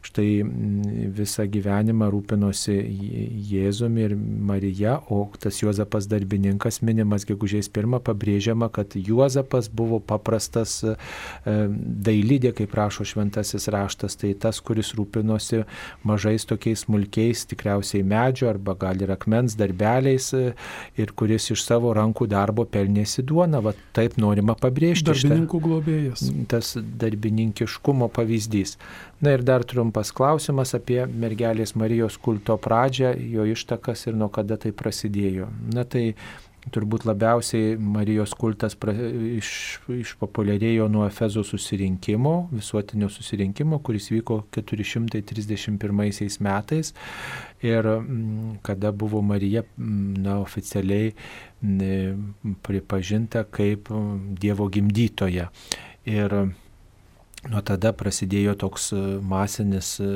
štai 0.06 0.28
visą 1.20 1.46
gyvenimą 1.52 2.10
rūpinosi 2.10 2.80
Jėzumi 3.52 4.08
ir 4.08 4.18
Marija, 4.18 4.98
o 5.14 5.22
tas 5.38 5.62
Juozapas 5.62 6.10
darbininkas 6.10 6.82
minimas 6.82 7.28
gegužės 7.30 7.70
pirmą 7.70 8.02
pabrėžiama, 8.02 8.72
kad 8.74 8.98
Juozapas 8.98 9.70
buvo 9.70 10.02
paprastas 10.02 10.80
e, 10.82 10.96
dailydė, 11.46 12.56
kaip 12.58 12.74
rašo 12.82 13.06
šventasis 13.06 13.70
raštas, 13.70 14.18
tai 14.18 14.34
ta 14.34 14.49
tas, 14.50 14.60
kuris 14.66 14.94
rūpinosi 14.98 15.64
mažais 16.08 16.46
tokiais 16.50 16.86
smulkiais, 16.88 17.46
tikriausiai 17.50 18.04
medžio 18.04 18.50
arba 18.50 18.76
gal 18.80 19.00
ir 19.04 19.14
akmens 19.14 19.56
darbeliais 19.60 20.32
e, 20.34 20.54
ir 21.00 21.14
kuris 21.18 21.52
iš 21.54 21.64
savo 21.68 21.94
rankų 21.98 22.30
darbo 22.32 22.66
pelnėsi 22.66 23.24
duoną. 23.30 23.62
Va 23.70 23.76
taip 23.96 24.18
norima 24.22 24.58
pabrėžti. 24.60 25.12
Darbininkų 25.12 25.62
globėjas. 25.66 26.26
Tas 26.52 26.74
darbininkiškumo 26.80 28.10
pavyzdys. 28.16 28.78
Na 29.24 29.36
ir 29.36 29.44
dar 29.44 29.66
trumpas 29.68 30.14
klausimas 30.16 30.74
apie 30.78 31.02
mergelės 31.06 31.76
Marijos 31.76 32.18
kulto 32.24 32.56
pradžią, 32.62 33.14
jo 33.34 33.46
ištakas 33.54 34.08
ir 34.08 34.16
nuo 34.20 34.30
kada 34.34 34.58
tai 34.62 34.72
prasidėjo. 34.76 35.50
Na 35.76 35.84
tai 35.84 36.14
turbūt 36.74 37.06
labiausiai 37.08 37.76
Marijos 37.80 38.34
kultas 38.38 38.76
pra, 38.80 38.94
iš, 38.94 39.52
išpopuliarėjo 39.94 40.88
nuo 40.92 41.06
Efezo 41.08 41.44
susirinkimo, 41.48 42.34
visuotinio 42.54 43.10
susirinkimo, 43.14 43.82
kuris 43.86 44.10
vyko 44.14 44.42
431 44.56 46.40
metais 46.46 46.94
ir 47.66 47.90
mm, 47.90 48.60
kada 48.66 48.92
buvo 48.92 49.22
Marija 49.22 49.64
mm, 49.66 50.24
na, 50.24 50.40
oficialiai 50.40 51.14
mm, 51.62 52.56
pripažinta 52.66 53.44
kaip 53.44 53.90
Dievo 54.40 54.70
gimdytoja. 54.70 55.50
Ir 56.10 56.36
Nuo 57.48 57.62
tada 57.64 57.94
prasidėjo 57.96 58.52
toks 58.60 58.90
e, 58.92 58.98
masinis 59.24 59.94
e, 60.04 60.08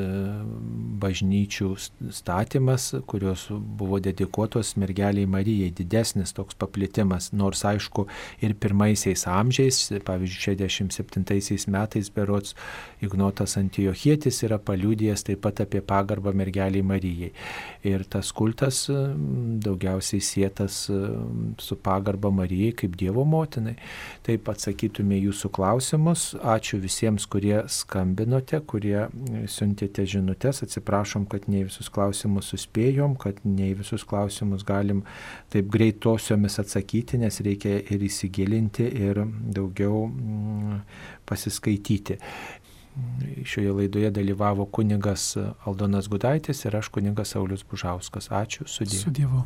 bažnyčių 1.00 1.70
statymas, 2.12 2.90
kurios 3.08 3.46
buvo 3.80 4.02
dedikuotos 4.04 4.74
mergeliai 4.82 5.30
Marijai, 5.32 5.70
didesnis 5.72 6.36
toks 6.36 6.58
paplitimas, 6.60 7.30
nors 7.32 7.64
aišku 7.70 8.10
ir 8.44 8.58
pirmaisiais 8.60 9.24
amžiais, 9.32 9.80
pavyzdžiui, 10.04 10.68
67 10.68 11.72
metais 11.72 12.12
berots 12.12 12.58
Ignotas 13.04 13.58
Antiochietis 13.60 14.42
yra 14.48 14.60
paliūdėjęs 14.64 15.28
taip 15.28 15.44
pat 15.44 15.64
apie 15.66 15.84
pagarbą 15.86 16.34
mergeliai 16.36 16.86
Marijai. 16.86 17.32
Ir 17.88 18.06
tas 18.10 18.32
kultas 18.36 18.86
e, 18.92 18.98
daugiausiai 19.64 20.24
sėtas 20.24 20.80
su 21.60 21.78
pagarba 21.84 22.32
Marijai 22.34 22.74
kaip 22.84 22.98
Dievo 23.00 23.26
motinai. 23.28 23.76
Taip 24.26 24.50
atsakytume 24.52 25.18
jūsų 25.20 25.52
klausimus. 25.54 26.30
Ačiū 26.40 26.80
visiems 26.84 27.28
kurie 27.30 27.64
skambinote, 27.72 28.60
kurie 28.70 29.08
siuntėte 29.52 30.06
žinutės. 30.10 30.64
Atsiprašom, 30.66 31.28
kad 31.32 31.48
ne 31.52 31.66
visus 31.68 31.90
klausimus 31.94 32.52
suspėjom, 32.54 33.18
kad 33.20 33.42
ne 33.48 33.72
visus 33.78 34.06
klausimus 34.08 34.66
galim 34.68 35.04
taip 35.54 35.70
greitosiomis 35.74 36.60
atsakyti, 36.62 37.20
nes 37.22 37.40
reikia 37.46 37.80
ir 37.82 38.04
įsigilinti, 38.08 38.88
ir 39.08 39.24
daugiau 39.56 40.08
mm, 40.10 40.82
pasiskaityti. 41.30 42.20
Šioje 43.44 43.72
laidoje 43.72 44.12
dalyvavo 44.12 44.66
kunigas 44.66 45.34
Aldonas 45.66 46.08
Gudaitis 46.08 46.66
ir 46.66 46.78
aš 46.78 46.92
kunigas 46.94 47.34
Saulis 47.36 47.66
Bužauskas. 47.70 48.30
Ačiū, 48.30 48.68
sudėjau. 48.70 49.04
Su 49.04 49.14
Dievu. 49.20 49.44